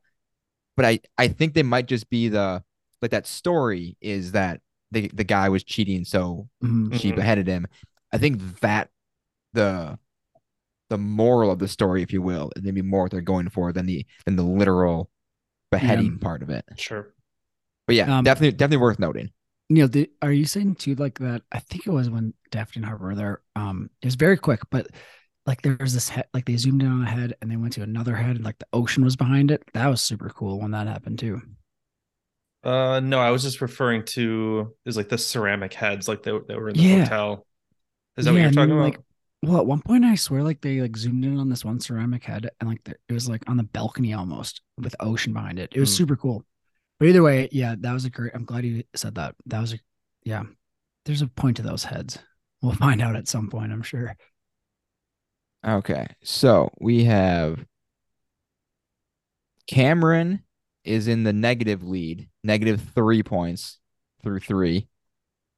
but 0.77 0.87
I 0.87 1.01
I 1.19 1.29
think 1.29 1.55
they 1.55 1.63
might 1.63 1.87
just 1.87 2.09
be 2.09 2.29
the 2.29 2.63
like 3.03 3.11
that 3.11 3.27
story 3.27 3.97
is 4.01 4.33
that 4.33 4.61
the 4.93 5.09
the 5.13 5.25
guy 5.25 5.49
was 5.49 5.65
cheating, 5.65 6.05
so 6.05 6.49
Mhm. 6.63 6.95
she 6.99 7.13
Mhm. 7.13 7.17
beheaded 7.17 7.47
him. 7.47 7.67
I 8.13 8.19
think 8.19 8.61
that 8.61 8.91
the 9.53 9.99
the 10.89 10.99
moral 10.99 11.51
of 11.53 11.59
the 11.61 11.69
story, 11.69 12.03
if 12.03 12.13
you 12.13 12.21
will, 12.23 12.51
is 12.57 12.63
maybe 12.63 12.83
more 12.83 13.03
what 13.03 13.13
they're 13.13 13.21
going 13.21 13.49
for 13.49 13.73
than 13.73 13.87
the 13.87 14.07
than 14.25 14.37
the 14.37 14.43
literal 14.43 15.11
beheading 15.71 16.19
part 16.19 16.43
of 16.43 16.51
it. 16.51 16.65
Sure. 16.77 17.15
But 17.87 17.97
yeah, 17.97 18.19
Um, 18.19 18.25
definitely 18.25 18.57
definitely 18.57 18.83
worth 18.83 18.99
noting. 18.99 19.31
Neil, 19.69 19.87
did, 19.87 20.11
are 20.21 20.33
you 20.33 20.47
saying 20.47 20.75
too 20.75 20.97
like 20.97 21.21
that? 21.21 21.43
I 21.53 21.61
think 21.61 21.87
it 21.87 21.91
was 21.93 22.11
when 22.11 22.35
Daphne 22.51 22.81
and 22.81 22.87
Harper 22.87 23.05
were 23.05 23.15
there. 23.15 23.41
Um, 23.55 23.89
it 24.03 24.07
was 24.07 24.17
very 24.17 24.37
quick, 24.37 24.63
but 24.71 24.89
like 25.51 25.63
there 25.63 25.77
was 25.81 25.95
this 25.95 26.09
head, 26.11 26.27
like 26.35 26.47
they 26.47 26.57
zoomed 26.57 26.83
in 26.83 26.91
on 26.93 27.03
a 27.03 27.11
head 27.11 27.35
and 27.43 27.51
they 27.51 27.57
went 27.57 27.75
to 27.75 27.83
another 27.83 28.17
head, 28.17 28.37
and 28.37 28.45
like 28.47 28.59
the 28.61 28.67
ocean 28.73 29.05
was 29.05 29.17
behind 29.17 29.51
it. 29.53 29.63
That 29.75 29.89
was 29.89 30.03
super 30.03 30.31
cool 30.31 30.61
when 30.61 30.73
that 30.73 30.89
happened 30.89 31.19
too. 31.21 31.43
Uh, 32.63 33.01
no, 33.01 33.19
I 33.19 33.31
was 33.31 33.43
just 33.43 33.61
referring 33.63 34.05
to 34.07 34.75
is 34.85 34.97
like 34.97 35.09
the 35.09 35.17
ceramic 35.19 35.73
heads, 35.73 36.09
like 36.09 36.23
they, 36.23 36.33
they 36.47 36.57
were 36.57 36.69
in 36.69 36.77
the 36.77 36.83
Yeah. 36.83 37.05
hotel. 37.05 37.47
Is 38.17 38.27
that 38.27 38.33
what 38.33 38.43
you're 38.43 38.51
talking 38.51 38.73
about? 38.73 38.83
like, 38.85 39.01
Well, 39.43 39.59
at 39.59 39.67
one 39.67 39.81
point 39.81 40.05
I 40.05 40.15
swear 40.17 40.43
like 40.43 40.61
they 40.61 40.81
like 40.81 40.97
zoomed 40.97 41.25
in 41.25 41.39
on 41.39 41.49
this 41.49 41.65
one 41.65 41.81
ceramic 41.81 42.25
head 42.25 42.51
and 42.61 42.69
like 42.69 42.85
there, 42.85 42.99
it 43.09 43.15
was 43.15 43.29
like 43.29 43.49
on 43.49 43.57
the 43.57 43.63
balcony 43.65 44.13
almost 44.13 44.61
with 44.79 44.95
ocean 45.01 45.33
behind 45.33 45.59
it. 45.59 45.73
It 45.75 45.81
was 45.81 45.91
Hmm. 45.91 45.97
super 45.97 46.17
cool. 46.17 46.45
But 46.99 47.09
either 47.09 47.23
way, 47.23 47.49
yeah, 47.53 47.77
that 47.81 47.93
was 47.93 48.05
a 48.07 48.11
great. 48.11 48.33
I'm 48.35 48.45
glad 48.45 48.65
you 48.65 48.85
said 48.97 49.17
that. 49.17 49.35
That 49.47 49.61
was 49.61 49.75
a 49.75 49.79
yeah. 50.25 50.45
There's 51.07 51.23
a 51.23 51.29
point 51.29 51.57
to 51.59 51.63
those 51.63 51.85
heads. 51.85 52.19
We'll 52.63 52.75
find 52.75 53.03
out 53.03 53.17
at 53.17 53.29
some 53.29 53.51
point, 53.51 53.73
I'm 53.73 53.83
sure. 53.83 54.17
Okay, 55.67 56.07
so 56.23 56.71
we 56.81 57.05
have 57.05 57.65
Cameron 59.67 60.43
is 60.85 61.07
in 61.07 61.23
the 61.25 61.33
negative 61.33 61.83
lead, 61.83 62.29
negative 62.43 62.81
three 62.95 63.23
points 63.23 63.79
through 64.23 64.41
three. 64.41 64.89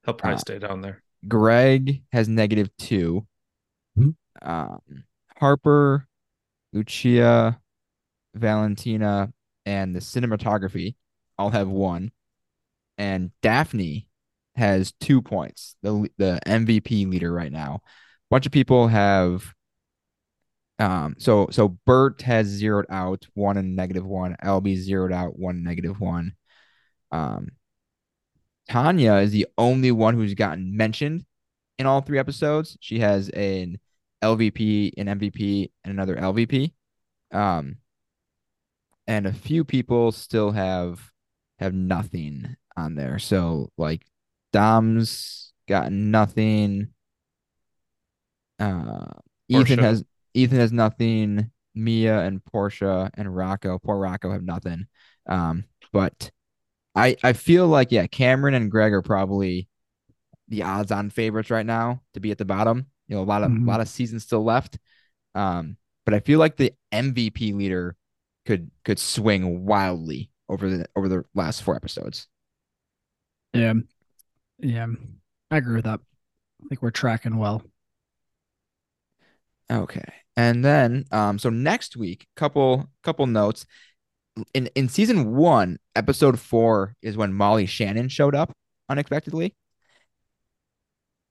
He'll 0.04 0.14
probably 0.14 0.34
uh, 0.34 0.38
stay 0.38 0.58
down 0.58 0.80
there. 0.80 1.02
Greg 1.28 2.02
has 2.12 2.28
negative 2.28 2.68
two. 2.78 3.26
Mhm. 3.96 4.16
Um, 4.42 5.04
Harper, 5.38 6.08
Lucia, 6.72 7.60
Valentina, 8.34 9.32
and 9.64 9.94
the 9.94 10.00
cinematography 10.00 10.96
all 11.38 11.50
have 11.50 11.68
one. 11.68 12.10
And 12.98 13.30
Daphne 13.40 14.08
has 14.56 14.92
two 15.00 15.22
points, 15.22 15.76
the 15.82 16.10
the 16.18 16.40
MVP 16.46 17.06
leader 17.06 17.32
right 17.32 17.52
now. 17.52 17.80
A 17.84 17.88
bunch 18.30 18.46
of 18.46 18.52
people 18.52 18.88
have 18.88 19.54
um 20.82 21.14
so 21.18 21.48
so 21.50 21.68
Bert 21.86 22.22
has 22.22 22.46
zeroed 22.46 22.86
out 22.90 23.26
one 23.34 23.56
and 23.56 23.76
negative 23.76 24.06
one, 24.06 24.36
Albie 24.42 24.76
zeroed 24.76 25.12
out 25.12 25.38
one 25.38 25.62
negative 25.62 26.00
one. 26.00 26.34
Um 27.10 27.48
Tanya 28.68 29.14
is 29.16 29.32
the 29.32 29.46
only 29.58 29.90
one 29.90 30.14
who's 30.14 30.34
gotten 30.34 30.76
mentioned 30.76 31.24
in 31.78 31.86
all 31.86 32.00
three 32.00 32.18
episodes. 32.18 32.76
She 32.80 33.00
has 33.00 33.28
an 33.30 33.78
LVP, 34.22 34.92
an 34.96 35.06
MVP, 35.06 35.70
and 35.84 35.92
another 35.92 36.16
LVP. 36.16 36.72
Um, 37.32 37.78
and 39.06 39.26
a 39.26 39.32
few 39.32 39.64
people 39.64 40.12
still 40.12 40.52
have 40.52 41.10
have 41.58 41.74
nothing 41.74 42.56
on 42.76 42.94
there. 42.94 43.18
So 43.18 43.70
like 43.76 44.06
Dom's 44.52 45.52
got 45.68 45.92
nothing. 45.92 46.88
Uh, 48.58 49.06
Ethan 49.48 49.66
Portia. 49.66 49.82
has 49.82 50.04
Ethan 50.34 50.58
has 50.58 50.72
nothing. 50.72 51.50
Mia 51.74 52.20
and 52.20 52.44
Portia 52.44 53.10
and 53.14 53.34
Rocco, 53.34 53.78
poor 53.78 53.96
Rocco, 53.98 54.30
have 54.30 54.42
nothing. 54.44 54.86
Um, 55.26 55.64
but 55.92 56.30
I 56.94 57.16
I 57.22 57.32
feel 57.34 57.68
like 57.68 57.92
yeah, 57.92 58.06
Cameron 58.06 58.54
and 58.54 58.70
Greg 58.70 58.92
are 58.92 59.02
probably 59.02 59.68
the 60.48 60.62
odds-on 60.64 61.10
favorites 61.10 61.50
right 61.50 61.66
now 61.66 62.02
to 62.14 62.20
be 62.20 62.30
at 62.30 62.38
the 62.38 62.44
bottom. 62.44 62.86
You 63.08 63.16
know, 63.16 63.22
a 63.22 63.24
lot 63.24 63.42
of 63.42 63.50
Mhm. 63.50 63.64
a 63.66 63.70
lot 63.70 63.80
of 63.80 63.88
seasons 63.88 64.24
still 64.24 64.44
left. 64.44 64.78
Um, 65.34 65.76
but 66.06 66.14
I 66.14 66.20
feel 66.20 66.38
like 66.40 66.56
the 66.56 66.74
MVP 66.92 67.52
leader 67.52 67.96
could 68.46 68.70
could 68.84 68.98
swing 69.00 69.66
wildly 69.66 70.30
over 70.48 70.70
the 70.70 70.86
over 70.96 71.08
the 71.08 71.24
last 71.34 71.62
four 71.62 71.76
episodes. 71.76 72.28
Yeah. 73.52 73.74
Yeah. 74.58 74.88
I 75.50 75.58
agree 75.58 75.76
with 75.76 75.84
that. 75.84 76.00
I 76.64 76.68
think 76.68 76.82
we're 76.82 76.90
tracking 76.92 77.38
well. 77.38 77.62
Okay. 79.70 80.21
And 80.36 80.64
then 80.64 81.04
um 81.12 81.38
so 81.38 81.50
next 81.50 81.96
week, 81.96 82.26
couple 82.36 82.88
couple 83.02 83.26
notes. 83.26 83.66
In 84.54 84.68
in 84.74 84.88
season 84.88 85.34
1, 85.34 85.78
episode 85.94 86.40
4 86.40 86.96
is 87.02 87.16
when 87.16 87.34
Molly 87.34 87.66
Shannon 87.66 88.08
showed 88.08 88.34
up 88.34 88.52
unexpectedly. 88.88 89.54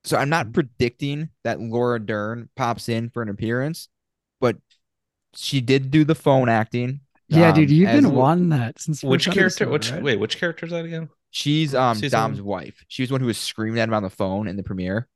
So 0.04 0.18
I'm 0.18 0.30
not 0.30 0.54
predicting 0.54 1.30
that 1.44 1.60
Laura 1.60 2.00
Dern 2.00 2.50
pops 2.56 2.90
in 2.90 3.10
for 3.10 3.22
an 3.22 3.30
appearance, 3.30 3.88
but 4.40 4.58
she 5.36 5.62
did 5.62 5.92
do 5.92 6.04
the 6.04 6.16
phone 6.16 6.50
acting. 6.50 7.02
Yeah, 7.28 7.50
um, 7.50 7.56
dude, 7.56 7.72
you've 7.72 7.90
been 7.92 8.14
wanting 8.14 8.50
that 8.50 8.80
since 8.82 9.04
Which 9.04 9.26
character? 9.26 9.64
episode, 9.66 9.72
Which 9.72 9.92
right? 9.92 10.04
wait? 10.04 10.20
Which 10.20 10.38
character 10.38 10.66
is 10.66 10.72
that 10.72 10.86
again? 10.86 11.10
She's 11.30 11.74
um 11.74 11.96
Season 11.96 12.20
Dom's 12.20 12.42
wife. 12.42 12.84
She 12.88 13.04
was 13.04 13.10
the 13.10 13.14
one 13.14 13.22
who 13.22 13.28
was 13.28 13.38
screaming 13.38 13.80
at 13.80 13.88
him 13.88 13.94
on 13.94 14.04
the 14.04 14.10
phone 14.10 14.48
in 14.48 14.58
the 14.58 14.64
premiere. 14.64 15.08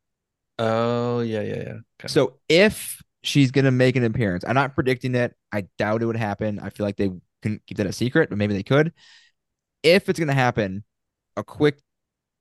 Oh 0.58 1.20
yeah, 1.20 1.42
yeah, 1.42 1.56
yeah. 1.58 1.74
Okay. 2.00 2.08
So 2.08 2.38
if 2.48 3.02
she's 3.26 3.52
gonna 3.52 3.72
make 3.72 3.96
an 3.96 4.04
appearance, 4.04 4.44
I'm 4.48 4.56
not 4.56 4.76
predicting 4.76 5.16
it. 5.16 5.36
I 5.52 5.68
doubt 5.78 6.02
it 6.02 6.06
would 6.06 6.16
happen. 6.18 6.60
I 6.60 6.70
feel 6.70 6.86
like 6.86 6.98
they 6.98 7.12
couldn't 7.42 7.62
keep 7.68 7.78
that 7.78 7.86
a 7.88 7.94
secret, 7.94 8.30
but 8.30 8.38
maybe 8.38 8.54
they 8.54 8.64
could. 8.64 8.94
If 9.84 10.10
it's 10.10 10.20
gonna 10.20 10.34
happen, 10.34 10.84
a 11.38 11.44
quick 11.44 11.80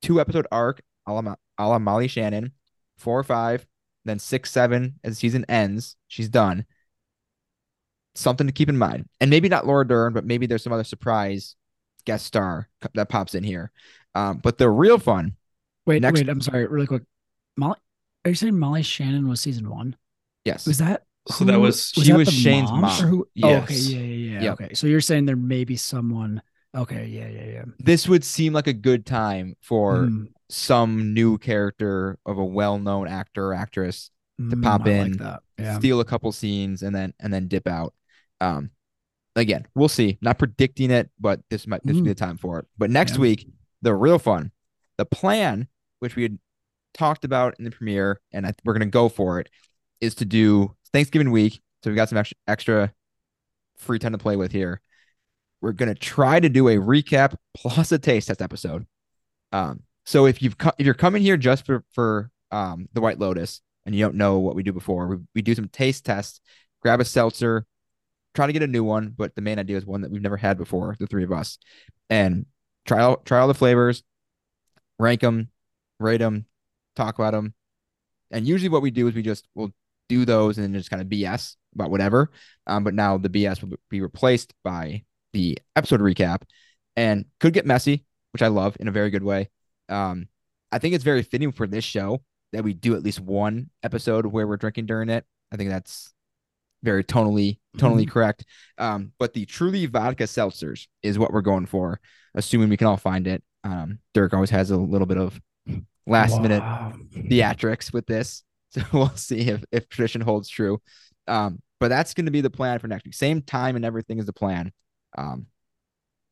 two 0.02 0.20
episode 0.20 0.46
arc, 0.52 0.82
a 1.06 1.12
la, 1.12 1.34
a 1.58 1.68
la 1.68 1.78
Molly 1.78 2.08
Shannon, 2.08 2.52
four 2.98 3.18
or 3.18 3.24
five, 3.24 3.66
then 4.04 4.18
six, 4.18 4.50
seven, 4.50 5.00
as 5.02 5.12
the 5.12 5.16
season 5.16 5.44
ends, 5.48 5.96
she's 6.08 6.28
done. 6.28 6.66
Something 8.16 8.46
to 8.46 8.52
keep 8.52 8.68
in 8.68 8.78
mind, 8.78 9.08
and 9.20 9.28
maybe 9.28 9.48
not 9.48 9.66
Laura 9.66 9.86
Dern, 9.86 10.12
but 10.12 10.24
maybe 10.24 10.46
there's 10.46 10.62
some 10.62 10.72
other 10.72 10.84
surprise 10.84 11.56
guest 12.04 12.26
star 12.26 12.68
that 12.94 13.08
pops 13.08 13.34
in 13.34 13.42
here. 13.42 13.72
Um, 14.14 14.38
but 14.38 14.58
the 14.58 14.70
real 14.70 14.98
fun, 14.98 15.36
Wait, 15.86 16.00
Next- 16.00 16.20
wait, 16.20 16.28
I'm 16.28 16.40
sorry, 16.40 16.66
really 16.66 16.86
quick. 16.86 17.02
Molly, 17.56 17.76
are 18.24 18.30
you 18.30 18.34
saying 18.34 18.58
Molly 18.58 18.82
Shannon 18.82 19.28
was 19.28 19.40
season 19.40 19.68
one? 19.68 19.96
Yes, 20.44 20.66
Was 20.66 20.78
that 20.78 21.04
So 21.28 21.44
that 21.44 21.54
who- 21.54 21.60
was- 21.60 21.90
she 21.90 22.10
that 22.12 22.16
was 22.18 22.28
Shane's 22.32 22.70
or 22.70 22.76
mom. 22.76 23.00
who- 23.08 23.28
oh, 23.42 23.54
okay, 23.62 23.74
Yes. 23.74 23.88
yeah, 23.88 23.98
yeah, 24.00 24.04
yeah. 24.34 24.42
Yep. 24.42 24.52
Okay, 24.60 24.74
so 24.74 24.86
you're 24.86 25.00
saying 25.00 25.24
there 25.26 25.36
may 25.36 25.64
be 25.64 25.76
someone. 25.76 26.42
Okay, 26.74 27.06
yeah, 27.06 27.28
yeah, 27.28 27.44
yeah. 27.44 27.64
this 27.78 28.08
would 28.08 28.24
seem 28.24 28.52
like 28.52 28.66
a 28.66 28.72
good 28.72 29.06
time 29.06 29.56
for 29.60 30.06
Mm, 30.06 30.28
some 30.50 31.14
new 31.14 31.38
character 31.38 32.18
of 32.26 32.36
a 32.38 32.44
well-known 32.44 33.06
actor 33.08 33.46
or 33.48 33.54
actress 33.54 34.10
to 34.38 34.56
mm, 34.56 34.62
pop 34.62 34.84
I 34.86 34.90
in, 34.90 35.12
like 35.12 35.20
that. 35.20 35.40
Yeah. 35.58 35.78
steal 35.78 36.00
a 36.00 36.04
couple 36.04 36.30
scenes, 36.32 36.82
and 36.82 36.94
then 36.94 37.14
and 37.20 37.32
then 37.32 37.46
dip 37.48 37.66
out. 37.68 37.94
Um, 38.40 38.70
again, 39.36 39.66
we'll 39.74 39.88
see. 39.88 40.18
Not 40.20 40.38
predicting 40.38 40.90
it, 40.90 41.10
but 41.18 41.40
this 41.48 41.66
might 41.66 41.82
this 41.86 41.94
would 41.94 42.04
be 42.04 42.10
the 42.10 42.14
time 42.16 42.36
for 42.36 42.58
it. 42.58 42.66
But 42.76 42.90
next 42.90 43.14
Yeah. 43.14 43.20
week, 43.20 43.48
the 43.80 43.94
real 43.94 44.18
fun, 44.18 44.50
the 44.98 45.06
plan, 45.06 45.68
which 46.00 46.16
we 46.16 46.24
had 46.24 46.38
talked 46.92 47.24
about 47.24 47.54
in 47.58 47.64
the 47.64 47.70
premiere, 47.70 48.20
and 48.32 48.46
I, 48.46 48.52
we're 48.64 48.72
gonna 48.74 48.86
go 48.86 49.08
for 49.08 49.38
it, 49.40 49.48
is 50.00 50.14
to 50.16 50.24
do 50.24 50.74
Thanksgiving 50.92 51.30
week. 51.30 51.60
So 51.82 51.90
we've 51.90 51.96
got 51.96 52.08
some 52.08 52.18
extra, 52.18 52.36
extra 52.46 52.92
free 53.76 53.98
time 53.98 54.12
to 54.12 54.18
play 54.18 54.36
with 54.36 54.52
here. 54.52 54.80
We're 55.60 55.72
gonna 55.72 55.94
try 55.94 56.40
to 56.40 56.48
do 56.48 56.68
a 56.68 56.76
recap 56.76 57.36
plus 57.56 57.90
a 57.92 57.98
taste 57.98 58.28
test 58.28 58.42
episode. 58.42 58.86
Um, 59.52 59.82
so 60.04 60.26
if 60.26 60.42
you've 60.42 60.58
co- 60.58 60.72
if 60.78 60.84
you're 60.84 60.94
coming 60.94 61.22
here 61.22 61.36
just 61.36 61.64
for 61.64 61.84
for 61.92 62.30
um 62.50 62.88
the 62.92 63.00
White 63.00 63.18
Lotus 63.18 63.60
and 63.86 63.94
you 63.94 64.04
don't 64.04 64.16
know 64.16 64.38
what 64.38 64.54
we 64.54 64.62
do 64.62 64.72
before, 64.72 65.06
we, 65.06 65.16
we 65.34 65.42
do 65.42 65.54
some 65.54 65.68
taste 65.68 66.04
tests. 66.04 66.40
Grab 66.82 67.00
a 67.00 67.04
seltzer, 67.04 67.66
try 68.34 68.46
to 68.46 68.52
get 68.52 68.62
a 68.62 68.66
new 68.66 68.84
one, 68.84 69.14
but 69.16 69.34
the 69.34 69.40
main 69.40 69.58
idea 69.58 69.78
is 69.78 69.86
one 69.86 70.02
that 70.02 70.10
we've 70.10 70.20
never 70.20 70.36
had 70.36 70.58
before, 70.58 70.96
the 70.98 71.06
three 71.06 71.24
of 71.24 71.32
us, 71.32 71.58
and 72.10 72.44
try 72.84 73.00
all 73.00 73.16
try 73.18 73.38
all 73.38 73.48
the 73.48 73.54
flavors, 73.54 74.02
rank 74.98 75.22
them, 75.22 75.48
rate 75.98 76.18
them, 76.18 76.44
talk 76.94 77.18
about 77.18 77.32
them, 77.32 77.54
and 78.30 78.46
usually 78.46 78.68
what 78.68 78.82
we 78.82 78.90
do 78.90 79.08
is 79.08 79.14
we 79.14 79.22
just 79.22 79.48
will 79.54 79.72
do 80.08 80.24
those 80.24 80.58
and 80.58 80.64
then 80.64 80.74
just 80.74 80.90
kind 80.90 81.02
of 81.02 81.08
BS 81.08 81.56
about 81.74 81.90
whatever. 81.90 82.30
Um, 82.66 82.84
but 82.84 82.94
now 82.94 83.18
the 83.18 83.28
BS 83.28 83.62
will 83.62 83.76
be 83.90 84.00
replaced 84.00 84.54
by 84.62 85.04
the 85.32 85.58
episode 85.76 86.00
recap, 86.00 86.42
and 86.96 87.26
could 87.40 87.52
get 87.52 87.66
messy, 87.66 88.04
which 88.32 88.42
I 88.42 88.48
love 88.48 88.76
in 88.80 88.88
a 88.88 88.92
very 88.92 89.10
good 89.10 89.24
way. 89.24 89.50
Um, 89.88 90.28
I 90.72 90.78
think 90.78 90.94
it's 90.94 91.04
very 91.04 91.22
fitting 91.22 91.52
for 91.52 91.66
this 91.66 91.84
show 91.84 92.22
that 92.52 92.64
we 92.64 92.72
do 92.72 92.94
at 92.94 93.02
least 93.02 93.20
one 93.20 93.70
episode 93.82 94.26
where 94.26 94.46
we're 94.46 94.56
drinking 94.56 94.86
during 94.86 95.08
it. 95.08 95.24
I 95.52 95.56
think 95.56 95.70
that's 95.70 96.12
very 96.82 97.02
tonally 97.02 97.58
tonally 97.76 98.08
correct. 98.08 98.44
Um, 98.78 99.12
but 99.18 99.34
the 99.34 99.46
truly 99.46 99.86
vodka 99.86 100.24
seltzers 100.24 100.86
is 101.02 101.18
what 101.18 101.32
we're 101.32 101.40
going 101.40 101.66
for, 101.66 102.00
assuming 102.34 102.68
we 102.68 102.76
can 102.76 102.86
all 102.86 102.96
find 102.96 103.26
it. 103.26 103.42
Um, 103.64 103.98
Dirk 104.12 104.34
always 104.34 104.50
has 104.50 104.70
a 104.70 104.76
little 104.76 105.06
bit 105.06 105.18
of 105.18 105.40
last 106.06 106.40
minute 106.40 106.62
theatrics 107.14 107.92
with 107.92 108.06
this. 108.06 108.44
So 108.80 108.82
we'll 108.92 109.08
see 109.10 109.50
if, 109.50 109.64
if 109.70 109.88
tradition 109.88 110.20
holds 110.20 110.48
true. 110.48 110.80
Um, 111.28 111.60
but 111.78 111.88
that's 111.88 112.12
going 112.12 112.26
to 112.26 112.32
be 112.32 112.40
the 112.40 112.50
plan 112.50 112.78
for 112.80 112.88
next 112.88 113.04
week. 113.04 113.14
Same 113.14 113.40
time 113.40 113.76
and 113.76 113.84
everything 113.84 114.18
is 114.18 114.26
the 114.26 114.32
plan. 114.32 114.72
Um, 115.16 115.46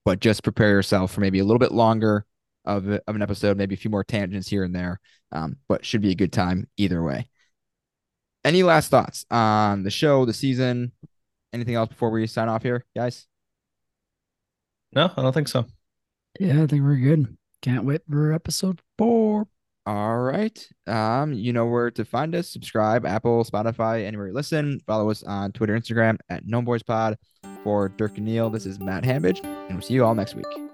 but 0.05 0.19
just 0.19 0.43
prepare 0.43 0.71
yourself 0.71 1.13
for 1.13 1.21
maybe 1.21 1.39
a 1.39 1.45
little 1.45 1.61
bit 1.61 1.73
longer 1.73 2.27
of, 2.65 2.89
of 2.89 3.03
an 3.07 3.23
episode, 3.23 3.57
maybe 3.57 3.75
a 3.75 3.79
few 3.79 3.91
more 3.91 4.05
tangents 4.05 4.49
here 4.49 4.65
and 4.65 4.75
there, 4.75 5.01
um, 5.31 5.57
but 5.69 5.85
should 5.85 6.03
be 6.03 6.11
a 6.11 6.17
good 6.17 6.33
time 6.33 6.69
either 6.77 7.03
way. 7.03 7.29
Any 8.45 8.63
last 8.65 8.91
thoughts 8.91 9.25
on 9.31 9.85
the 9.85 9.91
show, 9.91 10.25
the 10.25 10.33
season? 10.33 10.93
Anything 11.53 11.77
else 11.77 11.91
before 11.91 12.11
we 12.11 12.27
sign 12.27 12.49
off 12.49 12.63
here, 12.63 12.85
guys? 12.97 13.27
No, 14.93 15.11
I 15.17 15.23
don't 15.23 15.33
think 15.33 15.49
so. 15.49 15.67
Yeah, 16.41 16.63
I 16.63 16.67
think 16.67 16.83
we're 16.83 16.97
good. 16.97 17.37
Can't 17.61 17.85
wait 17.85 18.03
for 18.11 18.33
episode 18.33 18.81
four. 18.99 19.32
All 19.85 20.19
right. 20.19 20.69
Um, 20.87 21.33
you 21.33 21.53
know 21.53 21.67
where 21.67 21.91
to 21.91 22.05
find 22.05 22.35
us. 22.35 22.49
Subscribe, 22.49 23.05
Apple, 23.05 23.45
Spotify, 23.45 24.05
anywhere 24.07 24.29
you 24.29 24.35
listen. 24.35 24.81
Follow 24.87 25.11
us 25.11 25.23
on 25.25 25.53
Twitter, 25.53 25.79
Instagram 25.79 26.19
at 26.31 26.47
Gnome 26.47 26.65
Boys 26.65 26.83
Pod. 26.83 27.19
For 27.65 27.89
Dirk 27.89 28.17
and 28.17 28.27
Neil, 28.27 28.51
this 28.51 28.67
is 28.67 28.81
Matt 28.81 29.05
Hambidge, 29.05 29.45
and 29.45 29.71
we'll 29.71 29.83
see 29.83 29.95
you 29.95 30.05
all 30.05 30.15
next 30.15 30.35
week. 30.35 30.72